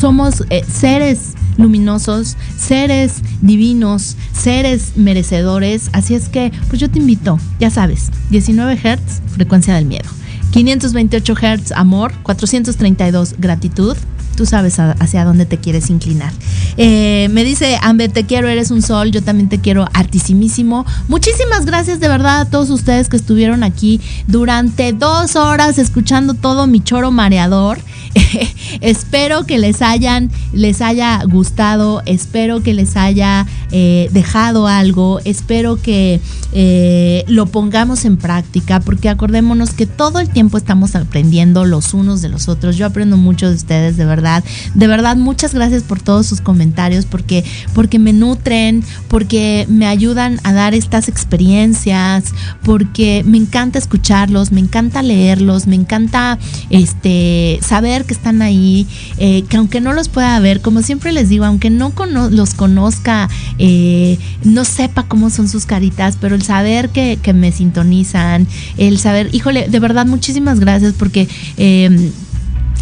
somos 0.00 0.44
eh, 0.50 0.64
seres 0.70 1.34
luminosos, 1.56 2.36
seres 2.56 3.22
divinos, 3.40 4.16
seres 4.32 4.92
merecedores. 4.96 5.90
Así 5.92 6.14
es 6.14 6.28
que, 6.28 6.52
pues 6.68 6.80
yo 6.80 6.90
te 6.90 6.98
invito, 6.98 7.38
ya 7.60 7.70
sabes, 7.70 8.10
19 8.30 8.76
Hz, 8.76 9.22
frecuencia 9.34 9.74
del 9.74 9.86
miedo. 9.86 10.08
528 10.52 11.34
Hz, 11.34 11.72
amor. 11.72 12.12
432, 12.22 13.36
gratitud. 13.38 13.96
Tú 14.36 14.46
sabes 14.46 14.78
hacia 14.78 15.24
dónde 15.24 15.44
te 15.44 15.58
quieres 15.58 15.90
inclinar. 15.90 16.32
Eh, 16.78 17.28
me 17.32 17.44
dice 17.44 17.78
Amber, 17.82 18.10
te 18.10 18.24
quiero, 18.24 18.48
eres 18.48 18.70
un 18.70 18.80
sol. 18.80 19.10
Yo 19.10 19.22
también 19.22 19.48
te 19.48 19.60
quiero 19.60 19.86
artísimísimo. 19.92 20.86
Muchísimas 21.08 21.66
gracias 21.66 22.00
de 22.00 22.08
verdad 22.08 22.40
a 22.40 22.44
todos 22.46 22.70
ustedes 22.70 23.08
que 23.08 23.16
estuvieron 23.16 23.62
aquí 23.62 24.00
durante 24.26 24.92
dos 24.94 25.36
horas 25.36 25.78
escuchando 25.78 26.32
todo 26.34 26.66
mi 26.66 26.80
choro 26.80 27.10
mareador. 27.10 27.78
espero 28.80 29.44
que 29.44 29.58
les 29.58 29.82
hayan, 29.82 30.30
les 30.52 30.80
haya 30.80 31.22
gustado, 31.24 32.02
espero 32.06 32.62
que 32.62 32.74
les 32.74 32.96
haya 32.96 33.46
eh, 33.70 34.08
dejado 34.12 34.66
algo, 34.66 35.20
espero 35.24 35.80
que 35.80 36.20
eh, 36.52 37.24
lo 37.28 37.46
pongamos 37.46 38.04
en 38.04 38.16
práctica, 38.16 38.80
porque 38.80 39.08
acordémonos 39.08 39.70
que 39.70 39.86
todo 39.86 40.20
el 40.20 40.28
tiempo 40.28 40.58
estamos 40.58 40.94
aprendiendo 40.94 41.64
los 41.64 41.94
unos 41.94 42.22
de 42.22 42.28
los 42.28 42.48
otros. 42.48 42.76
Yo 42.76 42.86
aprendo 42.86 43.16
mucho 43.16 43.48
de 43.48 43.56
ustedes, 43.56 43.96
de 43.96 44.04
verdad. 44.04 44.44
De 44.74 44.86
verdad, 44.86 45.16
muchas 45.16 45.54
gracias 45.54 45.82
por 45.82 46.00
todos 46.00 46.26
sus 46.26 46.40
comentarios, 46.40 47.06
porque, 47.06 47.44
porque 47.74 47.98
me 47.98 48.12
nutren, 48.12 48.84
porque 49.08 49.66
me 49.68 49.86
ayudan 49.86 50.40
a 50.44 50.52
dar 50.52 50.74
estas 50.74 51.08
experiencias, 51.08 52.24
porque 52.62 53.22
me 53.26 53.38
encanta 53.38 53.78
escucharlos, 53.78 54.52
me 54.52 54.60
encanta 54.60 55.02
leerlos, 55.02 55.66
me 55.66 55.76
encanta 55.76 56.38
este 56.70 57.58
saber 57.62 58.01
que 58.04 58.14
están 58.14 58.42
ahí, 58.42 58.86
eh, 59.18 59.42
que 59.48 59.56
aunque 59.56 59.80
no 59.80 59.92
los 59.92 60.08
pueda 60.08 60.38
ver, 60.40 60.60
como 60.60 60.82
siempre 60.82 61.12
les 61.12 61.28
digo, 61.28 61.44
aunque 61.44 61.70
no 61.70 61.92
los 62.30 62.54
conozca, 62.54 63.28
eh, 63.58 64.18
no 64.44 64.64
sepa 64.64 65.04
cómo 65.04 65.30
son 65.30 65.48
sus 65.48 65.66
caritas, 65.66 66.16
pero 66.20 66.34
el 66.34 66.42
saber 66.42 66.90
que, 66.90 67.18
que 67.22 67.32
me 67.32 67.52
sintonizan, 67.52 68.46
el 68.76 68.98
saber, 68.98 69.28
híjole, 69.32 69.68
de 69.68 69.80
verdad, 69.80 70.06
muchísimas 70.06 70.60
gracias 70.60 70.94
porque... 70.96 71.28
eh, 71.56 72.10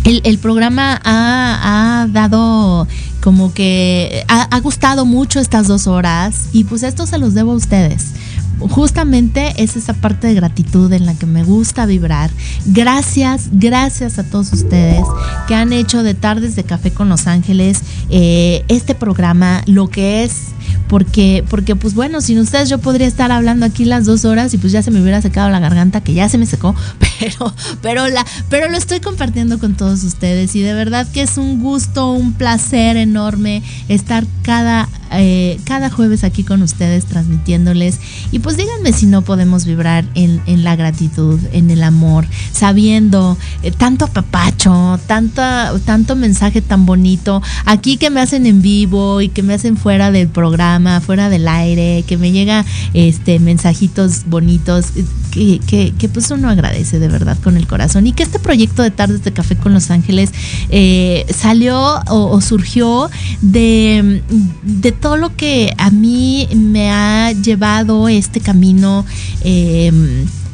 el, 0.05 0.23
el 0.25 0.39
programa 0.39 0.99
ha, 1.05 2.03
ha 2.03 2.07
dado 2.07 2.89
como 3.21 3.53
que 3.53 4.25
ha, 4.29 4.43
ha 4.45 4.61
gustado 4.61 5.05
mucho 5.05 5.41
estas 5.41 5.69
dos 5.69 5.87
horas 5.87 6.49
y 6.53 6.65
pues 6.65 6.83
esto 6.83 7.07
se 7.07 7.19
los 7.19 7.35
debo 7.35 7.53
a 7.53 7.57
ustedes. 7.57 8.13
Justamente 8.61 9.55
es 9.57 9.77
esa 9.77 9.95
parte 9.95 10.29
de 10.29 10.35
gratitud 10.35 10.93
en 10.93 11.07
la 11.07 11.15
que 11.15 11.27
me 11.27 11.45
gusta 11.45 11.87
vibrar. 11.87 12.31
Gracias, 12.67 13.49
gracias 13.53 14.19
a 14.19 14.25
todos 14.25 14.53
ustedes 14.53 15.05
que 15.49 15.55
han 15.55 15.73
hecho 15.73 16.03
de 16.03 16.15
Tardes 16.15 16.57
de 16.57 16.65
Café 16.65 16.91
con 16.93 17.09
Los 17.09 17.27
Ángeles 17.27 17.83
eh, 18.11 18.65
este 18.69 18.95
programa 18.95 19.63
lo 19.67 19.89
que 19.89 20.25
es 20.25 20.49
porque, 20.89 21.45
porque 21.49 21.77
pues 21.77 21.95
bueno, 21.95 22.21
sin 22.21 22.39
ustedes 22.39 22.69
yo 22.69 22.79
podría 22.79 23.07
estar 23.07 23.31
hablando 23.31 23.67
aquí 23.67 23.85
las 23.85 24.05
dos 24.05 24.25
horas 24.25 24.53
y 24.55 24.59
pues 24.59 24.73
ya 24.73 24.83
se 24.83 24.91
me 24.91 25.01
hubiera 25.01 25.23
secado 25.23 25.51
la 25.51 25.61
garganta, 25.61 26.01
que 26.01 26.15
ya 26.15 26.29
se 26.29 26.39
me 26.39 26.47
secó, 26.47 26.75
pero, 27.21 27.55
pero, 27.81 28.09
la, 28.09 28.27
pero 28.49 28.69
lo 28.69 28.77
estoy 28.77 29.01
compartiendo 29.01 29.59
con 29.59 29.75
todos 29.75 30.03
ustedes 30.05 30.55
y 30.57 30.61
de 30.63 30.75
verdad 30.75 31.07
que 31.13 31.23
es 31.23 31.37
un 31.37 31.61
gusto, 31.61 32.13
un 32.13 32.33
placer 32.33 32.97
enorme 32.97 33.63
estar 33.89 34.25
cada, 34.43 34.89
eh, 35.13 35.61
cada 35.65 35.91
jueves 35.91 36.25
aquí 36.25 36.45
con 36.45 36.63
ustedes 36.63 37.05
transmitiéndoles. 37.05 37.99
Y 38.33 38.39
pues 38.41 38.57
díganme 38.57 38.93
si 38.93 39.07
no 39.07 39.23
podemos 39.23 39.65
vibrar 39.65 40.05
en, 40.15 40.41
en 40.47 40.65
la 40.65 40.77
gratitud, 40.77 41.39
en 41.53 41.71
el 41.71 41.83
amor, 41.83 42.27
sabiendo 42.53 43.37
eh, 43.63 43.71
tanto 43.71 44.07
apapacho, 44.07 44.99
tanta, 45.07 45.73
tanto 45.85 46.17
mensaje 46.17 46.63
tan 46.63 46.87
bonito, 46.87 47.43
aquí 47.65 47.97
que 47.97 48.11
me 48.11 48.21
hacen 48.21 48.47
en 48.47 48.63
vivo 48.63 49.21
y 49.21 49.29
que 49.29 49.43
me 49.43 49.55
hacen 49.55 49.77
fuera 49.77 50.11
del 50.11 50.29
programa, 50.29 50.60
fuera 51.05 51.29
del 51.29 51.49
aire, 51.49 52.05
que 52.07 52.17
me 52.17 52.33
llega 52.33 52.65
este 52.95 53.39
mensajitos 53.39 54.25
bonitos 54.27 54.87
que, 55.31 55.61
que, 55.67 55.93
que 55.93 56.09
pues 56.09 56.31
uno 56.31 56.49
agradece 56.49 56.99
de 56.99 57.09
verdad 57.09 57.39
con 57.43 57.57
el 57.57 57.67
corazón 57.67 58.07
y 58.07 58.13
que 58.13 58.23
este 58.23 58.39
proyecto 58.39 58.83
de 58.83 58.91
Tardes 58.91 59.25
de 59.25 59.33
Café 59.33 59.57
con 59.57 59.73
Los 59.73 59.91
Ángeles 59.91 60.31
eh, 60.71 61.25
salió 61.35 62.01
o, 62.09 62.41
surgió 62.41 63.11
de, 63.41 64.23
de 64.63 64.93
todo 64.93 65.17
lo 65.17 65.35
que 65.35 65.73
a 65.79 65.91
mí 65.91 66.49
me 66.55 66.91
ha 66.91 67.33
llevado 67.33 68.09
este 68.09 68.41
camino. 68.41 69.05
Eh, 69.43 69.93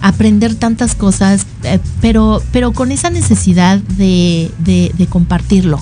aprender 0.02 0.54
tantas 0.54 0.94
cosas, 0.94 1.46
eh, 1.64 1.80
pero, 2.00 2.40
pero 2.52 2.72
con 2.72 2.92
esa 2.92 3.10
necesidad 3.10 3.78
de, 3.78 4.50
de 4.58 5.06
compartirlo, 5.08 5.80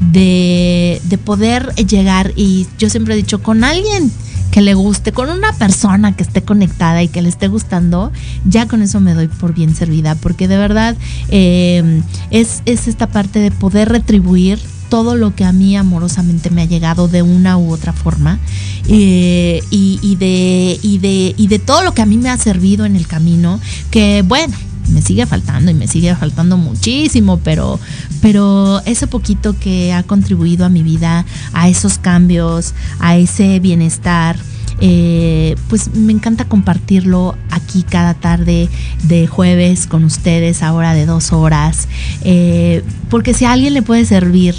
de, 0.00 1.00
de, 1.04 1.18
poder 1.18 1.74
llegar. 1.74 2.32
Y 2.36 2.66
yo 2.78 2.90
siempre 2.90 3.14
he 3.14 3.16
dicho, 3.16 3.42
con 3.42 3.64
alguien 3.64 4.10
que 4.50 4.60
le 4.60 4.74
guste, 4.74 5.12
con 5.12 5.30
una 5.30 5.52
persona 5.52 6.16
que 6.16 6.22
esté 6.22 6.42
conectada 6.42 7.02
y 7.02 7.08
que 7.08 7.22
le 7.22 7.28
esté 7.28 7.48
gustando, 7.48 8.10
ya 8.44 8.66
con 8.66 8.82
eso 8.82 9.00
me 9.00 9.14
doy 9.14 9.28
por 9.28 9.54
bien 9.54 9.74
servida, 9.74 10.14
porque 10.16 10.48
de 10.48 10.56
verdad 10.56 10.96
eh, 11.28 12.02
es, 12.30 12.62
es 12.66 12.88
esta 12.88 13.06
parte 13.06 13.38
de 13.38 13.50
poder 13.50 13.88
retribuir 13.88 14.58
todo 14.88 15.14
lo 15.14 15.34
que 15.36 15.44
a 15.44 15.52
mí 15.52 15.76
amorosamente 15.76 16.50
me 16.50 16.62
ha 16.62 16.64
llegado 16.64 17.06
de 17.06 17.22
una 17.22 17.56
u 17.56 17.72
otra 17.72 17.92
forma 17.92 18.40
eh, 18.88 19.62
y, 19.70 20.00
y, 20.02 20.16
de, 20.16 20.80
y, 20.82 20.98
de, 20.98 21.34
y 21.36 21.46
de 21.46 21.58
todo 21.60 21.84
lo 21.84 21.94
que 21.94 22.02
a 22.02 22.06
mí 22.06 22.18
me 22.18 22.28
ha 22.28 22.36
servido 22.36 22.84
en 22.84 22.96
el 22.96 23.06
camino, 23.06 23.60
que 23.92 24.22
bueno, 24.26 24.56
me 24.90 25.02
sigue 25.02 25.26
faltando 25.26 25.70
y 25.70 25.74
me 25.74 25.88
sigue 25.88 26.14
faltando 26.14 26.56
muchísimo, 26.56 27.38
pero, 27.38 27.78
pero 28.20 28.80
ese 28.84 29.06
poquito 29.06 29.56
que 29.58 29.92
ha 29.92 30.02
contribuido 30.02 30.64
a 30.64 30.68
mi 30.68 30.82
vida, 30.82 31.24
a 31.52 31.68
esos 31.68 31.98
cambios, 31.98 32.74
a 32.98 33.16
ese 33.16 33.60
bienestar, 33.60 34.36
eh, 34.82 35.56
pues 35.68 35.94
me 35.94 36.12
encanta 36.12 36.46
compartirlo 36.46 37.36
aquí 37.50 37.82
cada 37.82 38.14
tarde 38.14 38.68
de 39.04 39.26
jueves 39.26 39.86
con 39.86 40.04
ustedes, 40.04 40.62
ahora 40.62 40.94
de 40.94 41.04
dos 41.04 41.32
horas, 41.32 41.86
eh, 42.22 42.82
porque 43.10 43.34
si 43.34 43.44
a 43.44 43.52
alguien 43.52 43.74
le 43.74 43.82
puede 43.82 44.06
servir 44.06 44.54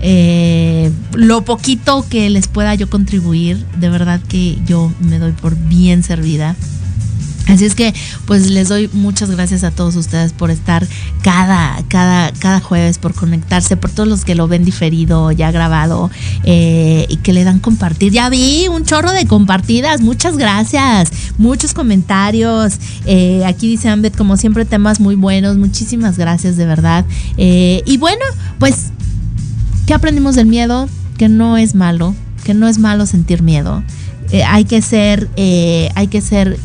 eh, 0.00 0.90
lo 1.14 1.42
poquito 1.44 2.06
que 2.08 2.30
les 2.30 2.46
pueda 2.46 2.74
yo 2.74 2.88
contribuir, 2.88 3.58
de 3.78 3.90
verdad 3.90 4.20
que 4.28 4.58
yo 4.64 4.92
me 5.00 5.18
doy 5.18 5.32
por 5.32 5.56
bien 5.56 6.02
servida. 6.02 6.56
Así 7.48 7.64
es 7.64 7.74
que 7.74 7.94
pues 8.26 8.50
les 8.50 8.68
doy 8.68 8.90
muchas 8.92 9.30
gracias 9.30 9.64
a 9.64 9.70
todos 9.70 9.96
ustedes 9.96 10.34
por 10.34 10.50
estar 10.50 10.86
cada, 11.22 11.82
cada, 11.88 12.30
cada 12.32 12.60
jueves, 12.60 12.98
por 12.98 13.14
conectarse, 13.14 13.76
por 13.76 13.90
todos 13.90 14.08
los 14.08 14.24
que 14.26 14.34
lo 14.34 14.48
ven 14.48 14.64
diferido, 14.64 15.32
ya 15.32 15.50
grabado 15.50 16.10
eh, 16.44 17.06
y 17.08 17.16
que 17.16 17.32
le 17.32 17.44
dan 17.44 17.58
compartir. 17.58 18.12
Ya 18.12 18.28
vi 18.28 18.68
un 18.68 18.84
chorro 18.84 19.12
de 19.12 19.26
compartidas, 19.26 20.02
muchas 20.02 20.36
gracias, 20.36 21.10
muchos 21.38 21.72
comentarios. 21.72 22.78
Eh, 23.06 23.42
aquí 23.46 23.66
dice 23.66 23.88
Ambet, 23.88 24.14
como 24.14 24.36
siempre, 24.36 24.66
temas 24.66 25.00
muy 25.00 25.14
buenos, 25.14 25.56
muchísimas 25.56 26.18
gracias 26.18 26.58
de 26.58 26.66
verdad. 26.66 27.06
Eh, 27.38 27.82
y 27.86 27.96
bueno, 27.96 28.24
pues, 28.58 28.88
¿qué 29.86 29.94
aprendimos 29.94 30.34
del 30.34 30.46
miedo? 30.46 30.86
Que 31.16 31.30
no 31.30 31.56
es 31.56 31.74
malo, 31.74 32.14
que 32.44 32.52
no 32.52 32.68
es 32.68 32.78
malo 32.78 33.06
sentir 33.06 33.42
miedo 33.42 33.82
eh, 34.30 34.44
hay 34.44 34.64
que 34.64 34.82
ser, 34.82 35.28
eh, 35.36 35.88
hay 35.94 36.08
que 36.08 36.20
ser 36.20 36.58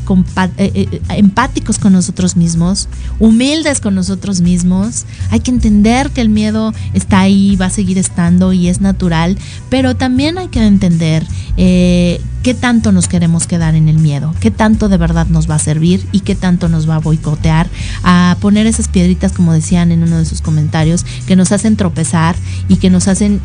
eh, 0.57 1.01
empáticos 1.09 1.77
con 1.77 1.93
nosotros 1.93 2.35
mismos, 2.35 2.89
humildes 3.19 3.79
con 3.79 3.95
nosotros 3.95 4.41
mismos. 4.41 5.05
Hay 5.29 5.39
que 5.39 5.51
entender 5.51 6.09
que 6.11 6.21
el 6.21 6.29
miedo 6.29 6.73
está 6.93 7.21
ahí, 7.21 7.55
va 7.55 7.67
a 7.67 7.69
seguir 7.69 7.97
estando 7.97 8.51
y 8.53 8.67
es 8.67 8.81
natural, 8.81 9.37
pero 9.69 9.95
también 9.95 10.37
hay 10.37 10.49
que 10.49 10.65
entender 10.65 11.25
qué 11.55 12.53
tanto 12.59 12.91
nos 12.91 13.07
queremos 13.07 13.47
quedar 13.47 13.75
en 13.75 13.87
el 13.87 13.99
miedo, 13.99 14.33
qué 14.41 14.51
tanto 14.51 14.89
de 14.89 14.97
verdad 14.97 15.27
nos 15.27 15.49
va 15.49 15.55
a 15.55 15.59
servir 15.59 16.05
y 16.11 16.21
qué 16.21 16.35
tanto 16.35 16.67
nos 16.67 16.89
va 16.89 16.95
a 16.95 16.99
boicotear 16.99 17.69
a 18.03 18.35
poner 18.41 18.65
esas 18.65 18.87
piedritas, 18.87 19.31
como 19.31 19.53
decían 19.53 19.91
en 19.91 20.03
uno 20.03 20.17
de 20.17 20.25
sus 20.25 20.41
comentarios, 20.41 21.05
que 21.27 21.35
nos 21.35 21.51
hacen 21.51 21.77
tropezar 21.77 22.35
y 22.67 22.77
que 22.77 22.89
nos 22.89 23.07
hacen 23.07 23.41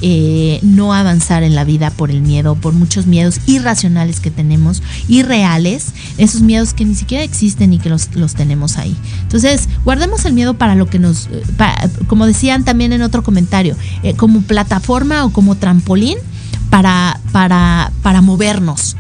no 0.63 0.95
avanzar 0.95 1.43
en 1.43 1.55
la 1.55 1.65
vida 1.65 1.91
por 1.91 2.11
el 2.11 2.23
miedo, 2.23 2.57
por 2.57 2.73
muchos 2.73 3.07
miedos 3.07 3.41
irracionales 3.47 4.08
que 4.17 4.31
tenemos, 4.31 4.83
irreales, 5.09 5.89
esos 6.17 6.43
miedos 6.43 6.75
que 6.75 6.85
ni 6.85 6.95
siquiera 6.95 7.25
existen 7.25 7.73
y 7.73 7.79
que 7.79 7.89
los, 7.89 8.15
los 8.15 8.35
tenemos 8.35 8.77
ahí. 8.77 8.97
Entonces, 9.23 9.69
guardemos 9.85 10.25
el 10.25 10.33
miedo 10.33 10.55
para 10.55 10.75
lo 10.75 10.87
que 10.87 10.99
nos, 10.99 11.29
para, 11.57 11.89
como 12.07 12.27
decían 12.27 12.65
también 12.65 12.93
en 12.93 13.03
otro 13.03 13.23
comentario, 13.23 13.77
eh, 14.03 14.15
como 14.15 14.43
plataforma 14.43 15.25
o 15.25 15.31
como 15.31 15.55
trampolín 15.55 16.19
para, 16.71 17.21
para, 17.33 17.93
para 18.03 18.21
movernos. 18.23 18.97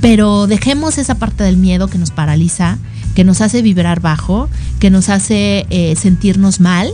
Pero 0.00 0.46
dejemos 0.46 0.98
esa 0.98 1.16
parte 1.16 1.44
del 1.44 1.56
miedo 1.56 1.88
que 1.88 1.98
nos 1.98 2.10
paraliza, 2.10 2.78
que 3.14 3.24
nos 3.24 3.40
hace 3.40 3.62
vibrar 3.62 4.00
bajo, 4.00 4.48
que 4.78 4.90
nos 4.90 5.08
hace 5.08 5.66
eh, 5.70 5.96
sentirnos 5.96 6.60
mal. 6.60 6.90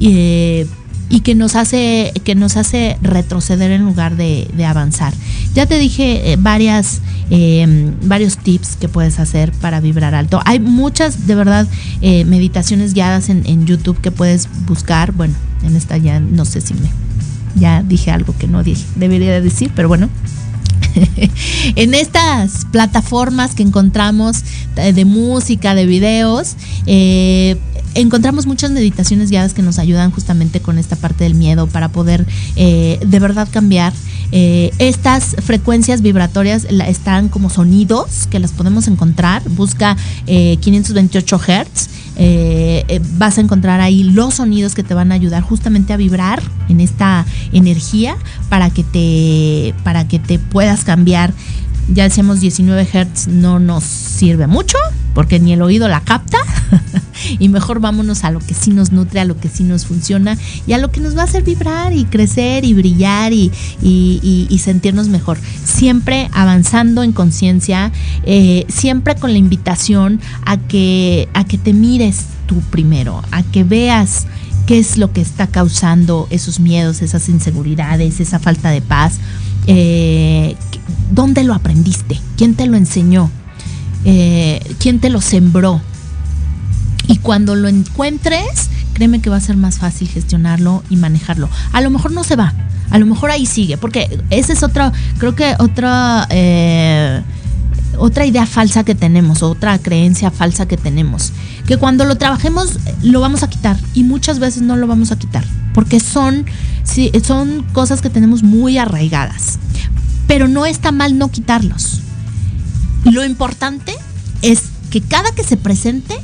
Eh, 0.00 0.66
y 1.08 1.20
que 1.20 1.34
nos 1.34 1.54
hace 1.54 2.12
que 2.24 2.34
nos 2.34 2.56
hace 2.56 2.98
retroceder 3.02 3.70
en 3.70 3.84
lugar 3.84 4.16
de, 4.16 4.48
de 4.56 4.64
avanzar. 4.64 5.12
Ya 5.54 5.66
te 5.66 5.78
dije 5.78 6.32
eh, 6.32 6.36
varias 6.38 7.00
eh, 7.30 7.92
varios 8.02 8.38
tips 8.38 8.76
que 8.76 8.88
puedes 8.88 9.18
hacer 9.18 9.52
para 9.52 9.80
vibrar 9.80 10.14
alto. 10.14 10.40
Hay 10.44 10.60
muchas 10.60 11.26
de 11.26 11.34
verdad 11.34 11.66
eh, 12.00 12.24
meditaciones 12.24 12.94
guiadas 12.94 13.28
en, 13.28 13.46
en, 13.46 13.66
YouTube 13.66 14.00
que 14.00 14.10
puedes 14.10 14.48
buscar. 14.66 15.12
Bueno, 15.12 15.34
en 15.62 15.76
esta 15.76 15.96
ya 15.96 16.20
no 16.20 16.44
sé 16.44 16.60
si 16.60 16.74
me 16.74 16.90
ya 17.54 17.82
dije 17.82 18.10
algo 18.10 18.34
que 18.36 18.48
no 18.48 18.62
dije, 18.62 18.84
debería 18.96 19.40
decir, 19.40 19.70
pero 19.74 19.88
bueno. 19.88 20.08
en 21.76 21.94
estas 21.94 22.66
plataformas 22.70 23.54
que 23.54 23.62
encontramos 23.62 24.42
de 24.74 25.04
música, 25.04 25.74
de 25.74 25.86
videos, 25.86 26.56
eh, 26.86 27.56
encontramos 27.94 28.46
muchas 28.46 28.70
meditaciones 28.70 29.30
guiadas 29.30 29.54
que 29.54 29.62
nos 29.62 29.78
ayudan 29.78 30.10
justamente 30.10 30.60
con 30.60 30.78
esta 30.78 30.96
parte 30.96 31.24
del 31.24 31.34
miedo 31.34 31.66
para 31.66 31.88
poder 31.88 32.26
eh, 32.56 32.98
de 33.04 33.18
verdad 33.18 33.48
cambiar. 33.50 33.92
Eh, 34.32 34.72
estas 34.78 35.36
frecuencias 35.44 36.02
vibratorias 36.02 36.64
están 36.64 37.28
como 37.28 37.50
sonidos 37.50 38.26
que 38.28 38.40
las 38.40 38.52
podemos 38.52 38.88
encontrar. 38.88 39.42
Busca 39.50 39.96
eh, 40.26 40.56
528 40.60 41.38
Hz. 41.38 41.88
Eh, 42.16 43.00
vas 43.18 43.38
a 43.38 43.40
encontrar 43.40 43.80
ahí 43.80 44.04
los 44.04 44.34
sonidos 44.34 44.74
que 44.74 44.82
te 44.82 44.94
van 44.94 45.10
a 45.10 45.16
ayudar 45.16 45.42
justamente 45.42 45.92
a 45.92 45.96
vibrar 45.96 46.40
en 46.68 46.80
esta 46.80 47.26
energía 47.52 48.16
para 48.48 48.70
que 48.70 48.84
te, 48.84 49.74
para 49.82 50.06
que 50.06 50.18
te 50.18 50.38
puedas 50.38 50.84
cambiar 50.84 51.32
ya 51.92 52.04
decíamos 52.04 52.40
19 52.40 52.86
Hz 52.86 53.28
no 53.28 53.58
nos 53.58 53.84
sirve 53.84 54.46
mucho 54.46 54.78
porque 55.14 55.38
ni 55.38 55.52
el 55.52 55.62
oído 55.62 55.88
la 55.88 56.00
capta 56.00 56.38
y 57.38 57.48
mejor 57.48 57.80
vámonos 57.80 58.24
a 58.24 58.30
lo 58.30 58.40
que 58.40 58.52
sí 58.52 58.70
nos 58.72 58.92
nutre, 58.92 59.20
a 59.20 59.24
lo 59.24 59.38
que 59.38 59.48
sí 59.48 59.62
nos 59.62 59.86
funciona 59.86 60.36
y 60.66 60.72
a 60.72 60.78
lo 60.78 60.90
que 60.90 61.00
nos 61.00 61.16
va 61.16 61.22
a 61.22 61.24
hacer 61.24 61.44
vibrar 61.44 61.92
y 61.92 62.04
crecer 62.04 62.64
y 62.64 62.74
brillar 62.74 63.32
y, 63.32 63.52
y, 63.80 64.58
sentirnos 64.58 65.08
mejor. 65.08 65.38
Siempre 65.64 66.28
avanzando 66.32 67.02
en 67.02 67.12
conciencia, 67.12 67.92
eh, 68.24 68.66
siempre 68.68 69.14
con 69.14 69.32
la 69.32 69.38
invitación 69.38 70.20
a 70.44 70.56
que, 70.56 71.28
a 71.34 71.44
que 71.44 71.58
te 71.58 71.72
mires 71.72 72.24
tú 72.46 72.60
primero, 72.70 73.22
a 73.30 73.42
que 73.42 73.62
veas 73.62 74.26
qué 74.66 74.78
es 74.78 74.96
lo 74.96 75.12
que 75.12 75.20
está 75.20 75.46
causando 75.46 76.26
esos 76.30 76.60
miedos, 76.60 77.02
esas 77.02 77.28
inseguridades, 77.28 78.20
esa 78.20 78.38
falta 78.38 78.70
de 78.70 78.80
paz. 78.80 79.18
Eh, 79.66 80.56
¿Dónde 81.10 81.44
lo 81.44 81.54
aprendiste? 81.54 82.20
¿Quién 82.36 82.54
te 82.54 82.66
lo 82.66 82.76
enseñó? 82.76 83.30
Eh, 84.04 84.60
¿Quién 84.78 85.00
te 85.00 85.10
lo 85.10 85.20
sembró? 85.20 85.80
Y 87.06 87.18
cuando 87.18 87.54
lo 87.54 87.68
encuentres, 87.68 88.70
créeme 88.94 89.20
que 89.20 89.30
va 89.30 89.36
a 89.36 89.40
ser 89.40 89.56
más 89.56 89.78
fácil 89.78 90.08
gestionarlo 90.08 90.82
y 90.88 90.96
manejarlo. 90.96 91.48
A 91.72 91.80
lo 91.80 91.90
mejor 91.90 92.12
no 92.12 92.24
se 92.24 92.36
va, 92.36 92.54
a 92.90 92.98
lo 92.98 93.06
mejor 93.06 93.30
ahí 93.30 93.44
sigue, 93.44 93.76
porque 93.76 94.20
esa 94.30 94.52
es 94.52 94.62
otra, 94.62 94.92
creo 95.18 95.34
que 95.34 95.54
otra, 95.58 96.26
eh, 96.30 97.22
otra 97.98 98.24
idea 98.24 98.46
falsa 98.46 98.84
que 98.84 98.94
tenemos, 98.94 99.42
otra 99.42 99.78
creencia 99.78 100.30
falsa 100.30 100.66
que 100.66 100.76
tenemos, 100.76 101.32
que 101.66 101.76
cuando 101.76 102.04
lo 102.04 102.16
trabajemos 102.16 102.78
lo 103.02 103.20
vamos 103.20 103.42
a 103.42 103.50
quitar 103.50 103.76
y 103.94 104.04
muchas 104.04 104.38
veces 104.38 104.62
no 104.62 104.76
lo 104.76 104.86
vamos 104.86 105.12
a 105.12 105.18
quitar, 105.18 105.44
porque 105.74 106.00
son, 106.00 106.46
sí, 106.84 107.10
son 107.24 107.64
cosas 107.72 108.00
que 108.00 108.10
tenemos 108.10 108.42
muy 108.42 108.78
arraigadas 108.78 109.58
pero 110.26 110.48
no 110.48 110.66
está 110.66 110.92
mal 110.92 111.18
no 111.18 111.30
quitarlos. 111.30 112.00
Lo 113.04 113.24
importante 113.24 113.94
es 114.42 114.62
que 114.90 115.00
cada 115.00 115.32
que 115.32 115.44
se 115.44 115.56
presente 115.56 116.16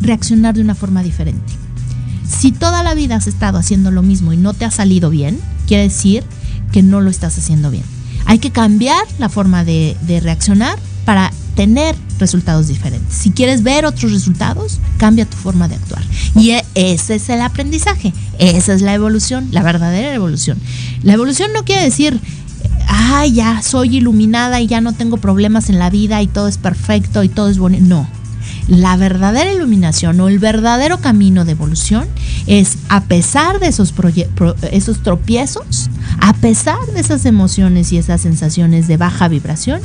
reaccionar 0.00 0.54
de 0.54 0.62
una 0.62 0.74
forma 0.74 1.02
diferente. 1.02 1.52
Si 2.28 2.52
toda 2.52 2.82
la 2.82 2.94
vida 2.94 3.16
has 3.16 3.26
estado 3.26 3.58
haciendo 3.58 3.90
lo 3.90 4.02
mismo 4.02 4.32
y 4.32 4.36
no 4.36 4.54
te 4.54 4.64
ha 4.64 4.70
salido 4.70 5.10
bien, 5.10 5.38
quiere 5.66 5.84
decir 5.84 6.24
que 6.72 6.82
no 6.82 7.00
lo 7.00 7.10
estás 7.10 7.36
haciendo 7.38 7.70
bien. 7.70 7.84
Hay 8.26 8.38
que 8.38 8.50
cambiar 8.50 9.02
la 9.18 9.28
forma 9.28 9.64
de, 9.64 9.96
de 10.02 10.20
reaccionar 10.20 10.78
para 11.04 11.32
tener 11.54 11.94
resultados 12.18 12.68
diferentes. 12.68 13.14
Si 13.14 13.30
quieres 13.30 13.62
ver 13.62 13.84
otros 13.84 14.12
resultados, 14.12 14.78
cambia 14.98 15.24
tu 15.24 15.36
forma 15.36 15.68
de 15.68 15.76
actuar. 15.76 16.02
Y 16.34 16.50
e, 16.50 16.64
ese 16.74 17.16
es 17.16 17.28
el 17.28 17.40
aprendizaje, 17.40 18.12
esa 18.38 18.74
es 18.74 18.82
la 18.82 18.94
evolución, 18.94 19.48
la 19.50 19.62
verdadera 19.62 20.14
evolución. 20.14 20.58
La 21.02 21.14
evolución 21.14 21.50
no 21.52 21.64
quiere 21.64 21.82
decir, 21.82 22.20
ay, 22.86 23.32
ya 23.32 23.62
soy 23.62 23.96
iluminada 23.96 24.60
y 24.60 24.66
ya 24.66 24.80
no 24.80 24.92
tengo 24.92 25.16
problemas 25.16 25.70
en 25.70 25.78
la 25.78 25.90
vida 25.90 26.22
y 26.22 26.26
todo 26.26 26.48
es 26.48 26.58
perfecto 26.58 27.22
y 27.22 27.28
todo 27.28 27.48
es 27.48 27.58
bonito. 27.58 27.84
No. 27.86 28.08
La 28.68 28.96
verdadera 28.96 29.52
iluminación 29.52 30.20
o 30.20 30.28
el 30.28 30.38
verdadero 30.38 31.00
camino 31.00 31.44
de 31.44 31.52
evolución 31.52 32.06
es 32.46 32.78
a 32.88 33.02
pesar 33.04 33.58
de 33.58 33.68
esos, 33.68 33.92
esos 34.70 35.02
tropiezos, 35.02 35.90
a 36.20 36.32
pesar 36.34 36.78
de 36.94 37.00
esas 37.00 37.26
emociones 37.26 37.92
y 37.92 37.98
esas 37.98 38.20
sensaciones 38.20 38.86
de 38.86 38.96
baja 38.96 39.28
vibración, 39.28 39.80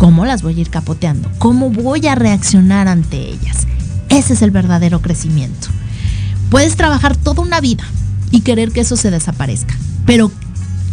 ¿cómo 0.00 0.24
las 0.24 0.40
voy 0.40 0.56
a 0.56 0.60
ir 0.62 0.70
capoteando? 0.70 1.30
¿Cómo 1.36 1.68
voy 1.68 2.06
a 2.06 2.14
reaccionar 2.14 2.88
ante 2.88 3.18
ellas? 3.18 3.66
Ese 4.08 4.32
es 4.32 4.40
el 4.40 4.50
verdadero 4.50 5.02
crecimiento. 5.02 5.68
Puedes 6.48 6.74
trabajar 6.74 7.16
toda 7.16 7.42
una 7.42 7.60
vida 7.60 7.84
y 8.30 8.40
querer 8.40 8.72
que 8.72 8.80
eso 8.80 8.96
se 8.96 9.10
desaparezca, 9.10 9.76
pero 10.06 10.32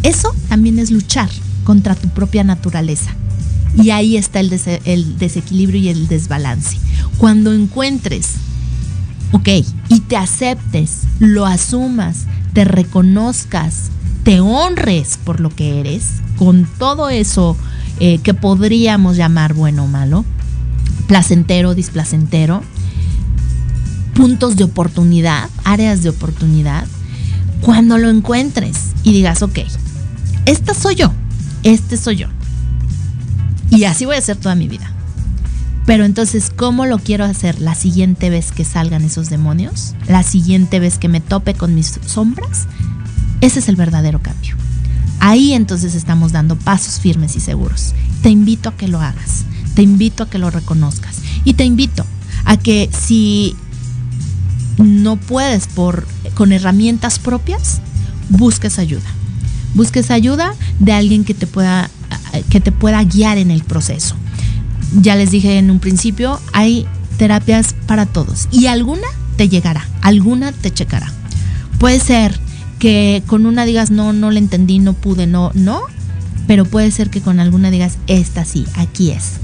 eso 0.02 0.34
también 0.50 0.78
es 0.78 0.90
luchar 0.90 1.30
contra 1.64 1.94
tu 1.94 2.10
propia 2.10 2.44
naturaleza. 2.44 3.10
Y 3.78 3.90
ahí 3.90 4.18
está 4.18 4.40
el, 4.40 4.50
desequilibrio 5.18 5.80
y 5.80 5.88
el 5.88 6.06
desbalance. 6.06 6.76
Cuando 7.16 7.54
encuentres, 7.54 8.32
ok, 9.32 9.48
y 9.88 10.00
te 10.00 10.18
aceptes, 10.18 11.04
lo 11.18 11.46
asumas, 11.46 12.26
te 12.52 12.66
reconozcas, 12.66 13.90
te 14.22 14.40
honres 14.40 15.18
por 15.24 15.40
lo 15.40 15.48
que 15.48 15.80
eres, 15.80 16.04
con 16.36 16.68
todo 16.78 17.08
eso 17.08 17.56
eh, 18.00 18.18
que 18.18 18.34
podríamos 18.34 19.16
llamar 19.16 19.54
bueno 19.54 19.84
o 19.84 19.86
malo, 19.86 20.24
placentero, 21.06 21.74
displacentero, 21.74 22.62
puntos 24.14 24.56
de 24.56 24.64
oportunidad, 24.64 25.48
áreas 25.64 26.02
de 26.02 26.10
oportunidad, 26.10 26.86
cuando 27.60 27.98
lo 27.98 28.08
encuentres 28.08 28.76
y 29.02 29.12
digas, 29.12 29.42
ok, 29.42 29.58
esta 30.46 30.74
soy 30.74 30.94
yo, 30.94 31.12
este 31.62 31.96
soy 31.96 32.16
yo. 32.16 32.28
Y 33.70 33.84
así 33.84 34.06
voy 34.06 34.16
a 34.16 34.18
hacer 34.18 34.36
toda 34.36 34.54
mi 34.54 34.68
vida. 34.68 34.90
Pero 35.88 36.04
entonces, 36.04 36.52
¿cómo 36.54 36.84
lo 36.84 36.98
quiero 36.98 37.24
hacer 37.24 37.60
la 37.60 37.74
siguiente 37.74 38.28
vez 38.28 38.52
que 38.52 38.64
salgan 38.64 39.04
esos 39.04 39.30
demonios? 39.30 39.94
La 40.06 40.22
siguiente 40.22 40.80
vez 40.80 40.98
que 40.98 41.08
me 41.08 41.20
tope 41.20 41.54
con 41.54 41.74
mis 41.74 41.98
sombras. 42.04 42.66
Ese 43.40 43.60
es 43.60 43.68
el 43.68 43.76
verdadero 43.76 44.20
cambio. 44.20 44.54
Ahí 45.20 45.52
entonces 45.52 45.94
estamos 45.94 46.32
dando 46.32 46.56
pasos 46.56 47.00
firmes 47.00 47.36
y 47.36 47.40
seguros. 47.40 47.94
Te 48.22 48.30
invito 48.30 48.68
a 48.68 48.76
que 48.76 48.88
lo 48.88 49.00
hagas. 49.00 49.44
Te 49.74 49.82
invito 49.82 50.24
a 50.24 50.30
que 50.30 50.38
lo 50.38 50.50
reconozcas. 50.50 51.16
Y 51.44 51.54
te 51.54 51.64
invito 51.64 52.04
a 52.44 52.56
que 52.56 52.90
si 52.92 53.56
no 54.78 55.16
puedes 55.16 55.66
por 55.66 56.06
con 56.34 56.52
herramientas 56.52 57.18
propias, 57.18 57.80
busques 58.28 58.78
ayuda 58.78 59.08
busques 59.74 60.10
ayuda 60.10 60.54
de 60.78 60.92
alguien 60.92 61.24
que 61.24 61.34
te 61.34 61.46
pueda, 61.46 61.90
que 62.50 62.60
te 62.60 62.72
pueda 62.72 63.02
guiar 63.04 63.38
en 63.38 63.50
el 63.50 63.64
proceso. 63.64 64.16
Ya 65.00 65.16
les 65.16 65.30
dije 65.30 65.58
en 65.58 65.70
un 65.70 65.78
principio, 65.78 66.40
hay 66.52 66.86
terapias 67.16 67.74
para 67.86 68.06
todos 68.06 68.48
y 68.50 68.66
alguna 68.66 69.06
te 69.36 69.48
llegará, 69.48 69.86
alguna 70.02 70.52
te 70.52 70.72
checará. 70.72 71.12
Puede 71.78 72.00
ser 72.00 72.38
que 72.78 73.22
con 73.26 73.46
una 73.46 73.64
digas, 73.64 73.90
no, 73.90 74.12
no 74.12 74.30
le 74.30 74.38
entendí, 74.38 74.78
no 74.78 74.92
pude, 74.92 75.26
no, 75.26 75.50
no, 75.54 75.80
pero 76.46 76.64
puede 76.64 76.90
ser 76.90 77.10
que 77.10 77.20
con 77.20 77.40
alguna 77.40 77.70
digas, 77.70 77.98
esta 78.06 78.44
sí, 78.44 78.66
aquí 78.74 79.10
es. 79.10 79.34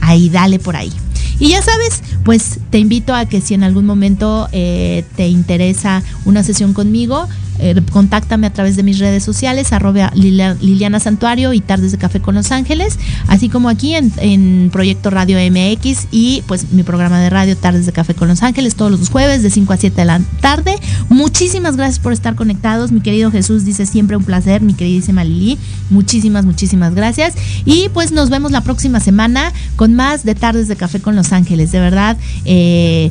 Ahí, 0.00 0.28
dale 0.30 0.58
por 0.58 0.76
ahí. 0.76 0.92
Y 1.38 1.48
ya 1.48 1.62
sabes, 1.62 2.02
pues 2.24 2.58
te 2.70 2.78
invito 2.78 3.14
a 3.14 3.24
que 3.24 3.40
si 3.40 3.54
en 3.54 3.64
algún 3.64 3.86
momento 3.86 4.48
eh, 4.52 5.04
te 5.16 5.28
interesa 5.28 6.02
una 6.24 6.42
sesión 6.42 6.74
conmigo, 6.74 7.28
eh, 7.60 7.80
contáctame 7.90 8.46
a 8.46 8.52
través 8.52 8.76
de 8.76 8.82
mis 8.82 8.98
redes 8.98 9.22
sociales, 9.22 9.72
arroba 9.72 10.10
Liliana 10.14 11.00
Santuario 11.00 11.52
y 11.52 11.60
Tardes 11.60 11.92
de 11.92 11.98
Café 11.98 12.20
con 12.20 12.34
Los 12.34 12.52
Ángeles, 12.52 12.98
así 13.28 13.48
como 13.48 13.68
aquí 13.68 13.94
en, 13.94 14.70
Proyecto 14.72 15.10
Radio 15.10 15.38
MX 15.38 16.08
y 16.10 16.42
pues 16.46 16.72
mi 16.72 16.82
programa 16.82 17.20
de 17.20 17.30
radio 17.30 17.56
Tardes 17.56 17.86
de 17.86 17.92
Café 17.92 18.14
con 18.14 18.28
Los 18.28 18.42
Ángeles 18.42 18.74
todos 18.74 18.90
los 18.90 19.08
jueves 19.08 19.42
de 19.42 19.50
5 19.50 19.72
a 19.72 19.76
7 19.76 20.00
de 20.00 20.04
la 20.04 20.20
tarde. 20.40 20.76
Muchísimas 21.08 21.76
gracias 21.76 21.98
por 21.98 22.12
estar 22.12 22.34
conectados. 22.34 22.92
Mi 22.92 23.00
querido 23.00 23.30
Jesús 23.30 23.64
dice 23.64 23.86
siempre 23.86 24.16
un 24.16 24.24
placer, 24.24 24.62
mi 24.62 24.74
queridísima 24.74 25.24
Lili. 25.24 25.58
Muchísimas, 25.90 26.44
muchísimas 26.44 26.94
gracias. 26.94 27.34
Y 27.64 27.88
pues 27.92 28.12
nos 28.12 28.30
vemos 28.30 28.52
la 28.52 28.62
próxima 28.62 29.00
semana 29.00 29.52
con 29.76 29.94
más 29.94 30.24
de 30.24 30.34
Tardes 30.34 30.68
de 30.68 30.76
Café 30.76 31.00
con 31.00 31.16
Los 31.16 31.32
Ángeles. 31.32 31.72
De 31.72 31.80
verdad, 31.80 32.16
eh, 32.44 33.10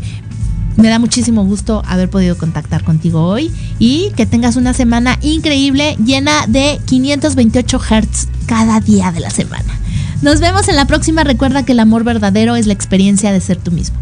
me 0.80 0.90
da 0.90 0.98
muchísimo 0.98 1.44
gusto 1.44 1.84
haber 1.86 2.10
podido 2.10 2.38
contactar 2.38 2.84
contigo 2.84 3.26
hoy 3.26 3.52
y 3.80 4.12
que 4.16 4.26
tengas 4.26 4.56
una 4.56 4.74
semana 4.74 5.20
increíble 5.22 5.98
llena 6.04 6.48
de 6.48 6.80
528 6.86 7.80
Hz 7.80 8.28
cada 8.46 8.80
día 8.80 9.12
de 9.12 9.20
la 9.20 9.30
semana. 9.30 9.78
Nos 10.22 10.40
vemos 10.40 10.68
en 10.70 10.76
la 10.76 10.86
próxima. 10.86 11.24
Recuerda 11.24 11.64
que 11.64 11.74
el 11.74 11.80
amor 11.80 12.04
verdadero 12.04 12.56
es 12.56 12.66
la 12.66 12.74
experiencia 12.74 13.32
de 13.32 13.42
ser 13.42 13.58
tú 13.58 13.72
mismo. 13.72 13.98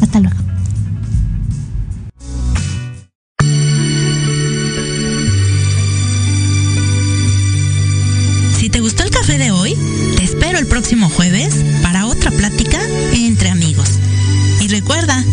Hasta 0.00 0.20
luego. 0.20 0.36
Si 8.58 8.70
te 8.70 8.80
gustó 8.80 9.02
el 9.02 9.10
café 9.10 9.38
de 9.38 9.50
hoy, 9.50 9.76
te 10.16 10.22
espero 10.22 10.58
el 10.58 10.66
próximo 10.66 11.08
jueves 11.10 11.52
para 11.82 12.06
otra 12.06 12.30
plática 12.30 12.78
entre 13.12 13.50
amigos. 13.50 13.98
Y 14.60 14.68
recuerda 14.68 15.24